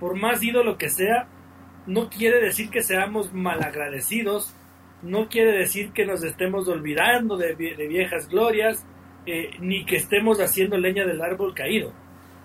por 0.00 0.18
más 0.18 0.42
ídolo 0.42 0.78
que 0.78 0.88
sea, 0.88 1.28
no 1.86 2.08
quiere 2.08 2.40
decir 2.40 2.70
que 2.70 2.82
seamos 2.82 3.32
malagradecidos, 3.32 4.54
no 5.02 5.28
quiere 5.28 5.52
decir 5.52 5.92
que 5.92 6.06
nos 6.06 6.24
estemos 6.24 6.66
olvidando 6.68 7.36
de, 7.36 7.54
viejas 7.54 8.28
glorias, 8.28 8.86
eh, 9.26 9.50
ni 9.60 9.84
que 9.84 9.96
estemos 9.96 10.40
haciendo 10.40 10.78
leña 10.78 11.04
del 11.04 11.22
árbol 11.22 11.54
caído. 11.54 11.92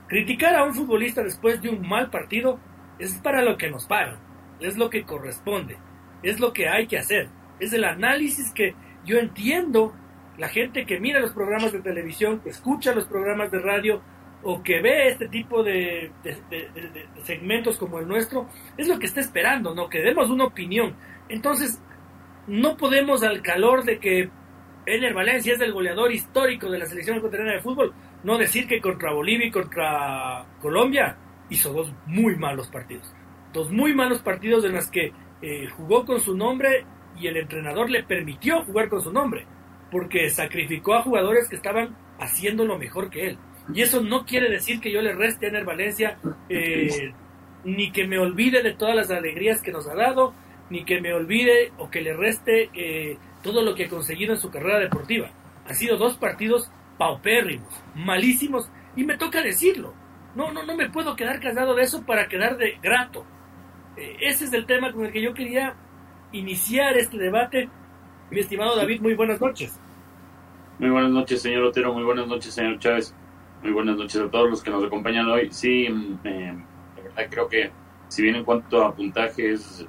Criticar 0.07 0.55
a 0.55 0.63
un 0.63 0.75
futbolista 0.75 1.23
después 1.23 1.61
de 1.61 1.69
un 1.69 1.87
mal 1.87 2.09
partido 2.09 2.59
es 2.99 3.15
para 3.15 3.41
lo 3.41 3.57
que 3.57 3.69
nos 3.69 3.85
pagan, 3.85 4.19
es 4.59 4.77
lo 4.77 4.89
que 4.89 5.03
corresponde, 5.03 5.77
es 6.21 6.39
lo 6.39 6.53
que 6.53 6.69
hay 6.69 6.87
que 6.87 6.97
hacer, 6.97 7.29
es 7.59 7.73
el 7.73 7.83
análisis 7.83 8.51
que 8.51 8.75
yo 9.05 9.17
entiendo, 9.17 9.93
la 10.37 10.49
gente 10.49 10.85
que 10.85 10.99
mira 10.99 11.19
los 11.19 11.31
programas 11.31 11.71
de 11.71 11.81
televisión, 11.81 12.39
que 12.39 12.49
escucha 12.49 12.93
los 12.93 13.05
programas 13.05 13.51
de 13.51 13.59
radio, 13.59 14.01
o 14.47 14.61
que 14.61 14.79
ve 14.79 15.07
este 15.07 15.27
tipo 15.27 15.63
de, 15.63 16.11
segmentos 17.23 17.79
como 17.79 17.97
el 17.99 18.07
nuestro, 18.07 18.47
es 18.77 18.87
lo 18.87 18.99
que 18.99 19.07
está 19.07 19.19
esperando, 19.19 19.73
¿no? 19.73 19.89
Que 19.89 20.03
demos 20.03 20.29
una 20.29 20.45
opinión. 20.45 20.95
Entonces, 21.29 21.81
no 22.45 22.77
podemos 22.77 23.23
al 23.23 23.41
calor 23.41 23.83
de 23.83 23.97
que 23.97 24.29
Ener 24.85 25.15
Valencia 25.15 25.55
es 25.55 25.61
el 25.61 25.73
goleador 25.73 26.11
histórico 26.11 26.69
de 26.69 26.77
la 26.77 26.85
selección 26.85 27.17
ecuatoriana 27.17 27.53
de 27.53 27.61
fútbol, 27.61 27.95
no 28.23 28.37
decir 28.37 28.67
que 28.67 28.79
contra 28.79 29.13
Bolivia 29.13 29.47
y 29.47 29.51
contra 29.51 30.45
Colombia 30.61 31.17
hizo 31.49 31.73
dos 31.73 31.91
muy 32.05 32.35
malos 32.35 32.67
partidos. 32.67 33.11
Dos 33.51 33.71
muy 33.71 33.95
malos 33.95 34.21
partidos 34.21 34.63
en 34.63 34.73
los 34.73 34.91
que 34.91 35.11
eh, 35.41 35.67
jugó 35.75 36.05
con 36.05 36.19
su 36.19 36.37
nombre 36.37 36.85
y 37.19 37.25
el 37.25 37.37
entrenador 37.37 37.89
le 37.89 38.03
permitió 38.03 38.63
jugar 38.63 38.89
con 38.89 39.01
su 39.01 39.11
nombre, 39.11 39.47
porque 39.89 40.29
sacrificó 40.29 40.93
a 40.93 41.01
jugadores 41.01 41.49
que 41.49 41.55
estaban 41.55 41.97
haciendo 42.19 42.63
lo 42.63 42.77
mejor 42.77 43.09
que 43.09 43.29
él. 43.29 43.39
Y 43.73 43.81
eso 43.81 44.01
no 44.01 44.25
quiere 44.25 44.49
decir 44.49 44.79
que 44.79 44.91
yo 44.91 45.01
le 45.01 45.13
reste 45.13 45.45
a 45.45 45.49
Ener 45.49 45.65
Valencia, 45.65 46.17
eh, 46.49 47.13
ni 47.63 47.91
que 47.91 48.07
me 48.07 48.19
olvide 48.19 48.61
de 48.61 48.73
todas 48.73 48.95
las 48.95 49.09
alegrías 49.09 49.61
que 49.61 49.71
nos 49.71 49.87
ha 49.87 49.95
dado, 49.95 50.33
ni 50.69 50.85
que 50.85 51.01
me 51.01 51.13
olvide 51.13 51.71
o 51.77 51.89
que 51.89 52.01
le 52.01 52.13
reste 52.13 52.69
eh, 52.73 53.17
todo 53.43 53.63
lo 53.63 53.75
que 53.75 53.85
ha 53.85 53.89
conseguido 53.89 54.33
en 54.33 54.39
su 54.39 54.51
carrera 54.51 54.79
deportiva. 54.79 55.29
Ha 55.67 55.73
sido 55.73 55.97
dos 55.97 56.17
partidos 56.17 56.69
paupérrimos, 56.97 57.73
malísimos, 57.95 58.69
y 58.95 59.03
me 59.03 59.17
toca 59.17 59.41
decirlo. 59.41 59.93
No, 60.35 60.51
no, 60.51 60.63
no 60.63 60.75
me 60.75 60.89
puedo 60.89 61.15
quedar 61.15 61.39
casado 61.39 61.75
de 61.75 61.83
eso 61.83 62.05
para 62.05 62.27
quedar 62.27 62.57
de 62.57 62.77
grato. 62.81 63.25
Eh, 63.97 64.17
ese 64.21 64.45
es 64.45 64.53
el 64.53 64.65
tema 64.65 64.91
con 64.91 65.05
el 65.05 65.11
que 65.11 65.21
yo 65.21 65.33
quería 65.33 65.75
iniciar 66.31 66.97
este 66.97 67.17
debate. 67.17 67.69
Mi 68.29 68.41
estimado 68.41 68.75
David, 68.75 69.01
muy 69.01 69.15
buenas 69.15 69.39
noches. 69.39 69.79
Muy 70.77 70.89
buenas 70.89 71.11
noches, 71.11 71.41
señor 71.41 71.63
Otero. 71.63 71.93
Muy 71.93 72.03
buenas 72.03 72.27
noches, 72.27 72.53
señor 72.53 72.79
Chávez. 72.79 73.15
Muy 73.65 73.73
buenas 73.73 73.97
noches 73.97 74.21
a 74.21 74.29
todos 74.29 74.47
los 74.47 74.61
que 74.61 74.69
nos 74.69 74.83
acompañan 74.83 75.27
hoy. 75.27 75.49
Sí, 75.49 75.89
mm, 75.89 76.19
eh, 76.23 76.55
de 76.97 77.01
verdad 77.01 77.25
creo 77.31 77.49
que 77.49 77.71
si 78.09 78.21
bien 78.21 78.35
en 78.35 78.43
cuanto 78.43 78.85
a 78.85 78.93
puntaje 78.93 79.53
es 79.53 79.83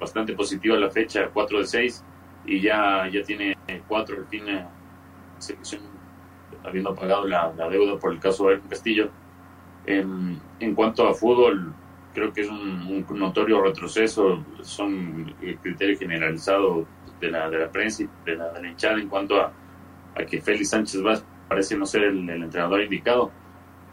bastante 0.00 0.32
positiva 0.32 0.78
la 0.78 0.88
fecha, 0.88 1.28
4 1.30 1.58
de 1.58 1.66
6, 1.66 2.02
y 2.46 2.62
ya, 2.62 3.06
ya 3.12 3.22
tiene 3.22 3.58
4 3.86 4.16
al 4.16 4.26
fin 4.26 4.48
eh, 4.48 4.66
selección 5.36 5.82
habiendo 6.64 6.94
pagado 6.94 7.28
la, 7.28 7.52
deuda 7.68 7.98
por 7.98 8.14
el 8.14 8.20
caso 8.20 8.48
de 8.48 8.58
Castillo. 8.60 9.10
En, 9.84 10.40
en, 10.58 10.74
cuanto 10.74 11.06
a 11.06 11.12
fútbol, 11.12 11.74
creo 12.14 12.32
que 12.32 12.40
es 12.40 12.48
un, 12.48 13.04
notorio 13.10 13.60
retroceso, 13.60 14.42
son 14.62 15.34
el 15.42 15.58
criterio 15.58 15.98
generalizado 15.98 16.86
de 17.20 17.30
la, 17.30 17.50
de 17.50 17.58
la 17.58 17.70
prensa 17.70 18.02
y 18.02 18.08
de 18.24 18.36
la, 18.36 18.48
de 18.48 18.62
la 18.62 18.68
hinchada 18.68 18.98
en 18.98 19.10
cuanto 19.10 19.38
a, 19.38 19.52
a 20.14 20.24
que 20.24 20.40
Félix 20.40 20.70
Sánchez 20.70 21.02
Vázquez 21.02 21.29
parece 21.50 21.76
no 21.76 21.84
ser 21.84 22.04
el, 22.04 22.30
entrenador 22.30 22.80
indicado. 22.80 23.32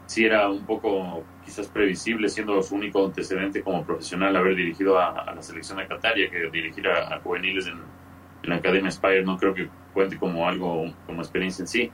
Sí 0.06 0.24
era 0.24 0.48
un 0.48 0.64
poco 0.64 1.24
quizás 1.44 1.66
previsible, 1.66 2.28
siendo 2.28 2.62
su 2.62 2.76
único 2.76 3.04
antecedente 3.04 3.62
como 3.62 3.84
profesional 3.84 4.36
haber 4.36 4.54
dirigido 4.54 4.96
a, 4.96 5.34
la 5.34 5.42
selección 5.42 5.78
de 5.78 5.88
Qatar 5.88 6.16
y 6.16 6.30
que 6.30 6.48
dirigir 6.50 6.86
a, 6.86 7.18
juveniles 7.18 7.66
en, 7.66 7.80
la 8.44 8.56
Academia 8.56 8.92
Spire 8.92 9.24
no 9.24 9.36
creo 9.36 9.52
que 9.52 9.68
cuente 9.92 10.16
como 10.16 10.48
algo, 10.48 10.84
como 11.04 11.20
experiencia 11.20 11.64
en 11.64 11.66
sí. 11.66 11.90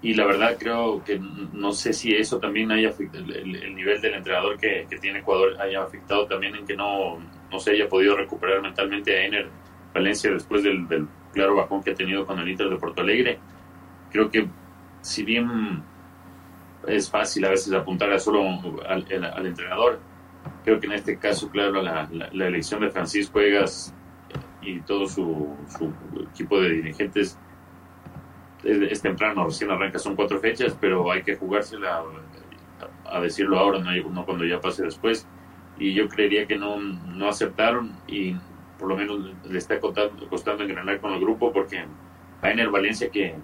Y 0.00 0.14
la 0.14 0.26
verdad 0.26 0.56
creo 0.60 1.02
que 1.02 1.18
no 1.18 1.72
sé 1.72 1.92
si 1.92 2.14
eso 2.14 2.38
también 2.38 2.70
haya 2.70 2.94
el, 3.12 3.74
nivel 3.74 4.00
del 4.00 4.14
entrenador 4.14 4.56
que, 4.58 4.86
tiene 5.00 5.18
Ecuador 5.18 5.60
haya 5.60 5.82
afectado 5.82 6.26
también 6.26 6.54
en 6.54 6.64
que 6.64 6.76
no, 6.76 7.18
no 7.50 7.58
se 7.58 7.72
haya 7.72 7.88
podido 7.88 8.16
recuperar 8.16 8.62
mentalmente 8.62 9.16
a 9.16 9.26
Ener 9.26 9.48
Valencia 9.92 10.30
después 10.30 10.62
del 10.62 11.08
claro 11.32 11.56
bajón 11.56 11.82
que 11.82 11.90
ha 11.90 11.94
tenido 11.94 12.24
con 12.24 12.38
el 12.38 12.48
Inter 12.48 12.70
de 12.70 12.76
Porto 12.76 13.02
Alegre 13.02 13.40
creo 14.14 14.30
que 14.30 14.48
si 15.00 15.24
bien 15.24 15.82
es 16.86 17.10
fácil 17.10 17.44
a 17.46 17.50
veces 17.50 17.72
apuntar 17.72 18.12
a 18.12 18.18
solo 18.20 18.44
al, 18.88 19.04
entrenador, 19.44 19.98
creo 20.62 20.78
que 20.78 20.86
en 20.86 20.92
este 20.92 21.18
caso, 21.18 21.50
claro, 21.50 21.82
la, 21.82 22.08
elección 22.32 22.80
de 22.82 22.90
Francisco 22.90 23.40
Egas 23.40 23.92
y 24.62 24.80
todo 24.82 25.08
su, 25.08 25.56
equipo 26.30 26.60
de 26.60 26.70
dirigentes 26.70 27.36
es, 28.62 29.02
temprano, 29.02 29.46
recién 29.46 29.72
arranca, 29.72 29.98
son 29.98 30.14
cuatro 30.14 30.38
fechas, 30.38 30.78
pero 30.80 31.10
hay 31.10 31.24
que 31.24 31.34
jugársela 31.34 32.04
a, 33.06 33.20
decirlo 33.20 33.58
ahora, 33.58 33.80
no, 33.80 34.24
cuando 34.24 34.44
ya 34.44 34.60
pase 34.60 34.84
después. 34.84 35.26
Y 35.76 35.92
yo 35.92 36.08
creería 36.08 36.46
que 36.46 36.56
no, 36.56 36.78
no 36.78 37.28
aceptaron 37.28 37.96
y 38.06 38.36
por 38.78 38.88
lo 38.88 38.96
menos 38.96 39.34
le 39.44 39.58
está 39.58 39.80
costando, 39.80 40.28
costando 40.28 40.62
engranar 40.62 41.00
con 41.00 41.12
el 41.14 41.20
grupo 41.20 41.52
porque 41.52 41.84
a 42.42 42.50
Ener 42.50 42.70
Valencia 42.70 43.10
que 43.10 43.34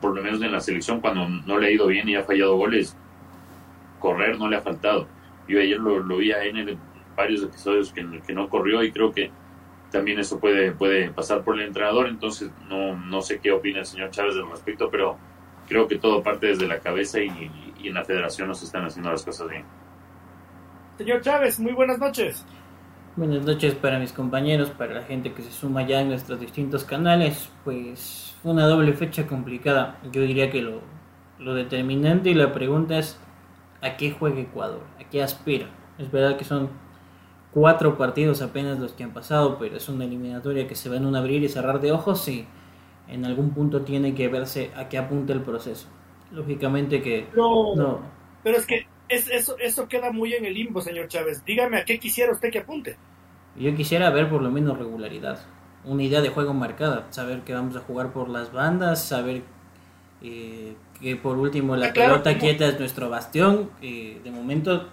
por 0.00 0.14
lo 0.14 0.22
menos 0.22 0.42
en 0.42 0.52
la 0.52 0.60
selección, 0.60 1.00
cuando 1.00 1.28
no 1.28 1.58
le 1.58 1.68
ha 1.68 1.70
ido 1.70 1.86
bien 1.86 2.08
y 2.08 2.16
ha 2.16 2.24
fallado 2.24 2.56
goles, 2.56 2.96
correr 3.98 4.38
no 4.38 4.48
le 4.48 4.56
ha 4.56 4.60
faltado. 4.60 5.06
Yo 5.48 5.60
ayer 5.60 5.78
lo, 5.78 6.16
vi 6.16 6.32
a 6.32 6.44
en 6.44 6.78
varios 7.16 7.42
episodios 7.42 7.92
que, 7.92 8.06
que, 8.26 8.32
no 8.32 8.48
corrió 8.48 8.82
y 8.82 8.92
creo 8.92 9.12
que 9.12 9.30
también 9.90 10.18
eso 10.20 10.38
puede, 10.38 10.72
puede 10.72 11.10
pasar 11.10 11.42
por 11.42 11.56
el 11.58 11.66
entrenador, 11.66 12.08
entonces 12.08 12.50
no, 12.68 12.96
no 12.96 13.20
sé 13.20 13.40
qué 13.40 13.50
opina 13.50 13.80
el 13.80 13.86
señor 13.86 14.10
Chávez 14.10 14.36
al 14.36 14.50
respecto, 14.50 14.88
pero 14.90 15.18
creo 15.68 15.88
que 15.88 15.98
todo 15.98 16.22
parte 16.22 16.46
desde 16.46 16.66
la 16.66 16.78
cabeza 16.78 17.20
y, 17.20 17.50
y 17.80 17.88
en 17.88 17.94
la 17.94 18.04
federación 18.04 18.48
no 18.48 18.54
se 18.54 18.64
están 18.64 18.84
haciendo 18.84 19.10
las 19.10 19.24
cosas 19.24 19.48
bien. 19.48 19.64
Señor 20.98 21.20
Chávez, 21.22 21.58
muy 21.58 21.72
buenas 21.72 21.98
noches. 21.98 22.44
Buenas 23.16 23.44
noches 23.44 23.74
para 23.74 23.98
mis 23.98 24.12
compañeros, 24.12 24.70
para 24.70 24.94
la 24.94 25.02
gente 25.02 25.32
que 25.32 25.42
se 25.42 25.50
suma 25.50 25.86
ya 25.86 26.00
en 26.00 26.08
nuestros 26.08 26.38
distintos 26.38 26.84
canales. 26.84 27.50
Pues 27.64 28.29
fue 28.42 28.52
una 28.52 28.66
doble 28.66 28.92
fecha 28.92 29.26
complicada. 29.26 29.98
Yo 30.12 30.22
diría 30.22 30.50
que 30.50 30.62
lo, 30.62 30.80
lo 31.38 31.54
determinante 31.54 32.30
y 32.30 32.34
la 32.34 32.52
pregunta 32.52 32.98
es 32.98 33.18
¿a 33.82 33.96
qué 33.96 34.10
juega 34.10 34.40
Ecuador? 34.40 34.82
¿A 34.98 35.08
qué 35.08 35.22
aspira? 35.22 35.66
Es 35.98 36.10
verdad 36.10 36.36
que 36.36 36.44
son 36.44 36.70
cuatro 37.52 37.98
partidos 37.98 38.42
apenas 38.42 38.78
los 38.78 38.92
que 38.92 39.04
han 39.04 39.12
pasado, 39.12 39.58
pero 39.58 39.76
es 39.76 39.88
una 39.88 40.04
eliminatoria 40.04 40.66
que 40.66 40.74
se 40.74 40.88
va 40.88 40.96
en 40.96 41.06
un 41.06 41.16
abrir 41.16 41.42
y 41.42 41.48
cerrar 41.48 41.80
de 41.80 41.92
ojos 41.92 42.26
y 42.28 42.46
en 43.08 43.24
algún 43.24 43.50
punto 43.50 43.82
tiene 43.82 44.14
que 44.14 44.28
verse 44.28 44.70
a 44.76 44.88
qué 44.88 44.98
apunta 44.98 45.32
el 45.32 45.42
proceso. 45.42 45.88
Lógicamente 46.30 47.02
que 47.02 47.26
no. 47.34 48.00
Pero 48.42 48.56
es 48.56 48.66
que 48.66 48.86
es, 49.08 49.28
eso, 49.28 49.56
eso 49.58 49.88
queda 49.88 50.12
muy 50.12 50.34
en 50.34 50.44
el 50.46 50.54
limbo, 50.54 50.80
señor 50.80 51.08
Chávez. 51.08 51.44
Dígame 51.44 51.78
a 51.78 51.84
qué 51.84 51.98
quisiera 51.98 52.32
usted 52.32 52.50
que 52.50 52.60
apunte. 52.60 52.96
Yo 53.56 53.74
quisiera 53.74 54.10
ver 54.10 54.30
por 54.30 54.42
lo 54.42 54.50
menos 54.50 54.78
regularidad, 54.78 55.40
una 55.84 56.02
idea 56.02 56.20
de 56.20 56.28
juego 56.28 56.52
marcada, 56.54 57.06
saber 57.10 57.42
que 57.42 57.54
vamos 57.54 57.76
a 57.76 57.80
jugar 57.80 58.12
por 58.12 58.28
las 58.28 58.52
bandas, 58.52 59.02
saber 59.02 59.42
eh, 60.22 60.76
que 61.00 61.16
por 61.16 61.38
último 61.38 61.76
la 61.76 61.88
ah, 61.88 61.92
pelota 61.92 62.38
quieta 62.38 62.66
es 62.66 62.78
nuestro 62.78 63.08
bastión. 63.08 63.70
Eh, 63.80 64.20
de 64.22 64.30
momento 64.30 64.88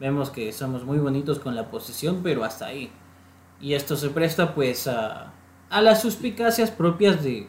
vemos 0.00 0.30
que 0.30 0.52
somos 0.52 0.84
muy 0.84 0.98
bonitos 0.98 1.38
con 1.38 1.54
la 1.54 1.70
posición, 1.70 2.20
pero 2.22 2.44
hasta 2.44 2.66
ahí. 2.66 2.90
Y 3.60 3.74
esto 3.74 3.96
se 3.96 4.10
presta 4.10 4.54
pues 4.54 4.86
a, 4.86 5.32
a 5.70 5.82
las 5.82 6.02
suspicacias 6.02 6.70
propias 6.70 7.22
de, 7.22 7.48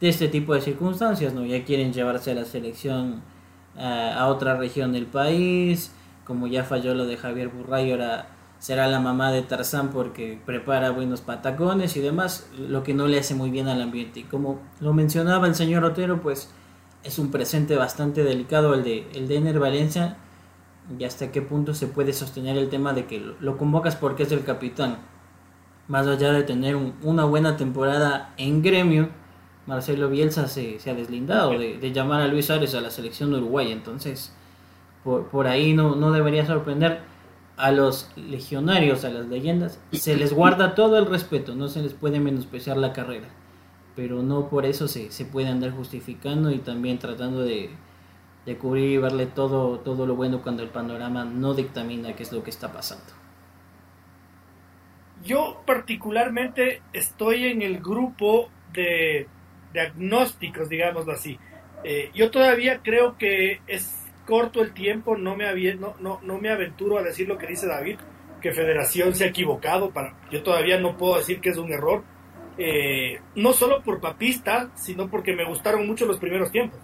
de 0.00 0.08
este 0.08 0.28
tipo 0.28 0.54
de 0.54 0.60
circunstancias, 0.60 1.34
¿no? 1.34 1.44
Ya 1.44 1.64
quieren 1.64 1.92
llevarse 1.92 2.32
a 2.32 2.34
la 2.34 2.44
selección 2.44 3.22
a 3.78 4.26
otra 4.28 4.56
región 4.56 4.92
del 4.92 5.04
país, 5.04 5.92
como 6.24 6.46
ya 6.46 6.64
falló 6.64 6.94
lo 6.94 7.04
de 7.04 7.18
Javier 7.18 7.48
Burray, 7.48 7.92
ahora 7.92 8.26
será 8.58 8.86
la 8.86 9.00
mamá 9.00 9.32
de 9.32 9.42
Tarzán 9.42 9.90
porque 9.90 10.40
prepara 10.44 10.90
buenos 10.90 11.20
patacones 11.20 11.96
y 11.96 12.00
demás, 12.00 12.48
lo 12.58 12.82
que 12.82 12.94
no 12.94 13.06
le 13.06 13.18
hace 13.18 13.34
muy 13.34 13.50
bien 13.50 13.68
al 13.68 13.82
ambiente. 13.82 14.20
Y 14.20 14.24
como 14.24 14.60
lo 14.80 14.92
mencionaba 14.92 15.46
el 15.46 15.54
señor 15.54 15.84
Otero, 15.84 16.20
pues 16.22 16.50
es 17.04 17.18
un 17.18 17.30
presente 17.30 17.76
bastante 17.76 18.24
delicado 18.24 18.74
el 18.74 18.82
de, 18.82 19.08
el 19.14 19.28
de 19.28 19.36
Ener 19.36 19.58
Valencia 19.58 20.16
y 20.98 21.04
hasta 21.04 21.32
qué 21.32 21.42
punto 21.42 21.74
se 21.74 21.86
puede 21.86 22.12
sostener 22.12 22.56
el 22.56 22.68
tema 22.68 22.92
de 22.92 23.06
que 23.06 23.20
lo, 23.40 23.58
convocas 23.58 23.96
porque 23.96 24.24
es 24.24 24.32
el 24.32 24.44
capitán. 24.44 24.98
Más 25.88 26.06
allá 26.06 26.32
de 26.32 26.42
tener 26.42 26.76
una 27.02 27.24
buena 27.24 27.56
temporada 27.56 28.34
en 28.36 28.62
gremio, 28.62 29.08
Marcelo 29.66 30.08
Bielsa 30.08 30.48
se, 30.48 30.80
se 30.80 30.90
ha 30.90 30.94
deslindado 30.94 31.58
de, 31.58 31.92
llamar 31.92 32.22
a 32.22 32.26
Luis 32.26 32.50
Ares 32.50 32.74
a 32.74 32.80
la 32.80 32.90
selección 32.90 33.30
de 33.30 33.38
Uruguay. 33.38 33.70
Entonces, 33.70 34.32
por, 35.04 35.28
por 35.28 35.46
ahí 35.46 35.74
no, 35.74 35.94
no 35.94 36.10
debería 36.10 36.46
sorprender 36.46 37.02
a 37.56 37.70
los 37.70 38.10
legionarios, 38.16 39.04
a 39.04 39.10
las 39.10 39.26
leyendas, 39.26 39.80
se 39.92 40.16
les 40.16 40.32
guarda 40.32 40.74
todo 40.74 40.98
el 40.98 41.06
respeto, 41.06 41.54
no 41.54 41.68
se 41.68 41.82
les 41.82 41.94
puede 41.94 42.20
menospreciar 42.20 42.76
la 42.76 42.92
carrera, 42.92 43.28
pero 43.94 44.22
no 44.22 44.48
por 44.48 44.66
eso 44.66 44.88
se, 44.88 45.10
se 45.10 45.24
puede 45.24 45.48
andar 45.48 45.70
justificando 45.70 46.50
y 46.50 46.58
también 46.58 46.98
tratando 46.98 47.42
de, 47.42 47.70
de 48.44 48.58
cubrir 48.58 48.90
y 48.90 48.98
verle 48.98 49.26
todo, 49.26 49.80
todo 49.80 50.06
lo 50.06 50.16
bueno 50.16 50.42
cuando 50.42 50.62
el 50.62 50.68
panorama 50.68 51.24
no 51.24 51.54
dictamina 51.54 52.14
qué 52.14 52.22
es 52.22 52.32
lo 52.32 52.42
que 52.42 52.50
está 52.50 52.72
pasando. 52.72 53.12
Yo 55.24 55.62
particularmente 55.66 56.82
estoy 56.92 57.46
en 57.46 57.62
el 57.62 57.80
grupo 57.80 58.50
de, 58.72 59.26
diagnósticos, 59.76 60.68
digámoslo 60.68 61.12
así. 61.12 61.38
Eh, 61.84 62.10
yo 62.14 62.30
todavía 62.30 62.80
creo 62.82 63.18
que 63.18 63.60
es 63.66 64.05
corto 64.26 64.62
el 64.62 64.74
tiempo, 64.74 65.16
no 65.16 65.36
me, 65.36 65.46
no, 65.76 65.94
no, 66.00 66.20
no 66.22 66.38
me 66.38 66.50
aventuro 66.50 66.98
a 66.98 67.02
decir 67.02 67.28
lo 67.28 67.38
que 67.38 67.46
dice 67.46 67.66
David, 67.66 67.98
que 68.40 68.52
Federación 68.52 69.14
se 69.14 69.24
ha 69.24 69.28
equivocado. 69.28 69.90
Para, 69.90 70.14
yo 70.30 70.42
todavía 70.42 70.78
no 70.78 70.96
puedo 70.96 71.16
decir 71.16 71.40
que 71.40 71.50
es 71.50 71.56
un 71.56 71.72
error, 71.72 72.02
eh, 72.58 73.20
no 73.36 73.52
solo 73.52 73.82
por 73.82 74.00
papista, 74.00 74.70
sino 74.74 75.08
porque 75.08 75.34
me 75.34 75.44
gustaron 75.44 75.86
mucho 75.86 76.04
los 76.04 76.18
primeros 76.18 76.50
tiempos. 76.50 76.78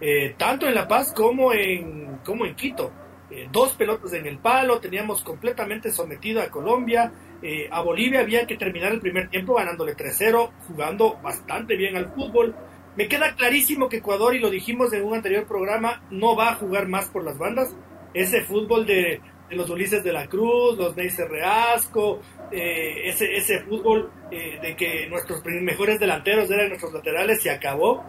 Eh, 0.00 0.34
tanto 0.36 0.66
en 0.66 0.74
La 0.74 0.88
Paz 0.88 1.12
como 1.14 1.52
en, 1.52 2.18
como 2.24 2.44
en 2.44 2.54
Quito. 2.54 2.90
Eh, 3.30 3.48
dos 3.50 3.72
pelotas 3.72 4.12
en 4.12 4.26
el 4.26 4.38
palo, 4.38 4.78
teníamos 4.78 5.22
completamente 5.22 5.90
sometido 5.90 6.42
a 6.42 6.50
Colombia. 6.50 7.10
Eh, 7.42 7.68
a 7.70 7.80
Bolivia 7.80 8.20
había 8.20 8.46
que 8.46 8.56
terminar 8.56 8.92
el 8.92 9.00
primer 9.00 9.28
tiempo 9.28 9.54
ganándole 9.54 9.96
3-0, 9.96 10.50
jugando 10.68 11.18
bastante 11.22 11.76
bien 11.76 11.96
al 11.96 12.12
fútbol. 12.12 12.54
Me 12.96 13.08
queda 13.08 13.34
clarísimo 13.34 13.88
que 13.88 13.98
Ecuador, 13.98 14.34
y 14.34 14.40
lo 14.40 14.50
dijimos 14.50 14.92
en 14.92 15.04
un 15.04 15.14
anterior 15.14 15.46
programa, 15.46 16.02
no 16.10 16.36
va 16.36 16.50
a 16.50 16.54
jugar 16.54 16.88
más 16.88 17.08
por 17.08 17.24
las 17.24 17.38
bandas. 17.38 17.74
Ese 18.12 18.42
fútbol 18.42 18.86
de, 18.86 19.20
los 19.50 19.68
Ulises 19.70 20.04
de 20.04 20.12
la 20.12 20.28
Cruz, 20.28 20.78
los 20.78 20.96
Neisser 20.96 21.28
Reasco, 21.28 22.20
ese, 22.52 23.36
ese 23.36 23.60
fútbol 23.60 24.12
de 24.30 24.76
que 24.76 25.08
nuestros 25.08 25.44
mejores 25.44 25.98
delanteros 25.98 26.48
eran 26.50 26.68
nuestros 26.68 26.92
laterales, 26.92 27.42
se 27.42 27.50
acabó 27.50 28.04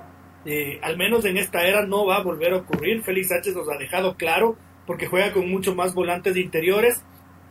eh, 0.45 0.77
al 0.83 0.95
menos 0.95 1.25
en 1.25 1.37
esta 1.37 1.65
era 1.65 1.87
no 1.87 2.05
va 2.05 2.17
a 2.17 2.23
volver 2.23 2.53
a 2.53 2.57
ocurrir. 2.57 3.03
Félix 3.03 3.29
Sánchez 3.29 3.55
nos 3.55 3.67
ha 3.69 3.77
dejado 3.77 4.15
claro 4.15 4.55
porque 4.85 5.07
juega 5.07 5.33
con 5.33 5.49
mucho 5.49 5.75
más 5.75 5.93
volantes 5.93 6.35
de 6.35 6.41
interiores. 6.41 7.03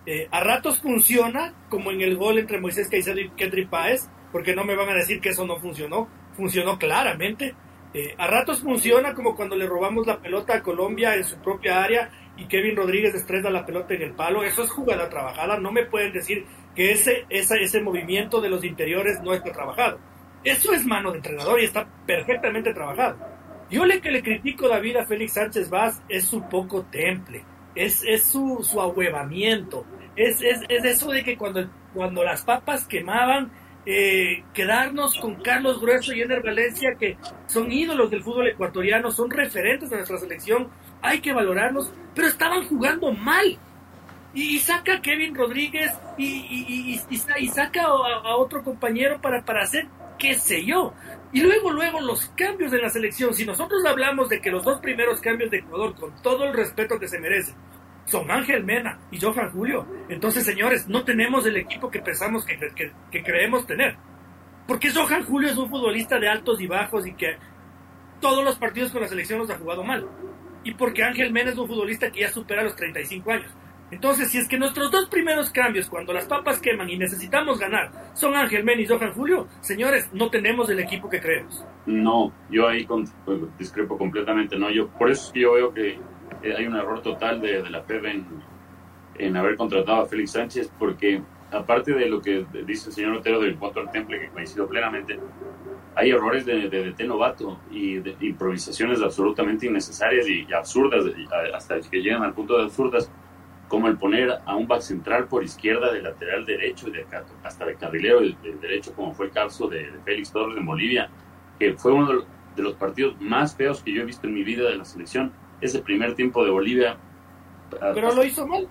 Eh, 0.07 0.29
a 0.31 0.41
ratos 0.41 0.81
funciona, 0.81 1.55
como 1.69 1.91
en 1.91 2.01
el 2.01 2.17
gol 2.17 2.39
entre 2.39 2.61
Moisés 2.61 2.89
Caicedo 2.89 3.21
y 3.21 3.31
Kendry 3.31 3.67
Páez, 3.67 4.09
porque 4.33 4.55
no 4.55 4.65
me 4.65 4.77
van 4.77 4.91
a 4.91 4.95
decir 4.95 5.21
que 5.21 5.31
eso 5.31 5.45
no 5.47 5.59
funcionó. 5.59 6.09
Funcionó 6.37 6.79
claramente. 6.79 7.55
Eh, 7.93 8.15
a 8.19 8.27
ratos 8.27 8.61
funciona 8.61 9.15
como 9.15 9.37
cuando 9.37 9.55
le 9.55 9.67
robamos 9.67 10.07
la 10.07 10.21
pelota 10.21 10.57
a 10.57 10.63
Colombia 10.63 11.15
en 11.15 11.25
su 11.25 11.39
propia 11.39 11.83
área 11.83 12.11
y 12.37 12.47
Kevin 12.47 12.75
Rodríguez 12.75 13.15
estrella 13.15 13.51
la 13.51 13.65
pelota 13.65 13.95
en 13.95 14.03
el 14.03 14.13
palo. 14.13 14.43
Eso 14.43 14.65
es 14.65 14.71
jugada 14.71 15.09
trabajada. 15.09 15.59
No 15.59 15.71
me 15.71 15.87
pueden 15.87 16.13
decir 16.13 16.45
que 16.75 16.93
ese, 16.93 17.25
ese, 17.29 17.63
ese 17.63 17.81
movimiento 17.81 18.41
de 18.41 18.51
los 18.51 18.65
interiores 18.65 19.21
no 19.23 19.33
está 19.33 19.53
trabajado. 19.53 19.99
Eso 20.43 20.73
es 20.73 20.85
mano 20.85 21.11
de 21.11 21.19
entrenador 21.19 21.61
y 21.61 21.65
está 21.65 21.87
perfectamente 22.07 22.75
trabajado. 22.75 23.17
Yo 23.71 23.87
le 23.87 24.01
que 24.01 24.11
le 24.11 24.23
critico 24.23 24.69
David 24.69 24.97
a 24.97 25.07
Félix 25.07 25.33
Sánchez 25.33 25.71
Vaz 25.71 26.03
es 26.09 26.27
su 26.27 26.47
poco 26.49 26.85
temple, 26.85 27.45
es, 27.75 28.05
es 28.07 28.25
su, 28.25 28.63
su 28.63 28.81
ahuevamiento, 28.81 29.87
es, 30.17 30.43
es, 30.43 30.61
es, 30.69 30.85
eso 30.85 31.11
de 31.11 31.25
que 31.25 31.37
cuando, 31.37 31.69
cuando 31.95 32.23
las 32.23 32.43
papas 32.43 32.87
quemaban, 32.87 33.51
eh, 33.87 34.45
quedarnos 34.55 35.19
con 35.19 35.37
Carlos 35.37 35.81
Grueso 35.81 36.13
y 36.15 36.23
Ener 36.23 36.43
Valencia, 36.43 36.95
que 36.99 37.17
son 37.47 37.71
ídolos 37.71 38.11
del 38.11 38.23
fútbol 38.23 38.49
ecuatoriano, 38.49 39.11
son 39.11 39.31
referentes 39.31 39.91
de 39.91 39.97
nuestra 39.97 40.19
selección, 40.19 40.69
hay 41.03 41.21
que 41.21 41.33
valorarlos, 41.33 41.93
pero 42.15 42.29
estaban 42.29 42.67
jugando 42.67 43.13
mal. 43.13 43.59
Y, 44.37 44.59
saca 44.59 44.95
a 44.95 45.01
Kevin 45.01 45.33
Rodríguez 45.33 45.93
y, 46.19 46.25
y, 46.27 47.01
y 47.09 47.49
saca 47.49 47.85
a, 47.85 48.37
otro 48.37 48.65
compañero 48.65 49.21
para, 49.21 49.45
para 49.45 49.63
hacer 49.63 49.87
qué 50.19 50.35
sé 50.35 50.65
yo. 50.65 50.93
Y 51.33 51.41
luego, 51.41 51.71
luego 51.71 52.01
los 52.01 52.27
cambios 52.37 52.73
de 52.73 52.81
la 52.81 52.89
selección. 52.89 53.35
Si 53.35 53.45
nosotros 53.45 53.85
hablamos 53.85 54.29
de 54.29 54.41
que 54.41 54.51
los 54.51 54.65
dos 54.65 54.81
primeros 54.81 55.21
cambios 55.21 55.51
de 55.51 55.59
Ecuador, 55.59 55.95
con 55.95 56.15
todo 56.23 56.45
el 56.45 56.55
respeto 56.55 56.99
que 56.99 57.09
se 57.09 57.21
merecen, 57.21 57.55
son 58.05 58.31
Ángel 58.31 58.65
Mena 58.65 58.99
y 59.11 59.21
Johan 59.21 59.51
Julio, 59.51 59.87
entonces, 60.09 60.45
señores, 60.45 60.89
no 60.89 61.05
tenemos 61.05 61.47
el 61.47 61.57
equipo 61.57 61.91
que 61.91 62.01
pensamos 62.01 62.45
que, 62.45 62.59
que, 63.11 63.23
creemos 63.23 63.67
tener. 63.67 63.97
Porque 64.67 64.91
Johan 64.91 65.25
Julio 65.25 65.51
es 65.51 65.57
un 65.57 65.69
futbolista 65.69 66.19
de 66.19 66.29
altos 66.29 66.61
y 66.61 66.67
bajos 66.67 67.07
y 67.07 67.15
que 67.15 67.37
todos 68.21 68.45
los 68.45 68.57
partidos 68.57 68.91
con 68.93 69.03
la 69.03 69.09
selección 69.09 69.39
los 69.39 69.51
ha 69.51 69.59
jugado 69.59 69.85
mal. 69.85 70.07
Y 70.63 70.73
porque 70.75 71.03
Ángel 71.03 71.33
Mena 71.33 71.51
es 71.51 71.59
un 71.59 71.69
futbolista 71.69 72.11
que 72.11 72.21
ya 72.21 72.31
supera 72.31 72.63
los 72.63 72.77
35 72.77 73.31
años. 73.31 73.53
Entonces, 73.91 74.31
si 74.31 74.39
es 74.39 74.49
que 74.49 74.59
nuestros 74.59 74.91
dos 74.91 75.09
primeros 75.09 75.51
cambios, 75.51 75.89
cuando 75.89 76.13
las 76.13 76.27
papas 76.27 76.59
queman 76.61 76.89
y 76.91 76.97
necesitamos 76.97 77.59
ganar, 77.59 77.91
son 78.15 78.35
Ángel 78.35 78.65
Men 78.65 78.81
y 78.81 78.87
Johan 78.87 79.13
Julio, 79.13 79.47
señores, 79.61 80.11
no 80.13 80.31
tenemos 80.31 80.69
el 80.71 80.81
equipo 80.81 81.09
que 81.09 81.21
creemos. 81.21 81.65
No, 81.87 82.33
yo 82.51 82.67
ahí 82.67 82.85
pues, 82.87 83.13
discrepo 83.59 83.97
completamente. 83.99 84.59
No, 84.59 84.71
yo 84.71 84.89
por 84.89 85.11
eso 85.11 85.27
es 85.27 85.33
que 85.33 85.41
yo 85.41 85.53
veo 85.53 85.73
que 85.73 85.99
eh, 86.45 86.55
hay 86.57 86.67
un 86.67 86.77
error 86.77 87.03
total 87.03 87.41
de, 87.41 87.69
la 87.69 87.83
FEB 87.83 88.25
en, 89.19 89.37
haber 89.37 89.57
contratado 89.57 90.03
a 90.03 90.07
Félix 90.07 90.33
Sánchez, 90.33 90.73
porque 90.79 91.23
aparte 91.51 91.93
de 91.93 92.09
lo 92.09 92.21
que 92.21 92.45
dice 92.67 92.89
el 92.89 92.95
señor 92.95 93.13
Otero 93.17 93.41
del 93.41 93.57
cuanto 93.57 93.81
al 93.81 93.91
temple, 93.91 94.21
que 94.21 94.29
coincido 94.29 94.69
plenamente, 94.69 95.19
hay 95.95 96.11
errores 96.11 96.45
de, 96.45 96.69
de, 96.69 96.93
de 96.93 97.05
novato 97.05 97.61
y 97.71 97.99
de 97.99 98.17
improvisaciones 98.21 99.01
absolutamente 99.01 99.67
innecesarias 99.67 100.27
y, 100.29 100.47
y 100.49 100.53
absurdas, 100.53 101.05
hasta 101.55 101.81
que 101.81 102.03
llegan 102.03 102.23
al 102.23 102.35
punto 102.35 102.57
de 102.57 102.65
absurdas 102.65 103.11
como 103.69 103.89
el 103.89 103.97
poner 103.97 104.39
a 104.45 104.57
un 104.57 104.69
back 104.69 104.83
central 104.83 105.27
por 105.27 105.43
izquierda 105.43 105.93
de 105.93 106.03
lateral 106.03 106.45
derecho 106.45 106.89
y 106.89 106.93
de, 106.93 107.07
hasta 107.43 107.65
de 107.65 107.75
carrilero 107.75 108.21
de, 108.21 108.37
derecho, 108.61 108.93
como 108.95 109.13
fue 109.15 109.27
el 109.27 109.33
caso 109.33 109.69
de, 109.69 109.91
Félix 110.05 110.33
Torres 110.33 110.57
en 110.57 110.67
Bolivia, 110.67 111.11
que 111.59 111.75
fue 111.75 111.93
uno 111.93 112.25
de 112.57 112.63
los, 112.63 112.75
partidos 112.75 113.21
más 113.21 113.57
feos 113.57 113.83
que 113.83 113.93
yo 113.93 114.03
he 114.03 114.05
visto 114.05 114.27
en 114.27 114.35
mi 114.35 114.45
vida 114.45 114.69
de 114.69 114.77
la 114.77 114.85
selección. 114.85 115.33
Ese 115.61 115.81
primer 115.81 116.15
tiempo 116.15 116.45
de 116.45 116.51
Bolivia. 116.51 116.97
Pero 117.71 118.15
lo 118.15 118.25
hizo 118.25 118.47
mal. 118.47 118.69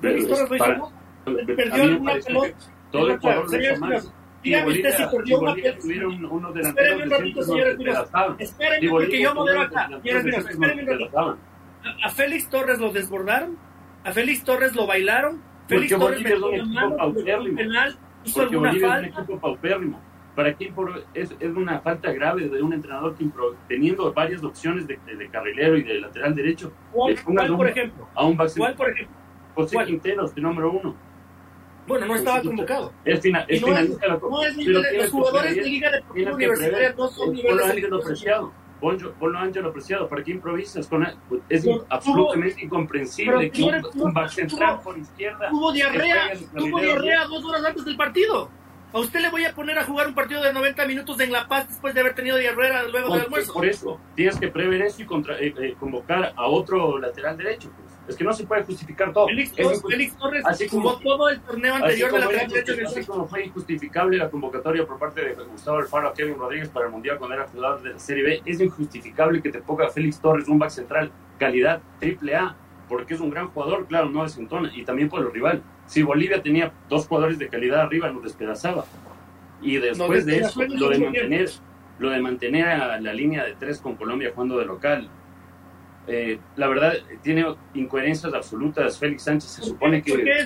Torres 0.00 0.50
lo 0.50 0.56
hizo 0.56 0.76
mal. 0.76 0.92
Perdió 1.46 1.98
una 1.98 2.14
pelota. 2.14 2.48
Todo 2.90 3.06
el 3.06 3.14
Ecuador 3.14 3.50
lo 3.50 3.60
hizo 3.60 3.80
mal. 3.80 4.02
Dígame 4.42 4.72
usted 4.72 4.96
si 4.96 5.16
perdió 5.16 5.40
una 5.40 5.54
pelota. 5.54 6.60
Espérenme 6.60 7.04
un 7.04 7.10
ratito, 7.10 7.42
señores. 7.42 7.78
Espérenme, 8.38 8.90
porque 8.90 9.20
yo 9.20 9.34
modelo 9.34 9.60
acá. 9.60 9.88
Espérenme 10.02 10.82
un 10.82 10.88
ratito. 10.88 11.38
A 12.04 12.10
Félix 12.10 12.48
Torres 12.50 12.78
lo 12.78 12.92
desbordaron 12.92 13.56
a 14.04 14.12
Félix 14.12 14.44
Torres 14.44 14.74
lo 14.74 14.86
bailaron. 14.86 15.42
Félix 15.68 15.96
Torres 15.98 16.22
metió 16.22 16.66
mano, 16.66 17.14
penal, 17.54 17.98
hizo 18.24 18.42
alguna 18.42 18.72
falta. 18.74 19.26
Un. 20.30 20.34
¿Para 20.34 20.54
qué? 20.56 20.72
Es, 21.14 21.34
es, 21.38 21.56
una 21.56 21.80
falta 21.80 22.12
grave 22.12 22.48
de 22.48 22.62
un 22.62 22.72
entrenador 22.72 23.16
que 23.16 23.28
teniendo 23.68 24.12
varias 24.12 24.42
opciones 24.44 24.86
de, 24.86 24.98
de, 25.06 25.28
carrilero 25.28 25.76
y 25.76 25.82
de 25.82 26.00
lateral 26.00 26.34
derecho. 26.34 26.72
¿Cuál, 26.92 27.16
¿cuál 27.22 27.56
por 27.56 27.68
ejemplo? 27.68 28.08
A 28.14 28.24
un 28.24 28.36
¿Cuál 28.36 28.74
por 28.74 28.90
ejemplo? 28.90 29.16
José 29.54 29.74
¿Cuál? 29.74 29.86
Quinteros, 29.86 30.34
de 30.34 30.40
número 30.40 30.72
uno. 30.72 30.94
Bueno, 31.86 32.06
no 32.06 32.16
estaba 32.16 32.40
convocado. 32.42 32.92
Es, 33.04 33.20
fina, 33.20 33.44
es 33.48 33.60
no 33.60 33.68
finalista 33.68 34.06
es, 34.06 34.12
la 34.12 34.18
no 34.18 34.44
es 34.44 34.56
Los 34.56 35.10
jugadores 35.10 35.56
de 35.56 35.62
Liga 35.62 35.90
Deportiva 35.90 36.32
Universitaria 36.34 36.94
no 36.96 37.08
son 37.08 37.32
niveles 37.32 37.74
de 37.74 37.88
Ponlo 38.80 39.38
Ángelo 39.38 39.72
Preciado, 39.72 40.08
¿para 40.08 40.24
qué 40.24 40.30
improvisas? 40.30 40.86
Con 40.86 41.06
es 41.48 41.66
absolutamente 41.90 42.64
incomprensible 42.64 43.50
que 43.50 43.62
un, 43.62 43.74
un 43.94 44.14
back 44.14 44.30
central 44.30 44.80
por 44.82 44.96
izquierda. 44.96 45.50
Tuvo 45.50 45.72
diarrea, 45.72 46.30
tuvo 46.56 46.80
diarrea 46.80 47.26
dos 47.26 47.44
horas 47.44 47.64
antes 47.64 47.84
del 47.84 47.96
partido. 47.96 48.48
¿A 48.92 48.98
usted 48.98 49.20
le 49.20 49.30
voy 49.30 49.44
a 49.44 49.54
poner 49.54 49.78
a 49.78 49.84
jugar 49.84 50.08
un 50.08 50.14
partido 50.14 50.42
de 50.42 50.52
90 50.52 50.86
minutos 50.86 51.20
en 51.20 51.30
La 51.30 51.46
Paz 51.46 51.68
después 51.68 51.94
de 51.94 52.00
haber 52.00 52.14
tenido 52.14 52.36
diarrea 52.36 52.82
luego 52.84 53.14
del 53.14 53.22
almuerzo? 53.22 53.52
Por 53.52 53.66
eso, 53.66 54.00
tienes 54.16 54.36
que 54.38 54.48
prever 54.48 54.82
eso 54.82 55.02
y 55.02 55.04
contra, 55.04 55.38
eh, 55.38 55.54
eh, 55.58 55.74
convocar 55.78 56.32
a 56.36 56.46
otro 56.48 56.98
lateral 56.98 57.36
derecho. 57.36 57.70
Pues. 57.70 57.90
Es 58.08 58.16
que 58.16 58.24
no 58.24 58.32
se 58.32 58.44
puede 58.44 58.64
justificar 58.64 59.12
todo. 59.12 59.26
Félix, 59.26 59.52
Félix 59.88 60.16
Torres 60.16 60.44
así 60.44 60.68
como, 60.68 60.90
jugó 60.90 61.16
todo 61.16 61.28
el 61.28 61.40
torneo 61.40 61.76
anterior 61.76 62.12
de 62.12 62.18
la 62.18 62.26
derecho. 62.26 62.72
Así 62.84 63.04
como 63.04 63.28
fue 63.28 63.44
injustificable 63.44 64.18
la 64.18 64.28
convocatoria 64.28 64.84
por 64.84 64.98
parte 64.98 65.20
de 65.20 65.34
Gustavo 65.34 65.78
Alfaro 65.78 66.08
a 66.08 66.14
Kevin 66.14 66.36
Rodríguez 66.36 66.68
para 66.70 66.86
el 66.86 66.92
Mundial 66.92 67.18
cuando 67.18 67.36
era 67.36 67.46
jugador 67.46 67.82
de 67.82 67.92
la 67.92 67.98
Serie 68.00 68.24
B, 68.24 68.42
es 68.44 68.60
injustificable 68.60 69.40
que 69.40 69.50
te 69.50 69.62
ponga 69.62 69.88
Félix 69.90 70.20
Torres 70.20 70.48
un 70.48 70.58
back 70.58 70.70
central 70.70 71.12
calidad 71.38 71.80
triple 72.00 72.34
A, 72.34 72.56
porque 72.90 73.14
es 73.14 73.20
un 73.20 73.30
gran 73.30 73.48
jugador, 73.50 73.86
claro, 73.86 74.10
no 74.10 74.24
desentona, 74.24 74.70
y 74.74 74.84
también 74.84 75.08
por 75.08 75.20
el 75.20 75.32
rival. 75.32 75.62
Si 75.86 76.02
Bolivia 76.02 76.42
tenía 76.42 76.72
dos 76.88 77.06
jugadores 77.06 77.38
de 77.38 77.48
calidad 77.48 77.82
arriba, 77.82 78.08
lo 78.08 78.20
despedazaba. 78.20 78.84
Y 79.62 79.76
después 79.76 80.26
de 80.26 80.38
eso, 80.38 80.60
lo 80.64 80.88
de 80.88 80.98
mantener, 80.98 81.50
lo 82.00 82.10
de 82.10 82.20
mantener 82.20 82.66
a 82.66 83.00
la 83.00 83.14
línea 83.14 83.44
de 83.44 83.54
tres 83.54 83.78
con 83.80 83.94
Colombia 83.94 84.32
jugando 84.34 84.58
de 84.58 84.64
local, 84.64 85.08
eh, 86.08 86.40
la 86.56 86.66
verdad, 86.66 86.94
tiene 87.22 87.46
incoherencias 87.74 88.34
absolutas. 88.34 88.98
Félix 88.98 89.22
Sánchez 89.22 89.50
se 89.50 89.62
supone 89.62 90.02
que. 90.02 90.12
¿Por 90.12 90.24
qué 90.24 90.40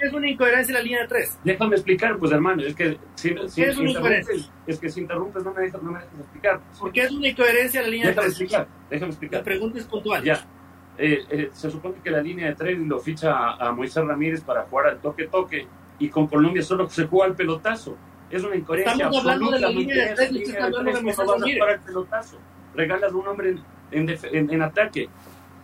es, 0.00 0.12
una 0.12 0.28
incoherencia 0.28 0.74
la 0.74 0.82
línea 0.82 1.02
de 1.02 1.08
tres? 1.08 1.38
Déjame 1.42 1.76
explicar, 1.76 2.18
pues 2.18 2.32
hermano, 2.32 2.62
es 2.62 2.74
que 2.74 2.98
si, 3.14 3.34
si, 3.46 3.62
es, 3.62 3.78
una 3.78 3.90
interrumpes, 3.90 4.50
es 4.66 4.78
que 4.78 4.90
si 4.90 5.00
interrumpes 5.00 5.42
no 5.42 5.54
me 5.54 5.62
dejas, 5.62 5.82
no 5.82 5.92
me 5.92 6.00
dejas 6.00 6.18
explicar. 6.18 6.60
¿Por 6.78 6.92
qué 6.92 7.00
es 7.04 7.10
una 7.12 7.28
incoherencia 7.28 7.80
la 7.80 7.88
línea 7.88 8.08
déjame 8.08 8.26
de 8.26 8.34
tres? 8.34 8.40
Explicar, 8.42 8.68
déjame 8.90 9.10
explicar. 9.10 9.40
La 9.40 9.44
pregunta 9.44 9.78
es 9.78 9.84
puntual. 9.86 10.24
Ya. 10.24 10.46
Eh, 10.98 11.24
eh, 11.30 11.50
se 11.52 11.70
supone 11.70 11.96
que 12.02 12.10
la 12.10 12.20
línea 12.20 12.48
de 12.48 12.54
tres 12.56 12.76
lo 12.78 12.98
ficha 12.98 13.32
a, 13.32 13.68
a, 13.68 13.72
Moisés 13.72 14.04
Ramírez 14.04 14.40
para 14.40 14.62
jugar 14.64 14.88
al 14.88 14.98
toque-toque 14.98 15.66
y 16.00 16.08
con 16.08 16.26
Colombia 16.26 16.62
solo 16.62 16.88
se 16.88 17.06
juega 17.06 17.26
al 17.26 17.36
pelotazo. 17.36 17.96
Es 18.30 18.42
una 18.42 18.56
incoherencia 18.56 19.06
hablando 19.06 19.50
de 19.50 19.60
la 19.60 19.68
línea 19.70 20.08
de 20.08 20.14
tres. 20.14 20.56
Al 20.58 21.80
pelotazo. 21.80 22.38
Regalas 22.74 23.12
un 23.12 23.26
hombre 23.28 23.56
en, 23.90 24.08
en, 24.08 24.18
en, 24.32 24.50
en 24.50 24.62
ataque. 24.62 25.08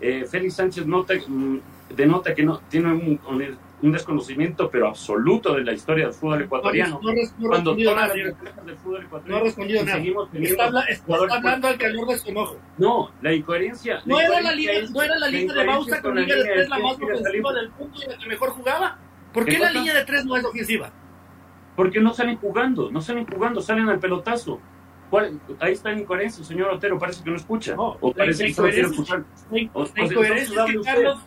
Eh, 0.01 0.25
Félix 0.27 0.55
Sánchez 0.55 0.87
nota, 0.87 1.15
mm, 1.15 1.59
denota 1.95 2.35
que 2.35 2.43
no 2.43 2.61
tiene 2.69 2.93
un, 2.93 3.59
un, 3.85 3.93
desconocimiento 3.93 4.71
pero 4.71 4.89
absoluto 4.89 5.55
de 5.55 5.63
la 5.65 5.73
historia 5.73 6.07
del 6.07 6.15
fútbol 6.15 6.43
ecuatoriano. 6.43 7.01
No, 7.03 7.13
no, 7.13 7.23
no 7.39 7.49
Cuando 7.49 7.77
todas 7.77 8.09
las 8.09 8.15
del 8.15 8.77
fútbol 8.77 9.03
ecuatoriano 9.03 9.29
no 9.29 9.37
ha 9.37 9.41
respondido 9.41 9.85
nada. 9.85 9.97
seguimos 9.97 10.29
Está, 10.33 10.65
habla, 10.65 10.81
está 10.83 11.15
hablando 11.31 11.69
al 11.69 11.79
calor 11.79 12.09
de 12.09 12.19
su 12.19 12.29
enojo. 12.29 12.57
No, 12.79 13.11
la 13.23 13.33
incoherencia. 13.33 14.01
No 14.05 14.17
la 14.17 14.25
era 14.25 14.41
la 14.41 14.53
incoherencia 14.55 14.73
línea, 14.73 14.91
no 14.91 15.03
era 15.03 15.19
la 15.19 15.29
línea 15.29 15.55
de 15.55 15.67
Bausa 15.67 16.03
con 16.03 16.17
línea 16.17 16.37
de 16.37 16.45
tres 16.45 16.69
la 16.69 16.79
más 16.79 16.93
ofensiva 16.95 17.53
del 17.53 17.71
mundo 17.71 18.01
y 18.03 18.11
la 18.11 18.19
que 18.19 18.29
mejor 18.29 18.51
jugaba. 18.51 18.99
¿Por 19.33 19.45
qué, 19.45 19.51
¿Qué 19.53 19.59
la 19.59 19.67
pasa? 19.67 19.79
línea 19.79 19.95
de 19.95 20.05
tres 20.05 20.25
no 20.25 20.37
es 20.37 20.45
ofensiva? 20.45 20.93
Porque 21.77 22.01
no 22.01 22.15
salen 22.15 22.37
jugando, 22.37 22.91
no 22.91 23.01
salen 23.01 23.27
jugando, 23.27 23.61
salen 23.61 23.89
al 23.89 23.99
pelotazo. 23.99 24.61
¿Cuál? 25.11 25.41
Ahí 25.61 25.73
está 25.73 25.91
la 25.91 26.01
incoherencia, 26.01 26.45
señor 26.45 26.71
Otero, 26.71 26.99
parece 26.99 27.23
que 27.23 27.31
no 27.31 27.37
escucha. 27.37 27.77
No, 27.77 27.97
o 28.01 28.09
la- 28.09 28.15
parece 28.15 28.43
la 28.45 28.49
que 28.49 28.55
solo 28.55 28.71
quiere 28.71 28.89
escuchar. 28.89 29.25
La 29.51 29.59
incoherencia 29.61 30.65
es 30.65 30.71
que. 30.73 30.81
Carlos. 30.81 31.19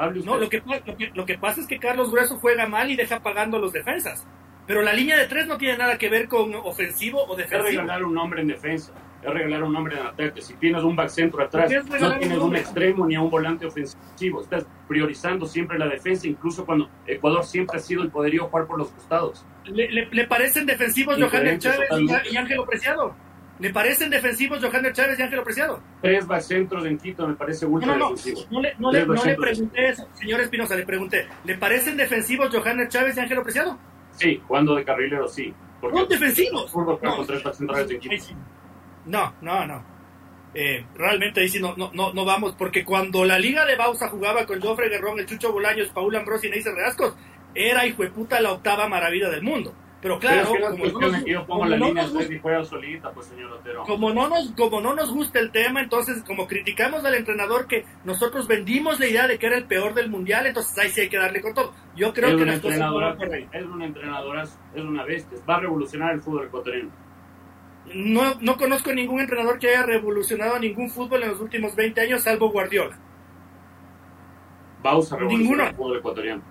Hable 0.00 0.20
usted. 0.20 0.30
No, 0.30 0.38
lo 0.38 0.48
que, 0.48 0.62
lo, 0.86 0.96
que, 0.96 1.10
lo 1.14 1.26
que 1.26 1.38
pasa 1.38 1.60
es 1.60 1.66
que 1.66 1.78
Carlos 1.78 2.10
Grueso 2.10 2.38
juega 2.38 2.66
mal 2.66 2.90
y 2.90 2.96
deja 2.96 3.20
pagando 3.20 3.58
a 3.58 3.60
los 3.60 3.72
defensas. 3.72 4.26
Pero 4.66 4.82
la 4.82 4.92
línea 4.92 5.18
de 5.18 5.26
tres 5.26 5.46
no 5.46 5.58
tiene 5.58 5.76
nada 5.78 5.98
que 5.98 6.08
ver 6.08 6.28
con 6.28 6.54
ofensivo 6.54 7.24
o 7.24 7.32
Es 7.32 7.38
defensivo. 7.38 7.82
regalar 7.82 8.04
un 8.04 8.16
hombre 8.16 8.40
en 8.42 8.48
defensa, 8.48 8.92
es 9.20 9.28
regalar 9.28 9.64
un 9.64 9.74
hombre 9.74 9.98
en 9.98 10.06
ataque. 10.06 10.40
Si 10.40 10.54
tienes 10.54 10.82
un 10.84 10.94
back 10.94 11.08
centro 11.08 11.42
atrás, 11.42 11.72
¿Por 11.72 11.88
qué 11.90 11.96
es 11.96 12.02
no 12.02 12.18
tienes 12.18 12.38
un 12.38 12.54
extremo 12.56 13.04
ni 13.06 13.16
a 13.16 13.20
un 13.20 13.30
volante 13.30 13.66
ofensivo. 13.66 14.40
Estás 14.42 14.66
priorizando 14.86 15.44
siempre 15.46 15.76
la 15.78 15.88
defensa, 15.88 16.28
incluso 16.28 16.64
cuando 16.64 16.88
Ecuador 17.06 17.44
siempre 17.44 17.78
ha 17.78 17.80
sido 17.80 18.02
el 18.02 18.10
poderío 18.10 18.46
jugar 18.46 18.66
por 18.66 18.78
los 18.78 18.90
costados. 18.90 19.44
¿Le, 19.64 19.90
le, 19.90 20.06
le 20.06 20.26
parecen 20.26 20.66
defensivos 20.66 21.18
Incoherencia 21.18 21.72
Chávez 21.72 21.88
y, 22.30 22.34
y 22.34 22.36
Ángelo 22.36 22.64
Preciado? 22.64 23.16
¿Le 23.60 23.70
parecen 23.70 24.08
defensivos 24.08 24.58
Johanner 24.64 24.92
Chávez 24.92 25.18
y 25.18 25.22
Ángelo 25.22 25.44
Preciado? 25.44 25.82
Tres 26.00 26.24
centros 26.46 26.84
en 26.86 26.96
Quito 26.96 27.28
me 27.28 27.34
parece 27.34 27.66
ultra 27.66 27.92
no, 27.92 27.98
no. 27.98 28.10
defensivo. 28.16 28.40
No 28.50 28.62
le, 28.62 28.74
no 28.78 28.90
le, 28.90 29.04
no 29.04 29.14
pregunté 29.36 29.88
eso, 29.88 30.08
señor 30.14 30.40
Espinosa, 30.40 30.74
le 30.76 30.86
pregunté. 30.86 31.26
¿Le 31.44 31.56
parecen 31.56 31.96
defensivos 31.98 32.48
Johanner 32.54 32.88
Chávez 32.88 33.16
y 33.16 33.20
Ángelo 33.20 33.42
Preciado? 33.42 33.78
Sí, 34.12 34.40
jugando 34.48 34.74
de 34.74 34.84
carrilero, 34.84 35.28
sí. 35.28 35.52
Porque 35.80 35.98
No, 35.98 36.06
defensivos. 36.06 36.74
No. 36.74 37.26
tres 37.26 37.88
de 37.88 37.98
Quito. 37.98 38.24
No, 39.04 39.34
no, 39.42 39.66
no. 39.66 39.84
Eh, 40.54 40.84
realmente 40.96 41.40
ahí 41.40 41.48
sí 41.48 41.60
no, 41.60 41.76
no, 41.76 41.90
no, 41.94 42.12
no 42.12 42.24
vamos, 42.24 42.54
porque 42.58 42.84
cuando 42.84 43.24
la 43.24 43.38
Liga 43.38 43.64
de 43.66 43.76
Bausa 43.76 44.08
jugaba 44.08 44.46
con 44.46 44.60
Jofre 44.60 44.88
Guerrón, 44.88 45.18
el 45.18 45.26
Chucho 45.26 45.52
Bolaños, 45.52 45.88
Paul 45.90 46.16
Ambrosi 46.16 46.48
y 46.48 46.50
Neisser 46.50 46.74
Reascos, 46.74 47.14
era 47.54 47.86
hijo 47.86 48.02
de 48.02 48.10
puta 48.10 48.40
la 48.40 48.52
octava 48.52 48.88
maravilla 48.88 49.28
del 49.28 49.42
mundo. 49.42 49.74
Pero 50.02 50.18
claro, 50.18 50.48
Pero 50.50 50.68
es 50.70 50.72
que 50.74 50.78
no 50.78 50.86
es 50.86 50.92
como, 50.92 51.00
no 51.00 51.06
nos, 51.10 51.18
de 51.18 51.24
que 51.26 51.30
yo 51.32 51.40
pongo 51.46 51.58
como 51.60 51.70
la 51.70 51.76
no 51.76 51.86
línea 51.88 52.02
gusta- 52.04 52.18
tres 52.20 52.30
y 52.30 52.38
juega 52.38 52.64
solita, 52.64 53.10
pues 53.12 53.26
señor 53.26 53.52
Otero. 53.52 53.84
como 53.84 54.12
no 54.14 54.28
nos 54.28 54.50
como 54.52 54.80
no 54.80 54.94
nos 54.94 55.12
gusta 55.12 55.38
el 55.40 55.50
tema, 55.50 55.82
entonces 55.82 56.22
como 56.26 56.46
criticamos 56.46 57.04
al 57.04 57.14
entrenador 57.16 57.66
que 57.66 57.84
nosotros 58.04 58.48
vendimos 58.48 58.98
la 58.98 59.06
idea 59.08 59.26
de 59.28 59.38
que 59.38 59.46
era 59.46 59.58
el 59.58 59.66
peor 59.66 59.92
del 59.92 60.08
mundial, 60.08 60.46
entonces 60.46 60.78
ahí 60.78 60.88
sí 60.88 61.02
hay 61.02 61.08
que 61.10 61.18
darle 61.18 61.42
con 61.42 61.52
todo. 61.52 61.74
Yo 61.96 62.14
creo 62.14 62.30
es 62.30 62.36
que 62.36 62.44
las 62.46 62.60
cosas 62.60 62.78
es 63.52 63.64
un 63.66 63.82
entrenador, 63.82 64.38
es 64.38 64.82
una 64.82 65.04
bestia, 65.04 65.38
va 65.48 65.56
a 65.56 65.60
revolucionar 65.60 66.14
el 66.14 66.22
fútbol 66.22 66.46
ecuatoriano. 66.46 66.90
No, 67.92 68.34
no 68.40 68.56
conozco 68.56 68.92
ningún 68.94 69.20
entrenador 69.20 69.58
que 69.58 69.68
haya 69.68 69.82
revolucionado 69.84 70.58
ningún 70.58 70.88
fútbol 70.88 71.24
en 71.24 71.30
los 71.30 71.40
últimos 71.40 71.74
20 71.76 72.00
años, 72.00 72.22
salvo 72.22 72.50
Guardiola. 72.50 72.96
Va 74.84 74.92
a 74.92 74.94
revolucionar 74.94 75.26
Ninguno. 75.28 75.64
el 75.66 75.74
fútbol 75.74 75.98
ecuatoriano. 75.98 76.42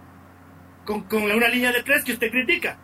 Con, 0.85 1.01
con 1.03 1.23
una 1.23 1.47
línea 1.47 1.71
de 1.71 1.81
tres 1.83 2.03
que 2.03 2.11
usted 2.11 2.29
critica. 2.29 2.77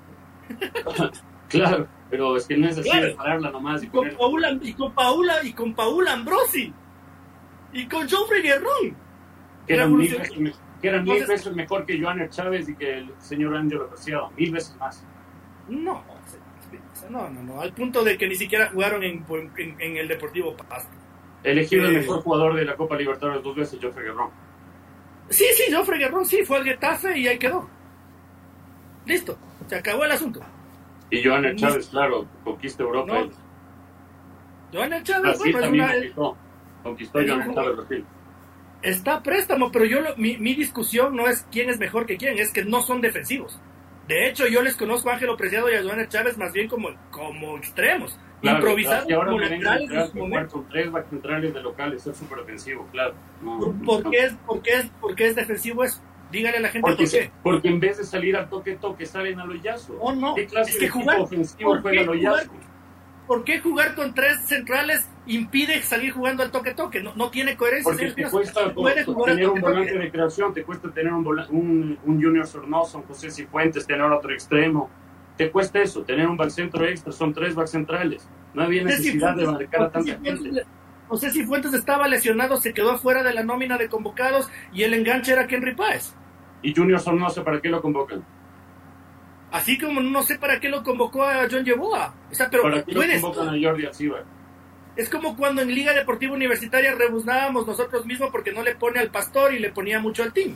Claro, 1.48 1.88
pero 2.10 2.36
es 2.38 2.48
que 2.48 2.58
no 2.58 2.68
es 2.68 2.78
así 2.78 2.90
Claro. 2.90 3.06
de 3.08 3.14
pararla 3.14 3.52
nomás 3.52 3.84
y 3.84 3.86
Y 3.86 3.90
con 3.90 4.00
poner... 4.02 4.18
Paula, 4.18 4.60
y 4.62 4.74
con 4.74 4.94
Paula, 4.94 5.34
y 5.44 5.54
con 5.54 5.74
Paula 5.76 6.14
Ambrosi. 6.14 6.74
Y 7.74 7.88
con 7.88 8.10
Joffrey 8.10 8.42
Guerrón. 8.42 8.96
que 9.68 9.74
eran 9.76 9.96
mil 9.96 10.10
veces, 10.12 10.38
me- 10.38 10.54
que 10.82 10.88
eran 10.90 11.04
mil 11.04 11.14
Entonces- 11.14 11.38
veces 11.46 11.56
mejor 11.56 11.86
que 11.86 12.02
Joanner 12.02 12.30
Chávez 12.30 12.68
y 12.70 12.76
que 12.76 12.98
el 13.00 13.12
señor 13.20 13.56
Ángelo 13.56 13.88
Preciado, 13.90 14.32
mil 14.38 14.52
veces 14.52 14.76
más. 14.78 15.04
No, 15.70 16.04
no, 17.10 17.30
no, 17.30 17.44
no, 17.44 17.62
al 17.62 17.74
punto 17.74 18.04
de 18.04 18.18
que 18.18 18.28
ni 18.28 18.36
siquiera 18.36 18.70
jugaron 18.74 19.04
en, 19.04 19.24
en, 19.58 19.80
en 19.82 19.98
el 19.98 20.08
Deportivo 20.08 20.56
Pasto. 20.58 20.90
Elegido 21.44 21.86
el 21.88 21.94
mejor 21.98 22.22
jugador 22.24 22.56
de 22.56 22.66
la 22.66 22.76
Copa 22.76 22.96
Libertadores 22.98 23.44
dos 23.44 23.56
veces, 23.56 23.80
Joffrey 23.82 24.06
Guerrón. 24.08 24.30
Sí, 25.30 25.46
sí, 25.56 25.72
Joffrey 25.74 26.00
Guerrón 26.00 26.26
sí, 26.26 26.44
fue 26.44 26.58
al 26.58 26.64
Getafe 26.64 27.20
y 27.20 27.28
ahí 27.28 27.38
quedó. 27.38 27.70
Listo, 29.06 29.38
se 29.68 29.76
acabó 29.76 30.04
el 30.06 30.12
asunto. 30.12 30.42
Y 31.12 31.22
Ni- 31.28 31.56
Chávez, 31.56 31.88
claro, 31.88 32.26
conquista 32.44 32.84
Europa. 32.84 33.14
No, 33.14 33.30
Joana 34.74 35.04
Chávez, 35.04 35.22
Brasil 35.38 35.52
bueno, 35.54 35.58
es 35.60 35.64
también 35.64 35.84
una, 35.86 35.94
conquistó. 35.94 36.38
Conquistó 36.84 37.20
un- 37.20 37.54
Chávez 37.56 37.76
Brasil. 37.78 38.06
está 38.82 39.24
préstamo, 39.24 39.72
pero 39.72 39.86
yo 39.86 40.02
lo- 40.02 40.16
mi, 40.18 40.38
mi 40.38 40.54
discusión 40.56 41.16
no 41.16 41.28
es 41.28 41.46
quién 41.52 41.70
es 41.70 41.80
mejor 41.80 42.06
que 42.06 42.18
quién, 42.18 42.38
es 42.40 42.52
que 42.52 42.66
no 42.66 42.82
son 42.82 43.02
defensivos. 43.02 43.60
De 44.08 44.28
hecho, 44.30 44.46
yo 44.48 44.62
les 44.62 44.76
conozco 44.76 45.10
a 45.10 45.14
Ángelo 45.14 45.36
Preciado 45.36 45.72
y 45.72 45.76
a 45.76 45.82
Joana 45.84 46.08
Chávez 46.08 46.38
más 46.38 46.52
bien 46.54 46.68
como, 46.68 46.90
como 47.12 47.58
extremos. 47.58 48.20
Claro, 48.42 48.58
improvisados 48.60 49.06
como 49.12 49.40
laterales 49.40 49.90
en 49.90 50.08
su 50.12 50.18
momento. 50.18 50.66
tres 50.70 50.90
centrales 51.10 51.54
de 51.54 51.62
locales 51.64 52.06
es 52.06 52.16
súper 52.18 52.40
defensivo, 52.40 52.88
claro. 52.92 53.16
No, 53.42 53.58
¿Por, 53.60 53.74
no, 53.76 53.84
por 53.86 54.04
no. 54.04 54.12
qué 54.12 54.18
es, 54.26 54.34
por, 54.46 54.62
qué 54.62 54.74
es, 54.74 54.86
¿Por 55.02 55.16
qué 55.16 55.28
es 55.28 55.36
defensivo 55.36 55.84
eso? 55.84 56.00
Dígale 56.36 56.58
a 56.58 56.60
la 56.60 56.68
gente 56.70 56.82
Porque, 56.82 57.04
por 57.04 57.12
qué. 57.12 57.32
porque 57.44 57.68
en 57.70 57.80
vez 57.80 57.98
de 57.98 58.04
salir 58.04 58.36
al 58.36 58.50
toque-toque 58.50 59.06
salen 59.06 59.40
a 59.40 59.46
loyazo. 59.46 59.96
Oh, 60.02 60.14
no. 60.14 60.36
¿Qué 60.36 60.46
clase 60.48 60.72
Es 60.72 60.78
que 60.78 60.86
de 60.86 60.92
jugar- 60.92 61.20
ofensivo 61.22 61.70
¿por 61.72 61.82
juega 61.82 62.00
qué 62.00 62.06
loyazo? 62.06 62.52
¿Por 63.26 63.44
qué 63.44 63.60
jugar 63.60 63.96
con 63.96 64.14
tres 64.14 64.38
centrales 64.46 65.08
impide 65.26 65.82
salir 65.82 66.12
jugando 66.12 66.44
al 66.44 66.52
toque-toque? 66.52 67.02
No, 67.02 67.16
no 67.16 67.30
tiene 67.32 67.56
coherencia. 67.56 67.90
Porque 67.92 68.12
te 68.12 68.30
cuesta 68.30 68.60
al 68.66 68.76
tener 68.76 69.50
un 69.50 69.62
volante 69.62 69.98
de 69.98 70.12
creación, 70.12 70.54
te 70.54 70.64
cuesta 70.64 70.92
tener 70.92 71.14
un, 71.14 71.26
un, 71.26 71.98
un 72.06 72.22
Junior 72.22 72.46
Sornosa, 72.46 72.98
un 72.98 73.06
José 73.06 73.32
Cifuentes, 73.32 73.88
tener 73.88 74.04
otro 74.04 74.32
extremo. 74.34 74.90
Te 75.38 75.50
cuesta 75.52 75.80
eso, 75.82 76.04
tener 76.04 76.28
un 76.28 76.38
back 76.38 76.50
centro 76.50 76.86
extra, 76.86 77.12
son 77.12 77.34
tres 77.34 77.56
back 77.56 77.68
centrales. 77.68 78.28
No 78.54 78.64
había 78.64 78.84
necesidad 78.84 79.36
de 79.36 79.46
marcar 79.48 79.82
a 79.84 79.90
tanta 79.90 80.12
gente. 80.12 80.30
Fuentes- 80.36 80.68
No 81.10 81.18
sé 81.18 81.30
si 81.32 81.46
Fuentes 81.46 81.74
estaba 81.74 82.08
lesionado, 82.08 82.58
se 82.58 82.74
quedó 82.74 82.98
fuera 82.98 83.22
de 83.24 83.34
la 83.34 83.44
nómina 83.44 83.78
de 83.78 83.88
convocados 83.90 84.50
y 84.74 84.84
el 84.84 84.94
enganche 84.94 85.34
era 85.34 85.46
Henry 85.50 85.76
Páez. 85.76 86.16
Y 86.66 86.74
Junior 86.76 87.00
Sornosa, 87.00 87.44
¿para 87.44 87.62
qué 87.62 87.70
lo 87.70 87.82
convocan? 87.82 88.26
Así 89.52 89.78
como 89.78 90.02
no 90.02 90.24
sé 90.24 90.38
para 90.38 90.60
qué 90.60 90.68
lo 90.68 90.84
convocó 90.84 91.24
a 91.24 91.48
John 91.50 91.64
Yeboah. 91.64 92.14
O 92.32 92.34
sea, 92.36 92.50
pero 92.50 92.64
¿Para 92.64 92.84
qué 92.84 92.92
no 92.94 93.02
lo 93.04 93.22
convocan 93.22 93.48
a 93.50 93.52
Jordi 93.70 93.86
Alcibar? 93.86 94.24
Es 94.96 95.10
como 95.10 95.36
cuando 95.38 95.62
en 95.62 95.74
Liga 95.74 95.94
Deportiva 95.94 96.34
Universitaria 96.34 96.96
rebuznábamos 96.96 97.68
nosotros 97.68 98.06
mismos 98.06 98.30
porque 98.32 98.52
no 98.52 98.64
le 98.64 98.76
pone 98.76 99.00
al 99.00 99.12
pastor 99.12 99.54
y 99.54 99.60
le 99.60 99.72
ponía 99.72 100.00
mucho 100.00 100.24
al 100.24 100.34
team. 100.34 100.56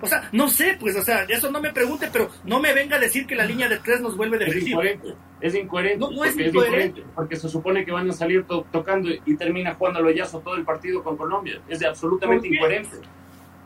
O 0.00 0.06
sea, 0.06 0.28
no 0.32 0.48
sé, 0.48 0.76
pues, 0.80 0.96
o 0.96 1.02
sea, 1.02 1.22
eso 1.28 1.50
no 1.50 1.60
me 1.60 1.72
pregunte, 1.72 2.08
pero 2.12 2.28
no 2.44 2.58
me 2.60 2.74
venga 2.74 2.96
a 2.96 2.98
decir 3.00 3.24
que 3.24 3.36
la 3.36 3.44
línea 3.44 3.68
de 3.68 3.78
tres 3.78 4.00
nos 4.00 4.16
vuelve 4.16 4.36
Es 4.36 4.46
defensiva. 4.46 4.70
incoherente, 4.84 5.14
es 5.40 5.54
incoherente, 5.54 5.98
No, 5.98 6.10
no 6.10 6.24
es 6.24 6.36
incoherente. 6.36 7.04
porque 7.14 7.36
se 7.36 7.48
supone 7.48 7.84
que 7.84 7.92
van 7.92 8.10
a 8.10 8.12
salir 8.12 8.42
to- 8.44 8.66
tocando 8.72 9.08
y 9.24 9.36
termina 9.36 9.74
jugando 9.74 10.00
a 10.00 10.02
loyazo 10.02 10.40
todo 10.40 10.56
el 10.56 10.64
partido 10.64 11.04
con 11.04 11.16
Colombia. 11.16 11.60
Es 11.68 11.78
de 11.78 11.86
absolutamente 11.86 12.48
incoherente. 12.48 12.96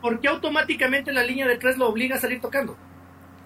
¿Por 0.01 0.19
qué 0.19 0.27
automáticamente 0.27 1.11
la 1.11 1.23
línea 1.23 1.47
de 1.47 1.57
tres 1.57 1.77
lo 1.77 1.87
obliga 1.89 2.15
a 2.15 2.19
salir 2.19 2.39
tocando? 2.41 2.75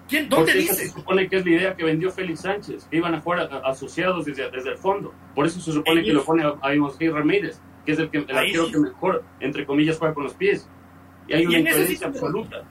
¿Quién, 0.08 0.28
¿Dónde 0.28 0.52
dice? 0.52 0.74
se 0.74 0.88
supone 0.90 1.28
que 1.28 1.36
es 1.36 1.44
la 1.44 1.50
idea 1.50 1.76
que 1.76 1.84
vendió 1.84 2.10
Félix 2.10 2.40
Sánchez, 2.40 2.86
que 2.90 2.96
iban 2.98 3.14
a 3.14 3.20
jugar 3.20 3.40
a- 3.50 3.56
a- 3.56 3.70
asociados 3.70 4.24
desde, 4.26 4.50
desde 4.50 4.70
el 4.70 4.76
fondo. 4.76 5.14
Por 5.34 5.46
eso 5.46 5.60
se 5.60 5.72
supone 5.72 6.00
Ahí 6.00 6.04
que 6.06 6.10
es- 6.10 6.16
lo 6.16 6.24
pone 6.24 6.42
a, 6.44 6.48
a 6.60 7.12
Ramírez, 7.12 7.58
que 7.86 7.92
es 7.92 7.98
el, 7.98 8.10
que, 8.10 8.18
el 8.18 8.36
arquero 8.36 8.66
sí. 8.66 8.72
que 8.72 8.78
mejor, 8.78 9.24
entre 9.40 9.64
comillas, 9.64 9.98
juega 9.98 10.12
con 10.12 10.24
los 10.24 10.34
pies. 10.34 10.68
Y 11.28 11.34
hay 11.34 11.46
una 11.46 11.70
te- 11.70 12.04
absoluta. 12.04 12.64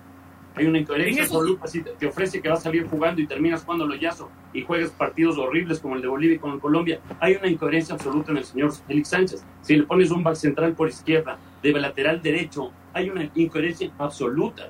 Hay 0.56 0.66
una 0.66 0.80
incoherencia 0.80 1.24
absoluta. 1.24 1.68
Si 1.68 1.82
te, 1.82 2.06
ofrece 2.06 2.42
que 2.42 2.50
vas 2.50 2.60
a 2.60 2.64
salir 2.64 2.86
jugando 2.88 3.22
y 3.22 3.28
terminas 3.28 3.64
jugando 3.64 3.88
loyazo 3.88 4.30
y 4.54 4.64
juegas 4.64 4.92
partidos 4.92 5.38
horribles 5.38 5.80
como 5.80 5.96
el 5.96 6.02
de 6.02 6.08
Bolivia 6.08 6.36
y 6.36 6.40
con 6.40 6.60
Colombia, 6.60 7.00
hay 7.20 7.36
una 7.36 7.48
incoherencia 7.48 7.96
absoluta 7.96 8.32
en 8.32 8.38
el 8.38 8.46
señor 8.46 8.74
Félix 8.74 9.10
Sánchez. 9.10 9.46
Si 9.62 9.76
le 9.76 9.84
pones 9.84 10.12
un 10.12 10.24
back 10.24 10.36
central 10.36 10.74
por 10.74 10.90
izquierda, 10.90 11.40
de 11.62 11.72
lateral 11.74 12.22
derecho, 12.22 12.72
hay 12.94 13.10
una 13.10 13.30
incoherencia 13.36 13.90
absoluta. 13.98 14.70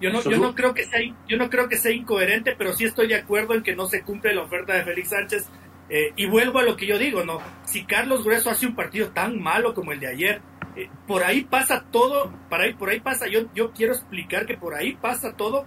Yo 0.00 0.10
no, 0.10 0.22
yo 0.22 0.38
no 0.38 0.54
creo 0.54 0.74
que 0.74 0.84
sea, 0.84 1.00
yo 1.28 1.36
no 1.36 1.48
creo 1.48 1.68
que 1.68 1.76
sea 1.76 1.92
incoherente, 1.92 2.54
pero 2.58 2.72
sí 2.72 2.84
estoy 2.84 3.08
de 3.08 3.14
acuerdo 3.14 3.54
en 3.54 3.62
que 3.62 3.76
no 3.76 3.86
se 3.86 4.02
cumple 4.02 4.34
la 4.34 4.42
oferta 4.42 4.74
de 4.74 4.84
Félix 4.84 5.10
Sánchez. 5.10 5.48
Eh, 5.88 6.12
y 6.16 6.26
vuelvo 6.26 6.58
a 6.58 6.62
lo 6.62 6.76
que 6.76 6.86
yo 6.86 6.98
digo, 6.98 7.24
¿no? 7.24 7.40
Si 7.64 7.84
Carlos 7.84 8.24
Grueso 8.24 8.50
hace 8.50 8.66
un 8.66 8.74
partido 8.74 9.08
tan 9.08 9.40
malo 9.40 9.74
como 9.74 9.92
el 9.92 10.00
de 10.00 10.08
ayer, 10.08 10.40
eh, 10.76 10.88
por 11.06 11.22
ahí 11.22 11.44
pasa 11.44 11.84
todo, 11.90 12.32
por 12.48 12.60
ahí, 12.60 12.74
por 12.74 12.90
ahí 12.90 13.00
pasa, 13.00 13.28
yo, 13.28 13.52
yo 13.54 13.72
quiero 13.72 13.92
explicar 13.92 14.46
que 14.46 14.56
por 14.56 14.74
ahí 14.74 14.96
pasa 14.96 15.36
todo 15.36 15.66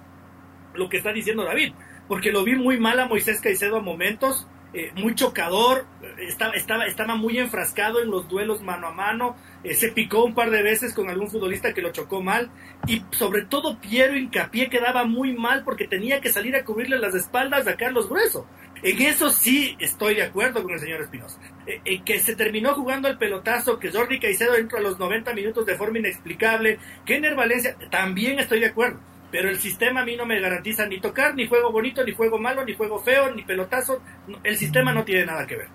lo 0.73 0.89
que 0.89 0.97
está 0.97 1.13
diciendo 1.13 1.43
David, 1.43 1.73
porque 2.07 2.31
lo 2.31 2.43
vi 2.43 2.55
muy 2.55 2.79
mal 2.79 2.99
a 2.99 3.07
Moisés 3.07 3.41
Caicedo 3.41 3.77
a 3.77 3.81
momentos, 3.81 4.47
eh, 4.73 4.91
muy 4.95 5.15
chocador, 5.15 5.85
estaba, 6.19 6.53
estaba, 6.53 6.85
estaba 6.85 7.15
muy 7.15 7.37
enfrascado 7.37 8.01
en 8.01 8.11
los 8.11 8.27
duelos 8.27 8.61
mano 8.61 8.87
a 8.87 8.91
mano, 8.91 9.37
eh, 9.63 9.73
se 9.73 9.91
picó 9.91 10.25
un 10.25 10.35
par 10.35 10.51
de 10.51 10.61
veces 10.61 10.93
con 10.93 11.09
algún 11.09 11.29
futbolista 11.29 11.73
que 11.73 11.81
lo 11.81 11.91
chocó 11.91 12.21
mal, 12.21 12.51
y 12.85 13.01
sobre 13.11 13.45
todo 13.45 13.79
Piero 13.79 14.17
Incapié 14.17 14.69
quedaba 14.69 15.05
muy 15.05 15.33
mal 15.33 15.63
porque 15.63 15.87
tenía 15.87 16.19
que 16.19 16.29
salir 16.29 16.55
a 16.55 16.65
cubrirle 16.65 16.99
las 16.99 17.15
espaldas 17.15 17.65
a 17.65 17.77
Carlos 17.77 18.09
Grueso. 18.09 18.45
En 18.83 19.01
eso 19.01 19.29
sí 19.29 19.75
estoy 19.79 20.15
de 20.15 20.23
acuerdo 20.23 20.63
con 20.63 20.73
el 20.73 20.79
señor 20.79 21.01
Espinosa. 21.01 21.39
Eh, 21.65 22.01
que 22.03 22.19
se 22.19 22.35
terminó 22.35 22.73
jugando 22.73 23.07
el 23.07 23.17
pelotazo, 23.17 23.79
que 23.79 23.91
Jordi 23.91 24.19
Caicedo 24.19 24.55
entró 24.55 24.77
a 24.77 24.81
los 24.81 24.99
90 24.99 25.33
minutos 25.33 25.65
de 25.65 25.75
forma 25.75 25.99
inexplicable, 25.99 26.79
que 27.05 27.19
Valencia, 27.35 27.75
también 27.89 28.39
estoy 28.39 28.59
de 28.59 28.67
acuerdo. 28.67 28.99
Pero 29.31 29.49
el 29.49 29.59
sistema 29.59 30.01
a 30.01 30.05
mí 30.05 30.15
no 30.15 30.25
me 30.25 30.39
garantiza 30.39 30.85
ni 30.85 31.01
tocar, 31.01 31.35
ni 31.35 31.47
juego 31.47 31.71
bonito, 31.71 32.03
ni 32.03 32.13
juego 32.13 32.37
malo, 32.37 32.63
ni 32.63 32.73
juego 32.73 32.99
feo, 32.99 33.33
ni 33.33 33.43
pelotazo. 33.43 34.01
El 34.43 34.55
sistema 34.57 34.93
no 34.93 35.03
tiene 35.03 35.25
nada 35.25 35.45
que 35.45 35.57
ver. 35.57 35.67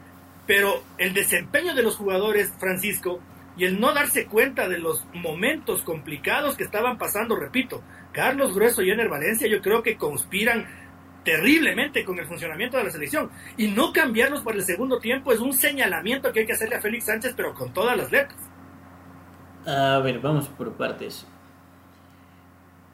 Pero 0.47 0.83
el 0.97 1.13
desempeño 1.13 1.75
de 1.75 1.83
los 1.83 1.97
jugadores, 1.97 2.53
Francisco, 2.59 3.21
y 3.57 3.67
el 3.67 3.79
no 3.79 3.93
darse 3.93 4.27
cuenta 4.27 4.69
de 4.69 4.79
los 4.79 5.05
momentos 5.13 5.83
complicados 5.83 6.57
que 6.57 6.65
estaban 6.65 6.97
pasando, 6.97 7.37
repito, 7.37 7.83
Carlos 8.13 8.55
Grueso 8.55 8.83
y 8.83 8.91
Ener 8.91 9.09
Valencia, 9.09 9.47
yo 9.47 9.61
creo 9.61 9.83
que 9.83 9.97
conspiran 9.97 10.67
terriblemente 11.25 12.05
con 12.05 12.19
el 12.19 12.27
funcionamiento 12.27 12.77
de 12.77 12.85
la 12.85 12.91
selección. 12.91 13.31
Y 13.57 13.69
no 13.69 13.93
cambiarlos 13.93 14.43
para 14.43 14.57
el 14.57 14.65
segundo 14.65 14.99
tiempo 14.99 15.33
es 15.33 15.41
un 15.41 15.53
señalamiento 15.53 16.33
que 16.33 16.41
hay 16.41 16.47
que 16.47 16.53
hacerle 16.53 16.77
a 16.77 16.81
Félix 16.81 17.07
Sánchez, 17.07 17.35
pero 17.37 17.55
con 17.55 17.73
todas 17.73 17.97
las 17.97 18.11
letras. 18.11 18.39
A 19.67 20.01
ver, 20.03 20.21
vamos 20.21 20.49
por 20.49 20.73
partes. 20.73 21.27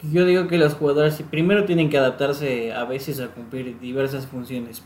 Yo 0.02 0.24
digo 0.24 0.46
que 0.46 0.58
los 0.58 0.74
jugadores 0.74 1.20
primero 1.30 1.64
tienen 1.64 1.90
que 1.90 1.98
adaptarse 1.98 2.72
a 2.72 2.84
veces 2.84 3.20
a 3.20 3.28
cumplir 3.28 3.80
diversas 3.80 4.26
funciones. 4.26 4.84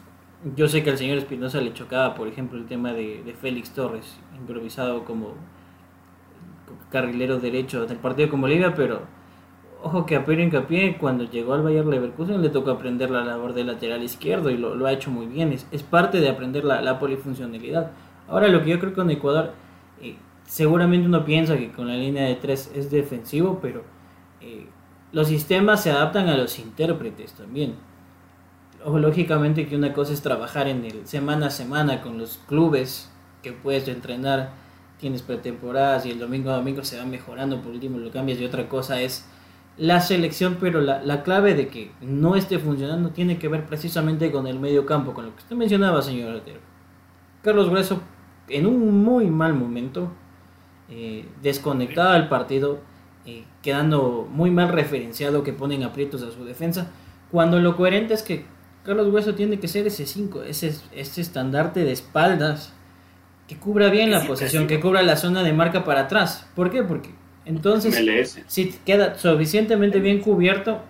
Yo 0.57 0.69
sé 0.69 0.83
que 0.83 0.91
al 0.91 0.99
señor 0.99 1.19
Espinosa 1.19 1.61
le 1.61 1.75
chocaba, 1.75 2.15
por 2.15 2.29
ejemplo, 2.29 2.59
el 2.59 2.67
tema 2.67 2.93
de, 2.93 3.23
de 3.23 3.35
Félix 3.35 3.71
Torres, 3.71 4.19
improvisado 4.37 5.05
como 5.05 5.35
carrilero 6.91 7.39
derecho 7.39 7.87
del 7.87 7.99
partido 7.99 8.31
con 8.31 8.41
Bolivia, 8.41 8.75
pero 8.75 9.03
Ojo 9.85 10.07
que 10.07 10.15
a 10.15 10.25
Pedro 10.25 10.43
Incapié 10.43 10.97
cuando 10.97 11.25
llegó 11.25 11.55
al 11.55 11.63
Bayern 11.63 11.91
Leverkusen 11.91 12.41
le 12.41 12.51
tocó 12.51 12.71
aprender 12.71 13.11
la 13.11 13.25
labor 13.25 13.53
de 13.53 13.65
lateral 13.65 14.01
izquierdo 14.05 14.49
y 14.49 14.57
lo, 14.57 14.87
ha 14.87 14.93
hecho 14.93 15.11
muy 15.11 15.27
bien. 15.27 15.53
Es, 15.53 15.67
es 15.73 15.83
parte 15.83 16.21
de 16.21 16.29
aprender 16.29 16.65
la, 16.65 16.99
polifuncionalidad. 17.01 17.91
Ahora 18.29 18.47
lo 18.47 18.63
que 18.63 18.71
yo 18.71 18.79
creo 18.79 18.93
que 18.93 18.97
con 18.97 19.11
Ecuador, 19.11 19.55
eh, 20.01 20.15
seguramente 20.47 21.09
uno 21.09 21.25
piensa 21.25 21.57
que 21.57 21.73
con 21.73 21.89
la 21.89 21.95
línea 21.95 22.27
de 22.27 22.37
tres 22.37 22.71
es 22.77 22.93
defensivo, 22.93 23.59
pero 23.61 23.83
eh, 24.41 24.67
los 25.11 25.27
sistemas 25.27 25.83
se 25.83 25.91
adaptan 25.91 26.29
a 26.29 26.37
los 26.37 26.61
intérpretes 26.61 27.33
también. 27.33 27.75
Ojo, 28.85 29.01
lógicamente 29.01 29.67
que 29.67 29.75
una 29.75 29.93
cosa 29.93 30.13
es 30.13 30.23
trabajar 30.23 30.69
en 30.69 30.85
el 30.85 31.09
semana 31.09 31.47
a 31.47 31.51
semana 31.51 32.03
con 32.03 32.19
los 32.19 32.39
clubes 32.47 33.11
que 33.43 33.53
puedes 33.53 33.89
entrenar, 33.89 34.51
tienes 34.99 35.23
pretemporadas 35.23 36.07
y 36.07 36.13
el 36.13 36.21
domingo 36.21 36.51
a 36.51 36.57
domingo 36.57 36.85
se 36.85 36.99
va 36.99 37.05
mejorando, 37.05 37.61
por 37.61 37.73
último 37.73 37.99
lo 37.99 38.13
cambias 38.13 38.39
y 38.39 38.45
otra 38.45 38.69
cosa 38.69 39.01
es 39.01 39.27
la 39.77 40.01
selección, 40.01 40.59
pero 40.61 40.81
la, 40.81 41.03
la, 41.03 41.23
clave 41.23 41.55
de 41.55 41.69
que 41.69 41.91
no 42.01 42.37
esté 42.37 42.59
funcionando 42.59 43.11
tiene 43.11 43.39
que 43.39 43.49
ver 43.49 43.67
precisamente 43.67 44.31
con 44.31 44.47
el 44.47 44.59
medio 44.59 44.85
campo, 44.85 45.15
con 45.15 45.27
lo 45.27 45.35
que 45.35 45.43
usted 45.43 45.57
mencionaba, 45.57 46.03
señor 46.03 46.35
Otero. 46.35 46.61
Carlos 47.43 47.71
Grueso, 47.71 48.01
en 48.49 48.67
un 48.67 49.03
muy 49.03 49.27
mal 49.27 49.55
momento, 49.55 50.13
eh, 50.89 51.27
desconectado 51.43 52.13
del 52.13 52.29
partido, 52.29 52.81
eh, 53.25 53.45
quedando 53.63 54.29
muy 54.31 54.51
mal 54.51 54.69
referenciado, 54.69 55.43
que 55.43 55.53
ponen 55.53 55.85
aprietos 55.85 56.23
a 56.23 56.31
su 56.31 56.45
defensa, 56.45 56.91
cuando 57.31 57.59
lo 57.61 57.77
coherente 57.77 58.15
es 58.15 58.23
que 58.23 58.45
Carlos 58.85 59.09
Grueso 59.09 59.35
tiene 59.35 59.59
que 59.59 59.69
ser 59.69 59.87
ese 59.87 60.07
5, 60.07 60.43
ese, 60.43 60.75
ese 60.93 61.21
estandarte 61.21 61.85
de 61.85 61.93
espaldas, 61.93 62.75
que 63.49 63.57
cubra 63.57 63.89
bien 63.91 64.11
la 64.11 64.27
posesión, 64.27 64.67
que 64.67 64.81
cubra 64.81 65.03
la 65.03 65.17
zona 65.17 65.43
de 65.43 65.53
marca 65.53 65.85
para 65.85 66.03
atrás. 66.03 66.49
¿Por 66.55 66.71
qué? 66.71 66.83
Porque 66.83 67.11
entonces, 67.45 68.39
si 68.47 68.75
queda 68.85 69.19
suficientemente 69.19 70.01
bien 70.01 70.21
cubierto, 70.21 70.81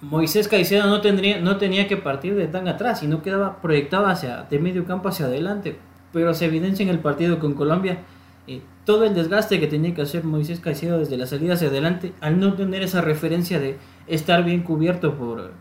Moisés 0.00 0.48
Caicedo 0.48 0.86
no, 0.86 1.00
tendría, 1.00 1.40
no 1.40 1.56
tenía 1.56 1.88
que 1.88 1.96
partir 1.96 2.34
de 2.34 2.46
tan 2.46 2.68
atrás, 2.68 3.00
sino 3.00 3.22
quedaba 3.22 3.60
proyectado 3.60 4.06
hacia, 4.06 4.42
de 4.42 4.58
medio 4.58 4.84
campo 4.84 5.08
hacia 5.08 5.26
adelante. 5.26 5.76
Pero 6.12 6.32
se 6.34 6.46
evidencia 6.46 6.82
en 6.82 6.90
el 6.90 7.00
partido 7.00 7.38
con 7.38 7.54
Colombia 7.54 7.98
eh, 8.46 8.60
todo 8.84 9.04
el 9.04 9.14
desgaste 9.14 9.58
que 9.58 9.66
tenía 9.66 9.94
que 9.94 10.02
hacer 10.02 10.22
Moisés 10.24 10.60
Caicedo 10.60 10.98
desde 10.98 11.16
la 11.16 11.26
salida 11.26 11.54
hacia 11.54 11.68
adelante 11.68 12.12
al 12.20 12.38
no 12.38 12.52
tener 12.54 12.82
esa 12.82 13.00
referencia 13.00 13.58
de 13.58 13.78
estar 14.06 14.44
bien 14.44 14.62
cubierto 14.62 15.16
por 15.16 15.52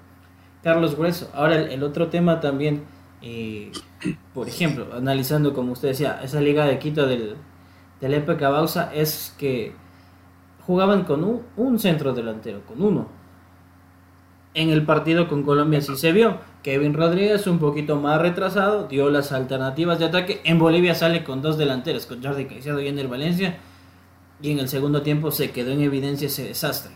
Carlos 0.62 0.98
Grueso. 0.98 1.32
Ahora, 1.34 1.56
el, 1.56 1.82
otro 1.82 2.10
tema 2.10 2.42
también, 2.42 2.84
eh, 3.22 3.72
por 4.34 4.50
ejemplo, 4.50 4.88
analizando 4.94 5.54
como 5.54 5.72
usted 5.72 5.90
decía, 5.90 6.20
esa 6.22 6.42
liga 6.42 6.66
de 6.66 6.78
Quito 6.78 7.08
del, 7.08 7.36
del 8.02 8.22
Bausa, 8.22 8.94
es 8.94 9.34
que 9.38 9.74
jugaban 10.66 11.04
con 11.04 11.42
un, 11.56 11.80
centro 11.80 12.14
delantero, 12.14 12.62
con 12.66 12.82
uno. 12.82 13.08
En 14.54 14.70
el 14.70 14.86
partido 14.86 15.28
con 15.28 15.44
Colombia 15.44 15.82
sí 15.82 15.96
se 15.96 16.12
vio. 16.12 16.38
Kevin 16.62 16.94
Rodríguez 16.94 17.48
un 17.48 17.60
poquito 17.60 17.98
más 17.98 18.22
retrasado, 18.22 18.88
dio 18.88 19.10
las 19.10 19.32
alternativas 19.32 20.00
de 20.00 20.06
ataque. 20.06 20.42
En 20.44 20.60
Bolivia 20.60 20.96
sale 20.96 21.24
con 21.24 21.42
dos 21.42 21.58
delanteros, 21.58 22.06
con 22.06 22.24
Jordi 22.24 22.46
Caicedo 22.46 22.80
y 22.80 22.88
Ender 22.88 23.08
Valencia. 23.08 23.58
Y 24.42 24.52
en 24.52 24.60
el 24.60 24.70
segundo 24.70 25.02
tiempo 25.02 25.32
se 25.32 25.52
quedó 25.52 25.72
en 25.72 25.82
evidencia 25.82 26.28
ese 26.28 26.44
desastre. 26.44 26.94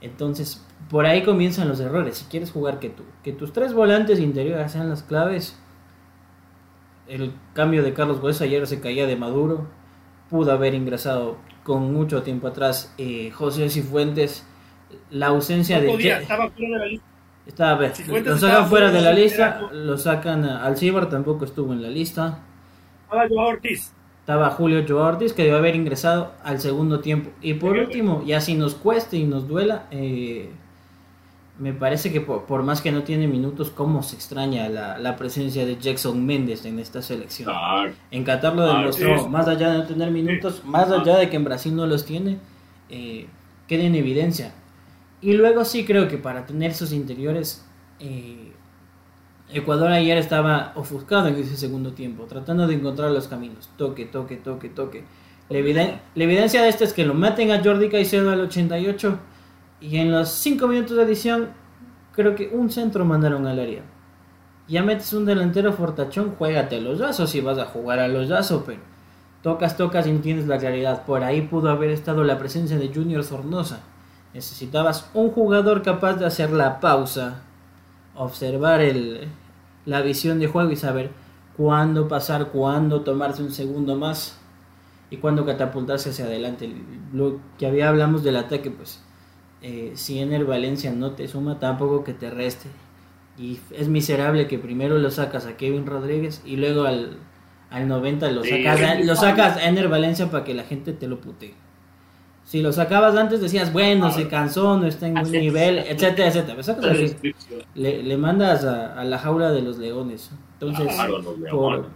Entonces, 0.00 0.64
por 0.90 1.06
ahí 1.06 1.22
comienzan 1.24 1.68
los 1.68 1.80
errores. 1.80 2.18
Si 2.18 2.24
quieres 2.26 2.52
jugar 2.52 2.78
que, 2.78 2.90
tú, 2.90 3.02
que 3.22 3.32
tus 3.32 3.52
tres 3.52 3.74
volantes 3.74 4.20
interiores 4.20 4.72
sean 4.72 4.88
las 4.88 5.02
claves. 5.02 5.58
El 7.08 7.32
cambio 7.54 7.82
de 7.82 7.92
Carlos 7.92 8.22
Hueso 8.22 8.44
ayer 8.44 8.66
se 8.66 8.80
caía 8.80 9.06
de 9.06 9.16
Maduro. 9.16 9.66
Pudo 10.30 10.52
haber 10.52 10.74
ingresado 10.74 11.38
con 11.66 11.92
mucho 11.92 12.22
tiempo 12.22 12.46
atrás 12.46 12.94
eh, 12.96 13.32
José 13.32 13.68
Cifuentes, 13.68 14.46
la 15.10 15.26
ausencia 15.26 15.80
de... 15.80 15.90
estaba 15.90 16.48
fuera 16.48 16.70
de 16.70 16.78
la 16.78 16.86
lista. 16.86 17.08
Estaba, 17.44 17.80
lo 17.82 18.38
sacan 18.38 18.68
fuera 18.68 18.92
de 18.92 19.00
la 19.00 19.12
lista, 19.12 19.60
lo 19.72 19.98
sacan 19.98 20.44
al 20.44 20.76
Cibar, 20.76 21.08
tampoco 21.08 21.44
estuvo 21.44 21.72
en 21.72 21.82
la 21.82 21.88
lista. 21.88 22.38
Estaba 23.02 23.28
Joao 23.28 23.48
Ortiz. 23.48 23.92
Estaba 24.20 24.50
Julio 24.50 24.84
Joao 24.86 25.08
Ortiz, 25.08 25.32
que 25.32 25.42
debe 25.42 25.56
haber 25.56 25.74
ingresado 25.74 26.34
al 26.44 26.60
segundo 26.60 27.00
tiempo. 27.00 27.30
Y 27.42 27.54
por 27.54 27.76
último, 27.76 28.22
y 28.24 28.32
así 28.32 28.54
nos 28.54 28.76
cueste 28.76 29.16
y 29.16 29.24
nos 29.24 29.48
duela, 29.48 29.86
eh, 29.90 30.52
me 31.58 31.72
parece 31.72 32.12
que 32.12 32.20
por, 32.20 32.62
más 32.62 32.82
que 32.82 32.92
no 32.92 33.02
tiene 33.02 33.28
minutos, 33.28 33.70
cómo 33.70 34.02
se 34.02 34.16
extraña 34.16 34.68
la, 34.68 35.16
presencia 35.16 35.64
de 35.64 35.76
Jackson 35.78 36.24
Méndez 36.26 36.66
en 36.66 36.78
esta 36.78 37.00
selección. 37.00 37.50
En 38.10 38.24
Qatar 38.24 38.54
lo 38.54 38.66
demostró, 38.66 39.28
más 39.28 39.48
allá 39.48 39.72
de 39.72 39.78
no 39.78 39.84
tener 39.84 40.10
minutos, 40.10 40.62
más 40.64 40.90
allá 40.90 41.16
de 41.16 41.30
que 41.30 41.36
en 41.36 41.44
Brasil 41.44 41.74
no 41.74 41.86
los 41.86 42.04
tiene, 42.04 42.38
eh, 42.90 43.26
queda 43.66 43.84
en 43.84 43.94
evidencia. 43.94 44.52
Y 45.22 45.32
luego 45.32 45.64
sí 45.64 45.86
creo 45.86 46.08
que 46.08 46.18
para 46.18 46.44
tener 46.44 46.74
sus 46.74 46.92
interiores, 46.92 47.64
eh, 48.00 48.52
Ecuador 49.48 49.90
ayer 49.92 50.18
estaba 50.18 50.72
ofuscado 50.74 51.28
en 51.28 51.36
ese 51.36 51.56
segundo 51.56 51.92
tiempo, 51.92 52.24
tratando 52.24 52.66
de 52.66 52.74
encontrar 52.74 53.10
los 53.12 53.28
caminos. 53.28 53.70
Toque, 53.78 54.04
toque, 54.04 54.36
toque, 54.36 54.68
toque. 54.68 55.04
La, 55.48 55.60
la 55.60 56.24
evidencia 56.24 56.62
de 56.62 56.68
esto 56.68 56.84
es 56.84 56.92
que 56.92 57.06
lo 57.06 57.14
maten 57.14 57.50
a 57.50 57.62
Jordi 57.62 57.88
Caicedo 57.88 58.30
al 58.30 58.40
88 58.40 59.18
y 59.80 59.98
en 59.98 60.10
los 60.10 60.30
5 60.30 60.66
minutos 60.68 60.96
de 60.96 61.02
edición, 61.02 61.48
creo 62.12 62.34
que 62.34 62.48
un 62.52 62.70
centro 62.70 63.04
mandaron 63.04 63.46
al 63.46 63.58
área. 63.58 63.82
Ya 64.68 64.82
metes 64.82 65.12
un 65.12 65.26
delantero 65.26 65.72
fortachón, 65.72 66.34
juégate 66.36 66.76
a 66.76 66.80
los 66.80 66.98
yazos 66.98 67.30
si 67.30 67.40
vas 67.40 67.58
a 67.58 67.66
jugar 67.66 67.98
a 68.00 68.08
los 68.08 68.28
yazos, 68.28 68.62
pero 68.66 68.80
tocas, 69.42 69.76
tocas 69.76 70.06
y 70.06 70.12
no 70.12 70.20
tienes 70.20 70.48
la 70.48 70.58
claridad. 70.58 71.04
Por 71.04 71.22
ahí 71.22 71.42
pudo 71.42 71.70
haber 71.70 71.90
estado 71.90 72.24
la 72.24 72.38
presencia 72.38 72.78
de 72.78 72.92
Junior 72.92 73.22
Sornosa. 73.22 73.80
Necesitabas 74.34 75.08
un 75.14 75.30
jugador 75.30 75.82
capaz 75.82 76.14
de 76.14 76.26
hacer 76.26 76.50
la 76.50 76.80
pausa, 76.80 77.42
observar 78.16 78.80
el, 78.80 79.28
la 79.84 80.02
visión 80.02 80.40
de 80.40 80.48
juego 80.48 80.70
y 80.70 80.76
saber 80.76 81.10
cuándo 81.56 82.08
pasar, 82.08 82.48
cuándo 82.48 83.02
tomarse 83.02 83.42
un 83.42 83.52
segundo 83.52 83.94
más 83.96 84.38
y 85.10 85.18
cuándo 85.18 85.46
catapultarse 85.46 86.10
hacia 86.10 86.24
adelante. 86.24 86.74
Lo 87.12 87.38
que 87.58 87.66
había 87.66 87.88
hablamos 87.88 88.24
del 88.24 88.36
ataque, 88.36 88.70
pues 88.70 89.05
eh, 89.68 89.90
si 89.96 90.20
en 90.20 90.32
el 90.32 90.44
Valencia 90.44 90.92
no 90.92 91.10
te 91.16 91.26
suma, 91.26 91.58
tampoco 91.58 92.04
que 92.04 92.14
te 92.14 92.30
reste. 92.30 92.68
Y 93.36 93.58
es 93.72 93.88
miserable 93.88 94.46
que 94.46 94.60
primero 94.60 94.96
lo 94.96 95.10
sacas 95.10 95.44
a 95.44 95.56
Kevin 95.56 95.86
Rodríguez 95.86 96.40
y 96.44 96.54
luego 96.54 96.84
al, 96.84 97.16
al 97.70 97.88
90 97.88 98.30
lo 98.30 98.44
sacas, 98.44 98.80
a, 98.80 98.94
lo 99.00 99.16
sacas 99.16 99.56
a 99.56 99.68
Ener 99.68 99.88
Valencia 99.88 100.30
para 100.30 100.44
que 100.44 100.54
la 100.54 100.62
gente 100.62 100.92
te 100.92 101.08
lo 101.08 101.20
pute. 101.20 101.54
Si 102.44 102.62
lo 102.62 102.72
sacabas 102.72 103.16
antes 103.16 103.40
decías, 103.40 103.72
bueno, 103.72 104.12
se 104.12 104.28
cansó, 104.28 104.78
no 104.78 104.86
está 104.86 105.08
en 105.08 105.14
buen 105.14 105.32
nivel, 105.32 105.78
etcétera, 105.78 106.28
etcétera. 106.28 106.92
le, 107.74 108.04
le, 108.04 108.16
mandas 108.16 108.64
a, 108.64 109.02
la 109.02 109.18
jaula 109.18 109.50
de 109.50 109.62
los 109.62 109.78
leones. 109.78 110.30
Entonces, 110.60 110.96
por, 111.50 111.88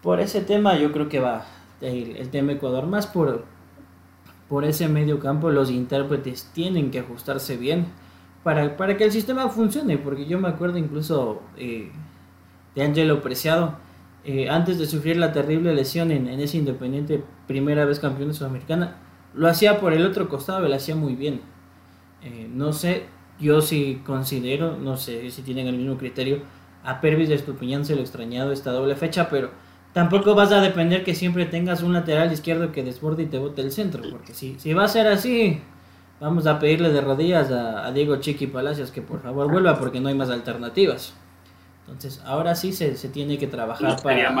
por, 0.00 0.20
ese 0.20 0.40
tema 0.40 0.78
yo 0.78 0.90
creo 0.90 1.10
que 1.10 1.20
va 1.20 1.44
el, 1.82 2.16
el, 2.16 2.30
tema 2.30 2.52
Ecuador. 2.52 2.86
Más 2.86 3.06
por, 3.06 3.44
por 4.50 4.66
ese 4.66 4.88
medio 4.88 5.18
campo, 5.20 5.50
los 5.50 5.70
intérpretes 5.70 6.50
tienen 6.52 6.90
que 6.90 6.98
ajustarse 6.98 7.56
bien 7.56 7.86
para, 8.42 8.76
para 8.76 8.98
que 8.98 9.04
el 9.04 9.12
sistema 9.12 9.48
funcione. 9.48 9.96
Porque 9.96 10.26
yo 10.26 10.38
me 10.38 10.48
acuerdo 10.48 10.76
incluso 10.76 11.40
eh, 11.56 11.90
de 12.74 12.82
Angelo 12.82 13.22
Preciado, 13.22 13.76
eh, 14.24 14.50
antes 14.50 14.78
de 14.78 14.86
sufrir 14.86 15.16
la 15.16 15.32
terrible 15.32 15.72
lesión 15.72 16.10
en, 16.10 16.28
en 16.28 16.40
ese 16.40 16.58
Independiente, 16.58 17.24
primera 17.46 17.86
vez 17.86 18.00
campeón 18.00 18.28
de 18.28 18.34
Sudamericana 18.34 18.96
lo 19.34 19.48
hacía 19.48 19.80
por 19.80 19.92
el 19.92 20.04
otro 20.04 20.28
costado, 20.28 20.68
lo 20.68 20.74
hacía 20.74 20.96
muy 20.96 21.14
bien. 21.14 21.40
Eh, 22.22 22.48
no 22.52 22.72
sé, 22.72 23.04
yo 23.38 23.60
sí 23.60 24.02
considero, 24.04 24.76
no 24.76 24.96
sé 24.96 25.30
si 25.30 25.42
tienen 25.42 25.66
el 25.66 25.76
mismo 25.76 25.96
criterio, 25.96 26.42
a 26.82 27.00
Pervis 27.00 27.28
de 27.28 27.36
Estupiñán 27.36 27.84
se 27.84 27.94
lo 27.94 28.00
extrañado 28.00 28.52
esta 28.52 28.72
doble 28.72 28.96
fecha, 28.96 29.28
pero 29.28 29.50
tampoco 29.92 30.34
vas 30.34 30.52
a 30.52 30.60
depender 30.60 31.04
que 31.04 31.14
siempre 31.14 31.46
tengas 31.46 31.82
un 31.82 31.92
lateral 31.92 32.32
izquierdo 32.32 32.72
que 32.72 32.82
desborde 32.82 33.24
y 33.24 33.26
te 33.26 33.38
bote 33.38 33.62
el 33.62 33.72
centro, 33.72 34.02
porque 34.10 34.34
si, 34.34 34.58
si 34.58 34.72
va 34.72 34.84
a 34.84 34.88
ser 34.88 35.06
así, 35.06 35.60
vamos 36.20 36.46
a 36.46 36.58
pedirle 36.58 36.90
de 36.90 37.00
rodillas 37.00 37.50
a, 37.50 37.90
Diego 37.92 38.16
Chiqui 38.16 38.46
Palacios 38.46 38.90
que 38.90 39.02
por 39.02 39.22
favor 39.22 39.50
vuelva 39.50 39.78
porque 39.78 40.00
no 40.00 40.08
hay 40.08 40.14
más 40.14 40.30
alternativas. 40.30 41.14
Entonces, 41.86 42.22
ahora 42.24 42.54
sí 42.54 42.72
se, 42.72 42.96
se 42.96 43.08
tiene 43.08 43.36
que 43.36 43.48
trabajar 43.48 44.00
para, 44.00 44.32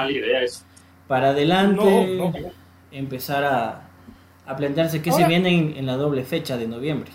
para 1.08 1.30
adelante, 1.30 2.54
empezar 2.92 3.44
a, 3.44 3.90
a 4.46 4.56
plantearse 4.56 5.02
que 5.02 5.10
se 5.10 5.26
viene 5.26 5.78
en, 5.78 5.86
la 5.86 5.96
doble 5.96 6.24
fecha 6.24 6.56
de 6.56 6.68
noviembre. 6.68 7.10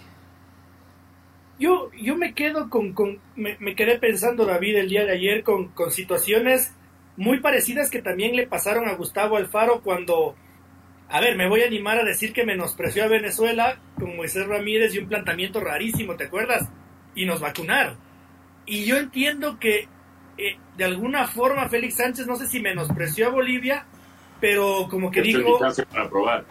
Yo, 1.57 1.89
yo 1.93 2.17
me 2.17 2.33
quedo 2.33 2.69
con, 2.69 2.93
con 2.93 3.19
me, 3.35 3.75
quedé 3.75 3.97
pensando 3.97 4.45
David 4.45 4.75
el 4.75 4.89
día 4.89 5.05
de 5.05 5.13
ayer 5.13 5.43
con, 5.43 5.69
con 5.69 5.91
situaciones 5.91 6.74
muy 7.17 7.39
parecidas 7.39 7.89
que 7.89 8.01
también 8.01 8.35
le 8.35 8.47
pasaron 8.47 8.87
a 8.87 8.93
Gustavo 8.93 9.37
Alfaro 9.37 9.81
cuando, 9.81 10.35
a 11.09 11.19
ver, 11.19 11.37
me 11.37 11.47
voy 11.47 11.61
a 11.61 11.67
animar 11.67 11.97
a 11.97 12.03
decir 12.03 12.33
que 12.33 12.45
menospreció 12.45 13.03
a 13.03 13.07
Venezuela 13.07 13.79
con 13.95 14.15
Moisés 14.15 14.47
Ramírez 14.47 14.93
y 14.93 14.99
un 14.99 15.07
planteamiento 15.07 15.59
rarísimo, 15.59 16.15
¿te 16.15 16.25
acuerdas? 16.25 16.69
Y 17.15 17.25
nos 17.25 17.39
vacunaron. 17.39 17.97
Y 18.65 18.85
yo 18.85 18.97
entiendo 18.97 19.59
que 19.59 19.87
eh, 20.37 20.57
de 20.77 20.83
alguna 20.83 21.27
forma 21.27 21.69
Félix 21.69 21.95
Sánchez, 21.95 22.27
no 22.27 22.35
sé 22.35 22.47
si 22.47 22.59
menospreció 22.59 23.27
a 23.27 23.31
Bolivia, 23.31 23.85
pero 24.41 24.87
como 24.89 25.11
que 25.11 25.21
dijo... 25.21 25.59
Para 25.59 26.09
probar 26.09 26.45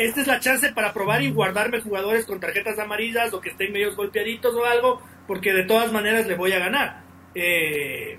esta 0.00 0.22
es 0.22 0.26
la 0.26 0.40
chance 0.40 0.72
para 0.72 0.94
probar 0.94 1.20
y 1.20 1.30
guardarme 1.30 1.82
jugadores 1.82 2.24
con 2.24 2.40
tarjetas 2.40 2.78
amarillas 2.78 3.34
o 3.34 3.40
que 3.40 3.50
estén 3.50 3.72
medios 3.72 3.96
golpeaditos 3.96 4.54
o 4.54 4.64
algo, 4.64 5.02
porque 5.26 5.52
de 5.52 5.64
todas 5.64 5.92
maneras 5.92 6.26
le 6.26 6.36
voy 6.36 6.52
a 6.52 6.58
ganar. 6.58 7.02
Eh, 7.34 8.18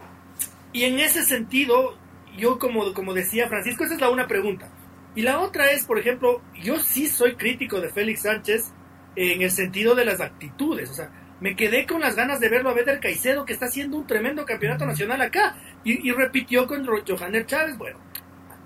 y 0.74 0.84
en 0.86 1.00
ese 1.00 1.24
sentido, 1.24 1.98
yo 2.38 2.60
como, 2.60 2.94
como 2.94 3.14
decía 3.14 3.48
Francisco, 3.48 3.84
esa 3.84 3.96
es 3.96 4.02
la 4.02 4.10
una 4.10 4.28
pregunta. 4.28 4.70
Y 5.16 5.24
la 5.24 5.40
otra 5.40 5.72
es, 5.72 5.86
por 5.86 6.00
ejemplo, 6.00 6.42
yo 6.62 6.80
sí 6.80 7.08
soy 7.08 7.36
crítico 7.36 7.82
de 7.82 7.90
Félix 7.90 8.22
Sánchez 8.22 8.72
en 9.16 9.42
el 9.42 9.52
sentido 9.52 9.94
de 9.96 10.06
las 10.06 10.22
actitudes. 10.22 10.90
O 10.90 10.94
sea, 10.94 11.12
me 11.42 11.56
quedé 11.56 11.86
con 11.86 12.00
las 12.00 12.16
ganas 12.16 12.40
de 12.40 12.48
verlo 12.48 12.70
a 12.70 12.74
Beder 12.74 13.00
Caicedo, 13.02 13.46
que 13.46 13.52
está 13.52 13.66
haciendo 13.66 13.98
un 13.98 14.08
tremendo 14.08 14.46
campeonato 14.46 14.86
nacional 14.86 15.22
acá. 15.22 15.58
Y, 15.84 16.08
y 16.08 16.14
repitió 16.14 16.66
con 16.66 16.86
Johanner 16.86 17.46
Chávez. 17.46 17.78
Bueno, 17.78 18.00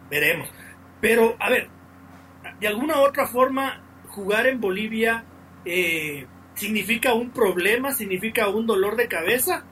veremos. 0.10 0.48
Pero, 1.02 1.36
a 1.39 1.50
ver, 1.50 1.70
de 2.60 2.68
alguna 2.68 3.00
otra 3.00 3.26
forma, 3.26 3.82
jugar 4.10 4.46
en 4.46 4.62
Bolivia 4.62 5.26
eh, 5.65 6.28
significa 6.54 7.13
un 7.13 7.32
problema, 7.32 7.91
significa 7.91 8.50
un 8.50 8.68
dolor 8.68 8.96
de 8.96 9.08
cabeza 9.08 9.65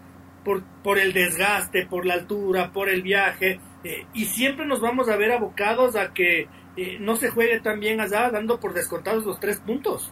por, 0.44 0.64
por 0.84 1.00
el 1.00 1.14
desgaste, 1.14 1.86
por 1.86 2.06
la 2.06 2.16
altura, 2.16 2.72
por 2.72 2.90
el 2.90 3.02
viaje, 3.02 3.60
eh, 3.84 4.06
y 4.14 4.26
siempre 4.26 4.66
nos 4.66 4.80
vamos 4.80 5.10
a 5.10 5.18
ver 5.18 5.32
abocados 5.32 5.96
a 5.96 6.14
que 6.14 6.48
eh, 6.76 6.98
no 7.00 7.16
se 7.16 7.30
juegue 7.30 7.60
tan 7.60 7.80
bien 7.80 8.00
allá, 8.00 8.30
dando 8.30 8.60
por 8.60 8.74
descontados 8.74 9.26
los 9.26 9.40
tres 9.40 9.60
puntos. 9.60 10.12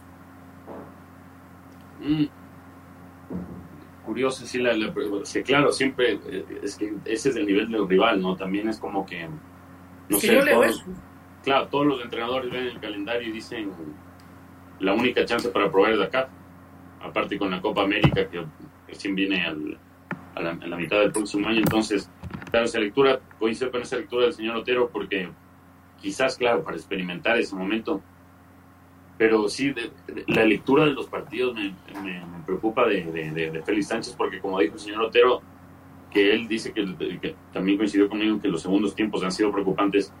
Mm. 2.00 2.26
Curioso, 4.04 4.44
sí, 4.44 4.58
la, 4.58 4.72
claro, 5.44 5.72
siempre 5.72 6.18
es 6.62 6.76
que 6.76 6.92
ese 7.04 7.30
es 7.30 7.36
el 7.36 7.46
nivel 7.46 7.70
del 7.70 7.88
rival, 7.88 8.20
¿no? 8.20 8.36
También 8.36 8.68
es 8.68 8.78
como 8.78 9.06
que, 9.06 9.28
no 10.08 10.18
sé, 10.18 10.40
claro, 11.42 11.68
todos 11.68 11.86
los 11.86 12.02
entrenadores 12.02 12.50
ven 12.50 12.64
el 12.64 12.80
calendario 12.80 13.28
y 13.28 13.32
dicen 13.32 13.70
la 14.80 14.92
única 14.92 15.24
chance 15.24 15.48
para 15.50 15.70
probar 15.70 15.92
es 15.92 16.00
acá. 16.00 16.28
Aparte 17.00 17.38
con 17.38 17.50
la 17.50 17.60
Copa 17.60 17.82
América 17.82 18.28
que 18.28 18.44
recién 18.88 19.14
viene 19.14 19.46
al, 19.46 19.78
a, 20.34 20.40
la, 20.40 20.54
la, 20.54 20.76
mitad 20.76 21.00
del 21.00 21.12
próximo 21.12 21.48
año. 21.48 21.58
Entonces, 21.58 22.10
claro, 22.50 22.66
esa 22.66 22.78
lectura, 22.78 23.20
coincido 23.38 23.70
con 23.70 23.82
esa 23.82 23.96
lectura 23.96 24.24
del 24.24 24.34
señor 24.34 24.56
Otero 24.56 24.90
porque 24.90 25.28
quizás, 26.00 26.36
claro, 26.36 26.62
para 26.62 26.76
experimentar 26.76 27.38
ese 27.38 27.54
momento. 27.54 28.00
Pero 29.18 29.48
sí, 29.48 29.72
la 30.26 30.44
lectura 30.44 30.84
de 30.84 30.92
los 30.92 31.06
partidos 31.06 31.54
me, 31.54 31.74
me, 32.02 32.22
preocupa 32.44 32.86
de, 32.86 33.04
de, 33.04 33.62
Félix 33.62 33.88
Sánchez 33.88 34.14
porque 34.16 34.40
como 34.40 34.58
dijo 34.58 34.74
el 34.74 34.80
señor 34.80 35.02
Otero, 35.02 35.42
que 36.10 36.34
él 36.34 36.48
dice 36.48 36.72
que, 36.72 36.84
que 37.20 37.36
también 37.52 37.78
coincidió 37.78 38.08
conmigo 38.08 38.40
que 38.40 38.48
los 38.48 38.62
segundos 38.62 38.94
tiempos 38.94 39.22
han 39.22 39.30
sido 39.30 39.52
preocupantes 39.52 40.12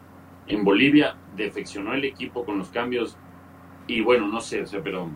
en 0.46 0.64
Bolivia 0.64 1.16
defeccionó 1.36 1.94
el 1.94 2.04
equipo 2.04 2.44
con 2.44 2.58
los 2.58 2.68
cambios 2.68 3.16
y 3.86 4.00
bueno, 4.00 4.28
no 4.28 4.40
sé, 4.40 4.62
o 4.62 4.66
sea, 4.66 4.82
pero 4.82 5.10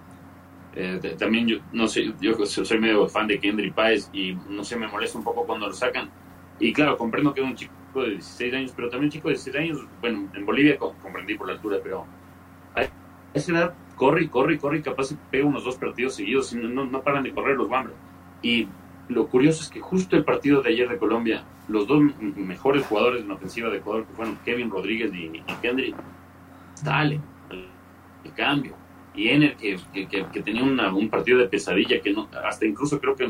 eh, 0.77 1.17
también 1.19 1.49
yo, 1.49 1.57
no 1.73 1.89
sé, 1.89 2.13
yo 2.21 2.35
soy 2.45 2.79
medio 2.79 3.09
fan 3.09 3.27
de 3.27 3.41
Kendry 3.41 3.71
Páez 3.71 4.11
y 4.13 4.37
no 4.49 4.63
sé, 4.63 4.77
me 4.77 4.87
molesta 4.87 5.17
un 5.17 5.25
poco 5.25 5.47
cuando 5.47 5.67
lo 5.67 5.73
sacan. 5.73 6.11
Y 6.61 6.73
claro, 6.73 6.99
comprendo 6.99 7.33
que 7.33 7.41
es 7.41 7.47
un 7.47 7.55
chico 7.55 7.73
de 7.95 8.11
16 8.11 8.55
años, 8.55 8.73
pero 8.77 8.91
también 8.91 9.07
un 9.07 9.13
chico 9.13 9.29
de 9.29 9.35
16 9.35 9.57
años, 9.57 9.87
bueno, 10.01 10.29
en 10.35 10.45
Bolivia 10.45 10.77
comprendí 10.79 11.35
por 11.35 11.47
la 11.47 11.55
altura, 11.55 11.79
pero 11.83 12.05
a 12.75 12.87
esa 13.33 13.53
edad 13.53 13.75
corre 13.97 14.25
y 14.25 14.29
corre 14.29 14.55
y 14.55 14.59
corre 14.59 14.79
y 14.79 14.83
capaz 14.83 15.15
pega 15.31 15.47
unos 15.47 15.65
dos 15.65 15.77
partidos 15.77 16.15
seguidos 16.15 16.53
y 16.53 16.57
no, 16.57 16.85
no, 16.85 17.03
paran 17.03 17.25
de 17.25 17.33
correr 17.33 17.57
los 17.57 17.69
Bambros. 17.69 17.97
Y 18.43 18.69
lo 19.09 19.29
curioso 19.29 19.63
es 19.63 19.71
que 19.71 19.81
justo 19.81 20.15
el 20.15 20.25
partido 20.25 20.61
de 20.61 20.71
ayer 20.71 20.89
de 20.89 20.99
Colombia, 20.99 21.45
los 21.69 21.87
dos 21.87 22.03
mejores 22.37 22.85
jugadores 22.85 23.25
en 23.25 23.31
ofensiva 23.31 23.71
de 23.71 23.79
Ecuador, 23.79 24.05
que 24.07 24.15
fueron 24.15 24.39
Kevin 24.45 24.71
Rodríguez 24.71 25.13
y, 25.15 25.37
y 25.37 25.43
Kendry, 25.63 25.95
dale, 26.85 27.21
el, 27.51 27.67
cambio. 28.35 28.75
Y 29.17 29.29
Ener, 29.29 29.57
que, 29.57 29.79
que, 30.07 30.43
tenía 30.43 30.63
un 30.63 31.09
partido 31.09 31.39
de 31.39 31.49
pesadilla, 31.49 32.01
que 32.01 32.13
no, 32.13 32.29
hasta 32.45 32.67
incluso 32.67 33.01
creo 33.01 33.17
que 33.17 33.27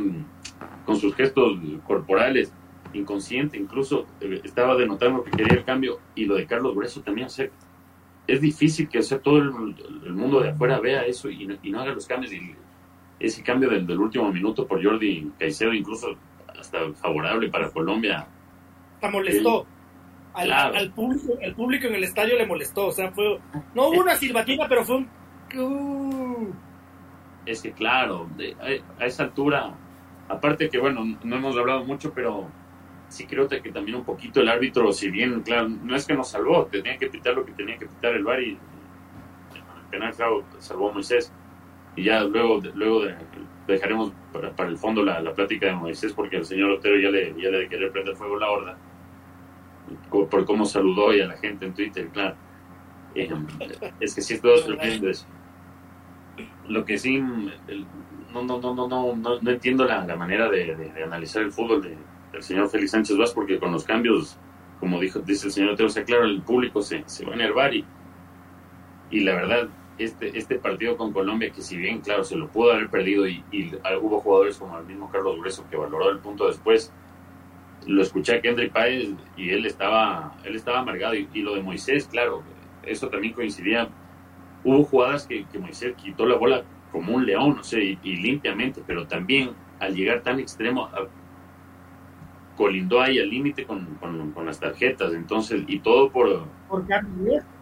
con 0.85 0.97
sus 0.97 1.15
gestos 1.15 1.59
corporales, 1.87 2.53
inconsciente, 2.93 3.57
incluso 3.57 4.07
eh, 4.21 4.41
estaba 4.45 4.77
denotando 4.77 5.23
que 5.23 5.31
quería 5.31 5.59
el 5.59 5.65
cambio. 5.65 6.01
Y 6.15 6.25
lo 6.25 6.37
de 6.37 6.47
Carlos 6.47 6.75
Grueso 6.75 7.03
también, 7.03 7.29
o 7.29 7.31
es 8.27 8.41
difícil 8.41 8.89
que 8.89 9.03
sea, 9.03 9.19
todo 9.21 9.39
el, 9.39 9.51
mundo 9.51 10.41
de 10.41 10.51
afuera 10.51 10.81
vea 10.81 11.05
eso 11.05 11.31
y 11.31 11.47
no, 11.47 11.81
haga 11.81 11.93
los 11.93 12.07
cambios. 12.07 12.33
Y 12.33 12.55
ese 13.21 13.43
cambio 13.43 13.71
del, 13.71 13.87
del, 13.87 13.99
último 13.99 14.33
minuto 14.33 14.67
por 14.67 14.83
Jordi 14.83 15.31
Caicedo, 15.39 15.73
incluso 15.73 16.17
hasta 16.59 16.93
favorable 16.95 17.49
para 17.49 17.71
Colombia. 17.71 18.27
Te 19.01 19.09
molestó. 19.09 19.67
al, 20.35 20.91
público, 20.93 21.39
el 21.41 21.55
público 21.55 21.87
en 21.87 21.95
el 21.95 22.05
estadio 22.05 22.37
le 22.37 22.47
molestó. 22.47 22.89
O 22.89 22.93
sea, 22.93 23.13
fue. 23.13 23.39
No 23.75 23.89
hubo 23.89 24.01
una 24.01 24.17
silbatina, 24.17 24.67
pero 24.69 24.85
fue 24.85 24.97
un. 24.97 25.09
Es 27.45 27.63
que, 27.63 27.73
claro, 27.73 28.29
a, 28.99 29.05
esa 29.05 29.25
altura, 29.25 29.75
aparte 30.29 30.69
que, 30.69 30.79
bueno, 30.79 31.05
no 31.23 31.37
hemos 31.37 31.57
hablado 31.57 31.85
mucho, 31.85 32.13
pero 32.13 32.49
sí 33.09 33.27
creo 33.27 33.49
que 33.49 33.71
también 33.71 33.97
un 33.99 34.05
poquito 34.05 34.41
el 34.41 34.49
árbitro, 34.49 34.93
si 34.93 35.11
bien, 35.11 35.43
claro, 35.43 35.69
no 35.69 35.95
es 35.95 36.07
que 36.07 36.15
nos 36.15 36.29
salvó, 36.29 36.67
tenía 36.67 36.97
que 36.99 37.07
pitar 37.09 37.35
lo 37.35 37.45
que 37.45 37.53
tenía 37.53 37.77
que 37.79 37.87
pitar 37.87 38.15
el 38.15 38.25
bar 38.25 38.43
y 38.43 38.53
el 38.53 39.91
penal, 39.91 40.13
claro, 40.15 40.45
salvó 40.59 40.91
a 40.91 40.93
Moisés 40.93 41.33
y 41.95 42.05
ya 42.05 42.25
luego, 42.25 42.61
luego 42.75 43.05
dejaremos 43.67 44.13
para, 44.33 44.69
el 44.69 44.77
fondo 44.77 45.03
la, 45.05 45.33
plática 45.35 45.67
de 45.67 45.75
Moisés 45.75 46.13
porque 46.13 46.37
el 46.37 46.45
señor 46.45 46.71
Otero 46.71 46.99
ya 46.99 47.11
le, 47.11 47.35
ya 47.41 47.49
le 47.49 47.69
querer 47.69 47.93
prender 47.93 48.17
fuego 48.17 48.39
la 48.39 48.51
horda 48.51 48.77
por, 50.11 50.45
cómo 50.45 50.65
saludó 50.65 51.15
y 51.15 51.21
a 51.21 51.27
la 51.27 51.37
gente 51.37 51.67
en 51.67 51.75
Twitter, 51.75 52.09
claro. 52.09 52.37
Eh, 53.17 53.31
es 54.01 54.15
que 54.15 54.21
sí 54.21 54.35
es 54.35 54.41
todo 54.41 54.63
tremendo 54.63 55.09
eso. 55.09 55.27
Lo 56.69 56.85
que 56.85 56.99
sí, 56.99 57.19
no, 57.19 58.43
no, 58.43 58.61
no, 58.61 58.75
no, 58.75 58.89
no, 58.89 59.15
no, 59.15 59.51
entiendo 59.51 59.85
la, 59.85 60.05
manera 60.17 60.51
de, 60.51 60.93
analizar 61.05 61.43
el 61.43 61.53
fútbol 61.53 61.83
del 61.83 62.43
señor 62.43 62.69
Félix 62.69 62.91
Sánchez 62.91 63.17
Vaz 63.17 63.33
porque 63.33 63.59
con 63.59 63.73
los 63.73 63.85
cambios, 63.85 64.37
como 64.79 65.01
dijo, 65.01 65.21
dice 65.21 65.47
el 65.47 65.53
señor 65.53 65.71
Otero, 65.71 65.87
o 65.87 65.91
sea, 65.91 66.05
claro, 66.05 66.25
el 66.25 66.43
público 66.43 66.83
se, 66.83 67.03
se 67.07 67.25
va 67.25 67.33
a 67.33 67.35
enervar 67.37 67.75
y, 67.75 67.85
y 69.11 69.21
la 69.21 69.35
verdad, 69.35 69.69
este, 69.99 70.37
este 70.37 70.59
partido 70.59 70.97
con 70.97 71.13
Colombia, 71.13 71.51
que 71.51 71.63
si 71.63 71.77
bien, 71.77 72.01
claro, 72.01 72.25
se 72.25 72.37
lo 72.37 72.49
pudo 72.49 72.73
haber 72.73 72.91
perdido 72.91 73.27
y, 73.27 73.43
hubo 74.01 74.21
jugadores 74.21 74.59
como 74.59 74.79
el 74.79 74.85
mismo 74.85 75.11
Carlos 75.11 75.39
Grueso 75.39 75.65
que 75.71 75.77
valoró 75.77 76.11
el 76.11 76.19
punto 76.19 76.47
después, 76.49 76.93
lo 77.87 78.03
escuché 78.03 78.37
a 78.37 78.43
Kendrick 78.43 78.73
Páez 78.73 79.11
y 79.37 79.51
él 79.51 79.65
estaba, 79.65 80.37
él 80.45 80.57
estaba 80.57 80.81
amargado. 80.81 81.15
Y, 81.15 81.43
lo 81.43 81.55
de 81.55 81.63
Moisés, 81.63 82.09
claro, 82.09 82.43
eso 82.87 83.09
también 83.09 83.35
coincidía 83.35 83.89
hubo 84.65 84.85
jugadas 84.85 85.27
que, 85.27 85.45
que 85.47 85.59
Moisés 85.59 85.95
quitó 85.97 86.27
la 86.27 86.37
bola 86.37 86.65
como 86.91 87.15
un 87.15 87.27
león, 87.27 87.57
no 87.57 87.63
sé, 87.63 87.99
y, 88.03 88.17
limpiamente, 88.17 88.83
pero 88.87 89.07
también 89.07 89.51
al 89.81 89.95
llegar 89.95 90.23
tan 90.23 90.41
extremo, 90.41 90.89
colindó 92.57 93.01
ahí 93.03 93.19
al 93.19 93.29
límite 93.29 93.65
con, 93.65 93.85
con, 93.97 94.47
las 94.47 94.59
tarjetas, 94.59 95.13
entonces, 95.13 95.63
y 95.67 95.81
todo 95.81 96.11
por, 96.11 96.45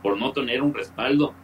por, 0.02 0.18
no 0.18 0.32
tener 0.32 0.62
un 0.62 0.72
respaldo. 0.72 1.34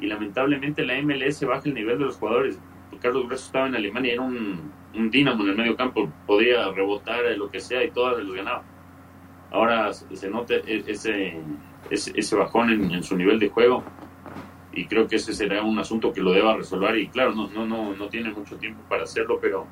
Y 0.00 0.06
lamentablemente 0.06 0.84
la 0.84 1.00
MLS 1.02 1.44
baja 1.44 1.62
el 1.64 1.74
nivel 1.74 1.98
de 1.98 2.04
los 2.06 2.16
jugadores. 2.16 2.60
Carlos 3.00 3.26
Grueso 3.26 3.46
estaba 3.46 3.66
en 3.66 3.74
Alemania, 3.74 4.12
era 4.12 4.22
un, 4.22 4.70
un 4.94 5.10
dínamo 5.10 5.42
en 5.42 5.50
el 5.50 5.56
medio 5.56 5.76
campo, 5.76 6.08
podía 6.26 6.70
rebotar 6.70 7.24
lo 7.36 7.50
que 7.50 7.60
sea 7.60 7.82
y 7.82 7.90
todas 7.90 8.22
los 8.22 8.34
ganaba. 8.34 8.62
Ahora 9.50 9.92
se 9.92 10.30
nota 10.30 10.54
e, 10.54 10.84
ese, 10.86 11.40
ese, 11.90 12.12
ese 12.14 12.36
bajón 12.36 12.70
en, 12.70 12.90
en, 12.90 13.02
su 13.02 13.16
nivel 13.16 13.38
de 13.38 13.48
juego. 13.48 13.82
Y 14.72 14.86
creo 14.86 15.06
que 15.06 15.16
ese 15.16 15.34
será 15.34 15.62
un 15.62 15.78
asunto 15.78 16.12
que 16.12 16.20
lo 16.20 16.32
deba 16.32 16.56
resolver. 16.56 16.96
Y 16.98 17.08
claro, 17.08 17.34
no, 17.34 17.48
no, 17.48 17.66
no, 17.66 17.94
no 17.94 18.08
tiene 18.08 18.30
mucho 18.30 18.56
tiempo 18.56 18.82
para 18.88 19.04
hacerlo, 19.04 19.38
pero 19.40 19.66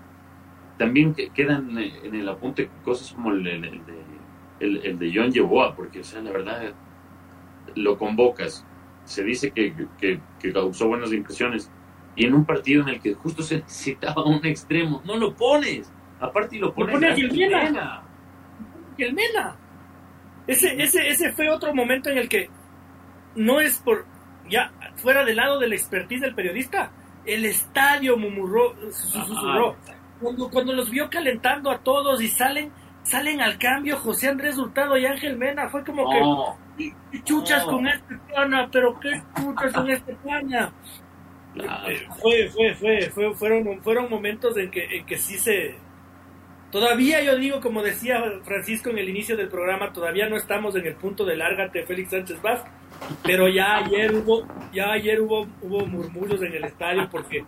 también 0.81 1.14
quedan 1.35 1.77
en 1.79 2.14
el 2.14 2.29
apunte 2.29 2.70
cosas 2.83 3.12
como 3.12 3.33
el, 3.33 3.46
el, 3.46 3.61
de, 3.61 4.88
el, 4.88 4.99
de 4.99 5.12
John 5.14 5.31
Yeboah, 5.31 5.75
porque 5.75 6.01
o 6.01 6.05
sea, 6.05 6.23
la 6.23 6.33
verdad 6.33 6.73
lo 7.75 7.99
convocas, 7.99 8.64
se 9.05 9.23
dice 9.23 9.51
que, 9.51 9.75
que, 9.99 10.53
causó 10.53 10.88
buenas 10.88 11.12
impresiones. 11.12 11.70
Y 12.16 12.25
en 12.25 12.35
un 12.35 12.44
partido 12.44 12.83
en 12.83 12.88
el 12.88 13.01
que 13.01 13.14
justo 13.14 13.42
se 13.42 13.59
necesitaba 13.59 14.25
un 14.25 14.44
extremo, 14.44 15.03
no 15.05 15.16
lo 15.16 15.35
pones, 15.35 15.92
aparte 16.18 16.57
y 16.57 16.59
lo 16.59 16.73
pones. 16.73 16.94
Pone 16.94 17.09
a 17.09 17.14
Mena. 19.12 19.57
Ese, 20.46 20.83
ese, 20.83 21.09
ese 21.09 21.33
fue 21.33 21.48
otro 21.48 21.74
momento 21.74 22.11
en 22.11 22.18
el 22.18 22.29
que 22.29 22.48
no 23.37 23.61
es 23.61 23.79
por 23.79 24.07
ya 24.48 24.72
fuera 24.96 25.24
del 25.24 25.37
lado 25.37 25.59
de 25.59 25.68
la 25.68 25.76
expertise 25.76 26.20
del 26.20 26.35
periodista, 26.35 26.90
el 27.24 27.44
estadio 27.44 28.16
murmuró, 28.16 28.74
susurró. 28.90 29.76
Cuando, 30.20 30.50
cuando 30.50 30.72
los 30.72 30.90
vio 30.90 31.09
calentando 31.09 31.70
a 31.70 31.79
todos 31.79 32.20
y 32.20 32.29
salen 32.29 32.72
salen 33.03 33.40
al 33.40 33.59
cambio 33.59 33.96
José 33.96 34.29
Andrés 34.29 34.59
Hurtado 34.59 34.96
y 34.96 35.07
Ángel 35.07 35.37
Mena, 35.37 35.68
fue 35.68 35.85
como 35.85 36.11
que 36.76 36.92
¿qué 37.11 37.22
chuchas 37.22 37.64
con 37.64 37.87
este 37.87 38.16
pana, 38.33 38.68
pero 38.70 38.98
qué 39.00 39.22
chuchas 39.37 39.72
con 39.72 39.90
este 39.90 40.14
pana. 40.16 40.72
Eh, 41.55 42.07
fue, 42.20 42.48
fue, 42.48 42.74
fue, 42.74 43.11
fue, 43.11 43.35
fueron, 43.35 43.83
fueron 43.83 44.09
momentos 44.09 44.57
en 44.57 44.70
que, 44.70 44.85
en 44.85 45.07
que 45.07 45.16
sí 45.16 45.37
se, 45.38 45.76
Todavía 46.70 47.20
yo 47.22 47.37
digo, 47.37 47.61
como 47.61 47.83
decía 47.83 48.22
Francisco 48.44 48.90
en 48.90 48.98
el 48.98 49.09
inicio 49.09 49.37
del 49.37 49.48
programa, 49.48 49.92
todavía 49.92 50.28
no 50.28 50.37
estamos 50.37 50.76
en 50.76 50.87
el 50.87 50.94
punto 50.94 51.24
de 51.24 51.37
lárgate 51.37 51.85
Félix 51.85 52.11
Sánchez 52.11 52.40
Vázquez, 52.40 52.72
pero 53.24 53.48
ya 53.48 53.78
ayer 53.78 54.14
hubo, 54.14 54.46
ya 54.72 54.92
ayer 54.92 55.20
hubo, 55.20 55.48
hubo 55.62 55.85
murmullos 55.87 56.40
en 56.42 56.54
el 56.54 56.64
estadio 56.64 57.09
porque 57.11 57.44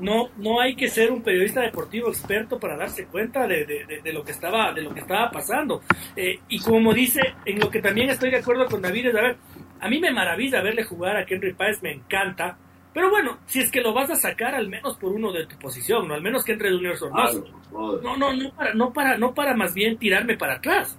no, 0.00 0.30
no 0.38 0.60
hay 0.60 0.74
que 0.74 0.88
ser 0.88 1.12
un 1.12 1.22
periodista 1.22 1.60
deportivo 1.60 2.08
experto 2.08 2.58
para 2.58 2.76
darse 2.76 3.06
cuenta 3.06 3.46
de, 3.46 3.64
de, 4.02 4.12
lo 4.12 4.24
que 4.24 4.32
estaba, 4.32 4.72
de 4.72 4.82
lo 4.82 4.94
que 4.94 5.00
estaba 5.00 5.30
pasando. 5.30 5.82
Eh, 6.16 6.40
y 6.48 6.58
como 6.60 6.94
dice, 6.94 7.20
en 7.44 7.60
lo 7.60 7.70
que 7.70 7.82
también 7.82 8.08
estoy 8.08 8.30
de 8.30 8.38
acuerdo 8.38 8.66
con 8.66 8.80
David 8.80 9.08
es, 9.08 9.14
a 9.14 9.20
ver, 9.20 9.36
a 9.80 9.88
mí 9.88 10.00
me 10.00 10.12
maravilla 10.12 10.62
verle 10.62 10.84
jugar 10.84 11.16
a 11.16 11.26
Henry 11.28 11.52
Páez, 11.52 11.82
me 11.82 11.92
encanta, 11.92 12.56
pero 12.94 13.10
bueno, 13.10 13.38
si 13.46 13.60
es 13.60 13.70
que 13.70 13.80
lo 13.80 13.94
vas 13.94 14.10
a 14.10 14.16
sacar 14.16 14.54
al 14.54 14.68
menos 14.68 14.96
por 14.98 15.12
uno 15.12 15.32
de 15.32 15.46
tu 15.46 15.56
posición, 15.56 16.08
¿no? 16.08 16.14
Al 16.14 16.22
menos 16.22 16.44
que 16.44 16.52
entre 16.52 16.70
Junior 16.70 16.96
Sornoso. 16.96 17.44
No, 17.72 18.16
no, 18.16 18.32
no 18.34 18.52
para, 18.52 18.74
no 18.74 18.92
para, 18.92 19.18
no 19.18 19.34
para 19.34 19.56
más 19.56 19.72
bien 19.72 19.96
tirarme 19.96 20.36
para 20.36 20.54
atrás. 20.54 20.98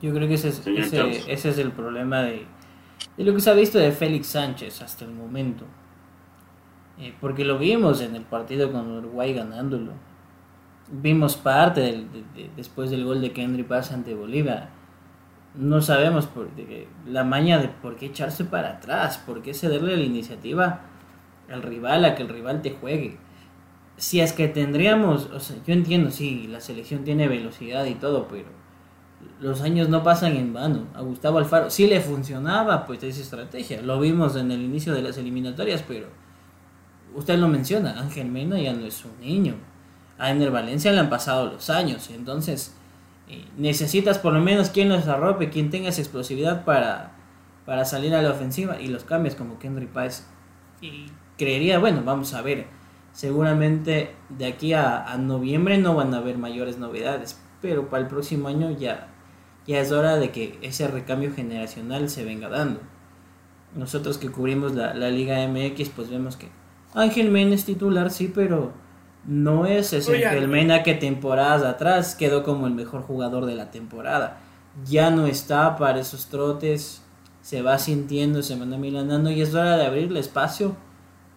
Yo 0.00 0.12
creo 0.12 0.28
que 0.28 0.34
ese 0.34 0.48
es, 0.48 0.66
ese, 0.66 1.48
es 1.48 1.58
el 1.58 1.72
problema 1.72 2.22
de, 2.22 2.46
de, 3.16 3.24
lo 3.24 3.34
que 3.34 3.40
se 3.40 3.50
ha 3.50 3.54
visto 3.54 3.78
de 3.78 3.90
Félix 3.90 4.28
Sánchez 4.28 4.82
hasta 4.82 5.04
el 5.04 5.12
momento. 5.12 5.64
Eh, 6.98 7.14
porque 7.20 7.44
lo 7.44 7.58
vimos 7.58 8.00
en 8.00 8.14
el 8.14 8.22
partido 8.22 8.70
con 8.70 8.88
Uruguay 8.90 9.32
ganándolo. 9.34 9.92
Vimos 10.90 11.36
parte 11.36 11.80
del, 11.80 12.06
después 12.54 12.90
del 12.90 13.04
gol 13.04 13.20
de 13.20 13.32
Kendry 13.32 13.64
Paz 13.64 13.90
ante 13.90 14.14
Bolivia 14.14 14.70
no 15.54 15.82
sabemos 15.82 16.26
por, 16.26 16.48
la 17.06 17.24
maña 17.24 17.58
de 17.58 17.68
por 17.68 17.96
qué 17.96 18.06
echarse 18.06 18.44
para 18.44 18.70
atrás, 18.70 19.18
por 19.18 19.42
qué 19.42 19.54
cederle 19.54 19.96
la 19.96 20.04
iniciativa 20.04 20.80
al 21.50 21.62
rival, 21.62 22.04
a 22.04 22.14
que 22.14 22.22
el 22.22 22.28
rival 22.28 22.62
te 22.62 22.70
juegue. 22.70 23.18
Si 23.96 24.20
es 24.20 24.32
que 24.32 24.48
tendríamos, 24.48 25.26
o 25.26 25.40
sea, 25.40 25.56
yo 25.66 25.74
entiendo, 25.74 26.10
sí, 26.10 26.46
la 26.48 26.60
selección 26.60 27.04
tiene 27.04 27.28
velocidad 27.28 27.84
y 27.84 27.94
todo, 27.94 28.26
pero 28.28 28.46
los 29.40 29.60
años 29.60 29.88
no 29.88 30.02
pasan 30.02 30.36
en 30.36 30.52
vano. 30.52 30.86
A 30.94 31.02
Gustavo 31.02 31.38
Alfaro 31.38 31.70
sí 31.70 31.86
le 31.86 32.00
funcionaba 32.00 32.86
pues 32.86 33.02
esa 33.02 33.20
estrategia. 33.20 33.82
Lo 33.82 34.00
vimos 34.00 34.36
en 34.36 34.50
el 34.50 34.62
inicio 34.62 34.94
de 34.94 35.02
las 35.02 35.18
eliminatorias, 35.18 35.84
pero 35.86 36.06
usted 37.14 37.38
lo 37.38 37.48
menciona, 37.48 38.00
Ángel 38.00 38.28
Mena 38.28 38.58
ya 38.58 38.72
no 38.72 38.86
es 38.86 39.04
un 39.04 39.20
niño. 39.20 39.56
A 40.18 40.30
Ener 40.30 40.50
Valencia 40.50 40.92
le 40.92 41.00
han 41.00 41.10
pasado 41.10 41.52
los 41.52 41.68
años, 41.68 42.10
entonces 42.10 42.74
necesitas 43.56 44.18
por 44.18 44.32
lo 44.32 44.40
menos 44.40 44.70
quien 44.70 44.88
los 44.88 45.06
arrope, 45.08 45.50
quien 45.50 45.70
tenga 45.70 45.88
esa 45.88 46.00
explosividad 46.00 46.64
para, 46.64 47.12
para 47.66 47.84
salir 47.84 48.14
a 48.14 48.22
la 48.22 48.30
ofensiva 48.30 48.80
y 48.80 48.88
los 48.88 49.04
cambios 49.04 49.34
como 49.34 49.58
Kendry 49.58 49.86
Páez. 49.86 50.26
Y 50.80 51.06
creería, 51.38 51.78
bueno, 51.78 52.02
vamos 52.04 52.34
a 52.34 52.42
ver, 52.42 52.66
seguramente 53.12 54.14
de 54.28 54.46
aquí 54.46 54.72
a, 54.72 55.16
noviembre 55.18 55.78
no 55.78 55.94
van 55.94 56.14
a 56.14 56.18
haber 56.18 56.38
mayores 56.38 56.78
novedades, 56.78 57.40
pero 57.60 57.88
para 57.88 58.02
el 58.02 58.08
próximo 58.08 58.48
año 58.48 58.70
ya, 58.70 59.08
ya 59.66 59.80
es 59.80 59.92
hora 59.92 60.16
de 60.16 60.30
que 60.30 60.58
ese 60.62 60.88
recambio 60.88 61.32
generacional 61.32 62.08
se 62.10 62.24
venga 62.24 62.48
dando. 62.48 62.80
Nosotros 63.74 64.18
que 64.18 64.30
cubrimos 64.30 64.74
la, 64.74 64.94
la 64.94 65.10
Liga 65.10 65.46
MX, 65.48 65.90
pues 65.90 66.10
vemos 66.10 66.36
que 66.36 66.48
Ángel 66.94 67.30
Men 67.30 67.52
es 67.52 67.64
titular, 67.64 68.10
sí, 68.10 68.30
pero 68.34 68.72
no 69.24 69.66
es 69.66 69.92
ese 69.92 70.22
el 70.36 70.48
Mena 70.48 70.82
que 70.82 70.94
temporadas 70.94 71.62
atrás 71.62 72.14
quedó 72.14 72.42
como 72.42 72.66
el 72.66 72.74
mejor 72.74 73.02
jugador 73.02 73.46
de 73.46 73.54
la 73.54 73.70
temporada. 73.70 74.40
Ya 74.84 75.10
no 75.10 75.26
está 75.26 75.76
para 75.76 76.00
esos 76.00 76.26
trotes, 76.26 77.02
se 77.42 77.62
va 77.62 77.78
sintiendo, 77.78 78.42
se 78.42 78.56
manda 78.56 78.78
milanando 78.78 79.30
y 79.30 79.42
es 79.42 79.54
hora 79.54 79.76
de 79.76 79.86
abrirle 79.86 80.20
espacio 80.20 80.76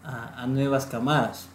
a, 0.04 0.45
nuevas 0.48 0.86
camadas. 0.86 1.50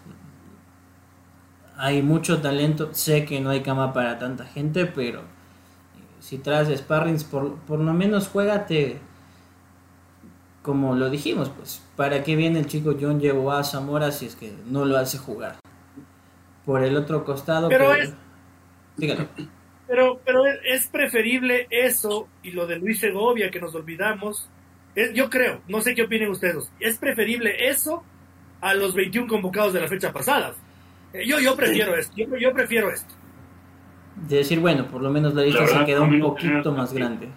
Hay 1.77 2.03
mucho 2.03 2.40
talento, 2.43 2.90
sé 2.93 3.25
que 3.25 3.40
no 3.40 3.51
hay 3.51 3.62
cama 3.62 3.93
para 3.93 4.19
tanta 4.19 4.45
gente, 4.45 4.87
pero 4.87 5.21
eh, 5.21 5.25
si 6.19 6.37
traes 6.38 6.77
sparrings, 6.79 7.25
por, 7.25 7.57
por 7.61 7.79
lo 7.79 7.95
menos 7.95 8.29
juégate 8.29 9.01
como 10.62 10.95
lo 10.95 11.09
dijimos, 11.09 11.49
pues, 11.49 11.81
¿para 11.97 12.23
qué 12.23 12.37
viene 12.37 12.59
el 12.59 12.66
chico 12.66 12.95
John 13.01 13.19
llevó 13.19 13.53
a 13.53 13.64
Zamora 13.64 14.12
si 14.12 14.27
es 14.27 14.37
que 14.37 14.55
no 14.66 14.85
lo 14.85 14.99
hace 14.99 15.16
jugar? 15.16 15.60
Por 16.64 16.83
el 16.83 16.96
otro 16.96 17.25
costado. 17.25 17.68
Pero 17.68 17.94
es. 17.94 18.12
Pero, 19.87 20.20
pero 20.25 20.44
es 20.46 20.87
preferible 20.87 21.66
eso 21.70 22.29
y 22.42 22.53
lo 22.53 22.66
de 22.66 22.77
Luis 22.77 23.01
Segovia 23.01 23.51
que 23.51 23.61
nos 23.61 23.75
olvidamos. 23.75 24.49
yo 25.14 25.29
creo, 25.29 25.62
no 25.68 25.81
sé 25.81 25.94
qué 25.94 26.03
opinen 26.03 26.31
ustedes. 26.31 26.70
Es 26.79 26.96
preferible 26.99 27.68
eso 27.68 28.05
a 28.61 28.75
los 28.75 28.94
21 28.94 29.27
convocados 29.27 29.73
de 29.73 29.81
la 29.81 29.88
fecha 29.88 30.12
pasada. 30.12 30.55
Eh, 31.12 31.27
yo, 31.27 31.40
yo 31.40 31.57
prefiero 31.57 31.96
esto. 31.96 32.14
Yo, 32.16 32.53
prefiero 32.53 32.90
esto. 32.90 33.14
De 34.29 34.37
decir, 34.37 34.61
bueno, 34.61 34.87
por 34.87 35.03
lo 35.03 35.11
menos 35.11 35.35
la 35.35 35.42
lista 35.42 35.66
se 35.66 35.85
quedó 35.85 36.05
un 36.05 36.20
poquito 36.20 36.73
más 36.73 36.92
grande 36.92 37.29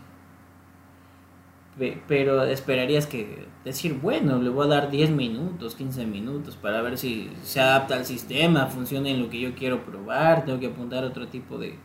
pero 2.08 2.44
esperarías 2.44 3.08
que 3.08 3.48
decir, 3.66 4.00
bueno, 4.02 4.42
le 4.42 4.50
voy 4.50 4.66
a 4.66 4.70
dar 4.70 4.92
10 4.92 5.12
minutos, 5.12 5.76
15 5.76 6.06
minutos 6.06 6.56
para 6.56 6.82
ver 6.82 6.98
si 6.98 7.32
se 7.44 7.60
adapta 7.60 7.96
al 7.96 8.06
sistema, 8.06 8.68
funciona 8.68 9.10
en 9.10 9.22
lo 9.22 9.30
que 9.30 9.40
yo 9.40 9.56
quiero 9.56 9.84
probar, 9.84 10.46
tengo 10.46 10.60
que 10.60 10.68
apuntar 10.68 11.04
otro 11.04 11.28
tipo 11.28 11.58
de, 11.58 11.76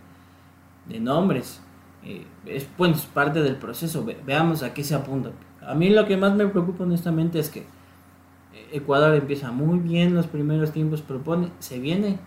de 0.87 1.01
nombres. 1.01 1.63
Eh, 2.05 2.25
es 2.47 2.69
bueno, 2.77 2.95
es 2.95 3.07
parte 3.07 3.43
del 3.43 3.57
proceso, 3.57 4.07
veamos 4.27 4.63
a 4.63 4.75
qué 4.75 4.85
se 4.85 4.95
apunta. 4.95 5.31
A 5.63 5.75
mí 5.75 5.91
lo 5.91 6.07
que 6.07 6.17
más 6.17 6.35
me 6.35 6.47
preocupa 6.47 6.85
honestamente 6.85 7.39
es 7.39 7.49
que 7.49 7.65
Ecuador 8.73 9.15
empieza 9.15 9.51
muy 9.51 9.79
bien 9.79 10.15
los 10.15 10.27
primeros 10.27 10.73
tiempos, 10.73 11.03
propone, 11.03 11.51
se 11.59 11.79
viene 11.79 12.19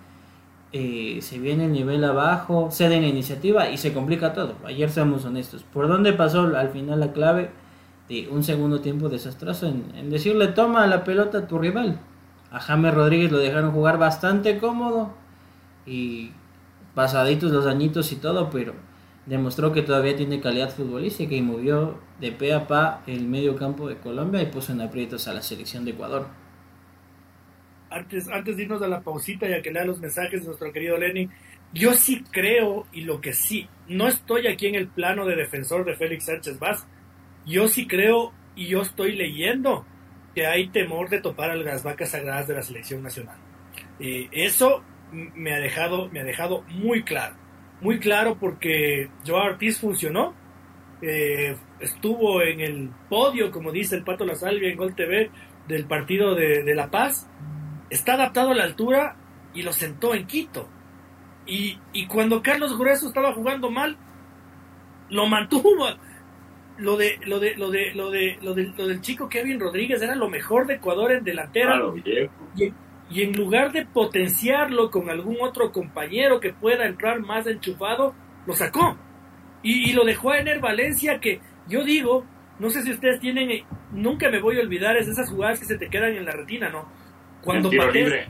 eh, 0.73 1.19
se 1.21 1.37
viene 1.37 1.65
el 1.65 1.73
nivel 1.73 2.01
abajo, 2.03 2.69
cede 2.71 3.01
la 3.01 3.07
iniciativa 3.07 3.69
y 3.69 3.77
se 3.77 3.93
complica 3.93 4.33
todo. 4.33 4.55
Ayer 4.65 4.89
seamos 4.89 5.25
honestos. 5.25 5.63
¿Por 5.63 5.89
dónde 5.89 6.13
pasó 6.13 6.41
al 6.55 6.69
final 6.69 7.01
la 7.01 7.11
clave 7.11 7.49
de 8.07 8.29
un 8.29 8.43
segundo 8.43 8.79
tiempo 8.79 9.09
desastroso? 9.09 9.67
En, 9.67 10.09
decirle 10.09 10.47
toma 10.47 10.87
la 10.87 11.03
pelota 11.03 11.39
a 11.39 11.47
tu 11.47 11.59
rival. 11.59 11.99
A 12.51 12.59
James 12.59 12.93
Rodríguez 12.93 13.31
lo 13.31 13.39
dejaron 13.39 13.71
jugar 13.71 13.97
bastante 13.97 14.59
cómodo 14.59 15.13
y 15.85 16.31
pasaditos 16.95 17.51
los 17.51 17.65
añitos 17.65 18.11
y 18.13 18.15
todo, 18.15 18.49
pero 18.49 18.73
demostró 19.25 19.73
que 19.73 19.81
todavía 19.81 20.15
tiene 20.15 20.39
calidad 20.39 20.69
futbolística 20.69 21.35
y 21.35 21.41
movió 21.41 21.95
de 22.21 22.31
pe 22.31 22.53
a 22.53 22.67
pa 22.67 23.01
el 23.07 23.27
medio 23.27 23.57
campo 23.57 23.89
de 23.89 23.97
Colombia 23.97 24.41
y 24.41 24.45
puso 24.45 24.71
en 24.71 24.81
aprietos 24.81 25.27
a 25.27 25.33
la 25.33 25.41
selección 25.41 25.83
de 25.83 25.91
Ecuador 25.91 26.27
antes, 27.91 28.27
antes 28.29 28.57
de 28.57 28.63
irnos 28.63 28.81
a 28.81 28.87
la 28.87 29.01
pausita 29.01 29.47
y 29.47 29.53
a 29.53 29.61
que 29.61 29.71
lea 29.71 29.85
los 29.85 29.99
mensajes 29.99 30.41
de 30.41 30.47
nuestro 30.47 30.71
querido 30.71 30.97
Lenin, 30.97 31.29
yo 31.73 31.93
sí 31.93 32.23
creo, 32.31 32.87
y 32.91 33.01
lo 33.01 33.21
que 33.21 33.33
sí, 33.33 33.69
no 33.87 34.07
estoy 34.07 34.47
aquí 34.47 34.67
en 34.67 34.75
el 34.75 34.87
plano 34.87 35.25
de 35.25 35.35
defensor 35.35 35.85
de 35.85 35.95
Félix 35.95 36.25
Sánchez 36.25 36.59
Vaz, 36.59 36.87
yo 37.45 37.67
sí 37.67 37.87
creo 37.87 38.33
y 38.55 38.67
yo 38.67 38.81
estoy 38.81 39.15
leyendo 39.15 39.85
que 40.35 40.45
hay 40.45 40.69
temor 40.69 41.09
de 41.09 41.21
topar 41.21 41.51
a 41.51 41.55
las 41.55 41.83
vacas 41.83 42.11
sagradas 42.11 42.47
de 42.47 42.55
la 42.55 42.61
selección 42.61 43.03
nacional. 43.03 43.37
Eh, 43.99 44.27
eso 44.31 44.83
me 45.11 45.53
ha 45.53 45.59
dejado, 45.59 46.09
me 46.09 46.21
ha 46.21 46.23
dejado 46.23 46.63
muy 46.69 47.03
claro, 47.03 47.35
muy 47.81 47.99
claro 47.99 48.37
porque 48.39 49.09
Joao 49.25 49.51
Ortiz 49.51 49.79
funcionó, 49.79 50.33
eh, 51.01 51.55
estuvo 51.79 52.41
en 52.41 52.61
el 52.61 52.89
podio, 53.09 53.51
como 53.51 53.71
dice 53.71 53.95
el 53.95 54.03
Pato 54.03 54.25
La 54.25 54.35
Salvia 54.35 54.69
en 54.69 54.77
Gol 54.77 54.95
TV 54.95 55.29
del 55.67 55.85
partido 55.85 56.35
de, 56.35 56.63
de 56.63 56.75
La 56.75 56.89
Paz, 56.89 57.29
está 57.91 58.13
adaptado 58.13 58.51
a 58.51 58.55
la 58.55 58.63
altura 58.63 59.15
y 59.53 59.61
lo 59.61 59.73
sentó 59.73 60.15
en 60.15 60.25
Quito. 60.25 60.67
Y, 61.45 61.77
y 61.93 62.07
cuando 62.07 62.41
Carlos 62.41 62.77
Grueso 62.77 63.07
estaba 63.07 63.33
jugando 63.33 63.69
mal, 63.69 63.97
lo 65.09 65.27
mantuvo. 65.27 65.85
Lo 66.77 66.97
de, 66.97 67.19
lo 67.25 67.39
de, 67.39 67.55
lo 67.57 67.69
de, 67.69 67.93
lo 67.93 68.09
de, 68.09 68.37
lo 68.41 68.55
de, 68.55 68.73
lo 68.75 68.87
del 68.87 69.01
chico 69.01 69.29
Kevin 69.29 69.59
Rodríguez 69.59 70.01
era 70.01 70.15
lo 70.15 70.29
mejor 70.29 70.65
de 70.65 70.75
Ecuador 70.75 71.11
en 71.11 71.23
delantera. 71.23 71.73
Claro. 71.73 71.95
Y, 72.55 72.73
y 73.11 73.23
en 73.23 73.33
lugar 73.33 73.71
de 73.73 73.85
potenciarlo 73.85 74.89
con 74.89 75.09
algún 75.09 75.37
otro 75.41 75.71
compañero 75.71 76.39
que 76.39 76.53
pueda 76.53 76.87
entrar 76.87 77.19
más 77.19 77.45
enchufado, 77.45 78.15
lo 78.47 78.53
sacó. 78.55 78.97
Y, 79.61 79.89
y 79.89 79.93
lo 79.93 80.05
dejó 80.05 80.31
a 80.31 80.39
Ener 80.39 80.59
Valencia, 80.59 81.19
que 81.19 81.41
yo 81.67 81.83
digo, 81.83 82.25
no 82.57 82.69
sé 82.69 82.83
si 82.83 82.91
ustedes 82.91 83.19
tienen, 83.19 83.65
nunca 83.91 84.29
me 84.29 84.41
voy 84.41 84.57
a 84.57 84.61
olvidar, 84.61 84.95
es 84.95 85.07
esas 85.07 85.29
jugadas 85.29 85.59
que 85.59 85.65
se 85.65 85.77
te 85.77 85.89
quedan 85.89 86.15
en 86.15 86.25
la 86.25 86.31
retina, 86.31 86.69
¿no? 86.69 86.87
Cuando 87.43 87.67
El 87.69 87.71
tiro 87.71 87.85
patea, 87.87 88.03
libre. 88.03 88.25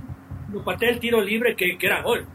cuando 0.45 0.63
patea 0.63 0.89
el 0.89 1.00
tiro 1.00 1.21
libre, 1.21 1.56
que, 1.56 1.78
que 1.78 1.86
era 1.88 2.02
gol. 2.02 2.26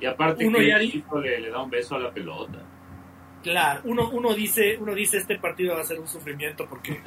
Y 0.00 0.06
aparte 0.06 0.46
Uno 0.46 0.60
ya 0.60 0.80
chico 0.80 1.20
le, 1.20 1.40
le 1.40 1.50
da 1.50 1.62
un 1.62 1.70
beso 1.70 1.94
a 1.94 1.98
la 2.00 2.10
pelota. 2.10 2.58
Claro, 3.42 3.80
uno, 3.84 4.08
uno 4.10 4.34
dice, 4.34 4.76
uno 4.80 4.94
dice 4.94 5.18
este 5.18 5.36
partido 5.38 5.74
va 5.74 5.80
a 5.80 5.84
ser 5.84 5.98
un 5.98 6.06
sufrimiento 6.06 6.64
porque, 6.68 7.00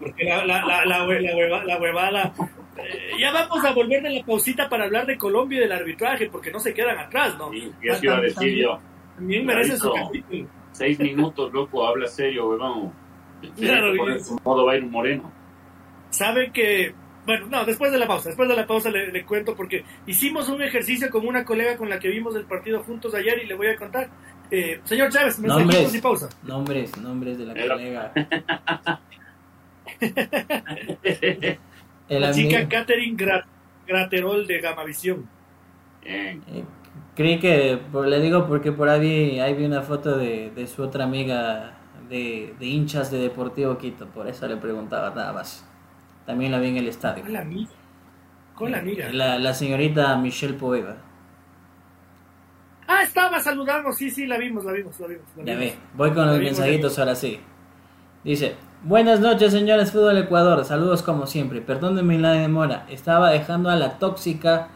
porque 0.00 0.24
la, 0.24 0.44
la, 0.44 0.64
la, 0.64 0.84
la, 0.84 1.06
hue- 1.06 1.20
la 1.20 1.32
hueva- 1.36 1.64
la 1.64 1.78
huevada. 1.78 2.32
eh, 2.76 3.10
ya 3.20 3.32
vamos 3.32 3.64
a 3.64 3.72
volver 3.72 4.02
de 4.02 4.10
la 4.10 4.24
pausita 4.24 4.68
para 4.68 4.84
hablar 4.84 5.06
de 5.06 5.16
Colombia 5.16 5.58
y 5.58 5.60
del 5.62 5.72
arbitraje, 5.72 6.28
porque 6.28 6.50
no 6.50 6.58
se 6.58 6.74
quedan 6.74 6.98
atrás, 6.98 7.36
¿no? 7.38 7.52
Eso 7.52 8.04
iba 8.04 8.16
a 8.16 8.20
decir 8.20 8.56
yo. 8.56 8.80
También 9.14 9.46
merece 9.46 9.76
su 9.76 9.92
capítulo. 9.92 10.48
Seis 10.72 10.98
minutos, 10.98 11.52
loco, 11.52 11.86
habla 11.86 12.06
serio, 12.08 12.48
huevón. 12.48 12.92
Claro, 13.56 13.94
Por 13.96 14.06
bien. 14.08 14.18
eso, 14.18 14.36
modo 14.44 14.66
Byron 14.66 14.90
Moreno. 14.90 15.32
Saben 16.10 16.52
que, 16.52 16.94
bueno, 17.26 17.46
no, 17.50 17.64
después 17.64 17.90
de 17.92 17.98
la 17.98 18.06
pausa, 18.06 18.28
después 18.28 18.48
de 18.48 18.56
la 18.56 18.66
pausa 18.66 18.88
le, 18.90 19.10
le 19.12 19.24
cuento 19.24 19.54
porque 19.56 19.84
hicimos 20.06 20.48
un 20.48 20.62
ejercicio 20.62 21.10
con 21.10 21.26
una 21.26 21.44
colega 21.44 21.76
con 21.76 21.88
la 21.90 21.98
que 21.98 22.08
vimos 22.08 22.34
el 22.36 22.44
partido 22.44 22.82
juntos 22.84 23.14
ayer 23.14 23.42
y 23.42 23.46
le 23.46 23.54
voy 23.54 23.66
a 23.66 23.76
contar. 23.76 24.08
Eh, 24.50 24.80
señor 24.84 25.10
Chávez, 25.10 25.40
Nombres. 25.40 25.92
y 25.94 26.00
pausa. 26.00 26.28
Nombres, 26.44 26.96
nombres 26.98 27.36
de 27.38 27.46
la 27.46 27.54
colega. 27.54 28.12
El 32.08 32.20
La 32.20 32.30
chica 32.32 32.68
Catherine 32.68 33.16
Gra- 33.16 33.44
Graterol 33.86 34.46
de 34.46 34.60
Gamavisión. 34.60 35.28
Eh, 36.02 36.38
creí 37.16 37.40
que, 37.40 37.80
por- 37.90 38.06
le 38.06 38.20
digo 38.20 38.46
porque 38.46 38.70
por 38.72 38.88
ahí 38.88 39.00
vi, 39.00 39.40
ahí 39.40 39.54
vi 39.54 39.64
una 39.64 39.82
foto 39.82 40.16
de, 40.16 40.50
de 40.54 40.66
su 40.68 40.82
otra 40.82 41.04
amiga 41.04 41.78
de, 42.08 42.54
de 42.58 42.66
hinchas 42.66 43.10
de 43.10 43.18
Deportivo 43.18 43.76
Quito, 43.78 44.06
por 44.06 44.28
eso 44.28 44.46
le 44.46 44.56
preguntaba 44.56 45.10
nada 45.10 45.32
más. 45.32 45.65
También 46.26 46.52
la 46.52 46.58
vi 46.58 46.68
en 46.68 46.76
el 46.78 46.88
estadio. 46.88 47.22
Con 47.22 47.32
la 47.32 47.40
amiga. 47.40 47.70
Con 48.54 48.70
la 48.72 48.78
amiga. 48.78 49.08
La, 49.12 49.38
la 49.38 49.54
señorita 49.54 50.16
Michelle 50.16 50.54
Poeva. 50.54 50.96
Ah, 52.88 53.02
estaba 53.02 53.40
saludando, 53.40 53.92
sí, 53.92 54.10
sí, 54.10 54.26
la 54.26 54.38
vimos, 54.38 54.64
la 54.64 54.72
vimos, 54.72 54.98
la 55.00 55.06
vimos. 55.08 55.24
La 55.36 55.44
Ya 55.44 55.56
ve, 55.58 55.74
voy 55.94 56.10
con 56.10 56.26
La 56.26 56.32
los 56.32 56.38
vimos, 56.40 56.58
mensajitos 56.58 56.98
ahora 56.98 57.14
sí. 57.16 57.40
Dice, 58.22 58.54
buenas 58.84 59.20
noches 59.20 59.52
señores 59.52 59.90
Fútbol 59.92 60.18
Ecuador, 60.18 60.64
saludos 60.64 61.02
como 61.02 61.26
siempre, 61.26 61.60
perdónenme 61.60 62.18
la 62.18 62.32
demora, 62.32 62.86
estaba 62.88 63.30
dejando 63.30 63.70
a 63.70 63.76
la 63.76 63.98
tóxica 63.98 64.68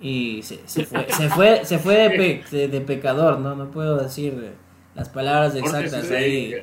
y 0.00 0.42
se, 0.42 0.66
se 0.66 0.84
fue, 0.86 1.06
se 1.10 1.28
fue, 1.28 1.64
se 1.64 1.78
fue 1.78 1.94
de, 1.96 2.10
pe- 2.10 2.44
de- 2.50 2.68
de 2.68 2.80
pecador, 2.80 3.38
¿no? 3.40 3.54
No 3.54 3.70
puedo 3.70 3.96
decir 3.98 4.32
eh, 4.42 4.52
las 4.94 5.08
palabras 5.10 5.54
exactas 5.54 6.10
ahí. 6.10 6.54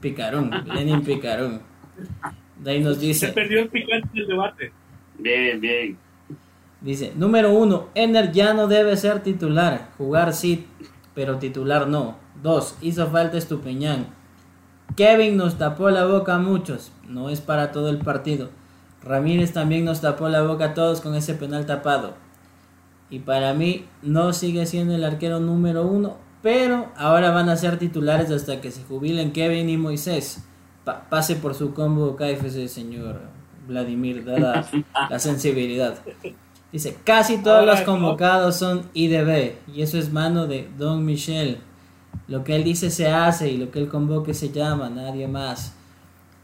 Picarón, 0.00 0.50
Lenin 0.66 1.02
Picarón. 1.02 1.62
De 2.58 2.70
ahí 2.70 2.80
nos 2.80 2.96
Se 2.96 3.06
dice, 3.06 3.28
perdió 3.28 3.60
el 3.60 3.68
picante 3.68 4.08
del 4.12 4.26
debate. 4.26 4.72
Bien, 5.18 5.60
bien. 5.60 5.98
Dice, 6.80 7.12
número 7.16 7.52
uno, 7.52 7.88
Ener 7.94 8.32
ya 8.32 8.52
no 8.52 8.68
debe 8.68 8.96
ser 8.96 9.22
titular. 9.22 9.88
Jugar 9.96 10.34
sí, 10.34 10.66
pero 11.14 11.38
titular 11.38 11.88
no. 11.88 12.18
Dos, 12.42 12.76
hizo 12.82 13.06
falta 13.08 13.38
Estupiñán. 13.38 14.06
Kevin 14.96 15.36
nos 15.36 15.56
tapó 15.56 15.90
la 15.90 16.04
boca 16.06 16.34
a 16.34 16.38
muchos. 16.38 16.92
No 17.08 17.30
es 17.30 17.40
para 17.40 17.72
todo 17.72 17.88
el 17.88 17.98
partido. 17.98 18.50
Ramírez 19.02 19.52
también 19.52 19.84
nos 19.84 20.00
tapó 20.00 20.28
la 20.28 20.42
boca 20.42 20.66
a 20.66 20.74
todos 20.74 21.00
con 21.00 21.14
ese 21.14 21.34
penal 21.34 21.66
tapado. 21.66 22.14
Y 23.10 23.20
para 23.20 23.54
mí 23.54 23.86
no 24.02 24.32
sigue 24.32 24.66
siendo 24.66 24.94
el 24.94 25.04
arquero 25.04 25.40
número 25.40 25.86
uno. 25.86 26.16
Pero 26.42 26.92
ahora 26.96 27.30
van 27.30 27.48
a 27.48 27.56
ser 27.56 27.78
titulares 27.78 28.30
hasta 28.30 28.60
que 28.60 28.70
se 28.70 28.84
jubilen 28.84 29.32
Kevin 29.32 29.68
y 29.68 29.76
Moisés. 29.78 30.44
Pa- 30.84 31.08
pase 31.08 31.36
por 31.36 31.54
su 31.54 31.72
combo 31.74 32.16
KFC, 32.16 32.68
señor 32.68 33.20
Vladimir, 33.66 34.24
dada 34.24 34.68
la 35.10 35.18
sensibilidad. 35.18 35.94
Dice, 36.72 36.96
casi 37.04 37.38
todos 37.38 37.64
los 37.64 37.80
convocados 37.82 38.56
son 38.56 38.82
IDB 38.94 39.52
y 39.72 39.82
eso 39.82 39.96
es 39.98 40.12
mano 40.12 40.46
de 40.46 40.68
Don 40.76 41.04
Michel. 41.04 41.58
Lo 42.28 42.42
que 42.44 42.56
él 42.56 42.64
dice 42.64 42.90
se 42.90 43.08
hace 43.08 43.50
y 43.50 43.56
lo 43.58 43.70
que 43.70 43.78
él 43.78 43.88
convoque 43.88 44.34
se 44.34 44.50
llama, 44.50 44.90
nadie 44.90 45.28
más. 45.28 45.74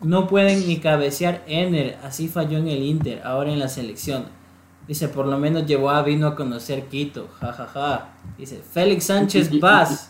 No 0.01 0.27
pueden 0.27 0.67
ni 0.67 0.79
cabecear 0.79 1.43
Ener, 1.47 1.99
así 2.03 2.29
falló 2.29 2.59
en 2.59 2.69
el 2.69 2.83
Inter, 2.83 3.21
ahora 3.25 3.53
en 3.53 3.59
la 3.59 3.69
selección. 3.69 4.25
Dice, 4.89 5.09
por 5.09 5.27
lo 5.27 5.39
menos 5.39 5.67
llevó 5.67 5.91
a 5.91 6.03
Vino 6.03 6.27
a 6.27 6.35
conocer 6.37 6.87
Quito, 6.87 7.29
jajaja. 7.39 8.09
Dice, 8.39 8.61
Félix 8.73 9.05
Sánchez 9.05 9.61
Vaz 9.61 10.10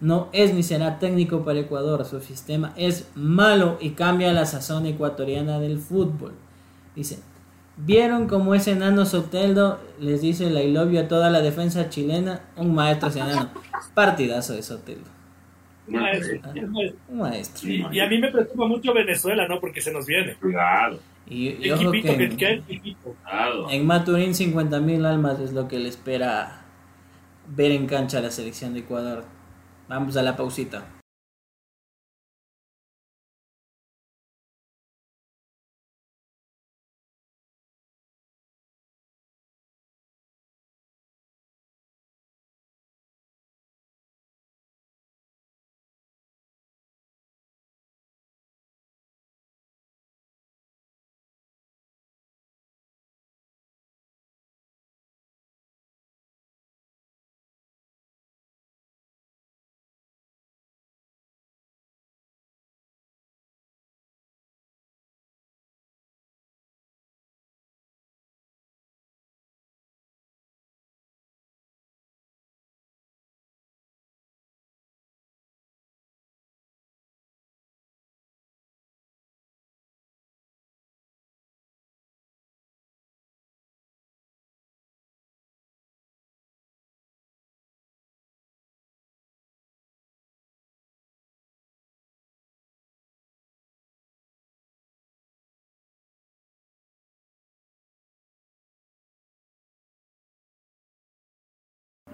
no 0.00 0.28
es 0.32 0.54
ni 0.54 0.62
será 0.62 0.98
técnico 0.98 1.44
para 1.44 1.60
Ecuador, 1.60 2.04
su 2.04 2.20
sistema 2.20 2.72
es 2.76 3.08
malo 3.14 3.78
y 3.80 3.90
cambia 3.90 4.32
la 4.32 4.46
sazón 4.46 4.86
ecuatoriana 4.86 5.60
del 5.60 5.78
fútbol. 5.78 6.32
Dice, 6.96 7.18
¿Vieron 7.76 8.28
cómo 8.28 8.54
ese 8.54 8.72
enano 8.72 9.06
Soteldo 9.06 9.80
les 9.98 10.20
dice 10.20 10.48
el 10.48 10.58
I 10.58 10.70
love 10.70 10.92
you 10.92 10.98
a 11.00 11.08
toda 11.08 11.30
la 11.30 11.40
defensa 11.40 11.88
chilena? 11.88 12.42
Un 12.56 12.74
maestro 12.74 13.08
ese 13.08 13.20
enano. 13.20 13.50
Partidazo 13.94 14.52
de 14.52 14.62
Soteldo. 14.62 15.08
Un 15.86 15.94
maestro, 15.94 16.40
un 17.08 17.18
maestro. 17.18 17.68
Y, 17.70 17.86
y 17.90 18.00
a 18.00 18.06
mí 18.08 18.18
me 18.18 18.30
preocupa 18.30 18.66
mucho 18.66 18.92
Venezuela, 18.92 19.48
¿no? 19.48 19.60
Porque 19.60 19.80
se 19.80 19.92
nos 19.92 20.06
viene. 20.06 20.34
Cuidado, 20.36 21.00
Y, 21.26 21.66
y 21.66 21.70
ojo 21.70 21.94
Equipito, 21.94 22.36
que 22.36 22.50
en, 22.50 22.62
cuidado. 22.96 23.70
en 23.70 23.86
Maturín 23.86 24.34
50.000 24.34 25.06
almas 25.06 25.40
es 25.40 25.52
lo 25.52 25.66
que 25.66 25.78
le 25.78 25.88
espera 25.88 26.62
ver 27.48 27.72
en 27.72 27.86
cancha 27.86 28.18
a 28.18 28.22
la 28.22 28.30
selección 28.30 28.74
de 28.74 28.80
Ecuador. 28.80 29.24
Vamos 29.90 30.16
a 30.16 30.22
la 30.22 30.36
pausita. 30.36 30.99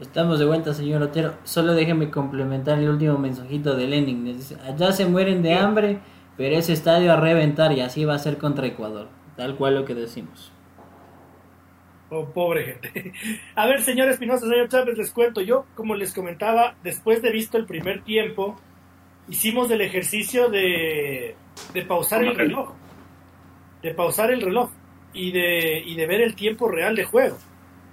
Estamos 0.00 0.38
de 0.38 0.44
vuelta, 0.44 0.74
señor 0.74 1.02
Otero. 1.02 1.34
Solo 1.44 1.72
déjeme 1.72 2.10
complementar 2.10 2.78
el 2.78 2.90
último 2.90 3.16
mensajito 3.16 3.74
de 3.74 3.86
Lenin. 3.86 4.26
Les 4.26 4.36
dice, 4.36 4.56
allá 4.62 4.92
se 4.92 5.06
mueren 5.06 5.42
de 5.42 5.54
hambre 5.54 6.00
Pero 6.36 6.56
ese 6.56 6.74
estadio 6.74 7.12
a 7.12 7.16
reventar 7.16 7.72
y 7.72 7.80
así 7.80 8.04
va 8.04 8.14
a 8.14 8.18
ser 8.18 8.36
contra 8.36 8.66
Ecuador. 8.66 9.08
Tal 9.36 9.56
cual 9.56 9.74
lo 9.74 9.84
que 9.86 9.94
decimos. 9.94 10.52
Oh, 12.10 12.26
pobre 12.26 12.64
gente. 12.64 13.12
A 13.54 13.66
ver, 13.66 13.82
señor 13.82 14.08
Espinosa, 14.08 14.46
señor 14.46 14.68
Chávez, 14.68 14.98
les 14.98 15.10
cuento. 15.10 15.40
Yo, 15.40 15.64
como 15.74 15.94
les 15.94 16.12
comentaba, 16.12 16.76
después 16.82 17.22
de 17.22 17.32
visto 17.32 17.56
el 17.56 17.64
primer 17.64 18.04
tiempo, 18.04 18.56
hicimos 19.28 19.70
el 19.70 19.80
ejercicio 19.80 20.50
de, 20.50 21.34
de 21.72 21.82
pausar 21.82 22.22
el 22.22 22.36
reloj. 22.36 22.74
De 23.82 23.94
pausar 23.94 24.30
el 24.30 24.42
reloj 24.42 24.70
y 25.14 25.32
de, 25.32 25.82
y 25.84 25.94
de 25.94 26.06
ver 26.06 26.20
el 26.20 26.34
tiempo 26.34 26.68
real 26.68 26.94
de 26.94 27.04
juego. 27.04 27.38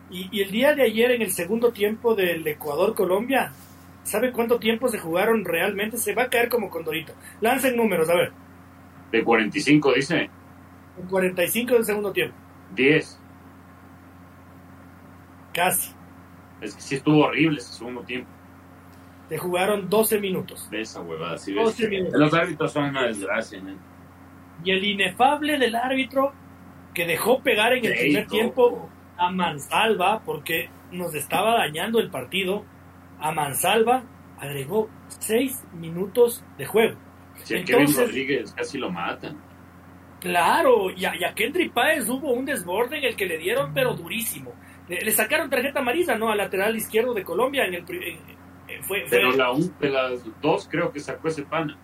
Y, 0.10 0.30
y 0.32 0.42
el 0.42 0.52
día 0.52 0.76
de 0.76 0.84
ayer, 0.84 1.12
en 1.12 1.22
el 1.22 1.32
segundo 1.32 1.72
tiempo 1.72 2.16
del 2.16 2.46
Ecuador-Colombia, 2.46 3.52
¿sabe 4.04 4.32
cuánto 4.32 4.60
tiempo 4.60 4.88
se 4.88 5.00
jugaron 5.00 5.44
realmente? 5.46 5.98
Se 5.98 6.14
va 6.14 6.24
a 6.24 6.30
caer 6.30 6.50
como 6.50 6.70
condorito. 6.70 7.14
Lancen 7.42 7.76
números, 7.76 8.10
a 8.10 8.16
ver. 8.16 8.32
De 9.12 9.24
45, 9.24 9.94
dice. 9.94 10.30
En 11.00 11.08
45 11.08 11.74
del 11.74 11.86
segundo 11.86 12.12
tiempo. 12.12 12.36
10. 12.76 13.20
Casi. 15.54 15.92
Es 16.62 16.76
que 16.76 16.82
sí 16.82 16.96
estuvo 16.96 17.26
horrible 17.26 17.60
ese 17.60 17.74
segundo 17.74 18.02
tiempo. 18.02 18.30
Se 19.30 19.38
jugaron 19.38 19.90
12 19.90 20.20
minutos. 20.20 20.70
De 20.70 20.82
esa 20.82 21.02
huevada, 21.02 21.38
sí 21.38 21.54
12 21.54 21.84
ves. 21.84 21.90
minutos. 21.90 22.20
Los 22.20 22.34
árbitros 22.34 22.72
son 22.72 22.86
una 22.86 23.04
desgracia, 23.08 23.62
¿no? 23.62 23.74
Y 24.64 24.72
el 24.72 24.84
inefable 24.84 25.58
del 25.58 25.76
árbitro 25.76 26.34
que 26.94 27.06
dejó 27.06 27.42
pegar 27.42 27.74
en 27.74 27.86
el 27.86 27.94
primer 27.98 28.28
tiempo 28.28 28.90
a 29.18 29.30
Mansalva 29.32 30.22
porque 30.24 30.70
nos 30.92 31.14
estaba 31.16 31.56
dañando 31.58 32.00
el 32.00 32.10
partido. 32.10 32.66
A 33.20 33.32
Mansalva 33.32 34.04
agregó 34.40 34.90
6 35.08 35.64
minutos 35.74 36.44
de 36.58 36.66
juego. 36.66 36.98
Si 37.44 37.56
a 37.58 37.64
Kevin 37.64 37.88
Rodríguez 37.96 38.54
casi 38.54 38.78
lo 38.78 38.92
matan. 38.92 39.42
Claro, 40.20 40.90
y 40.92 41.04
a, 41.06 41.16
y 41.16 41.24
a 41.24 41.34
Kendry 41.34 41.70
Páez 41.70 42.08
hubo 42.10 42.32
un 42.32 42.46
desborde 42.46 42.98
en 42.98 43.04
el 43.06 43.16
que 43.16 43.26
le 43.26 43.38
dieron, 43.38 43.74
pero 43.74 43.94
durísimo. 43.94 44.54
Le, 44.88 45.02
le 45.02 45.12
sacaron 45.12 45.50
tarjeta 45.50 45.80
amarilla, 45.80 46.16
¿no? 46.18 46.30
Al 46.30 46.38
lateral 46.38 46.76
izquierdo 46.76 47.14
de 47.14 47.24
Colombia. 47.24 47.66
En 47.66 47.74
el, 47.74 47.84
pri- 47.84 48.10
en- 48.12 48.20
en- 48.76 48.84
fue, 48.84 49.02
fue- 49.02 49.10
Pero 49.10 49.32
la 49.32 49.52
un, 49.52 49.74
de 49.80 49.90
las 49.90 50.42
dos 50.42 50.68
creo 50.70 50.92
que 50.92 51.00
sacó 51.00 51.28
ese 51.28 51.44
pana. 51.44 51.78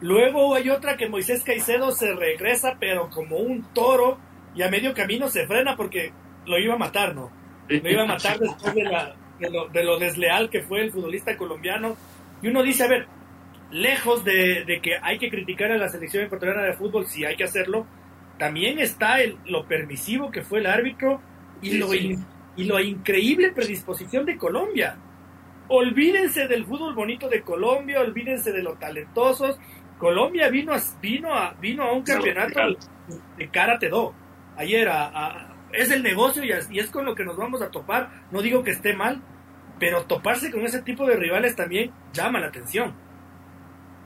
Luego 0.00 0.54
hay 0.54 0.68
otra 0.70 0.96
que 0.96 1.08
Moisés 1.08 1.42
Caicedo 1.42 1.90
se 1.92 2.14
regresa, 2.14 2.76
pero 2.78 3.08
como 3.10 3.36
un 3.38 3.62
toro, 3.72 4.18
y 4.56 4.62
a 4.62 4.70
medio 4.70 4.94
camino 4.94 5.28
se 5.28 5.46
frena 5.46 5.76
porque 5.76 6.12
lo 6.46 6.58
iba 6.58 6.74
a 6.74 6.78
matar, 6.78 7.14
¿no? 7.14 7.30
Lo 7.68 7.90
iba 7.90 8.02
a 8.02 8.06
matar 8.06 8.38
después 8.38 8.74
de, 8.74 8.84
la- 8.84 9.14
de 9.38 9.50
lo, 9.50 9.68
de 9.68 9.84
lo 9.84 9.98
desleal 9.98 10.48
que 10.50 10.62
fue 10.62 10.80
el 10.82 10.90
futbolista 10.92 11.36
colombiano. 11.36 11.96
Y 12.42 12.48
uno 12.48 12.62
dice, 12.62 12.84
a 12.84 12.88
ver, 12.88 13.06
lejos 13.70 14.24
de, 14.24 14.64
de 14.64 14.80
que 14.80 14.96
hay 15.02 15.18
que 15.18 15.28
criticar 15.30 15.70
a 15.72 15.76
la 15.78 15.88
selección 15.88 16.24
ecuatoriana 16.24 16.62
de 16.62 16.72
fútbol, 16.74 17.06
si 17.06 17.24
hay 17.24 17.36
que 17.36 17.44
hacerlo, 17.44 17.86
también 18.38 18.78
está 18.78 19.20
el, 19.20 19.36
lo 19.46 19.66
permisivo 19.66 20.30
que 20.30 20.42
fue 20.42 20.60
el 20.60 20.66
árbitro 20.66 21.20
y, 21.60 21.70
Sí, 21.72 21.78
lo, 21.78 21.88
sí. 21.88 21.98
in- 21.98 22.24
y 22.56 22.64
lo 22.64 22.78
increíble 22.80 23.52
predisposición 23.52 24.24
de 24.24 24.36
Colombia. 24.36 24.96
Olvídense 25.68 26.46
del 26.46 26.64
fútbol 26.64 26.94
bonito 26.94 27.28
de 27.28 27.42
Colombia, 27.42 28.00
olvídense 28.00 28.52
de 28.52 28.62
los 28.62 28.78
talentosos. 28.78 29.58
Colombia 29.98 30.48
vino 30.48 30.72
a, 30.72 30.80
vino 31.00 31.34
a, 31.34 31.54
vino 31.60 31.82
a 31.82 31.92
un 31.92 32.02
campeonato 32.02 32.60
de 33.36 33.48
karate 33.48 33.88
do. 33.88 34.14
Ayer 34.56 34.88
a- 34.88 35.52
es 35.72 35.90
el 35.90 36.02
negocio 36.02 36.42
y 36.44 36.50
es, 36.52 36.90
con 36.90 37.04
lo 37.04 37.14
que 37.14 37.24
nos 37.24 37.36
vamos 37.36 37.60
a 37.62 37.70
topar. 37.70 38.10
No 38.30 38.40
digo 38.42 38.62
que 38.62 38.70
esté 38.70 38.94
mal, 38.94 39.20
pero 39.78 40.04
toparse 40.04 40.50
con 40.50 40.62
ese 40.64 40.82
tipo 40.82 41.06
de 41.06 41.16
rivales 41.16 41.54
también 41.56 41.90
llama 42.12 42.40
la 42.40 42.46
atención. 42.46 42.94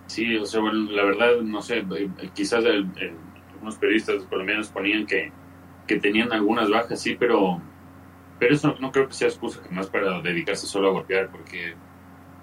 Sí, 0.06 0.36
o 0.36 0.44
sea, 0.44 0.60
bueno, 0.60 0.90
la 0.90 1.04
verdad, 1.04 1.36
no 1.42 1.62
sé, 1.62 1.78
eh, 1.78 2.08
quizás 2.34 2.64
el- 2.64 2.90
el- 2.96 3.14
algunos 3.52 3.76
periodistas 3.76 4.24
colombianos 4.24 4.68
ponían 4.68 5.06
que, 5.06 5.30
que 5.86 6.00
tenían 6.00 6.32
algunas 6.32 6.68
bajas, 6.68 7.00
sí, 7.00 7.16
pero, 7.18 7.60
pero 8.40 8.54
eso 8.54 8.74
no 8.80 8.90
creo 8.90 9.06
que 9.06 9.14
sea 9.14 9.28
excusa 9.28 9.60
jamás 9.68 9.86
para 9.88 10.20
dedicarse 10.20 10.66
solo 10.66 10.88
a 10.88 10.92
golpear, 10.92 11.28
porque, 11.30 11.74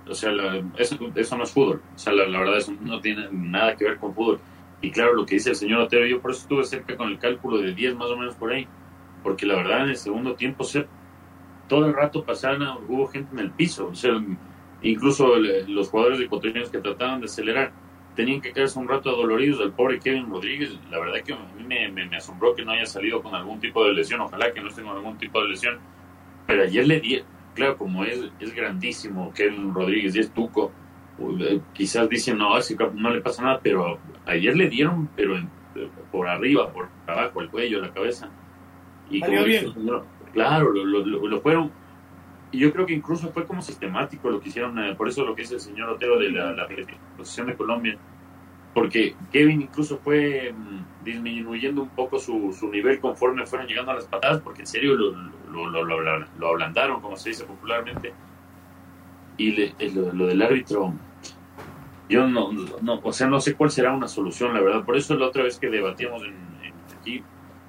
o 0.07 0.13
sea, 0.13 0.31
la- 0.31 0.63
eso, 0.77 0.97
eso 1.15 1.37
no 1.37 1.43
es 1.43 1.51
fútbol, 1.51 1.81
o 1.93 1.97
sea, 1.99 2.13
la 2.13 2.39
verdad, 2.39 2.57
eso 2.57 2.73
no 2.79 3.01
tiene 3.01 3.27
nada 3.31 3.75
que 3.75 3.83
ver 3.83 3.97
con 3.97 4.13
fútbol. 4.13 4.39
Y 4.81 4.91
claro, 4.91 5.13
lo 5.13 5.25
que 5.25 5.35
dice 5.35 5.49
el 5.51 5.55
señor 5.55 5.81
Otero, 5.81 6.05
yo 6.05 6.21
por 6.21 6.31
eso 6.31 6.41
estuve 6.41 6.63
cerca 6.63 6.95
con 6.97 7.09
el 7.09 7.17
cálculo 7.19 7.57
de 7.57 7.73
10 7.73 7.95
más 7.95 8.09
o 8.09 8.17
menos 8.17 8.35
por 8.35 8.51
ahí, 8.51 8.67
porque 9.23 9.45
la 9.45 9.55
verdad, 9.55 9.83
en 9.83 9.89
el 9.89 9.97
segundo 9.97 10.35
tiempo, 10.35 10.63
se, 10.63 10.87
todo 11.67 11.85
el 11.87 11.93
rato 11.93 12.23
pasaban, 12.23 12.61
hubo 12.87 13.07
gente 13.07 13.33
en 13.33 13.39
el 13.39 13.51
piso, 13.51 13.87
o 13.87 13.95
sea, 13.95 14.13
incluso 14.81 15.35
el- 15.35 15.73
los 15.73 15.89
jugadores 15.89 16.19
ecuatorianos 16.21 16.69
que 16.69 16.79
trataban 16.79 17.19
de 17.19 17.25
acelerar 17.25 17.71
tenían 18.15 18.41
que 18.41 18.51
quedarse 18.53 18.79
un 18.79 18.87
rato 18.87 19.09
adoloridos 19.09 19.59
del 19.59 19.71
pobre 19.73 19.99
Kevin 19.99 20.29
Rodríguez. 20.29 20.71
La 20.89 20.99
verdad 20.99 21.21
que 21.23 21.33
a 21.33 21.37
mí 21.37 21.63
me, 21.63 21.87
me- 21.91 22.17
asombró 22.17 22.55
que 22.55 22.65
no 22.65 22.71
haya 22.71 22.85
salido 22.87 23.21
con 23.21 23.35
algún 23.35 23.59
tipo 23.59 23.83
de 23.85 23.93
lesión. 23.93 24.21
Ojalá 24.21 24.51
que 24.53 24.59
no 24.61 24.69
esté 24.69 24.81
con 24.81 24.95
algún 24.95 25.17
tipo 25.19 25.39
de 25.41 25.49
lesión. 25.49 25.77
Pero 26.47 26.63
ayer 26.63 26.87
le 26.87 26.99
di, 26.99 27.21
claro, 27.53 27.77
como 27.77 28.03
es, 28.05 28.19
es 28.39 28.53
grandísimo 28.55 29.31
Kevin 29.35 29.71
Rodríguez 29.73 30.15
es 30.15 30.31
tuco, 30.33 30.71
quizás 31.73 32.07
dicen, 32.09 32.37
no, 32.37 32.49
no 32.95 33.09
le 33.09 33.21
pasa 33.21 33.43
nada, 33.43 33.59
pero 33.61 33.97
ayer 34.25 34.55
le 34.55 34.69
dieron, 34.69 35.09
pero 35.15 35.35
en- 35.37 35.49
por 36.11 36.27
arriba, 36.27 36.71
por 36.71 36.87
abajo, 37.05 37.41
el 37.41 37.49
cuello, 37.49 37.79
la 37.81 37.91
cabeza. 37.93 38.29
Y 39.09 39.19
como 39.27 39.37
dice 39.45 39.65
claro, 40.33 40.71
lo, 40.71 40.83
lo- 40.85 41.27
lo- 41.27 41.39
fueron. 41.41 41.71
Y 42.51 42.59
yo 42.59 42.71
creo 42.71 42.85
que 42.85 42.93
incluso 42.93 43.29
fue 43.31 43.45
como 43.45 43.61
sistemático 43.61 44.29
lo 44.29 44.39
que 44.39 44.49
hicieron, 44.49 44.77
eh, 44.79 44.95
por 44.95 45.07
eso 45.07 45.23
lo 45.25 45.35
que 45.35 45.41
dice 45.43 45.55
el 45.55 45.59
señor 45.61 45.89
Otero 45.89 46.17
de 46.17 46.31
la, 46.31 46.51
la 46.53 46.67
posición 47.17 47.47
de 47.47 47.55
Colombia, 47.55 47.97
porque 48.73 49.15
Kevin 49.31 49.61
incluso 49.63 49.97
fue 49.97 50.53
mm, 50.55 51.03
disminuyendo 51.03 51.81
un 51.81 51.89
poco 51.89 52.19
su, 52.19 52.55
su 52.57 52.69
nivel 52.69 52.99
conforme 52.99 53.45
fueron 53.45 53.67
llegando 53.67 53.91
a 53.91 53.95
las 53.95 54.05
patadas, 54.05 54.41
porque 54.41 54.61
en 54.61 54.67
serio 54.67 54.95
lo, 54.95 55.11
lo, 55.51 55.69
lo, 55.69 55.83
lo- 55.83 56.01
lo- 56.01 56.25
lo 56.39 56.47
ablandaron, 56.47 57.01
como 57.01 57.17
se 57.17 57.29
dice 57.29 57.43
popularmente. 57.43 58.13
Y 59.37 59.51
le- 59.51 59.75
eh, 59.79 59.91
lo, 59.93 60.11
lo 60.13 60.27
del 60.27 60.41
árbitro, 60.41 60.93
yo 62.09 62.27
no, 62.27 62.51
no, 62.81 62.99
o 63.03 63.11
sea, 63.13 63.27
no 63.27 63.39
sé 63.41 63.55
cuál 63.55 63.69
será 63.71 63.91
una 63.93 64.07
solución, 64.07 64.53
la 64.53 64.61
verdad. 64.61 64.85
Por 64.85 64.95
eso 64.97 65.15
la 65.15 65.27
otra 65.27 65.43
vez 65.43 65.59
que 65.59 65.69
debatíamos 65.69 66.21
en, 66.23 66.29
en- 66.63 66.73
aquí, 66.99 67.23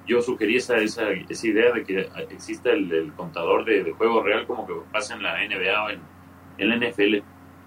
yo 0.07 0.21
sugerí 0.21 0.55
esa, 0.57 0.77
esa, 0.77 1.11
esa 1.11 1.47
idea 1.47 1.71
de 1.71 1.83
que 1.83 2.09
exista 2.31 2.71
el, 2.71 2.91
el 2.91 3.13
contador 3.13 3.63
de, 3.65 3.83
de 3.83 3.91
juego 3.91 4.23
real 4.23 4.47
como 4.47 4.65
que 4.65 4.73
pasa 4.91 5.13
en 5.15 5.23
la 5.23 5.35
NBA 5.45 5.83
o 5.85 5.89
en, 5.89 5.99
en 6.57 6.69
la 6.69 6.75
NFL. 6.89 7.17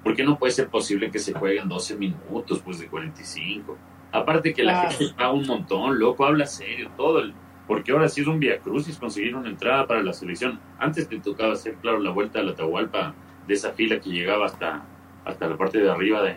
Porque 0.02 0.24
no 0.24 0.36
puede 0.38 0.52
ser 0.52 0.68
posible 0.68 1.10
que 1.12 1.20
se 1.20 1.32
jueguen 1.32 1.68
12 1.68 1.94
minutos, 1.96 2.60
pues 2.64 2.80
de 2.80 2.88
45. 2.88 3.78
Aparte 4.10 4.52
que 4.52 4.64
la 4.64 4.72
Claro. 4.80 4.96
gente 4.98 5.14
paga 5.14 5.32
un 5.32 5.46
montón, 5.46 5.98
loco, 5.98 6.24
habla 6.24 6.46
serio, 6.46 6.90
todo. 6.96 7.20
El, 7.20 7.32
porque 7.68 7.92
ahora 7.92 8.08
sí 8.08 8.22
es 8.22 8.26
un 8.26 8.40
via 8.40 8.58
crucis 8.58 8.98
conseguir 8.98 9.36
una 9.36 9.48
entrada 9.48 9.86
para 9.86 10.02
la 10.02 10.12
selección. 10.12 10.58
Antes 10.78 11.08
te 11.08 11.20
tocaba 11.20 11.52
hacer, 11.52 11.76
claro, 11.76 12.00
la 12.00 12.10
vuelta 12.10 12.40
a 12.40 12.42
la 12.42 12.50
Atahualpa 12.50 13.14
de 13.46 13.54
esa 13.54 13.72
fila 13.72 14.00
que 14.00 14.10
llegaba 14.10 14.46
hasta, 14.46 14.82
hasta 15.24 15.46
la 15.48 15.56
parte 15.56 15.78
de 15.80 15.90
arriba, 15.90 16.22
de, 16.22 16.36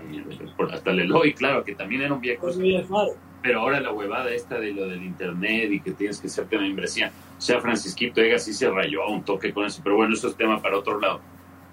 hasta 0.72 0.92
el 0.92 1.00
Eloy, 1.02 1.34
claro, 1.34 1.64
que 1.64 1.76
también 1.76 2.02
era 2.04 2.14
un 2.14 2.22
via 2.22 2.38
crucis. 2.38 2.60
Pero 3.42 3.60
ahora 3.62 3.80
la 3.80 3.92
huevada 3.92 4.32
esta 4.32 4.60
de 4.60 4.74
lo 4.74 4.88
del 4.88 5.04
internet 5.04 5.72
y 5.72 5.80
que 5.80 5.92
tienes 5.92 6.20
que 6.20 6.28
hacerte 6.28 6.56
una 6.58 6.66
membresía. 6.68 7.12
O 7.38 7.42
sea, 7.42 7.60
Francisquito 7.62 8.22
Ega 8.22 8.40
sí 8.40 8.54
se 8.54 8.70
rayó 8.70 9.04
a 9.04 9.10
un 9.12 9.24
toque 9.24 9.54
con 9.54 9.66
eso, 9.66 9.82
pero 9.84 9.96
bueno, 9.98 10.14
eso 10.14 10.28
es 10.28 10.36
tema 10.36 10.62
para 10.62 10.78
otro 10.78 11.00
lado. 11.00 11.22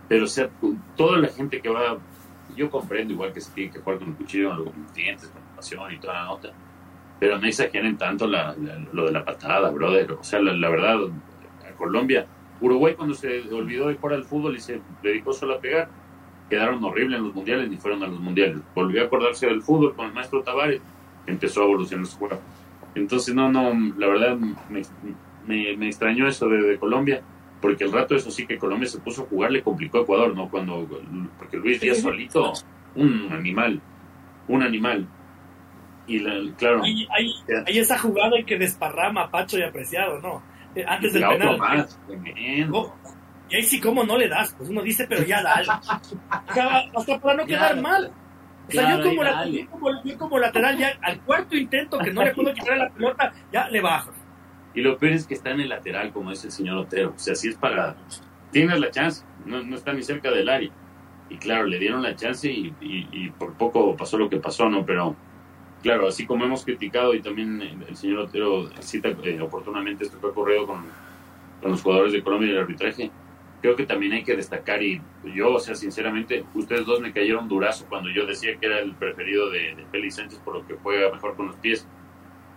Pero 0.08 0.24
o 0.24 0.28
sea, 0.28 0.50
toda 0.96 1.18
la 1.18 1.28
gente 1.28 1.60
que 1.62 1.68
va, 1.70 1.96
yo 2.56 2.70
comprendo 2.70 3.12
igual 3.14 3.32
que 3.32 3.40
se 3.40 3.50
tiene 3.52 3.72
que 3.72 3.78
jugar 3.80 3.98
con 4.00 4.08
el 4.08 4.14
cuchillo, 4.16 4.50
con 4.50 4.58
los 4.82 4.94
dientes, 4.94 5.28
con 5.28 5.40
pasión 5.56 5.90
y 5.92 5.98
toda 5.98 6.14
la 6.14 6.24
nota. 6.26 6.50
Pero 7.18 7.38
no 7.38 7.46
exageren 7.46 7.96
tanto 7.96 8.26
la, 8.26 8.54
la- 8.60 8.78
lo 8.92 9.06
de 9.06 9.12
la 9.12 9.24
patada, 9.24 9.70
brother. 9.70 10.12
O 10.12 10.24
sea, 10.24 10.40
la, 10.40 10.52
la 10.52 10.68
verdad, 10.68 10.96
a 11.66 11.72
Colombia, 11.76 12.26
Uruguay 12.60 12.94
cuando 12.94 13.14
se 13.14 13.40
olvidó 13.52 13.88
de 13.88 13.94
jugar 13.94 14.16
al 14.16 14.24
fútbol 14.24 14.56
y 14.56 14.60
se 14.60 14.80
dedicó 15.02 15.32
solo 15.32 15.54
a 15.54 15.58
pegar, 15.60 15.88
quedaron 16.52 16.84
horribles 16.84 17.16
en 17.18 17.24
los 17.24 17.34
mundiales 17.34 17.70
ni 17.70 17.78
fueron 17.78 18.02
a 18.02 18.06
los 18.06 18.20
mundiales. 18.20 18.58
Volvió 18.74 19.02
a 19.02 19.06
acordarse 19.06 19.46
del 19.46 19.62
fútbol 19.62 19.94
con 19.96 20.04
el 20.06 20.12
maestro 20.12 20.42
Tavares, 20.42 20.82
empezó 21.26 21.62
a 21.62 21.64
evolucionar 21.64 22.04
su 22.06 22.18
juego. 22.18 22.38
Entonces, 22.94 23.34
no, 23.34 23.50
no, 23.50 23.72
la 23.96 24.06
verdad 24.06 24.36
me, 24.36 24.82
me, 25.46 25.74
me 25.78 25.86
extrañó 25.86 26.28
eso 26.28 26.46
de, 26.50 26.60
de 26.60 26.78
Colombia, 26.78 27.22
porque 27.62 27.84
el 27.84 27.92
rato 27.92 28.14
eso 28.14 28.30
sí 28.30 28.46
que 28.46 28.58
Colombia 28.58 28.86
se 28.86 28.98
puso 29.00 29.22
a 29.22 29.26
jugar, 29.26 29.50
le 29.50 29.62
complicó 29.62 29.98
a 29.98 30.02
Ecuador, 30.02 30.34
¿no? 30.36 30.50
Cuando, 30.50 30.86
porque 31.38 31.56
Luis 31.56 31.80
Díaz 31.80 32.02
solito, 32.02 32.52
un 32.96 33.28
animal, 33.32 33.80
un 34.48 34.62
animal. 34.62 35.06
Y 36.06 36.18
la- 36.18 36.54
claro, 36.58 36.82
Hay, 36.82 37.06
hay, 37.16 37.28
hay 37.66 37.78
esa 37.78 37.98
jugada 37.98 38.32
que 38.46 38.58
desparrama 38.58 39.22
a 39.22 39.30
Pacho 39.30 39.56
y 39.58 39.62
apreciado, 39.62 40.20
¿no? 40.20 40.42
Eh, 40.74 40.84
Antes 40.86 41.14
del 41.14 41.22
penal. 41.26 41.56
más, 41.58 41.98
tremendo. 42.06 42.94
Y 43.52 43.56
ahí 43.56 43.62
sí, 43.64 43.78
¿cómo 43.80 44.02
no 44.04 44.16
le 44.16 44.28
das? 44.28 44.54
Pues 44.56 44.70
uno 44.70 44.80
dice, 44.82 45.06
pero 45.06 45.22
ya 45.24 45.42
dale. 45.42 45.68
O 45.68 46.54
sea, 46.54 46.78
hasta 46.96 47.20
para 47.20 47.34
no 47.36 47.44
quedar 47.46 47.72
Claro. 47.72 47.82
mal. 47.82 48.12
O 48.68 48.70
sea, 48.72 48.82
Claro, 48.84 49.04
yo, 49.04 49.10
como 49.10 49.22
la- 49.24 49.46
yo 49.46 49.66
como, 49.70 50.02
yo 50.04 50.18
como 50.18 50.38
lateral, 50.38 50.78
ya 50.78 50.92
al 51.02 51.20
cuarto 51.20 51.56
intento 51.56 51.98
que 51.98 52.12
no 52.12 52.24
le 52.24 52.32
puedo 52.34 52.54
quitar 52.54 52.78
la 52.78 52.88
pelota, 52.88 53.32
ya 53.52 53.68
le 53.68 53.80
bajo. 53.82 54.10
Y 54.74 54.80
lo 54.80 54.96
peor 54.96 55.12
es 55.12 55.26
que 55.26 55.34
está 55.34 55.50
en 55.50 55.60
el 55.60 55.68
lateral, 55.68 56.12
como 56.12 56.30
dice 56.30 56.46
el 56.46 56.52
señor 56.52 56.78
Otero. 56.78 57.12
O 57.14 57.18
sea, 57.18 57.34
si 57.34 57.48
es 57.48 57.56
para. 57.56 57.94
Tienes 58.50 58.80
la 58.80 58.90
chance, 58.90 59.24
no, 59.44 59.62
no 59.62 59.76
está 59.76 59.92
ni 59.92 60.02
cerca 60.02 60.30
del 60.30 60.48
área. 60.48 60.70
Y 61.28 61.36
claro, 61.36 61.64
le 61.66 61.78
dieron 61.78 62.02
la 62.02 62.16
chance 62.16 62.50
y, 62.50 62.72
y- 62.80 63.08
y 63.12 63.30
por 63.30 63.52
poco 63.54 63.94
pasó 63.96 64.16
lo 64.18 64.30
que 64.30 64.38
pasó, 64.38 64.68
¿no? 64.70 64.84
Pero 64.86 65.14
claro, 65.82 66.06
así 66.08 66.24
como 66.26 66.44
hemos 66.44 66.64
criticado 66.64 67.14
y 67.14 67.20
también 67.20 67.60
el 67.86 67.96
señor 67.96 68.20
Otero 68.20 68.70
cita 68.80 69.08
eh, 69.24 69.40
oportunamente 69.42 70.04
esto 70.04 70.18
que 70.20 70.26
ha 70.26 70.30
ocurrido 70.30 70.66
con, 70.66 70.84
con 71.60 71.70
los 71.70 71.82
jugadores 71.82 72.12
de 72.12 72.22
Colombia 72.22 72.48
y 72.48 72.52
el 72.52 72.58
arbitraje, 72.58 73.10
creo 73.62 73.76
que 73.76 73.86
también 73.86 74.12
hay 74.12 74.24
que 74.24 74.36
destacar 74.36 74.82
y 74.82 75.00
yo, 75.34 75.54
o 75.54 75.60
sea, 75.60 75.76
sinceramente, 75.76 76.44
ustedes 76.52 76.84
dos 76.84 77.00
me 77.00 77.12
cayeron 77.12 77.48
durazo 77.48 77.86
cuando 77.88 78.10
yo 78.10 78.26
decía 78.26 78.56
que 78.58 78.66
era 78.66 78.80
el 78.80 78.92
preferido 78.94 79.48
de, 79.50 79.76
de 79.76 79.86
Félix 79.86 80.16
Sánchez 80.16 80.40
por 80.40 80.56
lo 80.56 80.66
que 80.66 80.74
juega 80.74 81.12
mejor 81.12 81.36
con 81.36 81.46
los 81.46 81.56
pies. 81.56 81.86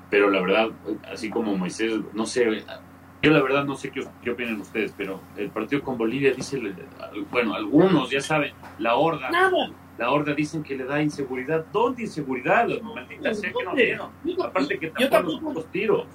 Pero 0.09 0.29
la 0.29 0.41
verdad, 0.41 0.69
así 1.11 1.29
como 1.29 1.55
Moisés, 1.55 1.93
no 2.13 2.25
sé, 2.25 2.63
yo 3.21 3.31
la 3.31 3.41
verdad 3.41 3.65
no 3.65 3.75
sé 3.75 3.91
qué, 3.91 4.03
qué 4.23 4.31
opinan 4.31 4.59
ustedes, 4.59 4.93
pero 4.97 5.21
el 5.37 5.49
partido 5.49 5.83
con 5.83 5.97
Bolivia 5.97 6.33
dice, 6.33 6.59
bueno, 7.31 7.53
algunos 7.53 8.09
ya 8.09 8.21
saben, 8.21 8.53
la 8.79 8.95
horda, 8.95 9.29
Nada. 9.29 9.71
la 9.97 10.11
horda 10.11 10.33
dicen 10.33 10.63
que 10.63 10.75
le 10.75 10.85
da 10.85 11.01
inseguridad. 11.01 11.65
¿Dónde 11.71 12.03
inseguridad? 12.03 12.67
Maldita 12.81 13.33
sea 13.33 13.51
que 13.51 13.63
no 13.63 13.75
vieron. 13.75 14.09
Aparte 14.43 14.79
que 14.79 14.89
tampoco. 14.89 15.53
los 15.53 15.71
tiros. 15.71 16.05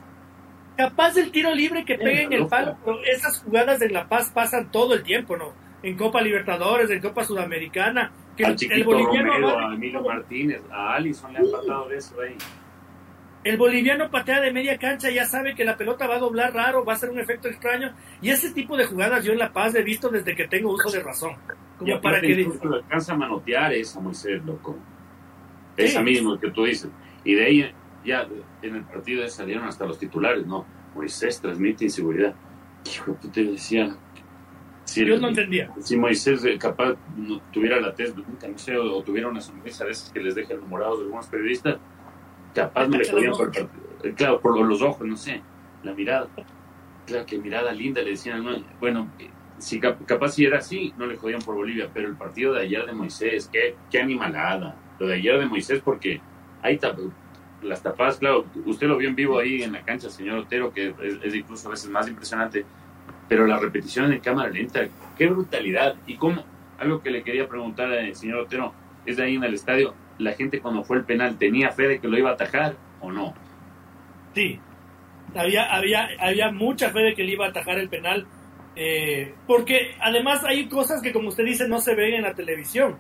Capaz 0.81 1.15
del 1.15 1.31
tiro 1.31 1.55
libre 1.55 1.85
que 1.85 1.97
Sí, 1.97 2.03
pegue 2.03 2.23
en 2.23 2.33
el 2.33 2.47
palo, 2.47 2.77
pero 2.85 3.03
esas 3.05 3.43
jugadas 3.43 3.83
en 3.83 3.93
La 3.93 4.09
Paz 4.09 4.31
pasan 4.35 4.71
todo 4.71 4.95
el 4.95 5.03
tiempo, 5.03 5.37
¿no? 5.37 5.53
En 5.83 5.97
Copa 5.97 6.23
Libertadores, 6.23 6.91
en 6.91 7.01
Copa 7.01 7.25
Sudamericana. 7.25 8.13
Que 8.37 8.45
el, 8.45 8.85
boliviano 8.85 9.33
Romero, 9.35 9.55
va- 9.57 9.71
a 9.71 9.75
Emilio 9.75 10.03
Martínez, 10.03 10.63
a 10.71 10.95
Allison 10.95 11.33
le 11.33 11.41
han 11.41 11.51
pasado 11.51 11.89
de 11.89 11.97
eso 11.99 12.19
ahí. 12.21 12.35
el 13.45 13.57
boliviano 13.59 14.11
patea 14.11 14.41
de 14.41 14.53
media 14.53 14.79
cancha, 14.79 15.11
ya 15.11 15.27
sabe 15.27 15.55
que 15.55 15.65
la 15.65 15.77
pelota 15.77 16.07
va 16.07 16.17
a 16.17 16.19
doblar 16.19 16.55
raro, 16.55 16.85
va 16.85 16.95
a 16.95 16.97
ser 16.97 17.11
un 17.11 17.19
efecto 17.19 17.49
extraño. 17.49 17.93
Y 18.23 18.31
ese 18.31 18.53
tipo 18.53 18.77
de 18.77 18.87
jugadas 18.87 19.25
yo 19.25 19.33
en 19.33 19.39
La 19.39 19.53
Paz 19.53 19.75
he 19.75 19.83
visto 19.83 20.09
desde 20.09 20.35
que 20.35 20.49
tengo 20.49 20.73
uso 20.73 20.91
de 20.91 21.03
razón. 21.03 21.35
Como 21.79 22.01
para 22.01 22.21
que 22.21 22.47
alcanza 22.73 23.13
a 23.13 23.17
manotear 23.17 23.73
esa 23.75 24.01
Moisés, 24.01 24.43
loco. 24.45 24.79
Sí. 25.77 25.85
Esa 25.85 26.03
misma 26.03 26.39
que 26.41 26.51
tú 26.51 26.65
dices. 26.65 26.91
Y 27.25 27.35
de 27.35 27.45
ahí 27.45 27.75
ya 28.05 28.27
en 28.63 28.77
el 28.77 28.85
partido 28.85 29.27
salieron 29.29 29.65
hasta 29.65 29.87
los 29.87 29.99
titulares, 29.99 30.47
¿no? 30.47 30.67
Moisés 30.95 31.41
transmite 31.41 31.85
inseguridad. 31.85 32.35
Hijo 32.85 33.13
de 33.13 33.19
puta, 33.19 33.41
yo 33.41 33.53
decía... 33.53 33.97
Si, 34.85 35.05
yo 35.05 35.19
no 35.19 35.29
entendía. 35.29 35.73
si 35.81 35.97
Moisés 35.97 36.45
eh, 36.45 36.59
capaz 36.59 36.97
no 37.17 37.41
tuviera 37.53 37.81
la 37.81 37.95
tez 37.95 38.17
nunca, 38.17 38.49
no 38.49 38.59
sé, 38.59 38.77
o, 38.77 38.97
o 38.97 39.03
tuviera 39.05 39.29
una 39.29 39.41
sonrisa 39.41 39.85
de 39.85 39.93
esas 39.93 40.11
que 40.11 40.21
les 40.21 40.35
dejan 40.35 40.57
enamorados 40.59 40.99
de 40.99 41.05
algunos 41.05 41.27
periodistas, 41.29 41.79
capaz 42.53 42.89
no 42.89 42.99
le 42.99 43.07
podían 43.09 43.33
por 43.33 43.57
el. 43.57 43.69
Eh, 44.03 44.15
Claro, 44.17 44.41
por 44.41 44.59
los 44.67 44.83
ojos, 44.83 45.07
no 45.07 45.17
sé, 45.17 45.43
la 45.85 45.95
mirada. 45.95 46.29
Claro, 47.07 47.25
que 47.27 47.39
mirada 47.39 47.73
linda 47.73 48.03
le 48.03 48.11
decían. 48.11 48.43
¿no? 48.43 48.57
Bueno, 48.81 49.09
eh, 49.19 49.31
si 49.59 49.79
cap- 49.79 50.05
capaz 50.07 50.31
si 50.31 50.45
era 50.45 50.59
así, 50.59 50.93
no 50.97 51.07
le 51.07 51.17
jodían 51.17 51.43
por 51.43 51.55
Bolivia, 51.55 51.89
pero 51.93 52.09
el 52.09 52.17
partido 52.17 52.55
de 52.55 52.63
ayer 52.63 52.85
de 52.87 52.93
Moisés, 52.93 53.49
qué, 53.53 53.77
qué 53.91 54.01
animalada. 54.01 54.77
Lo 54.99 55.07
de 55.07 55.15
ayer 55.15 55.39
de 55.39 55.47
Moisés, 55.47 55.81
porque 55.85 56.21
tap- 56.63 56.99
las 57.63 57.83
tapadas, 57.83 58.19
claro, 58.19 58.47
usted 58.67 58.87
lo 58.87 58.97
vio 58.97 59.09
en 59.09 59.15
vivo 59.15 59.39
ahí 59.39 59.63
en 59.63 59.73
la 59.73 59.83
cancha, 59.83 60.09
señor 60.11 60.39
Otero, 60.39 60.73
que 60.73 60.95
es, 61.23 61.35
incluso 61.35 61.69
a 61.69 61.73
veces 61.73 61.91
más 61.91 62.09
impresionante, 62.09 62.65
pero 63.29 63.47
la 63.47 63.59
repetición 63.59 64.13
en 64.13 64.21
cámara 64.21 64.51
lenta, 64.51 64.81
qué 65.17 65.27
brutalidad. 65.27 65.95
Y 66.07 66.17
cómo, 66.17 66.45
algo 66.79 67.03
que 67.03 67.11
le 67.11 67.23
quería 67.23 67.49
preguntar 67.49 67.93
al 67.93 68.15
señor 68.15 68.39
Otero, 68.41 68.73
es 69.07 69.17
de 69.17 69.25
ahí 69.25 69.35
en 69.37 69.45
el 69.45 69.55
estadio, 69.55 69.95
la 70.19 70.33
gente 70.33 70.61
cuando 70.61 70.85
fue 70.85 70.99
el 70.99 71.05
penal, 71.05 71.39
¿tenía 71.39 71.71
fe 71.71 71.89
de 71.89 72.01
que 72.01 72.09
lo 72.09 72.19
iba 72.19 72.31
a 72.31 72.35
atajar 72.35 72.77
o 73.01 73.11
no? 73.11 73.35
Sí, 74.35 74.59
había, 75.35 75.75
había, 75.75 76.09
había 76.19 76.51
mucha 76.51 76.91
fe 76.91 77.01
de 77.01 77.15
que 77.15 77.25
le 77.25 77.33
iba 77.33 77.47
a 77.47 77.51
atajar 77.51 77.79
el 77.79 77.89
penal, 77.89 78.27
eh, 78.77 79.35
porque 79.47 79.95
además 80.01 80.45
hay 80.45 80.69
cosas 80.69 81.03
que 81.03 81.13
como 81.13 81.29
usted 81.29 81.45
dice 81.45 81.69
no 81.69 81.81
se 81.81 81.95
ven 81.95 82.15
en 82.15 82.23
la 82.23 82.35
televisión. 82.35 82.97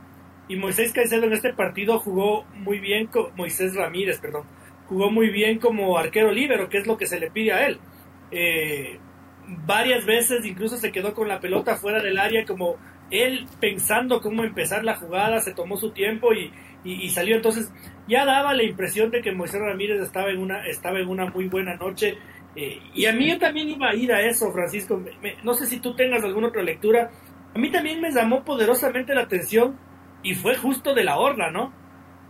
Y 0.51 0.57
Moisés 0.57 0.93
Caicedo 0.93 1.27
en 1.27 1.33
este 1.33 1.53
partido 1.55 2.01
jugó 2.01 2.45
muy 2.55 2.81
bien, 2.81 3.09
Moisés 3.37 3.75
Ramírez, 3.77 4.19
perdón, 4.21 4.43
jugó 4.87 5.09
muy 5.11 5.31
bien 5.31 5.59
como 5.61 5.97
arquero 5.97 6.33
líbero, 6.33 6.69
que 6.69 6.79
es 6.79 6.87
lo 6.89 6.97
que 6.97 7.07
se 7.07 7.21
le 7.21 7.31
pide 7.31 7.53
a 7.53 7.67
él. 7.69 7.79
Eh, 8.33 8.99
varias 9.67 10.05
veces 10.05 10.45
incluso 10.45 10.77
se 10.77 10.91
quedó 10.91 11.15
con 11.15 11.29
la 11.29 11.39
pelota 11.41 11.77
fuera 11.77 12.03
del 12.03 12.19
área, 12.19 12.45
como 12.45 12.77
él 13.11 13.47
pensando 13.61 14.21
cómo 14.21 14.43
empezar 14.45 14.85
la 14.85 14.97
jugada, 14.97 15.41
se 15.41 15.55
tomó 15.55 15.77
su 15.77 15.93
tiempo 15.93 16.33
y, 16.33 16.53
y- 16.85 17.09
salió. 17.11 17.37
Entonces 17.37 17.71
ya 18.09 18.25
daba 18.25 18.53
la 18.55 18.65
impresión 18.65 19.11
de 19.11 19.21
que 19.23 19.33
Moisés 19.33 19.61
Ramírez 19.61 20.01
estaba 20.01 20.31
en 20.31 20.39
una, 20.39 20.67
estaba 20.67 20.99
en 20.99 21.09
una 21.09 21.27
muy 21.27 21.47
buena 21.49 21.77
noche. 21.77 22.19
eh, 22.57 22.81
y 22.95 23.07
a 23.07 23.13
mí 23.13 23.29
yo 23.29 23.39
también 23.39 23.69
iba 23.69 23.91
a 23.91 23.95
ir 23.95 24.13
a 24.13 24.21
eso, 24.23 24.51
Francisco. 24.53 25.01
No 25.45 25.55
sé 25.55 25.67
si 25.67 25.79
tú 25.81 25.95
tengas 25.95 26.25
alguna 26.25 26.49
otra 26.49 26.63
lectura. 26.63 27.11
A 27.55 27.59
mí 27.59 27.71
también 27.71 28.01
me 28.01 28.11
llamó 28.13 28.45
poderosamente 28.45 29.15
la 29.15 29.23
atención 29.23 29.77
y 30.23 30.35
fue 30.35 30.57
justo 30.57 30.95
de 30.95 31.05
la 31.05 31.19
horda, 31.19 31.51
¿no? 31.51 31.73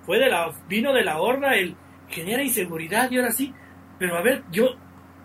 Fue 0.02 0.18
de 0.18 0.28
la, 0.28 0.52
vino 0.68 0.92
de 0.92 1.04
la 1.04 1.20
horda, 1.20 1.54
el 1.56 1.74
genera 2.08 2.42
inseguridad 2.42 3.10
y 3.10 3.18
ahora 3.18 3.32
sí. 3.32 3.52
Pero 3.98 4.16
a 4.16 4.22
ver, 4.22 4.42
yo, 4.50 4.76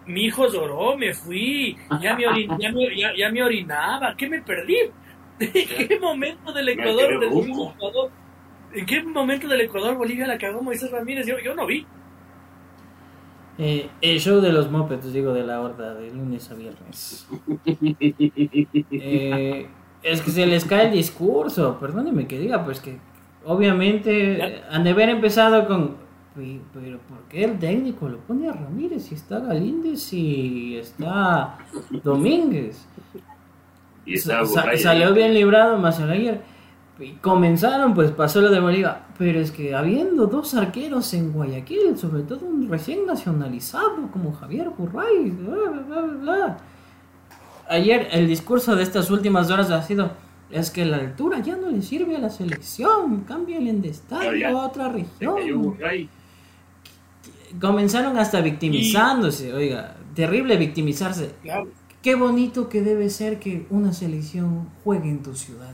mi 0.05 0.25
hijo 0.25 0.47
lloró, 0.51 0.97
me 0.97 1.13
fui, 1.13 1.77
ya 2.01 2.15
me, 2.15 2.27
orin- 2.27 2.57
ya 2.59 2.71
me- 2.71 2.95
ya- 2.99 3.15
ya 3.17 3.29
me 3.31 3.41
orinaba, 3.43 4.15
¿qué 4.17 4.27
me 4.29 4.41
perdí? 4.41 4.75
¿En 5.39 5.87
qué 5.87 5.99
momento 5.99 6.51
del 6.53 6.69
Ecuador, 6.69 7.19
del 7.19 7.29
Ecuador, 7.49 8.11
en 8.73 8.85
qué 8.85 9.03
momento 9.03 9.47
del 9.47 9.61
Ecuador 9.61 9.95
Bolivia 9.95 10.27
la 10.27 10.37
cagó 10.37 10.61
Moisés 10.61 10.91
Ramírez? 10.91 11.25
Yo, 11.27 11.39
yo 11.39 11.55
no 11.55 11.65
vi. 11.65 11.85
Eh, 13.57 13.89
el 14.01 14.19
show 14.19 14.41
de 14.41 14.51
los 14.51 14.69
mopeds, 14.69 15.13
digo, 15.13 15.31
de 15.31 15.43
la 15.43 15.61
horda, 15.61 15.93
de 15.95 16.11
lunes 16.11 16.51
a 16.51 16.55
viernes. 16.55 17.27
Eh, 18.91 19.67
es 20.05 20.21
que 20.21 20.31
se 20.31 20.45
les 20.45 20.63
cae 20.65 20.85
el 20.87 20.93
discurso, 20.93 21.77
perdóneme 21.79 22.27
que 22.27 22.39
diga, 22.39 22.63
pues 22.63 22.79
que 22.79 22.97
obviamente 23.45 24.63
han 24.71 24.83
de 24.83 24.91
haber 24.91 25.09
empezado 25.09 25.67
con, 25.67 25.95
"Pe- 26.35 26.61
pero 26.73 26.99
¿por 26.99 27.19
qué 27.29 27.43
el 27.45 27.57
técnico 27.59 28.07
lo 28.07 28.17
pone 28.19 28.47
a 28.49 28.53
Ramírez 28.53 29.03
si 29.03 29.15
está 29.15 29.39
Galíndez 29.39 30.11
y 30.13 30.77
está 30.77 31.57
Domínguez? 32.03 32.85
Y 34.05 34.13
está 34.15 34.45
sa- 34.45 34.61
salió 34.83 35.13
bien 35.13 35.33
librado 35.33 35.77
Mazalaguer. 35.77 36.41
Y 36.99 37.11
comenzaron, 37.15 37.93
pues 37.93 38.11
pasó 38.11 38.39
lo 38.39 38.49
de 38.49 38.59
Bolívar. 38.61 39.07
Pero 39.17 39.39
es 39.39 39.51
que 39.51 39.75
habiendo 39.75 40.27
dos 40.27 40.53
arqueros 40.53 41.13
en 41.13 41.33
Guayaquil, 41.33 41.97
sobre 41.97 42.23
todo 42.23 42.45
un 42.45 42.69
recién 42.69 43.05
nacionalizado 43.05 44.09
como 44.13 44.31
Javier 44.33 44.69
Burray, 44.69 45.29
bla, 45.31 45.55
bla, 45.55 45.81
bla, 45.81 46.01
bla. 46.21 46.57
Ayer 47.67 48.09
el 48.11 48.27
discurso 48.27 48.75
de 48.75 48.83
estas 48.83 49.09
últimas 49.09 49.49
horas 49.49 49.71
ha 49.71 49.81
sido, 49.81 50.11
es 50.51 50.69
que 50.69 50.85
la 50.85 50.97
altura 50.97 51.39
ya 51.39 51.55
no 51.55 51.69
le 51.69 51.81
sirve 51.81 52.15
a 52.15 52.19
la 52.19 52.29
selección, 52.29 53.21
cámbienle 53.21 53.73
de 53.73 53.89
estadio 53.89 54.59
a 54.59 54.67
otra 54.67 54.89
región. 54.89 55.77
Comenzaron 57.59 58.17
hasta 58.17 58.41
victimizándose, 58.41 59.53
oiga, 59.53 59.95
terrible 60.13 60.57
victimizarse. 60.57 61.31
Claro. 61.41 61.69
Qué 62.01 62.13
bonito 62.13 62.69
que 62.69 62.83
debe 62.83 63.09
ser 63.09 63.39
que 63.39 63.65
una 63.71 63.91
selección 63.91 64.69
juegue 64.83 65.09
en 65.09 65.23
tu 65.23 65.33
ciudad. 65.33 65.73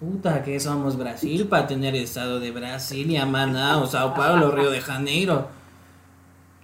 Puta, 0.00 0.42
que 0.42 0.58
somos 0.58 0.96
Brasil 0.96 1.46
para 1.46 1.68
tener 1.68 1.94
estado 1.94 2.40
de 2.40 2.50
Brasilia, 2.50 3.24
Manaus, 3.26 3.92
Sao 3.92 4.12
Paulo, 4.14 4.50
Río 4.50 4.72
de 4.72 4.80
Janeiro. 4.80 5.46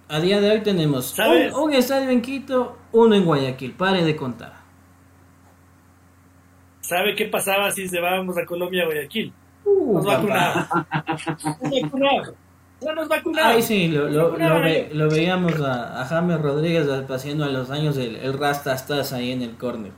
A 0.09 0.19
día 0.19 0.41
de 0.41 0.49
hoy 0.51 0.61
tenemos 0.61 1.15
un, 1.19 1.53
un 1.63 1.73
estadio 1.73 2.09
en 2.09 2.21
Quito, 2.21 2.77
uno 2.91 3.13
en 3.15 3.25
Guayaquil. 3.25 3.73
Pare 3.73 4.03
de 4.03 4.15
contar. 4.15 4.53
¿Sabe 6.81 7.13
qué 7.15 7.25
pasaba 7.25 7.69
si 7.71 7.87
llevábamos 7.87 8.35
a 8.37 8.45
Colombia 8.45 8.83
a 8.83 8.85
Guayaquil? 8.87 9.31
Uh, 9.65 9.93
Nos 9.95 10.05
vacunaban. 10.05 10.67
Nos 11.61 11.81
vacunaban. 11.81 12.33
Ya 12.81 12.93
nos 12.93 13.07
vacunaban. 13.07 13.51
Ay, 13.55 13.61
sí, 13.61 13.89
lo, 13.89 14.31
ve- 14.31 14.43
ahí. 14.45 14.89
lo 14.93 15.09
veíamos 15.09 15.59
a, 15.61 16.01
a 16.01 16.05
James 16.05 16.41
Rodríguez 16.41 16.87
haciendo 17.09 17.43
a 17.45 17.49
los 17.49 17.69
años 17.69 17.95
el, 17.97 18.15
el 18.15 18.33
rastastas 18.39 19.13
ahí 19.13 19.31
en 19.31 19.43
el 19.43 19.57
córner. 19.57 19.91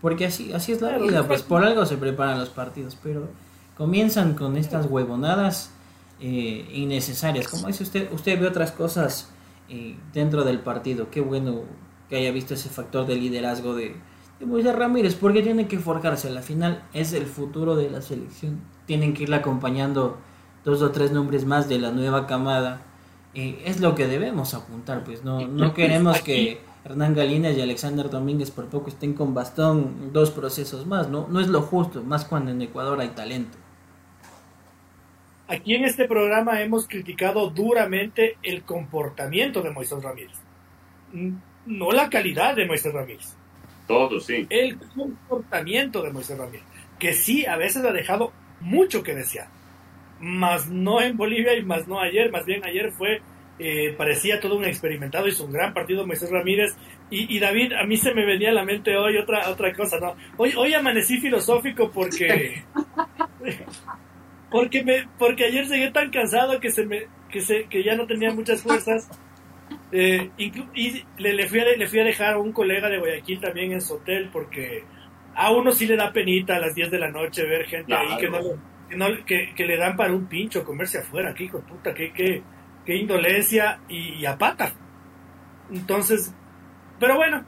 Porque 0.00 0.26
así, 0.26 0.52
así 0.54 0.72
es 0.72 0.80
la 0.80 0.90
Claro, 0.90 1.04
vida, 1.04 1.26
pues 1.26 1.42
por 1.42 1.62
algo 1.64 1.84
se 1.84 1.98
preparan 1.98 2.38
los 2.38 2.48
partidos, 2.48 2.96
pero 3.02 3.28
comienzan 3.76 4.32
con 4.34 4.56
estas 4.56 4.86
huevonadas 4.86 5.74
eh, 6.20 6.66
innecesarias. 6.72 7.48
Como 7.48 7.66
dice 7.66 7.82
usted, 7.82 8.10
usted 8.12 8.40
ve 8.40 8.46
otras 8.46 8.72
cosas 8.72 9.30
eh, 9.70 9.96
dentro 10.12 10.44
del 10.44 10.58
partido. 10.58 11.10
Qué 11.10 11.20
bueno 11.20 11.62
que 12.08 12.16
haya 12.16 12.32
visto 12.32 12.54
ese 12.54 12.68
factor 12.68 13.06
de 13.06 13.14
liderazgo 13.14 13.74
de, 13.74 13.94
de 14.40 14.46
Moisés 14.46 14.74
Ramírez, 14.74 15.14
porque 15.14 15.42
tiene 15.42 15.68
que 15.68 15.78
forjarse. 15.78 16.28
Al 16.28 16.42
final 16.42 16.82
es 16.92 17.12
el 17.12 17.26
futuro 17.26 17.76
de 17.76 17.88
la 17.88 18.02
selección. 18.02 18.60
Tienen 18.86 19.14
que 19.14 19.22
irle 19.22 19.36
acompañando 19.36 20.18
dos 20.64 20.82
o 20.82 20.90
tres 20.90 21.12
nombres 21.12 21.44
más 21.44 21.68
de 21.68 21.78
la 21.78 21.92
nueva 21.92 22.26
camada. 22.26 22.82
Eh, 23.34 23.62
es 23.64 23.80
lo 23.80 23.94
que 23.94 24.08
debemos 24.08 24.54
apuntar, 24.54 25.04
pues 25.04 25.24
no, 25.24 25.46
no 25.46 25.72
queremos 25.74 26.20
que 26.20 26.60
Hernán 26.84 27.14
Galínez 27.14 27.56
y 27.56 27.60
Alexander 27.60 28.10
Domínguez 28.10 28.50
por 28.50 28.66
poco 28.66 28.88
estén 28.88 29.14
con 29.14 29.34
bastón 29.34 30.10
dos 30.12 30.30
procesos 30.30 30.86
más, 30.86 31.08
no, 31.08 31.28
no 31.28 31.38
es 31.38 31.46
lo 31.46 31.62
justo, 31.62 32.02
más 32.02 32.24
cuando 32.24 32.50
en 32.50 32.60
Ecuador 32.60 33.00
hay 33.00 33.10
talento. 33.10 33.56
Aquí 35.50 35.74
en 35.74 35.84
este 35.84 36.04
programa 36.04 36.62
hemos 36.62 36.86
criticado 36.86 37.50
duramente 37.50 38.36
el 38.40 38.62
comportamiento 38.62 39.62
de 39.62 39.70
Moisés 39.72 40.00
Ramírez. 40.00 40.38
No 41.66 41.90
la 41.90 42.08
calidad 42.08 42.54
de 42.54 42.66
Moisés 42.66 42.92
Ramírez, 42.92 43.36
Todo, 43.88 44.20
sí. 44.20 44.46
el 44.48 44.78
comportamiento 44.78 46.02
de 46.02 46.12
Moisés 46.12 46.38
Ramírez, 46.38 46.62
que 47.00 47.14
sí 47.14 47.46
a 47.46 47.56
veces 47.56 47.84
ha 47.84 47.90
dejado 47.90 48.32
mucho 48.60 49.02
que 49.02 49.16
desear. 49.16 49.48
más 50.20 50.68
no 50.68 51.00
en 51.00 51.16
Bolivia 51.16 51.56
y 51.56 51.64
más 51.64 51.88
no 51.88 51.98
ayer, 51.98 52.30
más 52.30 52.46
bien 52.46 52.64
ayer 52.64 52.92
fue, 52.92 53.20
eh, 53.58 53.92
parecía 53.98 54.38
todo 54.38 54.56
un 54.56 54.64
experimentado, 54.64 55.26
hizo 55.26 55.46
un 55.46 55.52
gran 55.52 55.74
partido 55.74 56.06
Moisés 56.06 56.30
Ramírez 56.30 56.76
y, 57.10 57.36
y, 57.36 57.40
David, 57.40 57.72
a 57.72 57.84
mí 57.84 57.96
se 57.96 58.14
me 58.14 58.24
venía 58.24 58.50
a 58.50 58.54
la 58.54 58.64
mente 58.64 58.96
hoy 58.96 59.16
otra, 59.16 59.48
otra 59.50 59.74
cosa, 59.74 59.98
¿no? 59.98 60.14
Hoy, 60.36 60.54
hoy 60.56 60.74
amanecí 60.74 61.18
filosófico 61.18 61.90
porque... 61.90 62.62
porque 64.50 64.82
me, 64.84 65.08
porque 65.18 65.44
ayer 65.44 65.66
llegué 65.66 65.90
tan 65.90 66.10
cansado 66.10 66.60
que 66.60 66.70
se 66.70 66.84
me, 66.84 67.06
que 67.30 67.40
se, 67.40 67.64
que 67.64 67.82
ya 67.82 67.94
no 67.94 68.06
tenía 68.06 68.32
muchas 68.32 68.62
fuerzas. 68.62 69.08
Eh, 69.92 70.30
y 70.36 70.52
le, 71.18 71.32
le, 71.32 71.48
fui 71.48 71.58
a, 71.58 71.64
le 71.64 71.88
fui 71.88 71.98
a 71.98 72.04
dejar 72.04 72.34
a 72.34 72.38
un 72.38 72.52
colega 72.52 72.88
de 72.88 72.98
Guayaquil 72.98 73.40
también 73.40 73.72
en 73.72 73.80
su 73.80 73.94
hotel 73.94 74.28
porque 74.32 74.84
a 75.34 75.50
uno 75.52 75.72
sí 75.72 75.86
le 75.86 75.96
da 75.96 76.12
penita 76.12 76.56
a 76.56 76.60
las 76.60 76.74
10 76.74 76.90
de 76.90 76.98
la 76.98 77.10
noche 77.10 77.44
ver 77.44 77.66
gente 77.66 77.94
ahí 77.94 78.16
que, 78.18 78.28
no, 78.96 79.06
que, 79.24 79.54
que, 79.54 79.64
le 79.64 79.76
dan 79.76 79.96
para 79.96 80.12
un 80.12 80.26
pincho 80.26 80.64
comerse 80.64 80.98
afuera, 80.98 81.34
que 81.34 81.44
hijo 81.44 81.58
de 81.58 81.64
puta, 81.64 81.94
que, 81.94 82.12
que, 82.12 82.42
que 82.84 82.96
indolencia 82.96 83.80
y, 83.88 84.24
a 84.26 84.36
pata. 84.36 84.72
Entonces, 85.72 86.34
pero 86.98 87.16
bueno, 87.16 87.44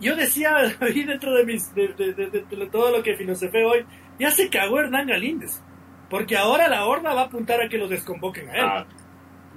yo 0.00 0.14
decía 0.14 0.56
ahí 0.80 1.02
dentro 1.04 1.34
de, 1.34 1.44
mis, 1.44 1.74
de, 1.74 1.88
de, 1.88 2.66
todo 2.70 2.96
lo 2.96 3.02
que 3.02 3.16
filosofé 3.16 3.64
hoy, 3.64 3.84
ya 4.18 4.30
se 4.30 4.48
cagó 4.48 4.80
Hernán 4.80 5.08
Galíndez, 5.08 5.62
porque 6.10 6.36
ahora 6.36 6.68
la 6.68 6.86
horda 6.86 7.14
va 7.14 7.22
a 7.22 7.24
apuntar 7.24 7.60
a 7.60 7.68
que 7.68 7.78
lo 7.78 7.88
desconvoquen 7.88 8.48
a 8.48 8.56
él. 8.56 8.64
Ah. 8.64 8.86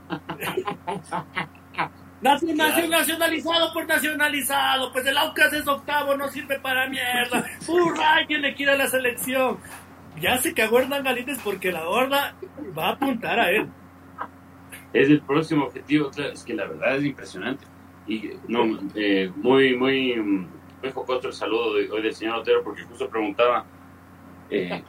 nacionalizado 2.21 3.73
por 3.73 3.87
nacionalizado, 3.87 4.91
pues 4.91 5.05
el 5.07 5.17
Aucas 5.17 5.53
es 5.53 5.67
octavo, 5.67 6.15
no 6.15 6.27
sirve 6.29 6.59
para 6.59 6.87
mierda. 6.87 7.45
¡Hurra! 7.67 8.25
Tiene 8.27 8.53
que 8.53 8.63
ir 8.63 8.69
a 8.69 8.75
la 8.75 8.87
selección. 8.87 9.57
Ya 10.19 10.37
se 10.37 10.53
cagó 10.53 10.79
Hernán 10.79 11.03
Galíndez 11.03 11.39
porque 11.43 11.71
la 11.71 11.87
horda 11.87 12.35
va 12.77 12.89
a 12.89 12.91
apuntar 12.91 13.39
a 13.39 13.49
él. 13.49 13.67
Es 14.93 15.09
el 15.09 15.21
próximo 15.21 15.65
objetivo, 15.65 16.11
es 16.17 16.43
que 16.43 16.53
la 16.53 16.67
verdad 16.67 16.97
es 16.97 17.05
impresionante. 17.05 17.65
Y 18.07 18.31
no, 18.47 18.79
eh, 18.95 19.31
muy, 19.37 19.75
muy, 19.75 20.15
muy 20.17 20.91
jocoso 20.91 21.29
el 21.29 21.33
saludo 21.33 21.75
de, 21.75 21.89
hoy 21.89 22.01
del 22.01 22.13
señor 22.13 22.39
Otero 22.39 22.63
porque 22.63 22.83
justo 22.83 23.09
preguntaba 23.09 23.65
eh, 24.51 24.83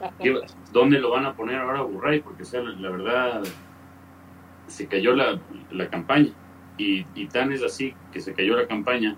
dónde 0.71 0.99
lo 0.99 1.11
van 1.11 1.25
a 1.25 1.33
poner 1.33 1.55
ahora 1.55 1.81
Burray, 1.81 2.19
porque 2.19 2.43
la, 2.79 2.89
verdad 2.89 3.43
se 4.67 4.87
cayó 4.87 5.15
la, 5.15 5.39
la 5.71 5.89
campaña 5.89 6.31
y, 6.77 7.05
y, 7.15 7.27
tan 7.27 7.51
es 7.51 7.63
así 7.63 7.93
que 8.11 8.19
se 8.19 8.33
cayó 8.33 8.57
la 8.57 8.67
campaña 8.67 9.15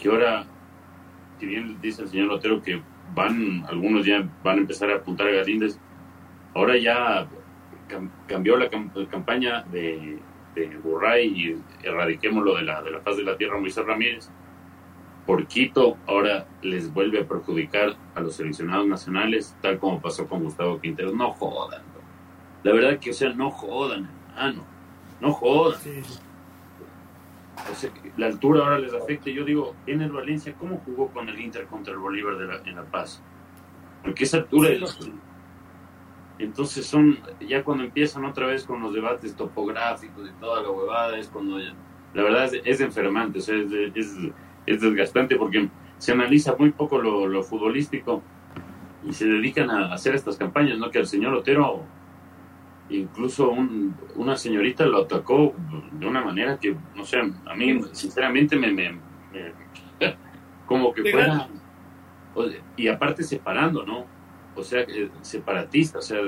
que 0.00 0.08
ahora, 0.08 0.44
si 1.38 1.46
bien 1.46 1.80
dice 1.80 2.02
el 2.02 2.08
señor 2.08 2.30
Otero 2.30 2.62
que 2.62 2.82
van, 3.14 3.64
algunos 3.68 4.04
ya 4.04 4.28
van 4.42 4.58
a 4.58 4.60
empezar 4.60 4.90
a 4.90 4.96
apuntar 4.96 5.28
a 5.28 5.32
Galíndez, 5.32 5.78
ahora 6.54 6.76
ya 6.76 7.26
cambió 8.26 8.56
la, 8.56 8.68
campaña 9.08 9.62
de, 9.64 10.18
de 10.54 10.66
Burray 10.78 11.26
y 11.26 11.86
erradiquémoslo 11.86 12.56
de 12.56 12.62
la, 12.62 12.82
de 12.82 12.90
la 12.90 13.00
faz 13.00 13.16
de 13.16 13.24
la 13.24 13.36
tierra 13.36 13.58
Moisés 13.58 13.84
Ramírez. 13.84 14.30
Por 15.26 15.46
Quito 15.46 15.96
ahora 16.06 16.46
les 16.62 16.92
vuelve 16.92 17.20
a 17.20 17.26
perjudicar 17.26 17.96
a 18.14 18.20
los 18.20 18.36
seleccionados 18.36 18.86
nacionales, 18.86 19.56
tal 19.62 19.78
como 19.78 20.00
pasó 20.00 20.26
con 20.28 20.44
Gustavo 20.44 20.80
Quintero. 20.80 21.12
No 21.12 21.32
jodan. 21.32 21.82
La 22.62 22.72
verdad 22.72 22.98
que, 22.98 23.10
o 23.10 23.14
sea, 23.14 23.30
no 23.32 23.50
jodan, 23.50 24.10
hermano. 24.30 24.64
No 25.20 25.32
jodan. 25.32 25.80
O 27.70 27.74
sea, 27.74 27.90
la 28.16 28.26
altura 28.26 28.64
ahora 28.64 28.78
les 28.78 28.92
afecta. 28.92 29.30
Yo 29.30 29.44
digo, 29.44 29.74
en 29.86 30.02
el 30.02 30.12
Valencia, 30.12 30.54
¿cómo 30.58 30.82
jugó 30.84 31.08
con 31.08 31.28
el 31.28 31.40
Inter 31.40 31.66
contra 31.66 31.92
el 31.92 31.98
Bolívar 31.98 32.36
de 32.36 32.46
la, 32.46 32.56
en 32.64 32.76
La 32.76 32.84
Paz? 32.84 33.22
Porque 34.02 34.24
esa 34.24 34.38
altura 34.38 34.70
es... 34.70 34.98
Entonces 36.38 36.86
son, 36.86 37.18
ya 37.40 37.62
cuando 37.62 37.84
empiezan 37.84 38.24
otra 38.24 38.46
vez 38.46 38.64
con 38.64 38.82
los 38.82 38.92
debates 38.92 39.36
topográficos 39.36 40.28
y 40.28 40.32
toda 40.40 40.62
la 40.62 40.70
huevada, 40.70 41.16
es 41.16 41.28
cuando 41.28 41.58
la 41.58 42.22
verdad 42.22 42.50
es, 42.64 42.80
enfermante, 42.80 43.38
o 43.38 43.42
sea, 43.42 43.56
es, 43.56 43.70
es, 43.94 44.16
es, 44.66 44.80
desgastante 44.80 45.36
porque 45.36 45.68
se 45.98 46.12
analiza 46.12 46.56
muy 46.58 46.70
poco 46.70 46.98
lo, 46.98 47.26
lo 47.26 47.42
futbolístico 47.42 48.22
y 49.06 49.12
se 49.12 49.26
dedican 49.26 49.70
a 49.70 49.92
hacer 49.92 50.14
estas 50.14 50.36
campañas, 50.36 50.78
¿no? 50.78 50.90
Que 50.90 50.98
el 50.98 51.06
señor 51.06 51.34
Otero 51.34 51.84
incluso 52.88 53.50
un, 53.50 53.94
una 54.16 54.36
señorita 54.36 54.84
lo 54.86 55.02
atacó 55.02 55.54
de 55.92 56.06
una 56.06 56.22
manera 56.22 56.58
que, 56.58 56.76
no 56.94 57.04
sé, 57.04 57.18
a 57.18 57.54
mí 57.54 57.80
sinceramente 57.92 58.56
me, 58.56 58.72
me, 58.72 59.00
como 60.66 60.92
que 60.92 61.10
fuera, 61.10 61.48
y 62.76 62.88
aparte 62.88 63.22
separando, 63.22 63.84
¿no? 63.84 64.06
O 64.56 64.62
sea, 64.62 64.82
eh, 64.82 65.10
separatista, 65.22 65.98
o 65.98 66.02
sea, 66.02 66.18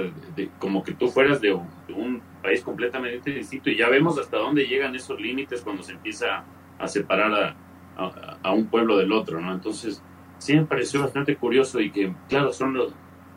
como 0.58 0.82
que 0.82 0.92
tú 0.92 1.08
fueras 1.08 1.40
de 1.40 1.52
un, 1.52 2.22
país 2.42 2.62
completamente 2.62 3.32
distinto 3.32 3.70
y 3.70 3.76
ya 3.76 3.88
vemos 3.88 4.20
hasta 4.20 4.36
dónde 4.36 4.68
llegan 4.68 4.94
esos 4.94 5.20
límites 5.20 5.62
cuando 5.62 5.82
se 5.82 5.94
empieza 5.94 6.44
a 6.78 6.86
separar 6.86 7.34
a, 7.34 7.56
a, 7.96 8.52
un 8.52 8.66
pueblo 8.66 8.96
del 8.98 9.12
otro, 9.12 9.40
¿no? 9.40 9.52
Entonces, 9.52 10.02
sí 10.38 10.54
me 10.54 10.64
pareció 10.64 11.00
bastante 11.00 11.36
curioso 11.36 11.80
y 11.80 11.90
que, 11.90 12.14
claro, 12.28 12.52
son 12.52 12.74
los, 12.74 12.94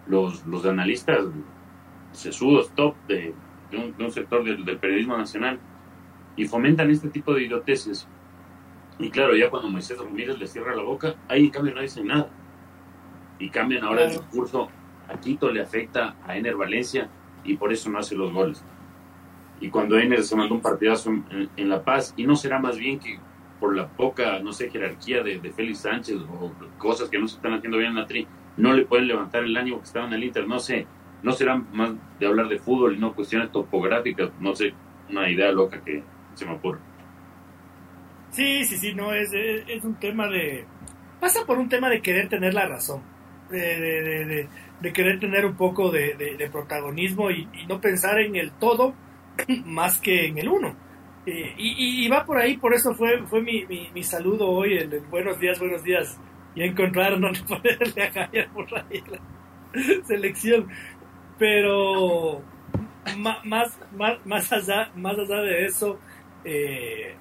los, 0.08 0.46
los 0.46 0.66
analistas 0.66 1.26
sesudos 2.12 2.72
top 2.76 2.96
de, 3.08 3.34
un, 4.00 4.12
sector 4.12 4.44
del, 4.44 4.78
periodismo 4.78 5.18
nacional 5.18 5.60
y 6.36 6.46
fomentan 6.46 6.90
este 6.90 7.10
tipo 7.10 7.34
de 7.34 7.44
idioteces. 7.44 8.08
Y 8.98 9.10
claro, 9.10 9.36
ya 9.36 9.50
cuando 9.50 9.70
Moisés 9.70 9.98
Ramírez 9.98 10.38
les 10.40 10.52
cierra 10.52 10.76
la 10.76 10.84
boca, 10.84 11.16
ahí 11.28 11.46
en 11.46 11.52
cambio 11.52 11.74
no 11.74 11.82
dicen 11.82 12.08
nada. 12.08 12.30
Y 13.40 13.50
cambian 13.50 13.84
ahora 13.84 14.06
el 14.06 14.12
discurso. 14.12 14.70
A 15.08 15.20
Quito 15.20 15.50
le 15.50 15.62
afecta 15.62 16.18
a 16.26 16.38
Ener 16.38 16.56
Valencia 16.56 17.10
y 17.44 17.56
por 17.56 17.72
eso 17.72 17.90
no 17.90 18.00
hace 18.00 18.16
los 18.16 18.32
goles. 18.32 18.64
Y 19.62 19.70
cuando 19.70 19.98
Ener 19.98 20.24
se 20.24 20.36
mandó 20.36 20.56
un 20.56 20.62
partidazo 20.62 21.12
en, 21.56 21.70
La 21.70 21.84
Paz, 21.84 22.14
y 22.16 22.26
no 22.26 22.36
será 22.36 22.60
más 22.60 22.78
bien 22.78 23.00
que 23.00 23.20
por 23.60 23.76
la 23.76 23.88
poca, 23.88 24.40
no 24.40 24.54
sé, 24.54 24.70
jerarquía 24.70 25.22
de, 25.22 25.40
de, 25.40 25.52
Félix 25.52 25.80
Sánchez 25.80 26.18
o 26.18 26.54
cosas 26.78 27.10
que 27.10 27.20
no 27.20 27.28
se 27.28 27.36
están 27.36 27.54
haciendo 27.54 27.78
bien 27.78 27.92
en 27.92 27.98
la 27.98 28.08
tri, 28.08 28.28
no 28.58 28.74
le 28.74 28.86
pueden 28.86 29.08
levantar 29.08 29.44
el 29.44 29.56
ánimo 29.56 29.80
que 29.80 29.86
estaba 29.86 30.08
en 30.08 30.14
el 30.14 30.24
Inter, 30.24 30.48
no 30.48 30.60
sé, 30.60 30.88
no 31.24 31.32
será 31.34 31.56
más 31.56 31.92
de 32.20 32.28
hablar 32.28 32.48
de 32.48 32.60
fútbol 32.60 32.96
y 32.96 33.00
no 33.00 33.14
cuestiones 33.14 33.52
topográficas, 33.52 34.32
no 34.40 34.56
sé, 34.56 34.74
una 35.10 35.30
idea 35.30 35.52
loca 35.52 35.82
que 35.84 36.04
se 36.34 36.46
me 36.46 36.54
ocurre. 36.54 36.80
Sí, 38.32 38.64
sí, 38.64 38.78
sí, 38.78 38.94
no, 38.94 39.14
es, 39.14 39.32
es, 39.34 39.84
un 39.84 39.96
tema 39.96 40.28
de... 40.28 40.66
Pasa 41.20 41.46
por 41.46 41.58
un 41.58 41.68
tema 41.68 41.90
de 41.90 42.02
querer 42.02 42.30
tener 42.30 42.54
la 42.54 42.68
razón, 42.68 43.02
de, 43.50 44.48
de, 44.80 44.94
querer 44.94 45.20
tener 45.20 45.46
un 45.46 45.56
poco 45.56 45.90
de, 45.92 46.50
protagonismo 46.52 47.32
y, 47.32 47.48
no 47.68 47.82
pensar 47.82 48.20
en 48.20 48.36
el 48.36 48.52
todo 48.52 48.94
más 49.66 50.00
que 50.00 50.28
en 50.28 50.38
el 50.38 50.48
uno. 50.48 50.76
Eh, 51.30 51.54
y, 51.60 52.06
y, 52.06 52.08
va 52.08 52.26
por 52.26 52.40
ahí, 52.40 52.58
por 52.58 52.74
eso 52.74 52.96
fue, 52.96 53.22
fue 53.28 53.40
mi, 53.44 53.64
mi, 53.68 54.04
saludo 54.04 54.50
hoy, 54.50 54.78
el, 54.78 55.00
buenos 55.12 55.40
días, 55.40 55.60
buenos 55.60 55.84
días, 55.84 56.20
y 56.56 56.64
encontrar 56.64 57.20
donde 57.20 57.40
ponerle 57.48 58.02
a 58.02 58.12
Javier 58.12 58.50
por 58.50 58.66
ahí 58.76 59.04
la 59.08 60.04
selección. 60.08 60.68
Pero 61.38 62.42
más, 63.16 63.46
más, 63.46 63.78
más, 64.26 64.52
allá, 64.52 64.92
más 64.96 65.20
allá 65.20 65.42
de 65.42 65.66
eso, 65.66 66.00
eh, 66.44 67.14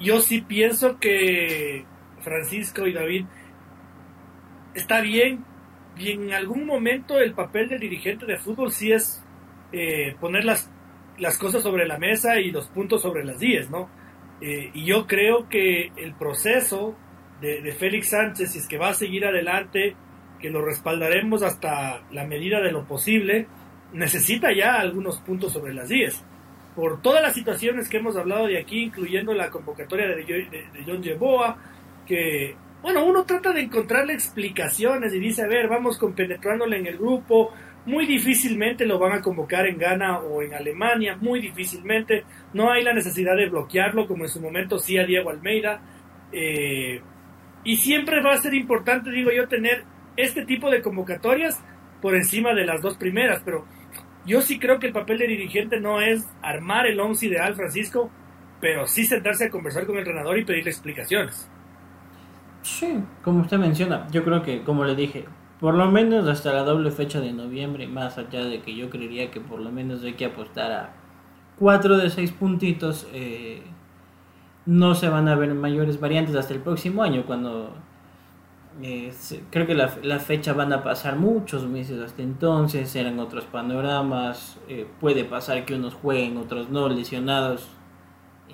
yo 0.00 0.22
sí 0.22 0.40
pienso 0.40 0.98
que 0.98 1.84
Francisco 2.20 2.86
y 2.86 2.94
David 2.94 3.26
está 4.72 5.02
bien. 5.02 5.44
Y 5.98 6.12
en 6.12 6.32
algún 6.32 6.64
momento 6.64 7.20
el 7.20 7.34
papel 7.34 7.68
del 7.68 7.80
dirigente 7.80 8.24
de 8.24 8.38
fútbol 8.38 8.72
sí 8.72 8.90
es 8.90 9.22
eh, 9.70 10.16
poner 10.18 10.46
las, 10.46 10.70
las 11.18 11.38
cosas 11.38 11.62
sobre 11.62 11.86
la 11.86 11.98
mesa 11.98 12.40
y 12.40 12.50
los 12.50 12.68
puntos 12.68 13.02
sobre 13.02 13.24
las 13.24 13.38
10, 13.38 13.70
¿no? 13.70 13.88
Eh, 14.40 14.70
y 14.74 14.84
yo 14.84 15.06
creo 15.06 15.48
que 15.48 15.92
el 15.96 16.14
proceso 16.14 16.96
de, 17.40 17.62
de 17.62 17.72
Félix 17.72 18.08
Sánchez, 18.10 18.52
si 18.52 18.58
es 18.58 18.68
que 18.68 18.78
va 18.78 18.88
a 18.88 18.94
seguir 18.94 19.24
adelante, 19.24 19.96
que 20.40 20.50
lo 20.50 20.62
respaldaremos 20.62 21.42
hasta 21.42 22.02
la 22.10 22.26
medida 22.26 22.60
de 22.60 22.70
lo 22.70 22.84
posible, 22.84 23.46
necesita 23.94 24.52
ya 24.52 24.74
algunos 24.74 25.18
puntos 25.20 25.52
sobre 25.52 25.72
las 25.72 25.88
10. 25.88 26.22
Por 26.76 27.00
todas 27.00 27.22
las 27.22 27.34
situaciones 27.34 27.88
que 27.88 27.98
hemos 27.98 28.16
hablado 28.16 28.46
de 28.46 28.58
aquí, 28.58 28.82
incluyendo 28.82 29.32
la 29.32 29.48
convocatoria 29.48 30.08
de, 30.08 30.24
de, 30.24 30.84
John 30.84 31.02
Yeboa, 31.02 31.56
que, 32.04 32.56
bueno, 32.82 33.04
uno 33.04 33.24
trata 33.24 33.52
de 33.52 33.62
encontrarle 33.62 34.12
explicaciones 34.12 35.14
y 35.14 35.20
dice, 35.20 35.42
a 35.42 35.46
ver, 35.46 35.68
vamos 35.68 35.96
compenetrándole 35.96 36.78
en 36.78 36.88
el 36.88 36.98
grupo, 36.98 37.52
muy 37.86 38.06
difícilmente 38.06 38.86
lo 38.86 38.98
van 38.98 39.12
a 39.12 39.20
convocar 39.20 39.66
en 39.66 39.78
Ghana 39.78 40.20
o 40.20 40.42
en 40.42 40.54
Alemania, 40.54 41.16
muy 41.20 41.40
difícilmente, 41.40 42.24
no 42.52 42.70
hay 42.70 42.82
la 42.82 42.94
necesidad 42.94 43.36
de 43.36 43.48
bloquearlo 43.48 44.06
como 44.06 44.24
en 44.24 44.30
su 44.30 44.40
momento 44.40 44.78
sí 44.78 44.98
a 44.98 45.04
Diego 45.04 45.30
Almeida, 45.30 45.82
eh, 46.32 47.00
y 47.64 47.76
siempre 47.76 48.22
va 48.22 48.32
a 48.32 48.38
ser 48.38 48.54
importante, 48.54 49.10
digo 49.10 49.30
yo, 49.30 49.48
tener 49.48 49.84
este 50.16 50.44
tipo 50.44 50.70
de 50.70 50.82
convocatorias 50.82 51.62
por 52.00 52.14
encima 52.14 52.54
de 52.54 52.66
las 52.66 52.82
dos 52.82 52.96
primeras, 52.96 53.42
pero 53.44 53.64
yo 54.26 54.40
sí 54.40 54.58
creo 54.58 54.78
que 54.78 54.86
el 54.86 54.92
papel 54.92 55.18
de 55.18 55.26
dirigente 55.26 55.80
no 55.80 56.00
es 56.00 56.26
armar 56.42 56.86
el 56.86 57.00
once 57.00 57.26
ideal, 57.26 57.54
Francisco, 57.54 58.10
pero 58.60 58.86
sí 58.86 59.04
sentarse 59.04 59.46
a 59.46 59.50
conversar 59.50 59.84
con 59.86 59.96
el 59.96 60.00
entrenador 60.00 60.38
y 60.38 60.44
pedirle 60.44 60.70
explicaciones. 60.70 61.50
Sí, 62.62 62.98
como 63.22 63.40
usted 63.42 63.58
menciona, 63.58 64.06
yo 64.10 64.24
creo 64.24 64.42
que, 64.42 64.62
como 64.62 64.84
le 64.84 64.94
dije, 64.94 65.26
por 65.60 65.74
lo 65.74 65.90
menos 65.90 66.28
hasta 66.28 66.52
la 66.52 66.64
doble 66.64 66.90
fecha 66.90 67.20
de 67.20 67.32
noviembre, 67.32 67.86
más 67.86 68.18
allá 68.18 68.44
de 68.44 68.60
que 68.60 68.74
yo 68.74 68.90
creería 68.90 69.30
que 69.30 69.40
por 69.40 69.60
lo 69.60 69.70
menos 69.70 70.02
hay 70.02 70.14
que 70.14 70.26
apostar 70.26 70.72
a 70.72 70.94
4 71.58 71.96
de 71.98 72.10
6 72.10 72.32
puntitos, 72.32 73.06
eh, 73.12 73.62
no 74.66 74.94
se 74.94 75.08
van 75.08 75.28
a 75.28 75.36
ver 75.36 75.54
mayores 75.54 76.00
variantes 76.00 76.34
hasta 76.36 76.54
el 76.54 76.60
próximo 76.60 77.02
año, 77.02 77.24
cuando 77.26 77.74
eh, 78.82 79.12
creo 79.50 79.66
que 79.66 79.74
la, 79.74 79.94
la, 80.02 80.18
fecha 80.18 80.52
van 80.52 80.72
a 80.72 80.82
pasar 80.82 81.16
muchos 81.16 81.66
meses 81.66 82.00
hasta 82.00 82.22
entonces, 82.22 82.88
serán 82.88 83.20
otros 83.20 83.44
panoramas, 83.44 84.58
eh, 84.68 84.86
puede 85.00 85.24
pasar 85.24 85.64
que 85.64 85.74
unos 85.74 85.94
jueguen, 85.94 86.36
otros 86.38 86.70
no, 86.70 86.88
lesionados 86.88 87.68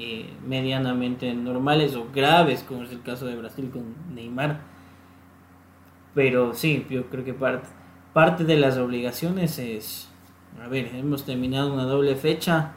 eh, 0.03 0.31
medianamente 0.47 1.35
normales 1.35 1.95
o 1.95 2.07
graves, 2.15 2.65
como 2.67 2.85
es 2.85 2.91
el 2.91 3.03
caso 3.03 3.27
de 3.27 3.37
Brasil 3.37 3.71
con 3.71 4.15
Neymar. 4.15 4.61
Pero 6.15 6.55
sí, 6.55 6.87
yo 6.91 7.09
creo 7.09 7.25
que 7.25 7.35
parte, 7.35 7.69
parte 8.13 8.45
de 8.45 8.57
las 8.57 8.77
obligaciones 8.77 9.59
es, 9.59 10.09
a 10.61 10.69
ver, 10.69 10.95
hemos 10.95 11.25
terminado 11.25 11.73
una 11.73 11.85
doble 11.85 12.17
fecha, 12.17 12.73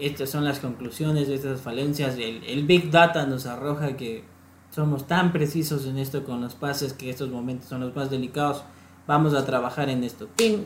estas 0.00 0.30
son 0.30 0.44
las 0.44 0.60
conclusiones 0.60 1.28
de 1.28 1.34
estas 1.34 1.60
falencias, 1.60 2.14
el, 2.16 2.42
el 2.44 2.66
Big 2.66 2.90
Data 2.90 3.26
nos 3.26 3.44
arroja 3.44 3.96
que 3.96 4.24
somos 4.72 5.06
tan 5.06 5.32
precisos 5.32 5.84
en 5.86 5.98
esto 5.98 6.24
con 6.24 6.40
los 6.40 6.54
pases 6.54 6.94
que 6.94 7.10
estos 7.10 7.28
momentos 7.28 7.68
son 7.68 7.80
los 7.82 7.94
más 7.94 8.10
delicados. 8.10 8.64
Vamos 9.06 9.34
a 9.34 9.44
trabajar 9.44 9.90
en 9.90 10.02
esto. 10.02 10.28
¡Ping! 10.34 10.64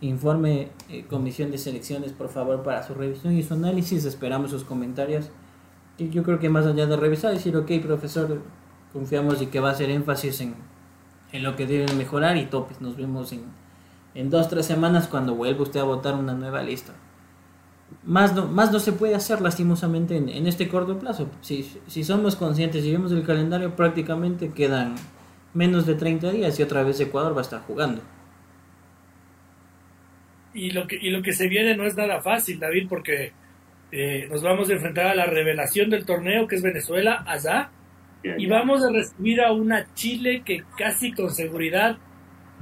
Informe 0.00 0.70
eh, 0.90 1.04
Comisión 1.08 1.52
de 1.52 1.58
Selecciones, 1.58 2.12
por 2.12 2.28
favor, 2.28 2.64
para 2.64 2.82
su 2.84 2.94
revisión 2.94 3.34
y 3.34 3.44
su 3.44 3.54
análisis. 3.54 4.04
Esperamos 4.04 4.50
sus 4.50 4.64
comentarios. 4.64 5.30
Y 5.96 6.10
yo 6.10 6.24
creo 6.24 6.40
que 6.40 6.48
más 6.48 6.66
allá 6.66 6.86
de 6.86 6.96
revisar, 6.96 7.32
decir, 7.32 7.56
ok, 7.56 7.70
profesor, 7.82 8.42
confiamos 8.92 9.40
y 9.40 9.46
que 9.46 9.60
va 9.60 9.68
a 9.68 9.72
hacer 9.72 9.90
énfasis 9.90 10.40
en, 10.40 10.56
en 11.32 11.42
lo 11.42 11.56
que 11.56 11.66
deben 11.66 11.96
mejorar 11.98 12.36
y 12.36 12.46
topes. 12.46 12.80
Nos 12.80 12.96
vemos 12.96 13.32
en, 13.32 13.44
en 14.14 14.30
dos, 14.30 14.48
tres 14.48 14.66
semanas 14.66 15.08
cuando 15.08 15.34
vuelva 15.34 15.62
usted 15.62 15.80
a 15.80 15.84
votar 15.84 16.14
una 16.14 16.34
nueva 16.34 16.62
lista 16.62 16.94
más 18.04 18.34
no, 18.34 18.46
más 18.46 18.72
no 18.72 18.78
se 18.80 18.92
puede 18.92 19.14
hacer 19.14 19.40
lastimosamente 19.40 20.16
en, 20.16 20.46
este 20.46 20.68
corto 20.68 20.98
plazo. 20.98 21.30
Si, 21.40 21.62
si, 21.86 22.04
somos 22.04 22.36
conscientes 22.36 22.84
y 22.84 22.92
vemos 22.92 23.12
el 23.12 23.24
calendario, 23.24 23.74
prácticamente 23.74 24.50
quedan 24.52 24.94
menos 25.54 25.86
de 25.86 25.94
30 25.94 26.30
días 26.32 26.58
y 26.58 26.62
otra 26.62 26.82
vez 26.82 27.00
Ecuador 27.00 27.34
va 27.34 27.40
a 27.40 27.42
estar 27.42 27.60
jugando. 27.62 28.02
Y 30.54 30.70
lo 30.70 30.86
que, 30.86 30.96
y 31.00 31.10
lo 31.10 31.22
que 31.22 31.32
se 31.32 31.48
viene 31.48 31.76
no 31.76 31.84
es 31.84 31.96
nada 31.96 32.20
fácil, 32.22 32.58
David, 32.58 32.86
porque 32.88 33.32
eh, 33.92 34.26
nos 34.30 34.42
vamos 34.42 34.70
a 34.70 34.72
enfrentar 34.72 35.06
a 35.06 35.14
la 35.14 35.26
revelación 35.26 35.90
del 35.90 36.06
torneo, 36.06 36.46
que 36.46 36.56
es 36.56 36.62
Venezuela, 36.62 37.24
allá, 37.26 37.70
y 38.22 38.46
vamos 38.46 38.84
a 38.84 38.90
recibir 38.90 39.40
a 39.40 39.52
una 39.52 39.92
Chile 39.94 40.42
que 40.44 40.64
casi 40.76 41.12
con 41.12 41.30
seguridad 41.30 41.96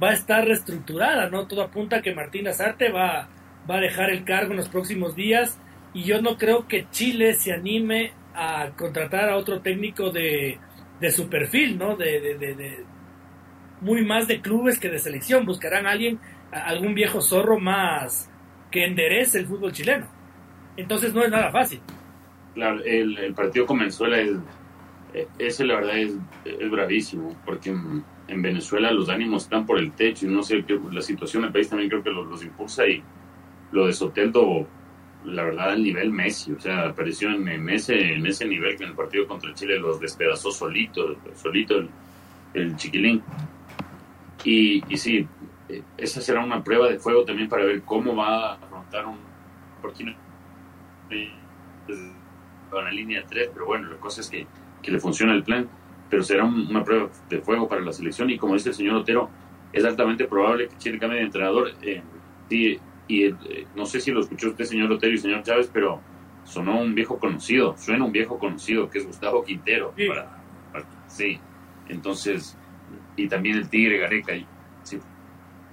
va 0.01 0.09
a 0.09 0.13
estar 0.13 0.45
reestructurada, 0.45 1.29
¿no? 1.29 1.47
Todo 1.47 1.63
apunta 1.63 1.97
a 1.97 2.01
que 2.01 2.13
Martín 2.13 2.47
Azarte 2.47 2.91
va 2.91 3.29
va 3.69 3.77
a 3.77 3.81
dejar 3.81 4.09
el 4.09 4.23
cargo 4.23 4.51
en 4.51 4.57
los 4.57 4.69
próximos 4.69 5.15
días 5.15 5.59
y 5.93 6.03
yo 6.03 6.21
no 6.21 6.37
creo 6.37 6.67
que 6.67 6.87
Chile 6.91 7.33
se 7.33 7.53
anime 7.53 8.13
a 8.33 8.71
contratar 8.75 9.29
a 9.29 9.37
otro 9.37 9.61
técnico 9.61 10.11
de, 10.11 10.59
de 10.99 11.11
su 11.11 11.29
perfil, 11.29 11.77
¿no? 11.77 11.95
De, 11.95 12.19
de, 12.19 12.83
muy 13.81 14.05
más 14.05 14.27
de 14.27 14.41
clubes 14.41 14.79
que 14.79 14.89
de 14.89 14.99
selección. 14.99 15.45
Buscarán 15.45 15.85
a 15.87 15.91
alguien, 15.91 16.19
algún 16.51 16.93
viejo 16.93 17.21
zorro 17.21 17.59
más 17.59 18.29
que 18.71 18.85
enderece 18.85 19.39
el 19.39 19.47
fútbol 19.47 19.71
chileno. 19.71 20.07
Entonces 20.75 21.13
no 21.13 21.23
es 21.23 21.31
nada 21.31 21.49
fácil. 21.51 21.79
Claro, 22.53 22.83
el, 22.83 23.17
el 23.17 23.33
partido 23.33 23.65
con 23.65 23.79
Venezuela 23.79 24.19
es, 24.19 24.31
ese 25.39 25.65
la 25.65 25.75
verdad 25.75 25.97
es, 25.97 26.13
es 26.45 26.71
bravísimo, 26.71 27.35
porque 27.45 27.69
en, 27.69 28.41
Venezuela 28.41 28.91
los 28.91 29.09
ánimos 29.09 29.43
están 29.43 29.65
por 29.65 29.79
el 29.79 29.91
techo 29.91 30.25
y 30.25 30.29
no 30.29 30.43
sé, 30.43 30.63
la 30.91 31.01
situación 31.01 31.43
del 31.43 31.51
país 31.51 31.69
también 31.69 31.89
creo 31.89 32.03
que 32.03 32.09
los, 32.09 32.43
impulsa 32.43 32.87
y 32.87 33.03
lo 33.71 33.87
de 33.87 33.93
Soteldo, 33.93 34.67
la 35.23 35.43
verdad, 35.43 35.71
al 35.71 35.83
nivel 35.83 36.11
Messi, 36.11 36.51
o 36.51 36.59
sea, 36.59 36.89
apareció 36.89 37.29
en, 37.29 37.69
ese, 37.69 38.13
en 38.13 38.25
ese 38.25 38.45
nivel 38.45 38.77
que 38.77 38.83
en 38.83 38.89
el 38.91 38.95
partido 38.95 39.27
contra 39.27 39.53
Chile 39.53 39.79
los 39.79 39.99
despedazó 39.99 40.51
solito, 40.51 41.15
solito 41.35 41.75
el, 42.53 42.75
chiquilín. 42.75 43.21
Y, 44.43 44.83
y 44.93 44.97
sí, 44.97 45.27
eh, 45.69 45.81
esa 45.97 46.21
será 46.21 46.43
una 46.43 46.63
prueba 46.63 46.89
de 46.89 46.99
fuego 46.99 47.25
también 47.25 47.49
para 47.49 47.65
ver 47.65 47.81
cómo 47.81 48.15
va 48.15 48.51
a 48.51 48.53
afrontar 48.53 49.05
un 49.07 49.17
Porque 49.81 50.15
con 52.69 52.83
la 52.83 52.91
línea 52.91 53.23
3, 53.27 53.51
pero 53.53 53.65
bueno, 53.65 53.89
la 53.89 53.97
cosa 53.97 54.21
es 54.21 54.29
que, 54.29 54.47
que 54.85 54.91
le 54.91 54.99
funciona 54.99 55.33
el 55.33 55.43
plan, 55.43 55.67
pero 56.09 56.23
será 56.23 56.45
una 56.45 56.83
prueba 56.83 57.09
de 57.27 57.41
fuego 57.41 57.67
para 57.67 57.81
la 57.81 57.91
selección 57.91 58.29
y 58.29 58.37
como 58.37 58.53
dice 58.53 58.69
el 58.69 58.75
señor 58.75 58.97
Otero, 58.97 59.29
es 59.73 59.83
altamente 59.83 60.25
probable 60.25 60.67
que 60.69 60.77
Chile 60.77 60.99
cambie 60.99 61.17
de 61.17 61.25
entrenador. 61.25 61.71
Eh, 61.81 62.03
y 63.07 63.23
eh, 63.23 63.35
no 63.75 63.85
sé 63.85 63.99
si 63.99 64.11
lo 64.11 64.19
escuchó 64.19 64.49
usted, 64.49 64.63
señor 64.65 64.91
Otero 64.91 65.13
y 65.13 65.17
señor 65.17 65.41
Chávez, 65.41 65.69
pero 65.73 65.99
sonó 66.43 66.79
un 66.79 66.93
viejo 66.93 67.17
conocido, 67.17 67.75
suena 67.77 68.05
un 68.05 68.11
viejo 68.11 68.37
conocido, 68.37 68.89
que 68.89 68.99
es 68.99 69.07
Gustavo 69.07 69.43
Quintero. 69.43 69.93
Sí, 71.07 71.39
entonces, 71.89 72.55
y 73.15 73.27
también 73.27 73.57
el 73.57 73.69
Tigre 73.69 73.97
Gareca. 73.97 74.33
Si 74.83 74.99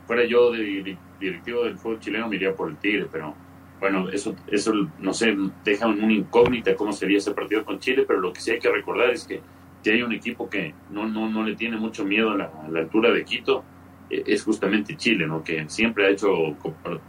fuera 0.07 0.25
yo 0.25 0.51
de, 0.53 0.97
directivo 1.21 1.65
del 1.65 1.77
fútbol 1.79 2.01
chileno, 2.01 2.29
me 2.29 2.37
iría 2.37 2.55
por 2.55 2.71
el 2.71 2.79
Tigre, 2.79 3.07
pero 3.13 3.35
bueno, 3.83 4.09
eso, 4.11 4.37
eso 4.47 4.73
no 5.01 5.13
sé, 5.13 5.37
deja 5.65 5.89
una 5.89 6.13
incógnita 6.13 6.77
cómo 6.77 6.93
sería 6.93 7.19
ese 7.19 7.33
partido 7.33 7.65
con 7.65 7.81
Chile, 7.81 8.05
pero 8.07 8.21
lo 8.21 8.33
que 8.33 8.41
sí 8.41 8.53
hay 8.53 8.61
que 8.61 8.71
recordar 8.71 9.11
es 9.11 9.25
que 9.25 9.41
si 9.83 9.91
hay 9.91 10.03
un 10.03 10.13
equipo 10.13 10.49
que 10.49 10.73
no, 10.91 11.09
no, 11.09 11.29
no 11.29 11.43
le 11.43 11.57
tiene 11.57 11.77
mucho 11.77 12.05
miedo 12.05 12.31
a 12.31 12.37
la 12.37 12.79
altura 12.79 13.11
de 13.11 13.25
Quito, 13.25 13.65
es 14.09 14.45
justamente 14.45 14.97
Chile, 14.97 15.27
¿no? 15.27 15.43
que 15.43 15.69
siempre 15.69 16.07
ha 16.07 16.11
hecho, 16.11 16.33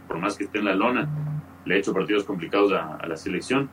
por 0.08 0.18
más 0.18 0.36
que 0.36 0.44
esté 0.44 0.58
en 0.58 0.64
la 0.64 0.74
lona, 0.74 1.08
le 1.64 1.76
ha 1.76 1.78
hecho 1.78 1.94
partidos 1.94 2.24
complicados 2.24 2.72
a, 2.72 3.06
la 3.06 3.16
selección. 3.16 3.70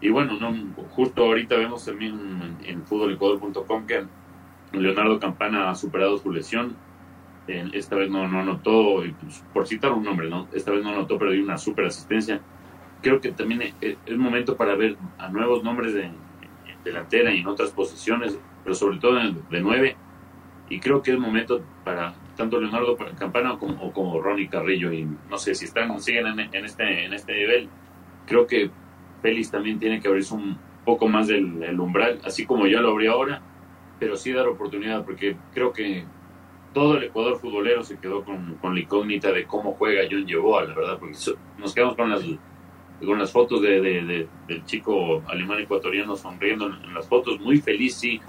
Y 0.00 0.08
bueno, 0.08 0.38
no, 0.40 0.52
justo 0.90 1.24
ahorita 1.24 1.54
vemos 1.54 1.84
también 1.84 2.56
en, 2.64 2.80
en 2.80 3.86
que 3.86 4.06
Leonardo 4.72 5.20
Campana 5.20 5.70
ha 5.70 5.74
superado 5.76 6.18
su 6.18 6.32
lesión. 6.32 6.74
Esta 7.48 7.96
vez 7.96 8.10
no, 8.10 8.28
no 8.28 8.40
anotó, 8.40 9.02
pues, 9.20 9.44
por 9.52 9.66
citar 9.66 9.92
un 9.92 10.04
nombre, 10.04 10.28
¿no? 10.28 10.48
esta 10.52 10.70
vez 10.70 10.82
no 10.82 10.90
anotó, 10.90 11.18
pero 11.18 11.32
dio 11.32 11.42
una 11.42 11.58
super 11.58 11.86
asistencia. 11.86 12.40
Creo 13.02 13.20
que 13.20 13.32
también 13.32 13.62
es, 13.62 13.74
es 13.80 14.16
momento 14.16 14.56
para 14.56 14.74
ver 14.74 14.96
a 15.18 15.28
nuevos 15.28 15.62
nombres 15.62 15.94
de, 15.94 16.10
delantera 16.84 17.32
y 17.32 17.40
en 17.40 17.46
otras 17.46 17.70
posiciones, 17.70 18.38
pero 18.64 18.74
sobre 18.74 18.98
todo 18.98 19.14
de 19.14 19.60
nueve. 19.60 19.96
Y 20.70 20.80
creo 20.80 21.02
que 21.02 21.12
es 21.12 21.18
momento 21.18 21.62
para 21.84 22.14
tanto 22.36 22.60
Leonardo 22.60 22.96
Campana 23.18 23.58
como, 23.58 23.82
o 23.82 23.92
como 23.92 24.20
Ronnie 24.20 24.48
Carrillo 24.48 24.92
y 24.92 25.06
no 25.28 25.38
sé 25.38 25.54
si 25.54 25.64
están 25.64 26.00
siguen 26.00 26.26
en, 26.26 26.64
este 26.64 27.04
en 27.04 27.12
este 27.12 27.32
nivel 27.32 27.68
creo 28.26 28.46
que 28.46 28.70
Félix 29.22 29.50
también 29.50 29.80
tiene 29.80 30.00
que 30.00 30.06
abrirse 30.06 30.34
un 30.34 30.56
poco 30.84 31.08
más 31.08 31.26
del 31.26 31.80
umbral 31.80 32.20
así 32.24 32.46
como 32.46 32.66
yo 32.66 32.80
lo 32.80 32.90
abrí 32.90 33.08
ahora 33.08 33.42
pero 33.98 34.16
sí 34.16 34.32
dar 34.32 34.46
oportunidad 34.46 35.04
porque 35.04 35.36
creo 35.52 35.72
que 35.72 36.04
todo 36.72 36.96
el 36.96 37.04
Ecuador 37.04 37.38
futbolero 37.38 37.82
se 37.82 37.98
quedó 37.98 38.24
con, 38.24 38.54
con 38.56 38.74
la 38.74 38.80
incógnita 38.80 39.32
de 39.32 39.46
cómo 39.46 39.72
juega 39.74 40.08
John 40.10 40.26
Llevó, 40.26 40.60
la 40.60 40.74
verdad 40.74 40.98
porque 40.98 41.16
nos 41.58 41.74
quedamos 41.74 41.96
con 41.96 42.10
las 42.10 42.22
con 43.04 43.18
las 43.18 43.30
fotos 43.30 43.62
de, 43.62 44.28
del 44.48 44.64
chico 44.64 45.22
alemán 45.28 45.60
ecuatoriano 45.60 46.16
sonriendo 46.16 46.66
en, 46.66 46.92
las 46.94 47.08
fotos 47.08 47.38
muy 47.40 47.58
feliz 47.60 47.94
sí 47.94 48.20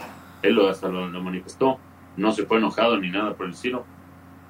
él 0.44 0.54
lo, 0.54 0.70
hasta 0.70 0.88
lo, 0.88 1.08
lo 1.08 1.22
manifestó 1.22 1.80
no 2.18 2.32
se 2.32 2.46
fue 2.46 2.58
enojado 2.58 2.98
ni 2.98 3.10
nada 3.10 3.34
por 3.34 3.48
el 3.48 3.54
estilo 3.54 3.84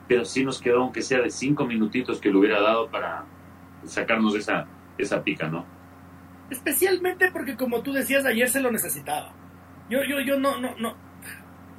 pero 0.10 0.26
sí 0.26 0.44
nos 0.44 0.60
quedó, 0.60 0.82
aunque 0.82 1.04
sea 1.04 1.22
de 1.22 1.30
cinco 1.30 1.66
minutitos 1.66 2.20
que 2.20 2.30
le 2.30 2.38
hubiera 2.38 2.60
dado 2.60 2.90
para 2.90 3.26
sacarnos 3.86 4.36
esa, 4.36 4.66
esa 4.98 5.24
pica, 5.24 5.48
¿no? 5.48 5.66
Especialmente 6.50 7.30
porque, 7.32 7.56
como 7.56 7.84
tú 7.84 7.94
decías, 7.94 8.26
ayer 8.26 8.50
se 8.50 8.60
lo 8.60 8.72
necesitaba. 8.72 9.32
Yo, 9.88 10.00
yo, 10.04 10.20
yo 10.20 10.40
no, 10.40 10.60
no, 10.60 10.76
no, 10.80 10.96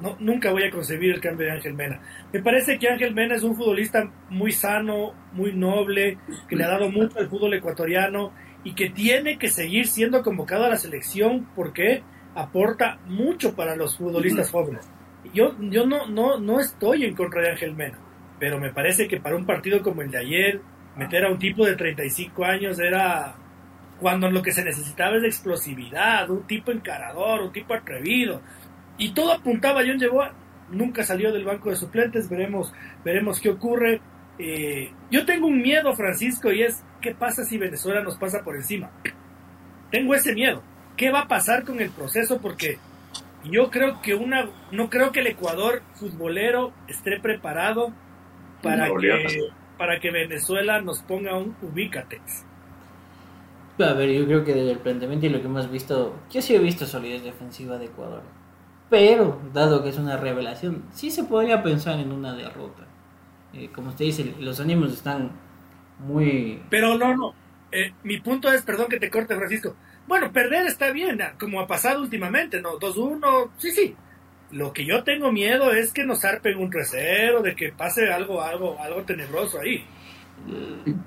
no, 0.01 0.17
nunca 0.19 0.51
voy 0.51 0.63
a 0.63 0.71
concebir 0.71 1.13
el 1.13 1.21
cambio 1.21 1.47
de 1.47 1.53
Ángel 1.53 1.73
Mena. 1.73 2.01
Me 2.31 2.41
parece 2.41 2.77
que 2.77 2.89
Ángel 2.89 3.13
Mena 3.13 3.35
es 3.35 3.43
un 3.43 3.55
futbolista 3.55 4.11
muy 4.29 4.51
sano, 4.51 5.13
muy 5.33 5.53
noble, 5.53 6.17
que 6.47 6.55
le 6.55 6.63
ha 6.63 6.69
dado 6.69 6.89
mucho 6.89 7.19
al 7.19 7.29
fútbol 7.29 7.53
ecuatoriano 7.53 8.33
y 8.63 8.73
que 8.73 8.89
tiene 8.89 9.37
que 9.37 9.49
seguir 9.49 9.87
siendo 9.87 10.21
convocado 10.21 10.65
a 10.65 10.69
la 10.69 10.77
selección 10.77 11.47
porque 11.55 12.03
aporta 12.35 12.99
mucho 13.05 13.55
para 13.55 13.75
los 13.75 13.97
futbolistas 13.97 14.51
jóvenes. 14.51 14.89
Yo, 15.33 15.55
yo 15.59 15.85
no, 15.85 16.07
no, 16.07 16.39
no 16.39 16.59
estoy 16.59 17.05
en 17.05 17.15
contra 17.15 17.41
de 17.41 17.51
Ángel 17.51 17.75
Mena 17.75 17.97
pero 18.41 18.59
me 18.59 18.71
parece 18.71 19.07
que 19.07 19.21
para 19.21 19.35
un 19.35 19.45
partido 19.45 19.83
como 19.83 20.01
el 20.01 20.09
de 20.09 20.17
ayer, 20.17 20.61
meter 20.97 21.25
a 21.25 21.29
un 21.29 21.37
tipo 21.37 21.63
de 21.63 21.75
35 21.75 22.43
años 22.43 22.79
era 22.79 23.35
cuando 23.99 24.31
lo 24.31 24.41
que 24.41 24.51
se 24.51 24.63
necesitaba 24.63 25.17
es 25.17 25.23
explosividad, 25.25 26.27
un 26.27 26.47
tipo 26.47 26.71
encarador, 26.71 27.41
un 27.41 27.51
tipo 27.51 27.75
atrevido. 27.75 28.41
Y 28.97 29.13
todo 29.13 29.33
apuntaba, 29.33 29.81
John 29.85 29.99
llegó, 29.99 30.23
nunca 30.69 31.03
salió 31.03 31.31
del 31.31 31.45
banco 31.45 31.69
de 31.69 31.75
suplentes, 31.75 32.29
veremos, 32.29 32.73
veremos 33.03 33.39
qué 33.39 33.49
ocurre. 33.49 34.01
Eh, 34.37 34.91
yo 35.09 35.25
tengo 35.25 35.47
un 35.47 35.61
miedo, 35.61 35.93
Francisco, 35.95 36.51
y 36.51 36.63
es, 36.63 36.83
¿qué 37.01 37.13
pasa 37.13 37.43
si 37.43 37.57
Venezuela 37.57 38.01
nos 38.01 38.17
pasa 38.17 38.43
por 38.43 38.55
encima? 38.55 38.89
Tengo 39.89 40.13
ese 40.13 40.33
miedo. 40.33 40.63
¿Qué 40.95 41.11
va 41.11 41.21
a 41.21 41.27
pasar 41.27 41.63
con 41.63 41.79
el 41.79 41.89
proceso? 41.89 42.39
Porque 42.41 42.77
yo 43.43 43.69
creo 43.69 44.01
que 44.01 44.13
una, 44.15 44.49
no 44.71 44.89
creo 44.89 45.11
que 45.11 45.21
el 45.21 45.27
Ecuador 45.27 45.81
futbolero 45.95 46.73
esté 46.87 47.19
preparado 47.19 47.93
para 48.61 48.87
que, 48.99 49.49
para 49.77 49.99
que 49.99 50.11
Venezuela 50.11 50.81
nos 50.81 51.01
ponga 51.01 51.37
un 51.37 51.55
ubícatex. 51.61 52.45
A 53.79 53.93
ver, 53.93 54.11
yo 54.11 54.25
creo 54.25 54.43
que 54.43 54.53
desde 54.53 54.71
el 54.71 54.79
planteamiento 54.79 55.25
y 55.25 55.29
lo 55.29 55.41
que 55.41 55.47
hemos 55.47 55.71
visto, 55.71 56.19
yo 56.29 56.41
sí 56.41 56.55
he 56.55 56.59
visto 56.59 56.85
solidez 56.85 57.23
defensiva 57.23 57.77
de 57.79 57.85
Ecuador. 57.85 58.21
Pero, 58.91 59.39
dado 59.53 59.81
que 59.81 59.87
es 59.87 59.97
una 59.97 60.17
revelación, 60.17 60.83
sí 60.93 61.11
se 61.11 61.23
podría 61.23 61.63
pensar 61.63 61.97
en 61.97 62.11
una 62.11 62.35
derrota. 62.35 62.83
Eh, 63.53 63.69
como 63.73 63.87
usted 63.87 64.03
dice, 64.03 64.35
los 64.37 64.59
ánimos 64.59 64.91
están 64.91 65.31
muy... 65.99 66.61
Pero 66.69 66.97
no, 66.97 67.15
no. 67.15 67.33
Eh, 67.71 67.93
mi 68.03 68.19
punto 68.19 68.51
es, 68.51 68.63
perdón 68.63 68.87
que 68.89 68.99
te 68.99 69.09
corte, 69.09 69.33
Francisco. 69.33 69.77
Bueno, 70.07 70.33
perder 70.33 70.67
está 70.67 70.91
bien, 70.91 71.21
como 71.39 71.61
ha 71.61 71.67
pasado 71.67 72.01
últimamente, 72.01 72.61
¿no? 72.61 72.77
2-1, 72.79 73.51
sí, 73.57 73.71
sí. 73.71 73.95
Lo 74.51 74.73
que 74.73 74.85
yo 74.85 75.05
tengo 75.05 75.31
miedo 75.31 75.71
es 75.71 75.93
que 75.93 76.03
nos 76.03 76.25
arpen 76.25 76.57
un 76.57 76.69
3 76.69 76.91
de 77.43 77.55
que 77.55 77.71
pase 77.71 78.11
algo, 78.11 78.41
algo, 78.41 78.77
algo 78.77 79.03
tenebroso 79.03 79.61
ahí. 79.61 79.85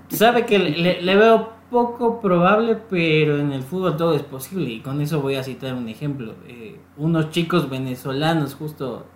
Sabe 0.08 0.46
que 0.46 0.58
le, 0.58 1.16
veo 1.16 1.52
poco 1.70 2.20
probable, 2.20 2.78
pero 2.88 3.38
en 3.38 3.52
el 3.52 3.62
fútbol 3.62 3.96
todo 3.96 4.14
es 4.14 4.22
posible. 4.22 4.70
Y 4.70 4.80
con 4.80 5.00
eso 5.00 5.20
voy 5.20 5.36
a 5.36 5.42
citar 5.42 5.74
un 5.74 5.88
ejemplo. 5.88 6.34
Eh, 6.46 6.78
unos 6.96 7.30
chicos 7.30 7.68
venezolanos, 7.68 8.54
justo 8.54 9.06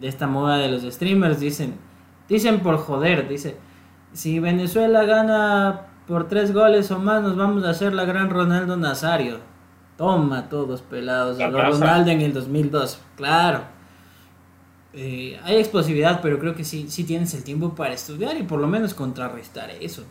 de 0.00 0.08
esta 0.08 0.26
moda 0.26 0.56
de 0.56 0.68
los 0.70 0.82
streamers, 0.82 1.40
dicen, 1.40 1.74
dicen 2.28 2.60
por 2.60 2.78
joder, 2.78 3.28
dice, 3.28 3.56
si 4.12 4.40
Venezuela 4.40 5.04
gana 5.04 5.82
por 6.06 6.28
tres 6.28 6.52
goles 6.54 6.90
o 6.90 6.98
más, 6.98 7.22
nos 7.22 7.36
vamos 7.36 7.64
a 7.64 7.70
hacer 7.70 7.92
la 7.92 8.04
gran 8.04 8.30
Ronaldo 8.30 8.76
Nazario. 8.76 9.38
Toma 9.96 10.48
todos 10.48 10.82
pelados. 10.82 11.38
Ronaldo 11.38 12.10
en 12.10 12.20
el 12.20 12.32
2002. 12.32 13.00
Claro. 13.16 13.75
Eh, 14.98 15.38
hay 15.44 15.56
explosividad, 15.56 16.22
pero 16.22 16.38
creo 16.38 16.54
que 16.54 16.64
sí, 16.64 16.86
sí 16.88 17.04
tienes 17.04 17.34
el 17.34 17.44
tiempo 17.44 17.74
para 17.74 17.92
estudiar 17.92 18.34
y 18.38 18.44
por 18.44 18.58
lo 18.58 18.66
menos 18.66 18.94
contrarrestar 18.94 19.70
eso. 19.70 20.04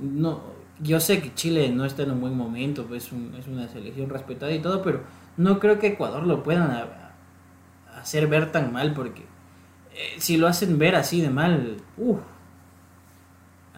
No, 0.00 0.42
yo 0.80 0.98
sé 0.98 1.22
que 1.22 1.32
Chile 1.32 1.68
no 1.70 1.84
está 1.84 2.02
en 2.02 2.10
un 2.10 2.20
buen 2.20 2.36
momento, 2.36 2.86
pues 2.86 3.04
es 3.38 3.46
una 3.46 3.68
selección 3.68 4.10
respetada 4.10 4.50
y 4.50 4.58
todo, 4.58 4.82
pero 4.82 5.02
no 5.36 5.60
creo 5.60 5.78
que 5.78 5.88
Ecuador 5.88 6.26
lo 6.26 6.42
puedan 6.42 6.88
hacer 7.94 8.26
ver 8.26 8.50
tan 8.50 8.72
mal, 8.72 8.94
porque 8.94 9.20
eh, 9.94 10.16
si 10.18 10.36
lo 10.38 10.48
hacen 10.48 10.76
ver 10.76 10.96
así 10.96 11.20
de 11.20 11.30
mal, 11.30 11.76
uff, 11.96 12.18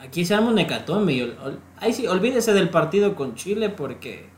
aquí 0.01 0.25
se 0.25 0.35
arma 0.35 0.49
un 0.49 0.59
hecatombe. 0.59 1.37
ahí 1.79 1.93
sí, 1.93 2.07
olvídese 2.07 2.55
del 2.55 2.71
partido 2.71 3.17
con 3.17 3.35
Chile, 3.35 3.69
porque 3.69 4.31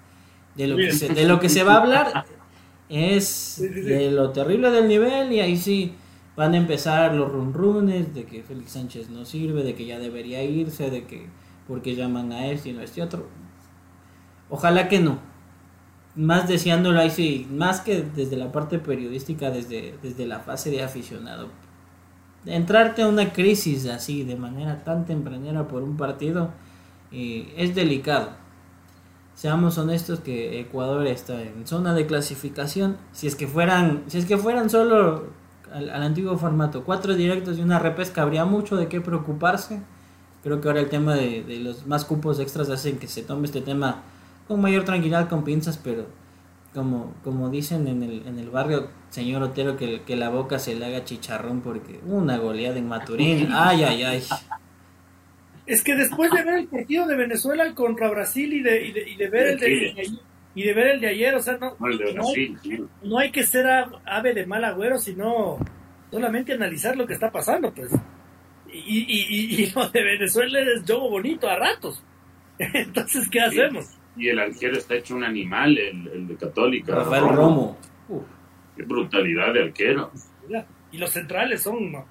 de 0.56 0.66
lo, 0.66 0.76
que 0.76 0.92
se, 0.92 1.14
de 1.14 1.24
lo 1.24 1.38
que 1.38 1.48
se 1.48 1.62
va 1.62 1.74
a 1.74 1.82
hablar 1.82 2.24
es 2.88 3.56
de 3.60 4.10
lo 4.10 4.30
terrible 4.30 4.70
del 4.70 4.88
nivel 4.88 5.32
y 5.32 5.40
ahí 5.40 5.56
sí 5.56 5.94
van 6.36 6.54
a 6.54 6.56
empezar 6.56 7.14
los 7.14 7.30
runrunes 7.30 8.14
de 8.14 8.24
que 8.24 8.42
Félix 8.42 8.72
Sánchez 8.72 9.08
no 9.08 9.24
sirve, 9.24 9.62
de 9.62 9.74
que 9.74 9.86
ya 9.86 9.98
debería 9.98 10.42
irse, 10.42 10.90
de 10.90 11.04
que 11.04 11.26
porque 11.66 11.94
llaman 11.94 12.32
a 12.32 12.48
este 12.48 12.70
y 12.70 12.72
no 12.72 12.80
a 12.80 12.84
este 12.84 13.02
otro. 13.02 13.26
Ojalá 14.50 14.88
que 14.88 15.00
no. 15.00 15.18
Más 16.16 16.46
deseándolo 16.46 17.00
ahí 17.00 17.10
sí, 17.10 17.46
más 17.50 17.80
que 17.80 18.02
desde 18.02 18.36
la 18.36 18.52
parte 18.52 18.78
periodística, 18.78 19.50
desde, 19.50 19.94
desde 20.02 20.26
la 20.26 20.40
fase 20.40 20.70
de 20.70 20.82
aficionado. 20.82 21.48
Entrarte 22.46 23.02
a 23.02 23.08
una 23.08 23.32
crisis 23.32 23.86
así 23.86 24.22
de 24.22 24.36
manera 24.36 24.84
tan 24.84 25.06
tempranera 25.06 25.66
por 25.66 25.82
un 25.82 25.96
partido 25.96 26.50
eh, 27.10 27.52
es 27.56 27.74
delicado 27.74 28.43
seamos 29.34 29.78
honestos 29.78 30.20
que 30.20 30.60
Ecuador 30.60 31.06
está 31.06 31.42
en 31.42 31.66
zona 31.66 31.94
de 31.94 32.06
clasificación. 32.06 32.96
Si 33.12 33.26
es 33.26 33.34
que 33.34 33.46
fueran, 33.46 34.04
si 34.06 34.18
es 34.18 34.26
que 34.26 34.38
fueran 34.38 34.70
solo 34.70 35.24
al, 35.72 35.90
antiguo 35.90 36.38
formato, 36.38 36.84
cuatro 36.84 37.14
directos 37.14 37.58
y 37.58 37.62
una 37.62 37.78
repesca, 37.78 38.22
habría 38.22 38.44
mucho 38.44 38.76
de 38.76 38.88
qué 38.88 39.00
preocuparse. 39.00 39.80
Creo 40.42 40.60
que 40.60 40.68
ahora 40.68 40.80
el 40.80 40.88
tema 40.88 41.14
de, 41.14 41.44
los 41.62 41.86
más 41.86 42.04
cupos 42.04 42.38
extras 42.38 42.68
hacen 42.70 42.98
que 42.98 43.08
se 43.08 43.22
tome 43.22 43.46
este 43.46 43.60
tema 43.60 44.02
con 44.46 44.60
mayor 44.60 44.84
tranquilidad, 44.84 45.28
con 45.28 45.42
pinzas, 45.42 45.78
pero 45.82 46.06
como, 46.74 47.14
como 47.24 47.48
dicen 47.48 47.88
en 47.88 48.02
el, 48.02 48.26
en 48.26 48.38
el 48.38 48.50
barrio, 48.50 48.88
señor 49.08 49.42
Otero, 49.42 49.76
que, 49.76 50.02
que 50.02 50.16
la 50.16 50.28
boca 50.28 50.58
se 50.58 50.74
le 50.74 50.84
haga 50.84 51.04
chicharrón 51.04 51.60
porque 51.60 52.00
una 52.06 52.36
goleada 52.36 52.76
en 52.76 52.88
Maturín, 52.88 53.48
ay, 53.52 53.84
ay, 53.84 54.02
ay 54.02 54.22
es 55.66 55.82
que 55.82 55.94
después 55.94 56.30
de 56.30 56.44
ver 56.44 56.58
el 56.58 56.68
partido 56.68 57.06
de 57.06 57.16
Venezuela 57.16 57.74
contra 57.74 58.10
Brasil 58.10 58.52
y 58.52 58.62
de, 58.62 58.86
y 58.86 59.16
de, 59.16 59.28
ver 59.28 59.46
el 59.48 59.58
de, 59.58 60.10
y 60.54 60.62
de 60.62 60.74
ver 60.74 60.86
el 60.88 61.00
de 61.00 61.08
ayer, 61.08 61.34
o 61.34 61.40
sea, 61.40 61.56
no, 61.56 61.76
no, 63.02 63.18
hay, 63.18 63.30
que 63.30 63.44
ser 63.44 63.66
ave 64.04 64.34
de 64.34 64.46
mal 64.46 64.62
agüero, 64.64 64.98
sino 64.98 65.58
solamente 66.10 66.52
analizar 66.52 66.96
lo 66.96 67.06
que 67.06 67.14
está 67.14 67.30
pasando, 67.30 67.72
pues. 67.72 67.90
Y, 68.70 69.06
y, 69.08 69.62
y, 69.62 69.70
lo 69.70 69.88
de 69.88 70.02
Venezuela 70.02 70.58
es 70.60 70.84
juego 70.84 71.10
bonito 71.10 71.48
a 71.48 71.56
ratos. 71.56 72.04
Entonces, 72.58 73.28
¿qué 73.30 73.40
hacemos? 73.40 73.86
Y 74.16 74.28
el 74.28 74.38
arquero 74.38 74.76
está 74.76 74.96
hecho 74.96 75.16
un 75.16 75.24
animal, 75.24 75.78
el, 75.78 76.28
de 76.28 76.36
Católica. 76.36 76.94
Rafael 76.94 77.28
Romo. 77.28 77.78
Qué 78.76 78.82
brutalidad 78.82 79.54
de 79.54 79.62
arquero. 79.64 80.10
Y 80.92 80.98
los 80.98 81.10
centrales 81.10 81.62
son... 81.62 82.04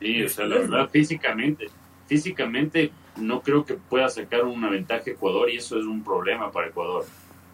Sí, 0.00 0.22
o 0.22 0.28
sea, 0.28 0.46
la 0.46 0.58
verdad, 0.58 0.90
físicamente 0.90 1.66
físicamente 2.08 2.90
no 3.16 3.42
creo 3.42 3.64
que 3.64 3.74
pueda 3.74 4.08
sacar 4.08 4.44
una 4.44 4.70
ventaja 4.70 5.10
Ecuador 5.10 5.50
y 5.50 5.56
eso 5.56 5.78
es 5.78 5.84
un 5.84 6.02
problema 6.02 6.50
para 6.50 6.68
Ecuador. 6.68 7.04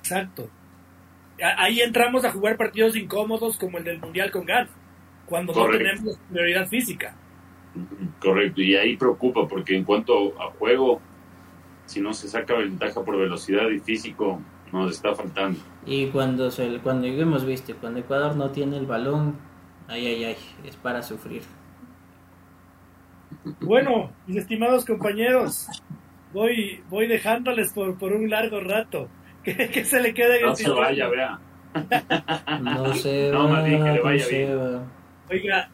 Exacto. 0.00 0.48
Ahí 1.58 1.80
entramos 1.80 2.24
a 2.24 2.30
jugar 2.30 2.56
partidos 2.56 2.96
incómodos 2.96 3.58
como 3.58 3.78
el 3.78 3.84
del 3.84 3.98
Mundial 3.98 4.30
con 4.30 4.46
Ghana, 4.46 4.70
cuando 5.26 5.52
no 5.52 5.68
tenemos 5.68 6.16
prioridad 6.30 6.68
física. 6.68 7.16
Correcto, 8.20 8.62
y 8.62 8.76
ahí 8.76 8.96
preocupa 8.96 9.48
porque 9.48 9.76
en 9.76 9.82
cuanto 9.82 10.40
a 10.40 10.50
juego, 10.52 11.00
si 11.86 12.00
no 12.00 12.14
se 12.14 12.28
saca 12.28 12.54
ventaja 12.54 13.02
por 13.02 13.18
velocidad 13.18 13.68
y 13.68 13.80
físico, 13.80 14.40
nos 14.72 14.92
está 14.92 15.12
faltando. 15.14 15.58
Y 15.84 16.06
cuando, 16.06 16.52
se, 16.52 16.78
cuando 16.78 17.08
hemos 17.08 17.44
visto, 17.44 17.74
cuando 17.80 17.98
Ecuador 18.00 18.36
no 18.36 18.50
tiene 18.50 18.76
el 18.76 18.86
balón, 18.86 19.36
ay, 19.88 20.06
ay, 20.06 20.24
ay, 20.24 20.36
es 20.64 20.76
para 20.76 21.02
sufrir. 21.02 21.42
Bueno, 23.60 24.12
mis 24.26 24.38
estimados 24.38 24.84
compañeros, 24.84 25.68
voy, 26.32 26.82
voy 26.88 27.06
dejándoles 27.06 27.72
por, 27.72 27.98
por 27.98 28.12
un 28.12 28.28
largo 28.30 28.60
rato. 28.60 29.08
Que, 29.44 29.84
se 29.84 30.00
le 30.00 30.14
quede 30.14 30.40
en 30.40 30.46
No 30.46 30.56
se 30.56 30.70
vaya, 30.70 31.06
vea. 31.08 31.38
No 32.60 32.94
se 32.94 33.28
no, 33.32 33.50
va, 33.50 33.62
que 33.62 33.70
le 33.70 34.00
vaya 34.00 34.26
bien. 34.26 34.80
Oiga, 35.30 35.70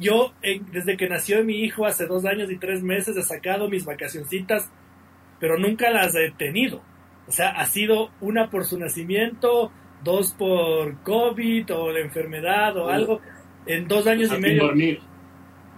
yo 0.00 0.32
desde 0.72 0.96
que 0.96 1.08
nació 1.08 1.44
mi 1.44 1.60
hijo 1.60 1.86
hace 1.86 2.06
dos 2.06 2.24
años 2.24 2.50
y 2.50 2.58
tres 2.58 2.82
meses 2.82 3.16
he 3.16 3.22
sacado 3.22 3.68
mis 3.68 3.84
vacacioncitas, 3.84 4.68
pero 5.38 5.56
nunca 5.56 5.90
las 5.90 6.16
he 6.16 6.32
tenido. 6.32 6.82
O 7.28 7.32
sea, 7.32 7.50
ha 7.50 7.66
sido 7.66 8.10
una 8.20 8.50
por 8.50 8.64
su 8.64 8.78
nacimiento, 8.78 9.70
dos 10.02 10.34
por 10.34 11.00
COVID 11.02 11.72
o 11.74 11.92
la 11.92 12.00
enfermedad 12.00 12.76
o 12.76 12.88
algo. 12.88 13.20
En 13.66 13.86
dos 13.86 14.06
años 14.06 14.32
y 14.36 14.40
medio. 14.40 14.64
Dormir. 14.64 15.00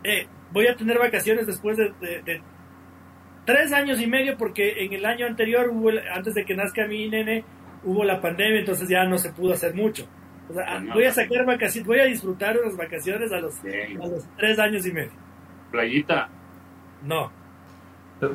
Eh, 0.03 0.26
voy 0.55 0.68
a 0.68 0.76
tener 0.76 0.98
vacaciones 0.98 1.46
después 1.46 1.76
de, 1.76 1.92
tres 3.44 3.72
años 3.72 4.00
y 4.00 4.07
medio 4.07 4.38
porque 4.38 4.84
en 4.84 4.92
el 4.94 5.05
año 5.05 5.26
anterior, 5.26 5.68
hubo, 5.70 5.90
antes 6.14 6.32
de 6.32 6.44
que 6.46 6.55
nazca 6.55 6.86
mi 6.86 7.09
nene, 7.09 7.44
hubo 7.82 8.05
la 8.05 8.20
pandemia, 8.20 8.61
entonces 8.61 8.88
ya 8.88 9.05
no 9.05 9.18
se 9.18 9.32
pudo 9.32 9.52
hacer 9.52 9.74
mucho. 9.74 10.07
O 10.48 10.55
sea, 10.55 10.82
voy 10.92 11.05
a 11.05 11.12
sacar 11.12 11.44
vacaciones, 11.44 11.86
voy 11.86 11.98
a 11.98 12.05
disfrutar 12.05 12.57
unas 12.59 12.76
vacaciones 12.76 13.32
a 13.32 13.40
los, 13.40 13.61
tres 14.38 14.59
años 14.59 14.86
y 14.86 14.92
medio. 14.92 15.12
¿Playita? 15.72 16.28
No. 17.02 17.30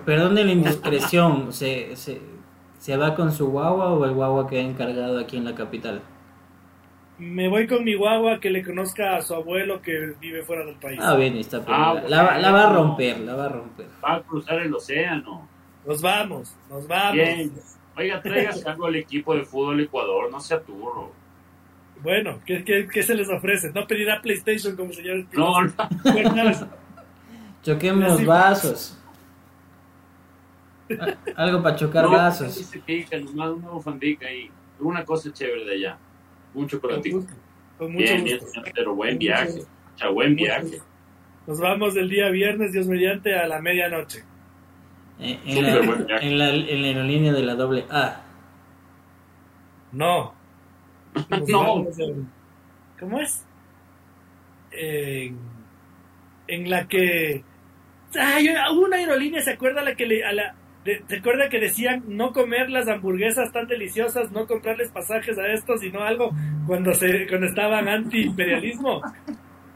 Perdón 0.06 0.36
la 0.36 0.42
indiscreción, 0.42 1.54
¿se, 1.54 1.96
se, 1.96 2.20
¿se 2.78 2.98
va 2.98 3.16
con 3.16 3.32
su 3.32 3.50
guagua 3.50 3.94
o 3.94 4.06
el 4.06 4.14
guagua 4.14 4.48
que 4.48 4.60
ha 4.60 4.62
encargado 4.62 5.20
aquí 5.20 5.38
en 5.38 5.46
la 5.46 5.56
capital? 5.56 6.02
Me 7.20 7.50
voy 7.50 7.68
con 7.68 7.84
mi 7.84 7.94
guagua 7.96 8.40
que 8.40 8.50
le 8.50 8.64
conozca 8.64 9.18
a 9.18 9.22
su 9.22 9.36
abuelo 9.36 9.82
que 9.82 10.16
vive 10.20 10.42
fuera 10.44 10.66
del 10.66 10.76
país. 10.76 11.00
Ah, 11.02 11.16
bien, 11.16 11.36
está 11.36 11.64
ah, 11.68 12.02
la, 12.08 12.40
la, 12.40 12.52
va 12.52 12.70
a 12.70 12.74
romper, 12.74 13.20
la 13.20 13.36
va 13.36 13.46
a 13.46 13.50
romper. 13.50 13.88
Va 14.04 14.16
a 14.16 14.22
cruzar 14.22 14.60
el 14.60 14.74
océano. 14.74 15.48
Nos 15.86 16.02
vamos, 16.02 16.56
nos 16.70 16.88
vamos. 16.88 17.14
Bien. 17.14 17.52
Oiga, 17.98 18.22
traigas 18.22 18.66
algo 18.66 18.86
al 18.86 18.96
equipo 18.96 19.36
de 19.36 19.44
fútbol 19.44 19.82
Ecuador, 19.82 20.32
no 20.32 20.40
sea 20.40 20.62
turro. 20.62 21.12
Bueno, 22.02 22.40
¿qué, 22.46 22.64
qué, 22.64 22.88
qué 22.88 23.04
se 23.04 23.14
les 23.14 23.30
ofrece? 23.30 23.72
¿No 23.74 23.86
pedirá 23.86 24.22
PlayStation 24.22 24.76
como 24.78 24.94
señor 24.94 25.26
No, 25.34 25.62
no. 25.62 25.72
Choquemos 27.62 28.26
vasos. 28.26 28.98
Algo 31.36 31.62
para 31.62 31.76
chocar 31.76 32.06
no, 32.06 32.12
vasos. 32.12 32.72
Nomás 33.12 33.50
una 33.52 33.70
bufandica 33.70 34.32
y 34.32 34.50
una 34.80 35.04
cosa 35.04 35.32
chévere 35.34 35.66
de 35.66 35.74
allá. 35.74 35.98
Un 36.54 36.68
chocolatito. 36.68 37.26
Con 37.78 37.94
mucho 37.94 38.14
bien, 38.24 38.40
gusto. 38.40 38.62
pero 38.74 38.96
buen 38.96 39.18
viaje. 39.18 39.62
Mucho, 39.94 40.14
buen 40.14 40.36
viaje. 40.36 40.80
Nos 41.48 41.60
vamos 41.60 41.94
del 41.94 42.10
día 42.10 42.30
viernes, 42.30 42.72
Dios 42.74 42.88
mediante, 42.88 43.36
a 43.36 43.48
la 43.48 43.62
medianoche. 43.62 44.24
Eh, 45.20 45.40
en, 45.46 45.64
la, 45.64 45.70
en, 46.20 46.38
la, 46.38 46.50
en, 46.50 46.96
la, 46.98 47.04
línea 47.04 47.34
de 47.34 47.44
la 47.44 47.56
doble 47.56 47.86
A. 47.90 48.22
No. 49.92 50.34
no. 51.48 51.88
¿cómo 53.00 53.20
es? 53.20 53.46
En, 54.72 55.38
en 56.48 56.70
la 56.70 56.88
que 56.88 57.44
ay, 58.18 58.50
hubo 58.72 58.86
una 58.86 58.98
aerolínea, 58.98 59.42
¿se 59.42 59.52
acuerda 59.52 59.82
la 59.82 59.96
que 59.96 60.06
le, 60.06 60.24
a 60.24 60.32
la, 60.32 60.56
de- 60.86 61.04
¿Se 61.08 61.18
acuerda 61.18 61.50
que 61.50 61.60
decían 61.60 62.04
no 62.08 62.32
comer 62.32 62.70
las 62.70 62.88
hamburguesas 62.88 63.52
tan 63.52 63.68
deliciosas, 63.68 64.32
no 64.32 64.48
comprarles 64.48 64.92
pasajes 64.92 65.38
a 65.38 65.48
estos, 65.54 65.82
sino 65.82 66.02
algo 66.02 66.32
cuando 66.68 66.94
se 66.94 67.28
cuando 67.28 67.48
estaban 67.48 67.88
anti-imperialismo? 67.88 69.02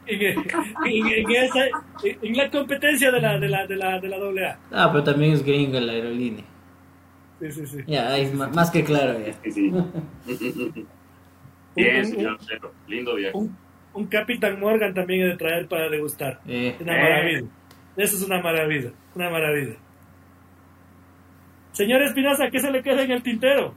En, 0.06 0.22
en- 0.22 1.08
en 1.08 1.32
esa- 1.32 1.68
en 2.04 2.36
la 2.38 2.50
competencia 2.50 3.10
de 3.12 3.22
la, 3.22 3.40
de 3.40 3.48
la, 3.50 3.66
de 3.68 3.76
la, 3.76 4.00
de 4.00 4.08
la 4.10 4.18
AA. 4.18 4.60
Ah, 4.72 4.90
pero 4.92 5.04
también 5.04 5.34
es 5.34 5.44
gringa 5.46 5.80
la 5.80 5.94
aerolínea. 5.94 6.44
Sí, 7.40 7.52
sí, 7.52 7.68
sí. 7.68 7.78
Ya, 7.88 8.18
es 8.18 8.34
más 8.34 8.70
que 8.72 8.84
claro 8.84 9.18
ya. 9.26 9.34
Sí, 9.44 9.52
sí. 9.52 9.72
Bien, 11.76 11.98
Un- 12.00 12.06
señor. 12.06 12.38
Lindo 12.88 13.16
viaje. 13.16 13.36
Un, 13.38 13.58
un 13.94 14.06
Capitán 14.08 14.60
Morgan 14.60 14.94
también 14.94 15.22
he 15.24 15.26
de 15.30 15.38
traer 15.38 15.68
para 15.68 15.90
degustar. 15.90 16.40
Eh, 16.48 16.76
Una 16.80 16.94
maravilla. 16.98 17.48
Eso 17.98 18.16
es 18.18 18.24
una 18.24 18.42
maravilla. 18.42 18.92
Una 19.16 19.30
maravilla. 19.30 19.76
Señor 21.74 22.02
Espinosa, 22.04 22.50
¿qué 22.50 22.60
se 22.60 22.72
le 22.72 22.82
queda 22.82 23.04
en 23.04 23.12
el 23.12 23.22
tintero? 23.24 23.74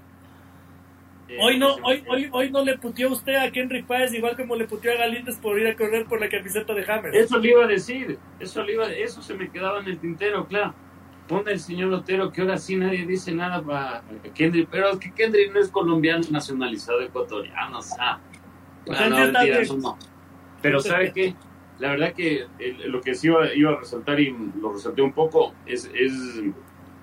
Eh, 1.28 1.38
Hoy 1.40 1.58
no, 1.58 1.74
hoy, 1.82 2.04
hoy, 2.08 2.28
hoy 2.30 2.50
no 2.52 2.62
le 2.64 2.78
puteó 2.78 3.10
usted 3.10 3.34
a 3.34 3.46
Henry 3.46 3.82
Páez 3.82 4.14
igual 4.14 4.36
como 4.36 4.54
le 4.54 4.66
puteó 4.66 4.92
a 4.92 4.96
Galíndez 4.96 5.36
por 5.38 5.58
ir 5.58 5.66
a 5.66 5.74
correr 5.74 6.06
por 6.06 6.20
la 6.20 6.28
camiseta 6.28 6.72
de 6.72 6.84
Hammer. 6.90 7.16
Eso 7.16 7.38
le 7.38 7.50
iba 7.50 7.64
a 7.64 7.66
decir, 7.66 8.16
eso 8.38 8.62
le 8.62 8.74
iba, 8.74 8.86
eso 8.92 9.20
se 9.22 9.34
me 9.34 9.50
quedaba 9.50 9.80
en 9.80 9.86
el 9.88 9.98
tintero, 9.98 10.46
claro. 10.46 10.72
Pone 11.26 11.50
el 11.50 11.58
señor 11.58 11.92
Otero 11.92 12.30
que 12.30 12.42
ahora 12.42 12.56
sí 12.56 12.76
nadie 12.76 13.04
dice 13.04 13.32
nada 13.32 13.60
para 13.60 14.04
Kendrick, 14.34 14.68
pero 14.70 14.90
es 14.90 14.98
que 14.98 15.10
Kendrick 15.12 15.52
no 15.52 15.58
es 15.58 15.68
colombiano 15.68 16.24
nacionalizado 16.30 17.00
ecuatoriano, 17.00 17.78
o 17.78 17.82
sea. 17.82 18.20
Pues 18.84 19.00
Ah, 19.00 19.08
no, 19.08 19.16
mentira, 19.18 19.58
eso 19.58 19.76
no. 19.78 19.98
Pero 20.62 20.78
¿sabe 20.80 21.12
qué? 21.12 21.34
La 21.80 21.90
verdad 21.90 22.12
que 22.14 22.46
el- 22.60 22.90
lo 22.92 23.00
que 23.00 23.16
sí 23.16 23.26
iba, 23.26 23.52
iba 23.52 23.72
a 23.72 23.76
resaltar 23.80 24.20
y 24.20 24.34
lo 24.60 24.72
resalté 24.72 25.02
un 25.02 25.12
poco 25.12 25.52
es, 25.66 25.90
es 25.92 26.12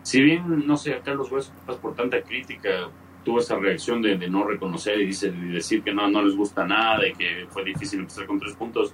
si 0.03 0.21
bien, 0.21 0.67
no 0.67 0.77
sé, 0.77 0.93
a 0.93 1.01
Carlos 1.01 1.31
Hueso, 1.31 1.51
por 1.81 1.95
tanta 1.95 2.21
crítica, 2.21 2.89
tuvo 3.23 3.39
esa 3.39 3.57
reacción 3.57 4.01
de, 4.01 4.17
no 4.29 4.43
reconocer 4.43 4.99
y, 4.99 5.07
dice, 5.07 5.31
decir 5.31 5.81
que 5.81 5.93
no, 5.93 6.09
no 6.09 6.21
les 6.21 6.35
gusta 6.35 6.67
nada 6.67 7.07
y 7.07 7.13
que 7.13 7.47
fue 7.49 7.63
difícil 7.63 8.01
empezar 8.01 8.27
con 8.27 8.39
tres 8.39 8.53
puntos, 8.53 8.93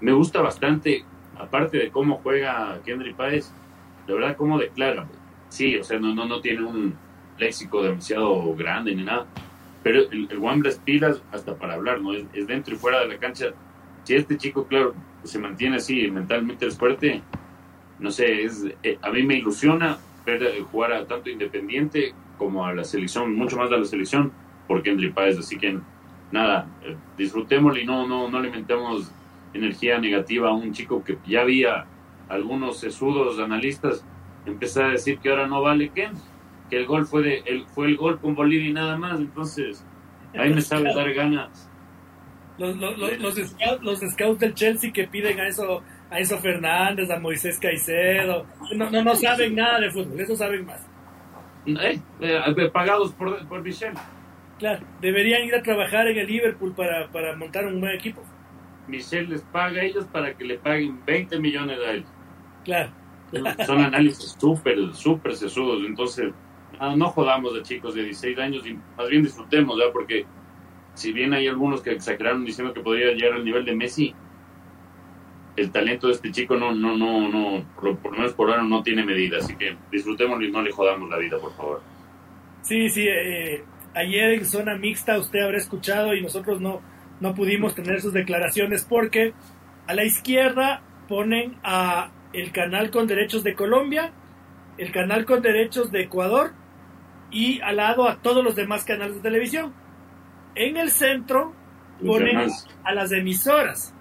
me 0.00 0.12
gusta 0.12 0.40
bastante, 0.40 1.04
aparte 1.38 1.76
de 1.78 1.90
cómo 1.90 2.20
juega 2.22 2.80
Kendry 2.84 3.12
Páez, 3.12 3.52
de 4.06 4.14
verdad 4.14 4.36
cómo 4.36 4.58
declara. 4.58 5.06
Sí, 5.50 5.76
o 5.76 5.84
sea, 5.84 5.98
no, 5.98 6.14
no, 6.14 6.26
no 6.26 6.40
tiene 6.40 6.64
un 6.64 6.94
léxico 7.38 7.82
demasiado 7.82 8.54
grande 8.54 8.94
ni 8.94 9.04
nada, 9.04 9.26
pero 9.82 10.00
el, 10.10 10.28
el 10.30 10.66
es 10.66 10.78
pilas 10.78 11.22
hasta 11.30 11.54
para 11.56 11.74
hablar, 11.74 12.00
¿no? 12.00 12.14
Es, 12.14 12.24
es 12.32 12.46
dentro 12.46 12.74
y 12.74 12.78
fuera 12.78 13.00
de 13.00 13.08
la 13.08 13.18
cancha. 13.18 13.48
Si 14.04 14.14
este 14.14 14.38
chico, 14.38 14.66
claro, 14.66 14.94
se 15.24 15.38
mantiene 15.38 15.76
así, 15.76 16.10
mentalmente 16.10 16.66
es 16.66 16.78
fuerte, 16.78 17.22
no 17.98 18.10
sé, 18.10 18.44
es, 18.44 18.64
eh, 18.82 18.98
a 19.02 19.10
mí 19.10 19.22
me 19.22 19.34
ilusiona 19.34 19.98
ver 20.28 20.42
eh, 20.42 20.64
jugar 20.70 20.92
a 20.92 21.06
tanto 21.06 21.30
Independiente 21.30 22.14
como 22.36 22.64
a 22.64 22.74
la 22.74 22.84
selección, 22.84 23.34
mucho 23.34 23.56
más 23.56 23.72
a 23.72 23.76
la 23.76 23.84
selección, 23.84 24.32
por 24.66 24.82
Kendry 24.82 25.10
Páez, 25.10 25.38
así 25.38 25.56
que 25.58 25.78
nada, 26.30 26.68
eh, 26.84 26.96
disfrutémoslo 27.16 27.80
y 27.80 27.86
no, 27.86 28.06
no, 28.06 28.30
no 28.30 28.40
le 28.40 28.50
metamos 28.50 29.10
energía 29.54 29.98
negativa 29.98 30.50
a 30.50 30.52
un 30.52 30.72
chico 30.72 31.02
que 31.02 31.16
ya 31.26 31.40
había 31.40 31.86
algunos 32.28 32.78
sesudos 32.78 33.38
analistas 33.38 34.04
empezar 34.44 34.84
a 34.84 34.90
decir 34.90 35.18
que 35.18 35.30
ahora 35.30 35.46
no 35.46 35.62
vale 35.62 35.88
Ken, 35.90 36.12
que 36.68 36.76
el 36.76 36.86
gol 36.86 37.06
fue 37.06 37.22
de 37.22 37.42
el, 37.46 37.66
fue 37.66 37.86
el 37.86 37.96
gol 37.96 38.20
con 38.20 38.34
Bolivia 38.34 38.68
y 38.68 38.72
nada 38.72 38.96
más, 38.96 39.18
entonces 39.18 39.84
ahí 40.36 40.52
me 40.52 40.60
sabe 40.60 40.94
dar 40.94 41.12
ganas. 41.14 41.68
Los, 42.58 42.76
los, 42.76 42.98
los, 42.98 43.18
los 43.20 43.34
scouts, 43.34 43.82
los 43.82 44.00
scouts 44.00 44.40
del 44.40 44.54
Chelsea 44.54 44.92
que 44.92 45.04
piden 45.04 45.40
a 45.40 45.48
eso 45.48 45.82
a 46.10 46.18
eso 46.18 46.38
Fernández, 46.38 47.10
a 47.10 47.18
Moisés 47.18 47.58
Caicedo, 47.58 48.46
no, 48.74 48.90
no, 48.90 49.04
no 49.04 49.14
saben 49.14 49.54
nada 49.54 49.80
de 49.80 49.90
fútbol, 49.90 50.20
eso 50.20 50.36
saben 50.36 50.64
más. 50.64 50.86
Eh, 51.66 52.00
eh, 52.20 52.70
pagados 52.72 53.12
por, 53.12 53.46
por 53.46 53.62
Michel. 53.62 53.92
Claro, 54.58 54.84
deberían 55.00 55.44
ir 55.44 55.54
a 55.54 55.62
trabajar 55.62 56.08
en 56.08 56.18
el 56.18 56.26
Liverpool 56.26 56.74
para, 56.74 57.08
para 57.08 57.36
montar 57.36 57.66
un 57.66 57.80
buen 57.80 57.94
equipo. 57.94 58.22
Michel 58.86 59.28
les 59.28 59.42
paga 59.42 59.80
a 59.80 59.84
ellos 59.84 60.06
para 60.06 60.34
que 60.34 60.44
le 60.44 60.58
paguen 60.58 61.04
20 61.04 61.38
millones 61.38 61.78
a 61.86 61.90
él. 61.92 62.04
Claro. 62.64 62.90
Son 63.66 63.80
análisis 63.80 64.34
súper, 64.38 64.78
súper 64.94 65.36
sesudos. 65.36 65.82
Entonces, 65.86 66.32
no, 66.80 66.96
no 66.96 67.08
jodamos 67.10 67.54
de 67.54 67.62
chicos 67.62 67.94
de 67.94 68.04
16 68.04 68.38
años 68.38 68.66
y 68.66 68.78
más 68.96 69.08
bien 69.08 69.22
disfrutemos, 69.22 69.76
¿verdad? 69.76 69.92
Porque 69.92 70.24
si 70.94 71.12
bien 71.12 71.34
hay 71.34 71.46
algunos 71.46 71.82
que 71.82 71.92
exageraron 71.92 72.44
diciendo 72.44 72.72
que 72.72 72.80
podría 72.80 73.12
llegar 73.12 73.34
al 73.34 73.44
nivel 73.44 73.64
de 73.64 73.76
Messi, 73.76 74.14
el 75.58 75.72
talento 75.72 76.06
de 76.06 76.12
este 76.14 76.30
chico 76.30 76.56
no, 76.56 76.72
no, 76.72 76.96
no, 76.96 77.28
no, 77.28 77.64
por, 77.74 78.04
lo 78.04 78.10
menos 78.10 78.32
por 78.32 78.50
ahora 78.50 78.62
no 78.62 78.82
tiene 78.82 79.04
medida. 79.04 79.38
Así 79.38 79.56
que 79.56 79.76
disfrutémoslo 79.90 80.46
y 80.46 80.52
no 80.52 80.62
le 80.62 80.70
jodamos 80.70 81.10
la 81.10 81.18
vida, 81.18 81.38
por 81.38 81.52
favor. 81.54 81.82
Sí, 82.62 82.88
sí, 82.90 83.06
eh, 83.08 83.64
ayer 83.94 84.34
en 84.34 84.44
zona 84.44 84.76
mixta 84.76 85.18
usted 85.18 85.40
habrá 85.40 85.58
escuchado 85.58 86.14
y 86.14 86.22
nosotros 86.22 86.60
no, 86.60 86.80
no 87.20 87.34
pudimos 87.34 87.74
tener 87.74 88.00
sus 88.00 88.12
declaraciones 88.12 88.84
porque 88.84 89.32
a 89.86 89.94
la 89.94 90.04
izquierda 90.04 90.82
ponen 91.08 91.56
a 91.64 92.12
el 92.32 92.52
canal 92.52 92.90
con 92.90 93.06
derechos 93.06 93.42
de 93.42 93.54
Colombia, 93.54 94.12
el 94.76 94.92
canal 94.92 95.24
con 95.24 95.42
derechos 95.42 95.90
de 95.90 96.02
Ecuador 96.02 96.52
y 97.30 97.60
al 97.62 97.76
lado 97.76 98.08
a 98.08 98.16
todos 98.22 98.44
los 98.44 98.54
demás 98.54 98.84
canales 98.84 99.16
de 99.16 99.22
televisión. 99.22 99.74
En 100.54 100.76
el 100.76 100.90
centro 100.90 101.52
ponen 102.04 102.48
a 102.84 102.92
las 102.92 103.10
emisoras 103.10 103.94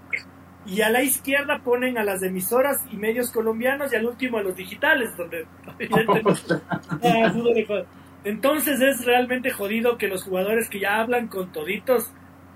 y 0.67 0.81
a 0.81 0.89
la 0.89 1.01
izquierda 1.01 1.59
ponen 1.63 1.97
a 1.97 2.03
las 2.03 2.21
emisoras 2.23 2.83
y 2.91 2.97
medios 2.97 3.31
colombianos 3.31 3.91
y 3.93 3.95
al 3.95 4.05
último 4.05 4.37
a 4.37 4.43
los 4.43 4.55
digitales, 4.55 5.15
donde 5.17 5.45
Ah. 7.03 7.83
Entonces 8.23 8.81
es 8.81 9.05
realmente 9.05 9.51
jodido 9.51 9.97
que 9.97 10.07
los 10.07 10.23
jugadores 10.23 10.69
que 10.69 10.79
ya 10.79 10.99
hablan 10.99 11.27
con 11.27 11.51
toditos 11.51 12.11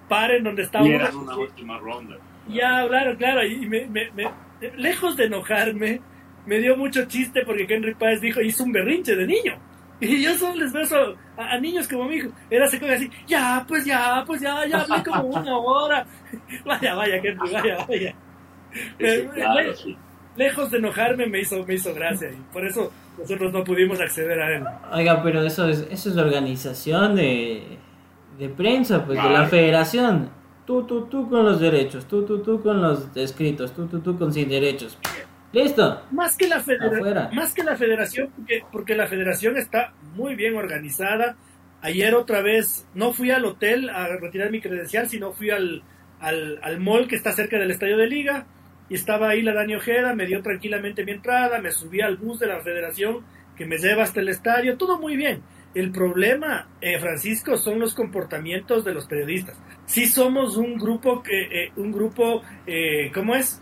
paren 0.09 0.43
donde 0.43 0.63
está 0.63 0.79
Y 0.81 0.87
uno. 0.93 0.95
era 0.95 1.15
una 1.15 1.37
última 1.37 1.77
ronda. 1.79 2.17
Ya 2.49 2.79
hablaron, 2.79 3.15
claro, 3.15 3.45
y 3.45 3.67
me, 3.67 3.85
me- 3.87 4.11
me- 4.11 4.31
lejos 4.77 5.15
de 5.15 5.25
enojarme, 5.25 6.01
me 6.45 6.57
dio 6.59 6.75
mucho 6.75 7.05
chiste 7.05 7.43
porque 7.45 7.65
Henry 7.69 7.93
Páez 7.95 8.19
dijo, 8.19 8.41
hizo 8.41 8.63
un 8.63 8.71
berrinche 8.73 9.15
de 9.15 9.25
niño. 9.25 9.55
Y 10.01 10.23
yo 10.23 10.35
solo 10.35 10.55
les 10.55 10.73
beso 10.73 11.15
a, 11.37 11.53
a 11.53 11.59
niños 11.59 11.87
como 11.87 12.05
mi 12.05 12.15
hijo. 12.15 12.29
Era 12.49 12.67
se 12.67 12.79
coge 12.79 12.95
así, 12.95 13.09
ya, 13.27 13.63
pues 13.67 13.85
ya, 13.85 14.23
pues 14.25 14.41
ya, 14.41 14.65
ya 14.67 14.81
hablé 14.81 15.03
como 15.03 15.23
una 15.25 15.57
hora. 15.57 16.05
Vaya, 16.65 16.95
vaya, 16.95 17.15
Henry, 17.17 17.51
vaya, 17.53 17.85
vaya. 17.87 18.15
Sí, 18.99 19.27
claro, 19.33 19.61
le- 19.61 19.75
sí. 19.75 19.97
Lejos 20.37 20.71
de 20.71 20.77
enojarme 20.77 21.27
me 21.27 21.41
hizo, 21.41 21.63
me 21.65 21.73
hizo 21.75 21.93
gracia 21.93 22.29
y 22.31 22.37
por 22.53 22.65
eso 22.65 22.89
nosotros 23.17 23.51
no 23.51 23.63
pudimos 23.65 23.99
acceder 23.99 24.41
a 24.41 24.55
él. 24.55 24.63
Oiga, 24.93 25.21
pero 25.21 25.43
eso 25.43 25.67
es, 25.67 25.85
eso 25.91 26.09
es 26.09 26.15
la 26.15 26.23
organización 26.23 27.15
de, 27.15 27.77
de 28.39 28.49
prensa, 28.49 29.05
pues 29.05 29.21
de 29.21 29.29
la 29.29 29.45
federación. 29.47 30.29
Tú, 30.65 30.83
tú, 30.83 31.05
tú 31.07 31.29
con 31.29 31.43
los 31.43 31.59
derechos, 31.59 32.05
tú, 32.05 32.23
tú, 32.25 32.39
tú 32.39 32.61
con 32.63 32.81
los 32.81 33.15
escritos, 33.17 33.73
tú, 33.73 33.87
tú, 33.87 33.99
tú 33.99 34.17
con 34.17 34.31
sin 34.33 34.47
derechos. 34.47 34.97
Listo. 35.53 36.01
Más 36.11 36.37
que 36.37 36.47
la, 36.47 36.61
federa- 36.61 36.95
Afuera. 36.97 37.29
más 37.33 37.53
que 37.53 37.63
la 37.63 37.75
federación, 37.75 38.29
porque, 38.35 38.63
porque 38.71 38.95
la 38.95 39.07
federación 39.07 39.57
está 39.57 39.93
muy 40.15 40.35
bien 40.35 40.55
organizada. 40.55 41.35
Ayer 41.81 42.13
otra 42.15 42.41
vez 42.41 42.87
no 42.93 43.11
fui 43.13 43.31
al 43.31 43.43
hotel 43.45 43.89
a 43.89 44.07
retirar 44.07 44.51
mi 44.51 44.61
credencial, 44.61 45.09
sino 45.09 45.33
fui 45.33 45.49
al, 45.49 45.83
al, 46.19 46.59
al 46.61 46.79
mall 46.79 47.07
que 47.07 47.15
está 47.15 47.31
cerca 47.33 47.57
del 47.57 47.71
estadio 47.71 47.97
de 47.97 48.07
liga. 48.07 48.45
Y 48.89 48.95
estaba 48.95 49.29
ahí 49.29 49.41
la 49.41 49.53
Dani 49.53 49.75
Ojeda, 49.75 50.13
me 50.13 50.25
dio 50.25 50.41
tranquilamente 50.41 51.05
mi 51.05 51.13
entrada, 51.13 51.59
me 51.59 51.71
subí 51.71 52.01
al 52.01 52.17
bus 52.17 52.39
de 52.39 52.47
la 52.47 52.59
federación 52.61 53.19
que 53.55 53.65
me 53.65 53.77
lleva 53.77 54.03
hasta 54.03 54.19
el 54.19 54.29
estadio, 54.29 54.77
todo 54.77 54.99
muy 54.99 55.15
bien. 55.15 55.41
El 55.73 55.91
problema, 55.91 56.67
eh, 56.81 56.99
Francisco, 56.99 57.55
son 57.57 57.79
los 57.79 57.93
comportamientos 57.93 58.83
de 58.83 58.93
los 58.93 59.05
periodistas. 59.05 59.57
Si 59.85 60.07
somos 60.07 60.57
un 60.57 60.77
grupo 60.77 61.23
que, 61.23 61.41
eh, 61.65 61.71
un 61.77 61.91
grupo, 61.93 62.41
eh, 62.67 63.09
¿cómo 63.13 63.35
es? 63.35 63.61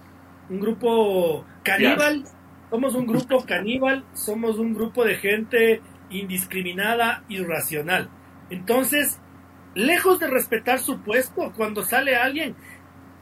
Un 0.49 0.59
grupo 0.59 1.45
caníbal. 1.63 2.25
Somos 2.69 2.93
un 2.95 3.07
grupo 3.07 3.45
caníbal, 3.45 4.05
somos 4.13 4.59
un 4.59 4.73
grupo 4.73 5.03
de 5.03 5.15
gente 5.15 5.81
indiscriminada, 6.11 7.23
irracional. 7.27 8.09
Entonces, 8.49 9.19
lejos 9.73 10.19
de 10.19 10.27
respetar 10.27 10.79
su 10.79 11.01
puesto, 11.01 11.51
cuando 11.55 11.83
sale 11.83 12.15
alguien, 12.15 12.55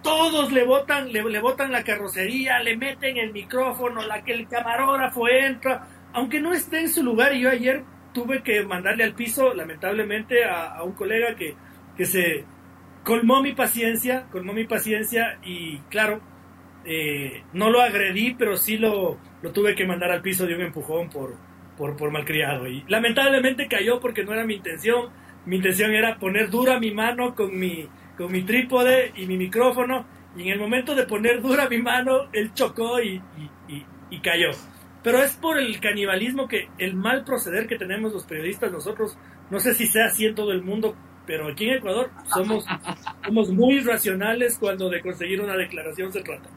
todos 0.04 0.52
le 0.52 0.66
botan, 0.66 1.12
le, 1.12 1.24
le 1.24 1.40
botan 1.40 1.72
la 1.72 1.84
carrocería, 1.84 2.60
le 2.60 2.78
meten 2.78 3.18
el 3.18 3.32
micrófono, 3.32 4.02
la 4.02 4.24
que 4.24 4.34
el 4.34 4.48
camarógrafo 4.48 5.28
entra, 5.30 5.88
aunque 6.14 6.40
no 6.40 6.54
esté 6.54 6.82
en 6.82 6.90
su 6.90 7.04
lugar. 7.04 7.34
Y 7.34 7.42
yo 7.42 7.50
ayer 7.50 7.84
tuve 8.14 8.44
que 8.44 8.64
mandarle 8.64 9.04
al 9.04 9.16
piso, 9.16 9.54
lamentablemente, 9.54 10.44
a, 10.46 10.76
a 10.76 10.84
un 10.84 10.94
colega 10.94 11.36
que, 11.36 11.56
que 11.96 12.06
se 12.06 12.46
colmó 13.04 13.42
mi 13.42 13.54
paciencia, 13.54 14.28
colmó 14.32 14.54
mi 14.54 14.66
paciencia 14.66 15.40
y 15.44 15.80
claro, 15.90 16.22
eh, 16.88 17.44
no 17.52 17.70
lo 17.70 17.82
agredí, 17.82 18.34
pero 18.36 18.56
sí 18.56 18.78
lo, 18.78 19.18
lo 19.42 19.52
tuve 19.52 19.76
que 19.76 19.86
mandar 19.86 20.10
al 20.10 20.22
piso 20.22 20.48
de 20.48 20.56
un 20.56 20.62
empujón 20.62 21.10
por, 21.10 21.36
por, 21.78 22.12
malcriado. 22.12 22.68
Y 22.68 22.84
lamentablemente 22.88 23.68
cayó 23.68 24.00
porque 24.00 24.24
no 24.24 24.34
era 24.34 24.46
mi 24.46 24.56
intención. 24.56 25.10
Mi 25.46 25.58
intención 25.58 25.94
era 25.94 26.18
poner 26.18 26.50
dura 26.50 26.80
mi 26.80 26.92
mano 26.92 27.36
con 27.36 27.58
mi, 27.58 27.88
con 28.18 28.32
mi 28.32 28.44
trípode 28.44 29.12
y 29.16 29.26
mi 29.26 29.38
micrófono 29.38 30.06
y 30.38 30.44
en 30.44 30.50
el 30.50 30.60
momento 30.60 30.94
de 30.96 31.04
poner 31.04 31.42
dura 31.42 31.68
mi 31.68 31.80
mano, 31.80 32.30
él 32.32 32.54
chocó 32.54 33.02
y, 33.02 33.22
y, 34.10 34.20
cayó. 34.20 34.52
Pero 35.04 35.24
es 35.24 35.36
por 35.36 35.58
el 35.58 35.80
canibalismo 35.80 36.48
que 36.48 36.70
el 36.78 36.96
mal 36.96 37.24
proceder 37.24 37.68
que 37.68 37.78
tenemos 37.78 38.14
los 38.14 38.26
periodistas 38.26 38.72
nosotros, 38.72 39.18
no 39.50 39.60
sé 39.60 39.74
si 39.74 39.88
sea 39.88 40.06
así 40.06 40.26
en 40.26 40.36
todo 40.36 40.52
el 40.52 40.62
mundo, 40.62 40.96
pero 41.26 41.48
aquí 41.48 41.70
en 41.70 41.78
Ecuador 41.78 42.12
somos, 42.34 42.66
somos 43.26 43.50
muy 43.50 43.80
racionales 43.80 44.58
cuando 44.60 44.90
de 44.90 45.02
conseguir 45.02 45.42
una 45.42 45.56
declaración 45.56 46.12
se 46.12 46.22
trata. 46.22 46.50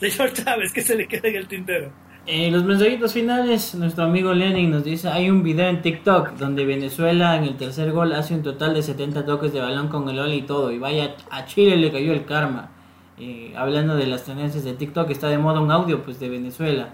Señor 0.00 0.32
Chávez, 0.32 0.72
que 0.72 0.82
se 0.82 0.94
le 0.94 1.06
quede 1.06 1.30
en 1.30 1.36
el 1.36 1.48
tintero. 1.48 1.90
En 2.26 2.52
los 2.52 2.64
mensajitos 2.64 3.12
finales, 3.12 3.74
nuestro 3.76 4.04
amigo 4.04 4.34
Lenin 4.34 4.70
nos 4.70 4.82
dice, 4.82 5.08
hay 5.08 5.30
un 5.30 5.42
video 5.42 5.68
en 5.68 5.80
TikTok 5.80 6.32
donde 6.32 6.64
Venezuela 6.64 7.36
en 7.36 7.44
el 7.44 7.56
tercer 7.56 7.92
gol 7.92 8.12
hace 8.12 8.34
un 8.34 8.42
total 8.42 8.74
de 8.74 8.82
70 8.82 9.24
toques 9.24 9.52
de 9.52 9.60
balón 9.60 9.88
con 9.88 10.08
el 10.08 10.16
gol 10.16 10.32
y 10.32 10.42
todo, 10.42 10.72
y 10.72 10.78
vaya, 10.78 11.14
a 11.30 11.44
Chile 11.44 11.76
le 11.76 11.92
cayó 11.92 12.12
el 12.12 12.24
karma. 12.24 12.70
Eh, 13.18 13.54
hablando 13.56 13.96
de 13.96 14.06
las 14.06 14.24
tendencias 14.24 14.64
de 14.64 14.74
TikTok, 14.74 15.08
está 15.10 15.28
de 15.28 15.38
moda 15.38 15.60
un 15.60 15.70
audio 15.70 16.02
pues 16.02 16.18
de 16.18 16.28
Venezuela 16.28 16.90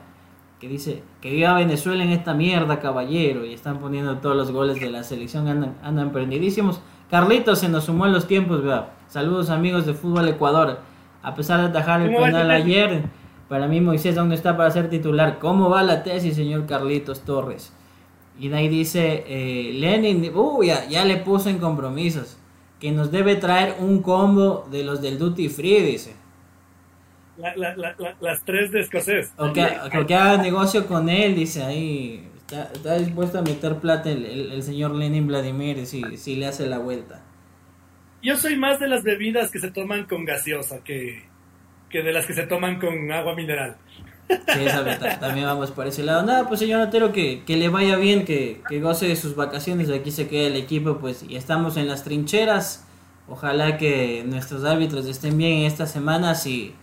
que 0.63 0.69
dice 0.69 1.03
que 1.21 1.33
viva 1.33 1.55
Venezuela 1.55 2.05
en 2.05 2.11
esta 2.11 2.35
mierda, 2.35 2.79
caballero, 2.79 3.45
y 3.45 3.53
están 3.53 3.81
poniendo 3.81 4.19
todos 4.19 4.37
los 4.37 4.53
goles 4.53 4.81
de 4.81 4.91
la 4.91 5.03
selección, 5.03 5.49
andan, 5.49 5.75
andan 5.83 6.13
prendidísimos. 6.13 6.81
Carlitos 7.11 7.59
se 7.59 7.69
nos 7.69 7.83
sumó 7.83 8.07
en 8.07 8.13
los 8.13 8.29
tiempos, 8.29 8.63
vea. 8.63 8.95
Saludos 9.09 9.51
amigos 9.51 9.87
de 9.87 9.95
Fútbol 9.95 10.29
Ecuador. 10.29 10.79
A 11.23 11.35
pesar 11.35 11.61
de 11.61 11.67
atajar 11.67 12.03
el 12.03 12.15
penal 12.15 12.51
ayer, 12.51 13.03
para 13.49 13.69
mí 13.69 13.81
Moisés 13.81 14.19
aún 14.19 14.33
está 14.33 14.57
para 14.57 14.71
ser 14.71 14.91
titular. 14.91 15.39
¿Cómo 15.39 15.71
va 15.71 15.83
la 15.83 16.03
tesis, 16.03 16.35
señor 16.35 16.67
Carlitos 16.67 17.21
Torres? 17.21 17.73
Y 18.39 18.49
de 18.49 18.57
ahí 18.57 18.69
dice, 18.69 19.25
eh, 19.27 19.73
Lenin, 19.75 20.35
uh, 20.35 20.63
ya, 20.63 20.89
ya 20.89 21.05
le 21.05 21.19
puso 21.19 21.49
en 21.51 21.59
compromisos, 21.59 22.39
que 22.81 22.91
nos 22.91 23.13
debe 23.13 23.37
traer 23.37 23.77
un 23.79 24.03
combo 24.03 24.67
de 24.71 24.83
los 24.83 25.01
del 25.01 25.19
Duty 25.19 25.49
Free, 25.49 25.83
dice 25.83 26.17
las 28.21 28.45
tres 28.45 28.73
de 28.73 28.81
escocés. 28.81 29.33
O 29.37 29.53
que, 29.53 29.63
haga 29.63 30.37
negocio 30.39 30.87
con 30.87 31.09
él, 31.09 31.35
dice 31.35 31.63
ahí. 31.63 32.29
Está, 32.75 32.99
dispuesto 32.99 33.39
a 33.39 33.43
meter 33.43 33.77
plata 33.77 34.11
el, 34.11 34.63
señor 34.63 34.95
Lenin 34.95 35.27
Vladimir 35.27 35.87
si, 35.87 36.19
si 36.19 36.37
le 36.37 36.47
hace 36.47 36.67
la 36.67 36.79
vuelta. 36.79 37.23
Yo 38.23 38.37
soy 38.37 38.57
más 38.57 38.79
de 38.79 38.89
las 38.89 39.03
bebidas 39.03 39.51
que 39.51 39.59
se 39.59 39.71
toman 39.71 40.07
con 40.07 40.25
gaseosa 40.25 40.83
que, 40.85 41.25
que 41.91 42.03
de 42.03 42.13
las 42.13 42.27
que 42.27 42.35
se 42.35 42.47
toman 42.47 42.79
con 42.79 43.11
agua 43.11 43.35
mineral. 43.35 43.77
Sí, 44.29 44.65
también 45.21 45.47
vamos 45.47 45.73
por 45.73 45.87
ese 45.87 46.03
lado. 46.03 46.23
Nada, 46.23 46.49
pues 46.49 46.61
señor 46.61 46.81
Otero, 46.81 47.13
que, 47.13 47.43
que 47.45 47.57
le 47.57 47.69
vaya 47.69 47.97
bien, 47.97 48.25
que, 48.25 48.63
que 48.69 48.81
goce 48.81 49.09
de 49.09 49.17
sus 49.17 49.35
vacaciones. 49.35 49.91
Aquí 49.91 50.11
se 50.11 50.29
queda 50.29 50.47
el 50.47 50.57
equipo, 50.57 50.99
pues, 50.99 51.25
y 51.29 51.37
estamos 51.37 51.77
en 51.77 51.89
las 51.89 52.05
trincheras. 52.05 52.87
Ojalá 53.29 53.77
que 53.77 54.25
nuestros 54.27 54.65
árbitros 54.65 55.07
estén 55.07 55.37
bien 55.37 55.59
en 55.59 55.67
estas 55.67 55.91
semanas 55.91 56.47
y 56.47 56.75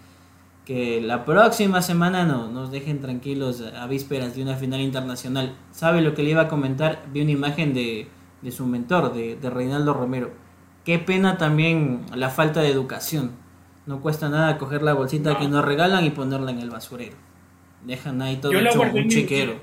que 0.66 1.02
la 1.02 1.26
próxima 1.26 1.82
semana 1.82 2.26
no 2.26 2.48
nos 2.48 2.72
dejen 2.72 3.02
tranquilos 3.02 3.62
a 3.62 3.88
vísperas 3.88 4.36
de 4.36 4.44
una 4.44 4.56
final 4.56 4.82
internacional. 4.82 5.56
¿Sabe 5.72 6.02
lo 6.02 6.14
que 6.14 6.22
le 6.22 6.32
iba 6.32 6.44
a 6.44 6.48
comentar? 6.48 7.04
Vi 7.12 7.22
una 7.22 7.32
imagen 7.32 7.74
de, 7.74 8.08
de 8.42 8.52
su 8.52 8.68
mentor, 8.68 9.14
de, 9.14 9.36
de, 9.36 9.50
Reinaldo 9.50 9.94
Romero. 9.94 10.32
Qué 10.90 10.98
pena 10.98 11.38
también 11.38 12.02
la 12.16 12.32
falta 12.32 12.64
de 12.64 12.70
educación. 12.70 13.34
No 13.86 14.02
cuesta 14.02 14.28
nada 14.28 14.58
coger 14.58 14.82
la 14.82 14.96
bolsita 14.96 15.38
que 15.38 15.48
nos 15.48 15.64
regalan 15.64 16.04
y 16.04 16.10
ponerla 16.10 16.50
en 16.50 16.58
el 16.58 16.72
basurero. 16.72 17.16
Dejan 17.86 18.20
ahí 18.24 18.38
todo 18.38 18.52
hecho 18.54 18.82
un 18.82 19.08
chiquero. 19.08 19.62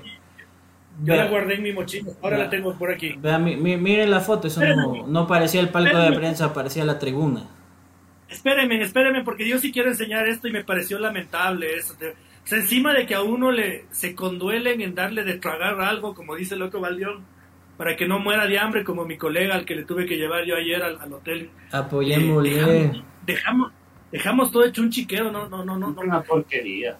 Yo 1.03 1.17
la 1.17 1.27
guardé 1.27 1.55
en 1.55 1.63
mi 1.63 1.73
mochila, 1.73 2.13
ahora 2.21 2.37
la 2.37 2.49
tengo 2.49 2.77
por 2.77 2.93
aquí. 2.93 3.15
Vea, 3.17 3.39
miren 3.39 4.09
la 4.09 4.21
foto, 4.21 4.47
eso 4.47 4.61
no, 4.63 5.05
no 5.05 5.27
parecía 5.27 5.59
el 5.59 5.67
palco 5.67 5.97
de 5.97 6.13
prensa, 6.13 6.53
parecía 6.53 6.85
la 6.85 6.97
tribuna. 6.97 7.43
Espérenme, 8.29 8.81
espérenme, 8.81 9.25
porque 9.25 9.49
yo 9.49 9.59
sí 9.59 9.73
quiero 9.73 9.89
enseñar 9.89 10.29
esto 10.29 10.47
y 10.47 10.53
me 10.53 10.63
pareció 10.63 10.97
lamentable 10.97 11.75
eso. 11.75 11.93
encima 12.49 12.93
de 12.93 13.05
que 13.05 13.15
a 13.15 13.21
uno 13.21 13.51
le 13.51 13.83
se 13.91 14.15
conduelen 14.15 14.79
en 14.79 14.95
darle 14.95 15.25
de 15.25 15.33
tragar 15.39 15.81
algo, 15.81 16.15
como 16.15 16.37
dice 16.37 16.55
el 16.55 16.61
otro 16.61 16.79
Valdión, 16.79 17.25
para 17.77 17.95
que 17.95 18.07
no 18.07 18.19
muera 18.19 18.47
de 18.47 18.57
hambre, 18.57 18.83
como 18.83 19.05
mi 19.05 19.17
colega 19.17 19.55
al 19.55 19.65
que 19.65 19.75
le 19.75 19.83
tuve 19.83 20.05
que 20.05 20.17
llevar 20.17 20.45
yo 20.45 20.55
ayer 20.55 20.81
al, 20.81 21.13
hotel. 21.13 21.49
Apoyémosle. 21.71 22.85
Eh, 22.85 23.03
dejamos, 23.25 23.71
dejamos, 24.11 24.51
todo 24.51 24.65
hecho 24.65 24.81
un 24.81 24.89
chiquero, 24.89 25.31
no, 25.31 25.47
no, 25.47 25.63
no, 25.63 25.77
no. 25.77 25.87
Una 26.01 26.21
porquería. 26.21 26.97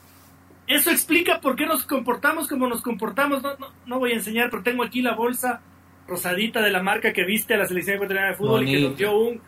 Eso 0.68 0.92
explica 0.92 1.40
por 1.40 1.56
qué 1.56 1.66
nos 1.66 1.86
comportamos 1.86 2.48
como 2.48 2.68
nos 2.68 2.82
comportamos. 2.82 3.42
No, 3.42 3.58
no, 3.58 3.68
no 3.86 4.00
voy 4.00 4.12
a 4.12 4.16
enseñar, 4.16 4.50
pero 4.50 4.64
tengo 4.64 4.84
aquí 4.84 5.02
la 5.02 5.16
bolsa 5.16 5.62
rosadita 6.08 6.62
de 6.62 6.72
la 6.72 6.84
marca 6.84 7.12
que 7.12 7.24
viste 7.24 7.54
a 7.54 7.58
la 7.58 7.66
selección 7.66 7.96
ecuatoriana 7.96 8.30
de 8.30 8.36
fútbol 8.36 8.68
y 8.68 8.72
que 8.72 8.82
nos 8.82 8.98
dio 8.98 9.18
un 9.18 9.42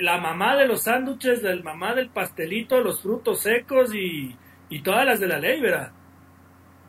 la 0.00 0.18
mamá 0.18 0.56
de 0.56 0.66
los 0.66 0.82
sándwiches, 0.82 1.42
la 1.42 1.54
mamá 1.62 1.94
del 1.94 2.08
pastelito, 2.08 2.80
los 2.80 3.00
frutos 3.00 3.40
secos 3.40 3.94
y, 3.94 4.36
todas 4.82 5.04
las 5.04 5.20
de 5.20 5.28
la 5.28 5.38
ley, 5.38 5.60
¿verdad? 5.60 5.92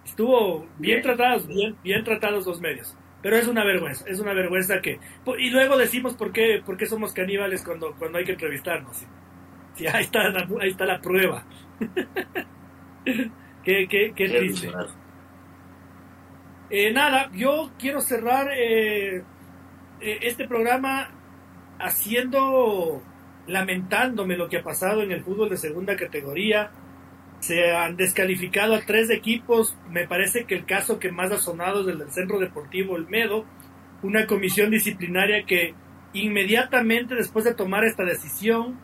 Estuvo 0.05 0.65
bien, 0.77 1.01
tratados, 1.01 1.47
bien, 1.47 1.75
bien 1.84 2.03
tratados 2.03 2.45
los 2.47 2.59
medios. 2.59 2.95
Pero 3.24 3.38
es 3.38 3.47
una 3.47 3.63
vergüenza, 3.63 4.05
es 4.05 4.19
una 4.19 4.34
vergüenza 4.34 4.82
que... 4.82 4.99
Y 5.39 5.49
luego 5.49 5.78
decimos 5.78 6.13
por 6.15 6.34
qué, 6.34 6.61
por 6.63 6.76
qué 6.76 6.86
somos 6.86 7.13
caníbales 7.13 7.63
cuando, 7.63 7.95
cuando 7.95 8.17
hay 8.17 8.26
que 8.26 8.34
entrevistarnos. 8.34 9.07
Sí, 9.76 9.88
ahí, 9.88 10.03
está 10.03 10.28
la, 10.30 10.47
ahí 10.59 10.69
está 10.69 10.86
la 10.86 10.99
prueba. 10.99 11.45
qué, 13.63 13.88
qué, 13.88 14.13
qué 14.13 14.30
triste. 14.30 14.69
Eh, 16.69 16.91
nada, 16.91 17.32
yo 17.34 17.71
quiero 17.80 18.01
cerrar 18.01 18.49
eh, 18.51 19.24
eh, 20.01 20.19
este 20.21 20.47
programa 20.47 21.09
haciendo, 21.80 23.01
lamentándome 23.47 24.36
lo 24.36 24.49
que 24.49 24.57
ha 24.57 24.63
pasado 24.63 25.01
en 25.01 25.11
el 25.11 25.24
fútbol 25.24 25.49
de 25.49 25.57
segunda 25.57 25.95
categoría. 25.95 26.71
Se 27.44 27.74
han 27.74 27.98
descalificado 27.98 28.74
a 28.74 28.86
tres 28.86 29.10
equipos. 29.10 29.78
Me 29.89 30.08
parece 30.08 30.46
que 30.46 30.56
el 30.56 30.66
caso 30.66 30.98
que 30.98 31.12
más 31.12 31.30
ha 31.34 31.39
sonado 31.39 31.82
es 31.82 31.88
el 31.88 32.00
del 32.00 32.10
Centro 32.10 32.39
Deportivo 32.39 32.94
Olmedo, 32.94 33.44
una 34.02 34.28
comisión 34.28 34.72
disciplinaria 34.72 35.44
que 35.46 35.76
inmediatamente 36.14 37.16
después 37.16 37.44
de 37.44 37.54
tomar 37.54 37.84
esta 37.84 38.06
decisión 38.06 38.80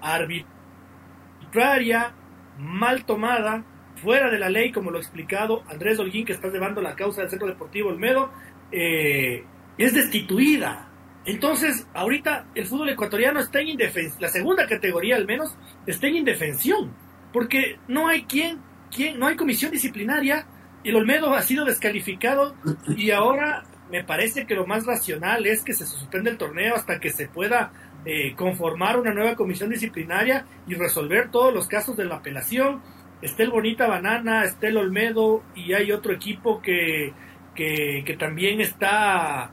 arbitraria, 0.00 2.14
mal 2.56 3.04
tomada, 3.04 3.64
fuera 3.96 4.30
de 4.30 4.38
la 4.38 4.48
ley, 4.48 4.70
como 4.70 4.92
lo 4.92 4.98
ha 4.98 5.00
explicado 5.00 5.64
Andrés 5.68 5.98
Holguín, 5.98 6.24
que 6.24 6.34
está 6.34 6.50
llevando 6.50 6.80
la 6.80 6.94
causa 6.94 7.22
del 7.22 7.30
Centro 7.30 7.48
Deportivo 7.48 7.88
Olmedo, 7.88 8.30
eh, 8.70 9.44
es 9.76 9.92
destituida. 9.92 10.88
Entonces, 11.24 11.86
ahorita 11.94 12.46
el 12.54 12.66
fútbol 12.66 12.90
ecuatoriano 12.90 13.40
está 13.40 13.60
en 13.60 13.68
indefensión, 13.68 14.20
la 14.20 14.28
segunda 14.28 14.66
categoría 14.66 15.16
al 15.16 15.26
menos, 15.26 15.54
está 15.86 16.06
en 16.06 16.16
indefensión, 16.16 16.94
porque 17.32 17.78
no 17.88 18.08
hay 18.08 18.24
quien, 18.24 18.58
quien, 18.90 19.18
no 19.18 19.26
hay 19.26 19.36
comisión 19.36 19.70
disciplinaria, 19.70 20.46
el 20.82 20.96
Olmedo 20.96 21.34
ha 21.34 21.42
sido 21.42 21.64
descalificado 21.66 22.54
y 22.96 23.10
ahora 23.10 23.64
me 23.90 24.02
parece 24.02 24.46
que 24.46 24.54
lo 24.54 24.66
más 24.66 24.86
racional 24.86 25.46
es 25.46 25.62
que 25.62 25.74
se 25.74 25.84
suspende 25.84 26.30
el 26.30 26.38
torneo 26.38 26.74
hasta 26.74 27.00
que 27.00 27.10
se 27.10 27.28
pueda 27.28 27.72
eh, 28.06 28.34
conformar 28.34 28.98
una 28.98 29.12
nueva 29.12 29.34
comisión 29.34 29.68
disciplinaria 29.68 30.46
y 30.66 30.74
resolver 30.74 31.30
todos 31.30 31.52
los 31.52 31.66
casos 31.66 31.96
de 31.96 32.06
la 32.06 32.16
apelación. 32.16 32.80
Está 33.20 33.42
el 33.42 33.50
Bonita 33.50 33.86
Banana, 33.86 34.44
está 34.44 34.68
el 34.68 34.78
Olmedo 34.78 35.42
y 35.54 35.74
hay 35.74 35.92
otro 35.92 36.14
equipo 36.14 36.62
que, 36.62 37.12
que, 37.54 38.02
que 38.06 38.16
también 38.16 38.62
está 38.62 39.52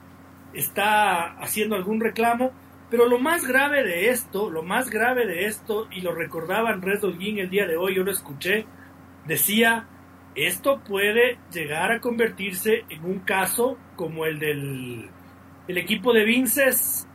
está 0.53 1.37
haciendo 1.39 1.75
algún 1.75 1.99
reclamo, 1.99 2.51
pero 2.89 3.07
lo 3.07 3.19
más 3.19 3.45
grave 3.45 3.83
de 3.83 4.09
esto, 4.09 4.49
lo 4.49 4.63
más 4.63 4.89
grave 4.89 5.25
de 5.25 5.45
esto, 5.45 5.87
y 5.91 6.01
lo 6.01 6.13
recordaba 6.13 6.69
Andrés 6.69 7.01
Dolguín 7.01 7.37
el 7.39 7.49
día 7.49 7.67
de 7.67 7.77
hoy, 7.77 7.95
yo 7.95 8.03
lo 8.03 8.11
escuché, 8.11 8.65
decía, 9.25 9.87
esto 10.35 10.81
puede 10.87 11.39
llegar 11.51 11.91
a 11.91 11.99
convertirse 11.99 12.85
en 12.89 13.03
un 13.03 13.19
caso 13.19 13.77
como 13.95 14.25
el 14.25 14.39
del 14.39 15.09
el 15.67 15.77
equipo 15.77 16.13
de 16.13 16.23
Vinces, 16.23 17.05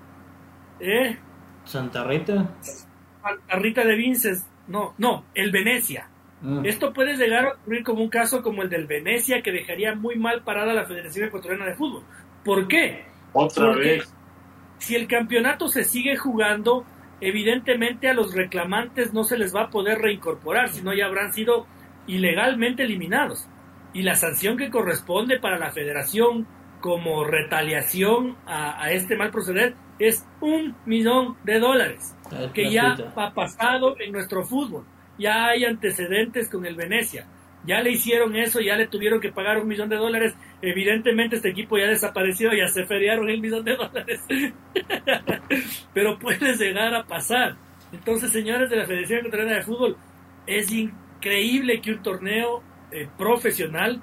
¿eh? 0.79 1.17
Santa 1.65 2.05
Rita. 2.05 2.55
Santa 2.61 3.57
Rita 3.57 3.85
de 3.85 3.95
Vinces, 3.95 4.47
no, 4.69 4.95
no, 4.99 5.25
el 5.35 5.51
Venecia. 5.51 6.09
Mm. 6.43 6.67
Esto 6.67 6.93
puede 6.93 7.17
llegar 7.17 7.47
a 7.47 7.53
ocurrir 7.53 7.85
como 7.85 8.03
un 8.03 8.11
caso 8.11 8.43
como 8.43 8.63
el 8.63 8.69
del 8.69 8.87
Venecia 8.87 9.41
que 9.43 9.53
dejaría 9.53 9.95
muy 9.95 10.17
mal 10.17 10.43
parada 10.43 10.75
la 10.75 10.85
Federación 10.85 11.29
Ecuatoriana 11.29 11.67
de 11.67 11.77
Fútbol. 11.77 12.03
¿Por 12.45 12.69
qué? 12.69 13.12
Otra 13.33 13.75
vez. 13.75 14.13
Si 14.79 14.97
el 14.97 15.07
campeonato 15.07 15.69
se 15.69 15.85
sigue 15.85 16.17
jugando, 16.17 16.85
evidentemente 17.21 18.09
a 18.09 18.15
los 18.15 18.35
reclamantes 18.35 19.13
no 19.13 19.25
se 19.25 19.39
les 19.39 19.55
va 19.55 19.65
a 19.65 19.71
poder 19.71 19.99
reincorporar, 19.99 20.71
sino 20.71 20.93
ya 20.93 21.07
habrán 21.07 21.33
sido 21.33 21.67
ilegalmente 22.07 22.83
eliminados. 22.83 23.49
Y 23.95 24.03
la 24.03 24.17
sanción 24.17 24.57
que 24.57 24.71
corresponde 24.71 25.39
para 25.39 25.59
la 25.59 25.71
federación 25.71 26.47
como 26.81 27.25
retaliación 27.25 28.37
a, 28.47 28.91
este 28.91 29.17
mal 29.17 29.31
proceder 29.31 29.77
es 29.99 30.27
un 30.41 30.75
millón 30.85 31.37
de 31.45 31.61
dólares, 31.61 32.17
que 32.53 32.71
ya 32.71 32.97
ha 33.15 33.33
pasado 33.33 33.95
en 34.01 34.11
nuestro 34.13 34.45
fútbol. 34.45 34.85
Ya 35.19 35.47
hay 35.47 35.65
antecedentes 35.65 36.49
con 36.49 36.67
el 36.67 36.75
Venecia. 36.75 37.27
Ya 37.67 37.81
le 37.81 37.93
hicieron 37.93 38.35
eso, 38.37 38.61
ya 38.61 38.77
le 38.77 38.89
tuvieron 38.89 39.21
que 39.21 39.31
pagar 39.31 39.59
un 39.59 39.69
millón 39.69 39.89
de 39.89 39.97
dólares 39.97 40.35
Evidentemente 40.63 41.37
este 41.37 41.49
equipo 41.49 41.77
ya 41.77 41.89
desapareció, 41.89 42.53
ya 42.53 42.69
se 42.69 42.87
feriaron 42.87 43.29
el 43.29 43.41
millón 43.41 43.65
de 43.65 43.75
dólares. 43.75 44.21
Pero 45.93 46.21
puede 46.21 46.57
llegar 46.57 46.95
a 46.95 47.05
pasar. 47.05 47.57
Entonces, 47.93 48.31
señores 48.31 48.71
de 48.71 48.77
la 48.77 48.87
Federación 48.87 49.19
Ecuatoriana 49.19 49.57
de 49.57 49.63
Fútbol, 49.63 49.97
es 50.47 50.71
increíble 50.71 51.81
que 51.81 51.91
un 51.91 52.03
torneo 52.03 52.63
eh, 52.93 53.09
profesional 53.19 54.01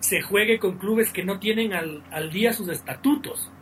se 0.00 0.22
juegue 0.22 0.58
con 0.58 0.78
clubes 0.78 1.12
que 1.12 1.22
no 1.22 1.38
tienen 1.38 1.74
al, 1.74 2.02
al 2.10 2.30
día 2.30 2.54
sus 2.54 2.70
estatutos. 2.70 3.52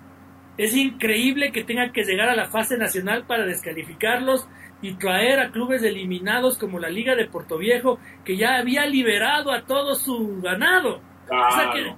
Es 0.57 0.77
increíble 0.77 1.51
que 1.51 1.65
tengan 1.65 1.93
que 1.93 2.05
llegar 2.05 2.29
a 2.29 2.37
la 2.37 2.49
fase 2.49 2.79
nacional 2.79 3.27
para 3.27 3.47
descalificarlos 3.47 4.47
y 4.83 4.95
traer 4.95 5.41
a 5.41 5.51
clubes 5.51 5.83
eliminados 5.83 6.59
como 6.59 6.79
la 6.79 6.89
Liga 6.89 7.15
de 7.17 7.27
Puerto 7.29 7.59
Viejo, 7.59 7.99
que 8.25 8.37
ya 8.37 8.57
había 8.59 8.87
liberado 8.87 9.53
a 9.53 9.63
todo 9.67 9.95
su 9.95 10.41
ganado. 10.41 11.03
O 11.47 11.51
sea 11.53 11.71
que 11.73 11.95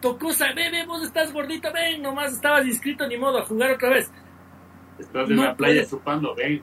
tocó 0.00 0.32
saber, 0.32 0.72
ven, 0.72 0.86
vos 0.86 1.02
estás 1.04 1.32
gordito, 1.32 1.70
ven, 1.72 2.02
nomás 2.02 2.32
estabas 2.32 2.66
inscrito, 2.66 3.06
ni 3.06 3.16
modo, 3.18 3.38
a 3.38 3.44
jugar 3.44 3.72
otra 3.72 3.90
vez. 3.90 4.10
Estás 4.98 5.30
en 5.30 5.36
No 5.36 5.44
la 5.44 5.56
playa 5.56 5.74
puedes. 5.74 5.90
chupando, 5.90 6.34
ven. 6.34 6.62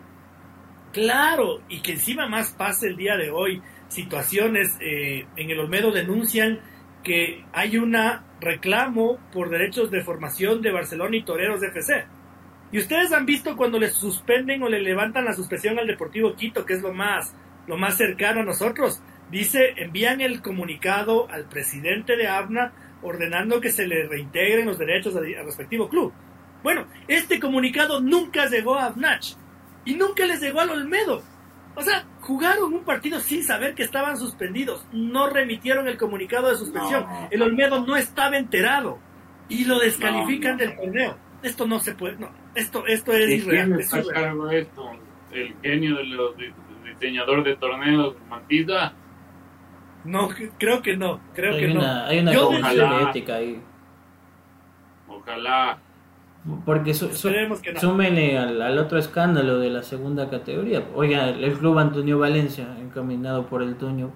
Claro, 0.91 1.61
y 1.69 1.81
que 1.81 1.93
encima 1.93 2.27
más 2.27 2.53
pase 2.53 2.87
el 2.87 2.97
día 2.97 3.17
de 3.17 3.29
hoy, 3.29 3.61
situaciones 3.87 4.77
eh, 4.79 5.27
en 5.35 5.49
el 5.49 5.59
Olmedo 5.59 5.91
denuncian 5.91 6.59
que 7.03 7.45
hay 7.53 7.77
una 7.77 8.25
reclamo 8.39 9.17
por 9.31 9.49
derechos 9.49 9.91
de 9.91 10.01
formación 10.03 10.61
de 10.61 10.71
Barcelona 10.71 11.15
y 11.17 11.23
Toreros 11.23 11.61
de 11.61 11.67
FC. 11.67 12.05
Y 12.71 12.79
ustedes 12.79 13.13
han 13.13 13.25
visto 13.25 13.55
cuando 13.55 13.79
les 13.79 13.93
suspenden 13.93 14.61
o 14.63 14.69
le 14.69 14.81
levantan 14.81 15.25
la 15.25 15.33
suspensión 15.33 15.79
al 15.79 15.87
Deportivo 15.87 16.35
Quito, 16.35 16.65
que 16.65 16.73
es 16.73 16.81
lo 16.81 16.93
más, 16.93 17.33
lo 17.65 17.77
más 17.77 17.95
cercano 17.97 18.41
a 18.41 18.45
nosotros. 18.45 19.01
Dice, 19.31 19.73
envían 19.77 20.21
el 20.21 20.41
comunicado 20.41 21.29
al 21.29 21.45
presidente 21.45 22.15
de 22.17 22.27
ABNA 22.27 22.73
ordenando 23.01 23.61
que 23.61 23.71
se 23.71 23.87
le 23.87 24.07
reintegren 24.07 24.65
los 24.65 24.77
derechos 24.77 25.15
al, 25.15 25.25
al 25.35 25.45
respectivo 25.45 25.87
club. 25.89 26.13
Bueno, 26.63 26.87
este 27.07 27.39
comunicado 27.39 28.01
nunca 28.01 28.47
llegó 28.47 28.75
a 28.75 28.85
ABNACH 28.87 29.35
y 29.85 29.95
nunca 29.95 30.25
les 30.25 30.41
llegó 30.41 30.59
al 30.61 30.71
Olmedo. 30.71 31.21
O 31.75 31.81
sea, 31.81 32.05
jugaron 32.21 32.73
un 32.73 32.83
partido 32.83 33.19
sin 33.19 33.43
saber 33.43 33.75
que 33.75 33.83
estaban 33.83 34.17
suspendidos. 34.17 34.85
No 34.91 35.29
remitieron 35.29 35.87
el 35.87 35.97
comunicado 35.97 36.49
de 36.49 36.55
suspensión. 36.57 37.03
No. 37.03 37.27
El 37.29 37.41
Olmedo 37.43 37.85
no 37.85 37.95
estaba 37.95 38.37
enterado 38.37 38.99
y 39.47 39.65
lo 39.65 39.79
descalifican 39.79 40.57
No, 40.57 40.63
no. 40.63 40.69
del 40.69 40.75
torneo. 40.75 41.17
Esto 41.43 41.67
no 41.67 41.79
se 41.79 41.93
puede. 41.93 42.17
No, 42.17 42.31
esto, 42.57 42.85
esto 42.87 43.11
es 43.13 43.29
¿Y 43.29 43.41
quién 43.41 43.69
irreal. 43.69 43.79
es 43.79 43.93
irreal. 43.93 44.47
de 44.49 44.59
esto? 44.59 44.91
¿El 45.31 45.55
genio 45.61 45.95
de 45.97 46.03
los 46.05 46.37
di- 46.37 46.53
diseñador 46.85 47.43
de 47.43 47.55
torneos, 47.55 48.15
Mantita? 48.29 48.93
No, 50.05 50.29
creo 50.57 50.81
que 50.81 50.95
no. 50.95 51.19
Creo 51.33 51.53
hay 51.53 51.59
que 51.61 51.67
no. 51.73 51.79
una, 51.81 52.07
hay 52.07 52.19
una 52.19 52.31
ojalá. 52.39 52.97
de 52.97 53.03
ética 53.03 53.35
ahí. 53.35 53.61
Ojalá. 55.07 55.77
Porque 56.65 56.93
su, 56.93 57.07
su- 57.09 57.27
Esperemos 57.27 57.59
que 57.61 57.73
no. 57.73 57.79
súmele 57.79 58.37
al, 58.37 58.61
al 58.61 58.77
otro 58.77 58.97
escándalo 58.97 59.59
de 59.59 59.69
la 59.69 59.83
segunda 59.83 60.29
categoría. 60.29 60.83
Oiga, 60.95 61.27
el 61.29 61.53
club 61.57 61.77
Antonio 61.77 62.19
Valencia, 62.19 62.77
encaminado 62.79 63.47
por 63.47 63.61
el 63.61 63.75
Tuño, 63.75 64.11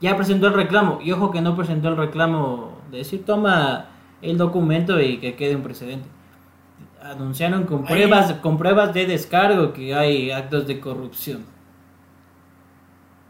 ya 0.00 0.14
presentó 0.16 0.48
el 0.48 0.54
reclamo. 0.54 0.98
Y 1.02 1.12
ojo 1.12 1.30
que 1.30 1.40
no 1.40 1.56
presentó 1.56 1.88
el 1.88 1.96
reclamo 1.96 2.78
de 2.90 2.98
decir 2.98 3.24
toma 3.24 3.86
el 4.20 4.36
documento 4.36 5.00
y 5.00 5.18
que 5.18 5.36
quede 5.36 5.56
un 5.56 5.62
precedente. 5.62 6.08
Anunciaron 7.02 7.64
con 7.64 7.84
pruebas, 7.84 8.32
con 8.34 8.58
pruebas 8.58 8.92
de 8.92 9.06
descargo 9.06 9.72
que 9.72 9.94
hay 9.94 10.30
actos 10.30 10.66
de 10.66 10.80
corrupción. 10.80 11.46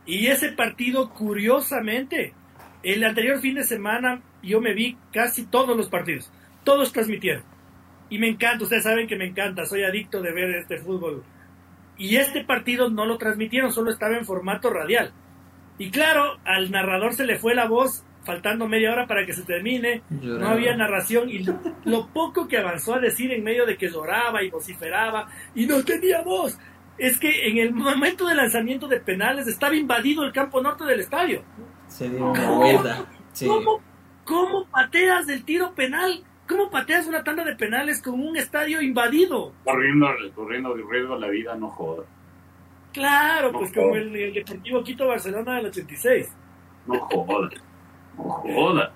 Y 0.06 0.26
ese 0.26 0.50
partido, 0.52 1.10
curiosamente, 1.10 2.34
el 2.82 3.04
anterior 3.04 3.38
fin 3.38 3.54
de 3.54 3.62
semana 3.62 4.22
yo 4.42 4.60
me 4.60 4.74
vi 4.74 4.96
casi 5.12 5.44
todos 5.46 5.76
los 5.76 5.88
partidos. 5.88 6.32
Todos 6.64 6.92
transmitieron. 6.92 7.44
Y 8.08 8.18
me 8.18 8.28
encanta, 8.28 8.64
ustedes 8.64 8.82
saben 8.82 9.06
que 9.06 9.16
me 9.16 9.26
encanta, 9.26 9.64
soy 9.66 9.84
adicto 9.84 10.20
de 10.20 10.32
ver 10.32 10.50
este 10.56 10.78
fútbol. 10.78 11.22
Y 11.96 12.16
este 12.16 12.44
partido 12.44 12.90
no 12.90 13.06
lo 13.06 13.18
transmitieron, 13.18 13.72
solo 13.72 13.90
estaba 13.90 14.16
en 14.16 14.24
formato 14.24 14.70
radial. 14.70 15.12
Y 15.78 15.90
claro, 15.90 16.38
al 16.44 16.70
narrador 16.70 17.14
se 17.14 17.24
le 17.24 17.38
fue 17.38 17.54
la 17.54 17.68
voz 17.68 18.04
faltando 18.24 18.68
media 18.68 18.92
hora 18.92 19.06
para 19.06 19.24
que 19.26 19.32
se 19.32 19.42
termine. 19.42 20.02
No 20.10 20.48
había 20.48 20.76
narración 20.76 21.28
y 21.30 21.40
lo, 21.40 21.58
lo 21.84 22.08
poco 22.08 22.48
que 22.48 22.58
avanzó 22.58 22.94
a 22.94 23.00
decir 23.00 23.32
en 23.32 23.42
medio 23.44 23.66
de 23.66 23.76
que 23.76 23.88
lloraba 23.90 24.42
y 24.42 24.50
vociferaba 24.50 25.28
y 25.54 25.66
no 25.66 25.82
tenía 25.84 26.22
voz. 26.22 26.58
Es 26.98 27.18
que 27.18 27.48
en 27.48 27.58
el 27.58 27.72
momento 27.72 28.26
del 28.26 28.36
lanzamiento 28.36 28.86
de 28.86 29.00
penales 29.00 29.46
estaba 29.46 29.74
invadido 29.74 30.22
el 30.24 30.32
campo 30.32 30.60
norte 30.60 30.84
del 30.84 31.00
estadio. 31.00 31.42
Se 31.86 32.08
dio 32.08 32.30
una 32.30 32.50
vuelta. 32.50 33.06
Sí. 33.32 33.46
¿Cómo, 33.46 33.80
¿Cómo 34.24 34.66
pateas 34.66 35.26
del 35.26 35.44
tiro 35.44 35.74
penal? 35.74 36.22
¿Cómo 36.46 36.70
pateas 36.70 37.06
una 37.06 37.24
tanda 37.24 37.44
de 37.44 37.54
penales 37.54 38.02
con 38.02 38.20
un 38.20 38.36
estadio 38.36 38.82
invadido? 38.82 39.52
Corriendo, 39.64 40.08
corriendo 40.34 40.74
de 40.74 40.82
riesgo 40.90 41.16
la 41.16 41.28
vida, 41.28 41.54
no 41.54 41.68
joda. 41.70 42.04
Claro, 42.92 43.52
No 43.52 43.58
pues 43.60 43.72
como 43.72 43.94
el, 43.94 44.14
el 44.14 44.34
Deportivo 44.34 44.82
Quito 44.82 45.06
Barcelona 45.06 45.56
del 45.56 45.66
86. 45.66 46.28
No 46.86 46.98
joda. 47.00 47.48
No 48.24 48.30
joda. 48.54 48.92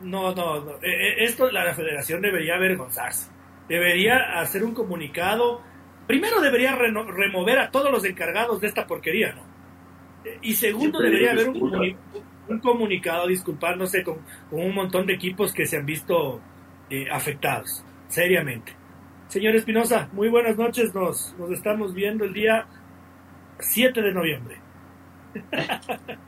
No, 0.00 0.34
no, 0.34 0.60
no. 0.60 0.70
Eh, 0.76 0.78
eh, 0.84 1.24
esto 1.24 1.50
la, 1.50 1.72
federación 1.74 2.20
debería 2.22 2.56
avergonzarse. 2.56 3.30
Debería 3.68 4.40
hacer 4.40 4.64
un 4.64 4.74
comunicado. 4.74 5.60
Primero 6.06 6.40
debería 6.40 6.74
reno- 6.74 7.04
remover 7.10 7.58
a 7.60 7.70
todos 7.70 7.90
los 7.90 8.04
encargados 8.04 8.60
de 8.60 8.66
esta 8.66 8.86
porquería, 8.86 9.32
¿no? 9.32 9.42
Eh, 10.24 10.38
Y 10.42 10.54
segundo 10.54 10.98
debería 11.00 11.32
haber 11.32 11.48
un, 11.50 11.96
un 12.48 12.58
comunicado 12.58 13.26
disculpándose 13.28 14.02
con, 14.02 14.18
con 14.50 14.60
un 14.60 14.74
montón 14.74 15.06
de 15.06 15.14
equipos 15.14 15.52
que 15.52 15.66
se 15.66 15.76
han 15.76 15.86
visto 15.86 16.40
eh, 16.90 17.06
afectados, 17.10 17.84
seriamente. 18.08 18.74
Señor 19.28 19.54
Espinosa, 19.54 20.08
muy 20.12 20.28
buenas 20.28 20.58
noches. 20.58 20.92
Nos, 20.94 21.34
nos 21.38 21.50
estamos 21.52 21.94
viendo 21.94 22.24
el 22.24 22.32
día 22.34 22.66
7 23.60 24.02
de 24.02 24.12
noviembre. 24.12 24.56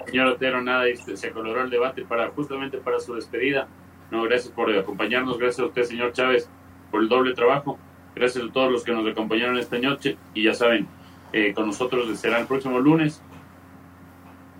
Señor 0.07 0.27
Otero, 0.29 0.63
nada, 0.63 0.87
este, 0.89 1.17
se 1.17 1.31
coloró 1.31 1.63
el 1.63 1.71
debate 1.71 2.05
para 2.05 2.29
justamente 2.31 2.79
para 2.79 2.99
su 3.01 3.15
despedida. 3.15 3.69
No, 4.11 4.23
gracias 4.23 4.53
por 4.53 4.71
acompañarnos, 4.77 5.39
gracias 5.39 5.61
a 5.61 5.67
usted, 5.67 5.83
señor 5.85 6.13
Chávez, 6.13 6.49
por 6.91 7.03
el 7.03 7.09
doble 7.09 7.35
trabajo. 7.35 7.79
Gracias 8.15 8.45
a 8.45 8.53
todos 8.53 8.71
los 8.71 8.85
que 8.85 8.93
nos 8.93 9.07
acompañaron 9.09 9.59
esta 9.59 9.79
noche. 9.79 10.17
Y 10.35 10.45
ya 10.45 10.55
saben, 10.55 10.87
eh, 11.33 11.53
con 11.53 11.67
nosotros 11.67 12.07
será 12.19 12.39
el 12.41 12.47
próximo 12.47 12.79
lunes. 12.79 13.23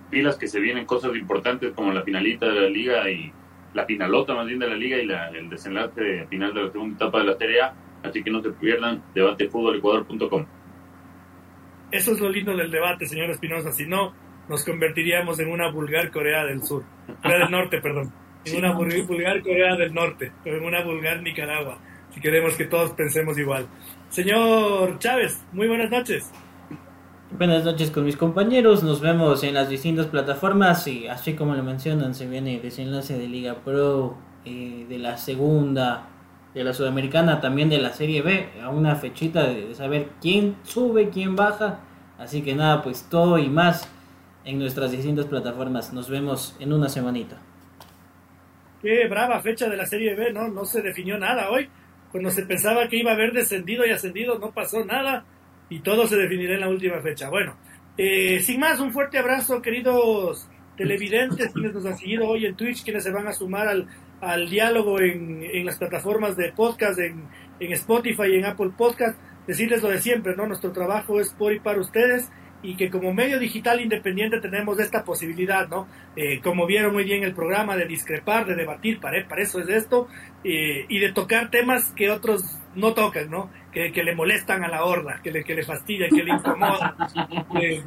Pilas 0.09 0.37
que 0.37 0.47
se 0.47 0.59
vienen 0.59 0.85
cosas 0.85 1.15
importantes 1.15 1.73
como 1.73 1.91
la 1.93 2.01
finalita 2.03 2.47
de 2.47 2.61
la 2.61 2.69
liga 2.69 3.09
y 3.09 3.31
la 3.73 3.85
finalota 3.85 4.33
más 4.35 4.45
bien 4.47 4.59
de 4.59 4.67
la 4.69 4.75
liga 4.75 4.97
y 4.97 5.05
la- 5.05 5.29
el 5.29 5.49
desenlace 5.49 6.27
final 6.29 6.53
de 6.53 6.63
la 6.63 6.71
segunda 6.71 6.95
etapa 6.95 7.19
de 7.19 7.25
la 7.25 7.37
Serie. 7.37 7.59
Así 8.03 8.23
que 8.23 8.29
no 8.29 8.41
se 8.41 8.51
pierdan 8.51 9.01
debatefutbolecuador.com. 9.13 10.45
Eso 11.91 12.11
es 12.13 12.19
lo 12.19 12.29
lindo 12.29 12.55
del 12.55 12.69
debate, 12.71 13.05
señor 13.05 13.29
Espinosa. 13.31 13.71
Si 13.71 13.85
no, 13.85 14.13
nos 14.47 14.63
convertiríamos 14.63 15.39
en 15.39 15.49
una 15.49 15.69
vulgar 15.71 16.11
Corea 16.11 16.43
del 16.45 16.63
Sur. 16.63 16.83
Corea 17.21 17.39
del 17.39 17.51
Norte, 17.51 17.81
perdón. 17.81 18.11
En 18.45 18.57
una 18.57 18.73
vul- 18.73 19.05
vulgar 19.07 19.41
Corea 19.41 19.75
del 19.75 19.93
Norte. 19.93 20.31
O 20.45 20.49
en 20.49 20.63
una 20.63 20.83
vulgar 20.83 21.21
Nicaragua. 21.21 21.79
Si 22.13 22.21
queremos 22.21 22.55
que 22.55 22.65
todos 22.65 22.91
pensemos 22.91 23.37
igual. 23.37 23.67
Señor 24.09 24.99
Chávez, 24.99 25.43
muy 25.51 25.67
buenas 25.67 25.89
noches. 25.89 26.31
Buenas 27.37 27.65
noches 27.65 27.91
con 27.91 28.05
mis 28.05 28.15
compañeros, 28.15 28.83
nos 28.83 29.01
vemos 29.01 29.43
en 29.43 29.55
las 29.55 29.67
distintas 29.67 30.05
plataformas 30.05 30.87
y 30.87 31.07
así 31.07 31.33
como 31.33 31.53
lo 31.55 31.63
mencionan 31.63 32.13
se 32.15 32.27
viene 32.27 32.55
el 32.57 32.61
desenlace 32.61 33.17
de 33.17 33.27
Liga 33.27 33.55
Pro, 33.55 34.15
eh, 34.45 34.85
de 34.87 34.97
la 34.99 35.17
segunda, 35.17 36.07
de 36.53 36.63
la 36.63 36.73
Sudamericana, 36.73 37.41
también 37.41 37.67
de 37.67 37.79
la 37.79 37.91
Serie 37.91 38.21
B, 38.21 38.49
a 38.63 38.69
una 38.69 38.95
fechita 38.95 39.43
de 39.47 39.73
saber 39.75 40.09
quién 40.21 40.55
sube, 40.63 41.09
quién 41.09 41.35
baja, 41.35 41.79
así 42.17 42.41
que 42.41 42.55
nada, 42.55 42.81
pues 42.83 43.09
todo 43.09 43.37
y 43.39 43.49
más 43.49 43.91
en 44.45 44.59
nuestras 44.59 44.91
distintas 44.91 45.25
plataformas, 45.25 45.91
nos 45.91 46.09
vemos 46.09 46.55
en 46.59 46.71
una 46.71 46.87
semanita. 46.87 47.37
Qué 48.81 49.07
brava 49.07 49.41
fecha 49.41 49.67
de 49.67 49.77
la 49.77 49.85
Serie 49.85 50.15
B, 50.15 50.31
¿no? 50.31 50.47
No 50.47 50.63
se 50.65 50.81
definió 50.81 51.17
nada 51.17 51.49
hoy. 51.49 51.67
Cuando 52.11 52.29
se 52.29 52.45
pensaba 52.45 52.87
que 52.87 52.97
iba 52.97 53.11
a 53.11 53.15
haber 53.15 53.33
descendido 53.33 53.85
y 53.85 53.89
ascendido, 53.89 54.37
no 54.37 54.51
pasó 54.51 54.85
nada. 54.85 55.25
Y 55.69 55.79
todo 55.79 56.07
se 56.07 56.15
definirá 56.15 56.53
en 56.53 56.61
la 56.61 56.69
última 56.69 57.01
fecha. 57.01 57.29
Bueno, 57.29 57.57
eh, 57.97 58.39
sin 58.41 58.59
más, 58.59 58.79
un 58.79 58.93
fuerte 58.93 59.17
abrazo, 59.17 59.61
queridos 59.61 60.47
televidentes, 60.77 61.51
quienes 61.51 61.73
nos 61.73 61.85
han 61.85 61.97
seguido 61.97 62.27
hoy 62.27 62.45
en 62.45 62.55
Twitch, 62.55 62.83
quienes 62.83 63.03
se 63.03 63.11
van 63.11 63.27
a 63.27 63.33
sumar 63.33 63.67
al, 63.67 63.87
al 64.21 64.49
diálogo 64.49 64.99
en, 64.99 65.41
en 65.43 65.65
las 65.65 65.77
plataformas 65.77 66.37
de 66.37 66.51
podcast, 66.51 66.99
en, 66.99 67.23
en 67.59 67.73
Spotify 67.73 68.35
en 68.35 68.45
Apple 68.45 68.71
Podcast. 68.77 69.17
Decirles 69.47 69.81
lo 69.81 69.89
de 69.89 70.01
siempre, 70.01 70.35
¿no? 70.35 70.45
Nuestro 70.45 70.71
trabajo 70.71 71.19
es 71.19 71.33
por 71.33 71.53
y 71.53 71.59
para 71.59 71.79
ustedes 71.79 72.29
y 72.65 72.75
que 72.75 72.89
como 72.89 73.13
medio 73.13 73.39
digital 73.39 73.79
independiente 73.79 74.39
tenemos 74.39 74.79
esta 74.79 75.03
posibilidad, 75.03 75.67
¿no? 75.67 75.87
Eh, 76.15 76.39
como 76.41 76.65
vieron 76.65 76.93
muy 76.93 77.03
bien 77.03 77.23
el 77.23 77.33
programa, 77.33 77.75
de 77.75 77.85
discrepar, 77.85 78.45
de 78.45 78.55
debatir, 78.55 78.99
para, 78.99 79.27
para 79.27 79.43
eso 79.43 79.59
es 79.59 79.69
esto, 79.69 80.07
eh, 80.43 80.85
y 80.89 80.99
de 80.99 81.11
tocar 81.13 81.51
temas 81.51 81.91
que 81.95 82.09
otros 82.09 82.59
no 82.73 82.93
tocan, 82.93 83.29
¿no? 83.29 83.51
Que, 83.71 83.91
que 83.91 84.03
le 84.03 84.15
molestan 84.15 84.63
a 84.63 84.67
la 84.67 84.83
horda, 84.83 85.21
que 85.23 85.31
le, 85.31 85.43
que 85.43 85.53
le 85.53 85.63
fastidian, 85.63 86.09
que 86.09 86.23
le 86.23 86.31
incomodan, 86.31 86.95
que, 87.53 87.83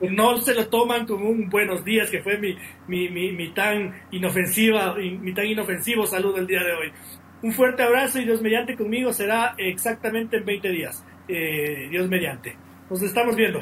no 0.10 0.36
se 0.38 0.54
lo 0.54 0.68
toman 0.68 1.06
como 1.06 1.28
un 1.28 1.48
buenos 1.48 1.84
días, 1.84 2.10
que 2.10 2.20
fue 2.20 2.38
mi, 2.38 2.56
mi, 2.88 3.08
mi, 3.08 3.32
mi 3.32 3.50
tan 3.50 3.94
inofensiva, 4.10 4.96
mi 4.96 5.32
tan 5.32 5.46
inofensivo 5.46 6.06
saludo 6.06 6.38
el 6.38 6.46
día 6.46 6.64
de 6.64 6.72
hoy. 6.72 6.92
Un 7.40 7.52
fuerte 7.52 7.84
abrazo 7.84 8.18
y 8.18 8.24
Dios 8.24 8.42
mediante 8.42 8.76
conmigo 8.76 9.12
será 9.12 9.54
exactamente 9.58 10.38
en 10.38 10.44
20 10.44 10.70
días. 10.70 11.04
Eh, 11.28 11.86
Dios 11.88 12.08
mediante. 12.08 12.56
Nos 12.90 13.02
estamos 13.02 13.36
viendo. 13.36 13.60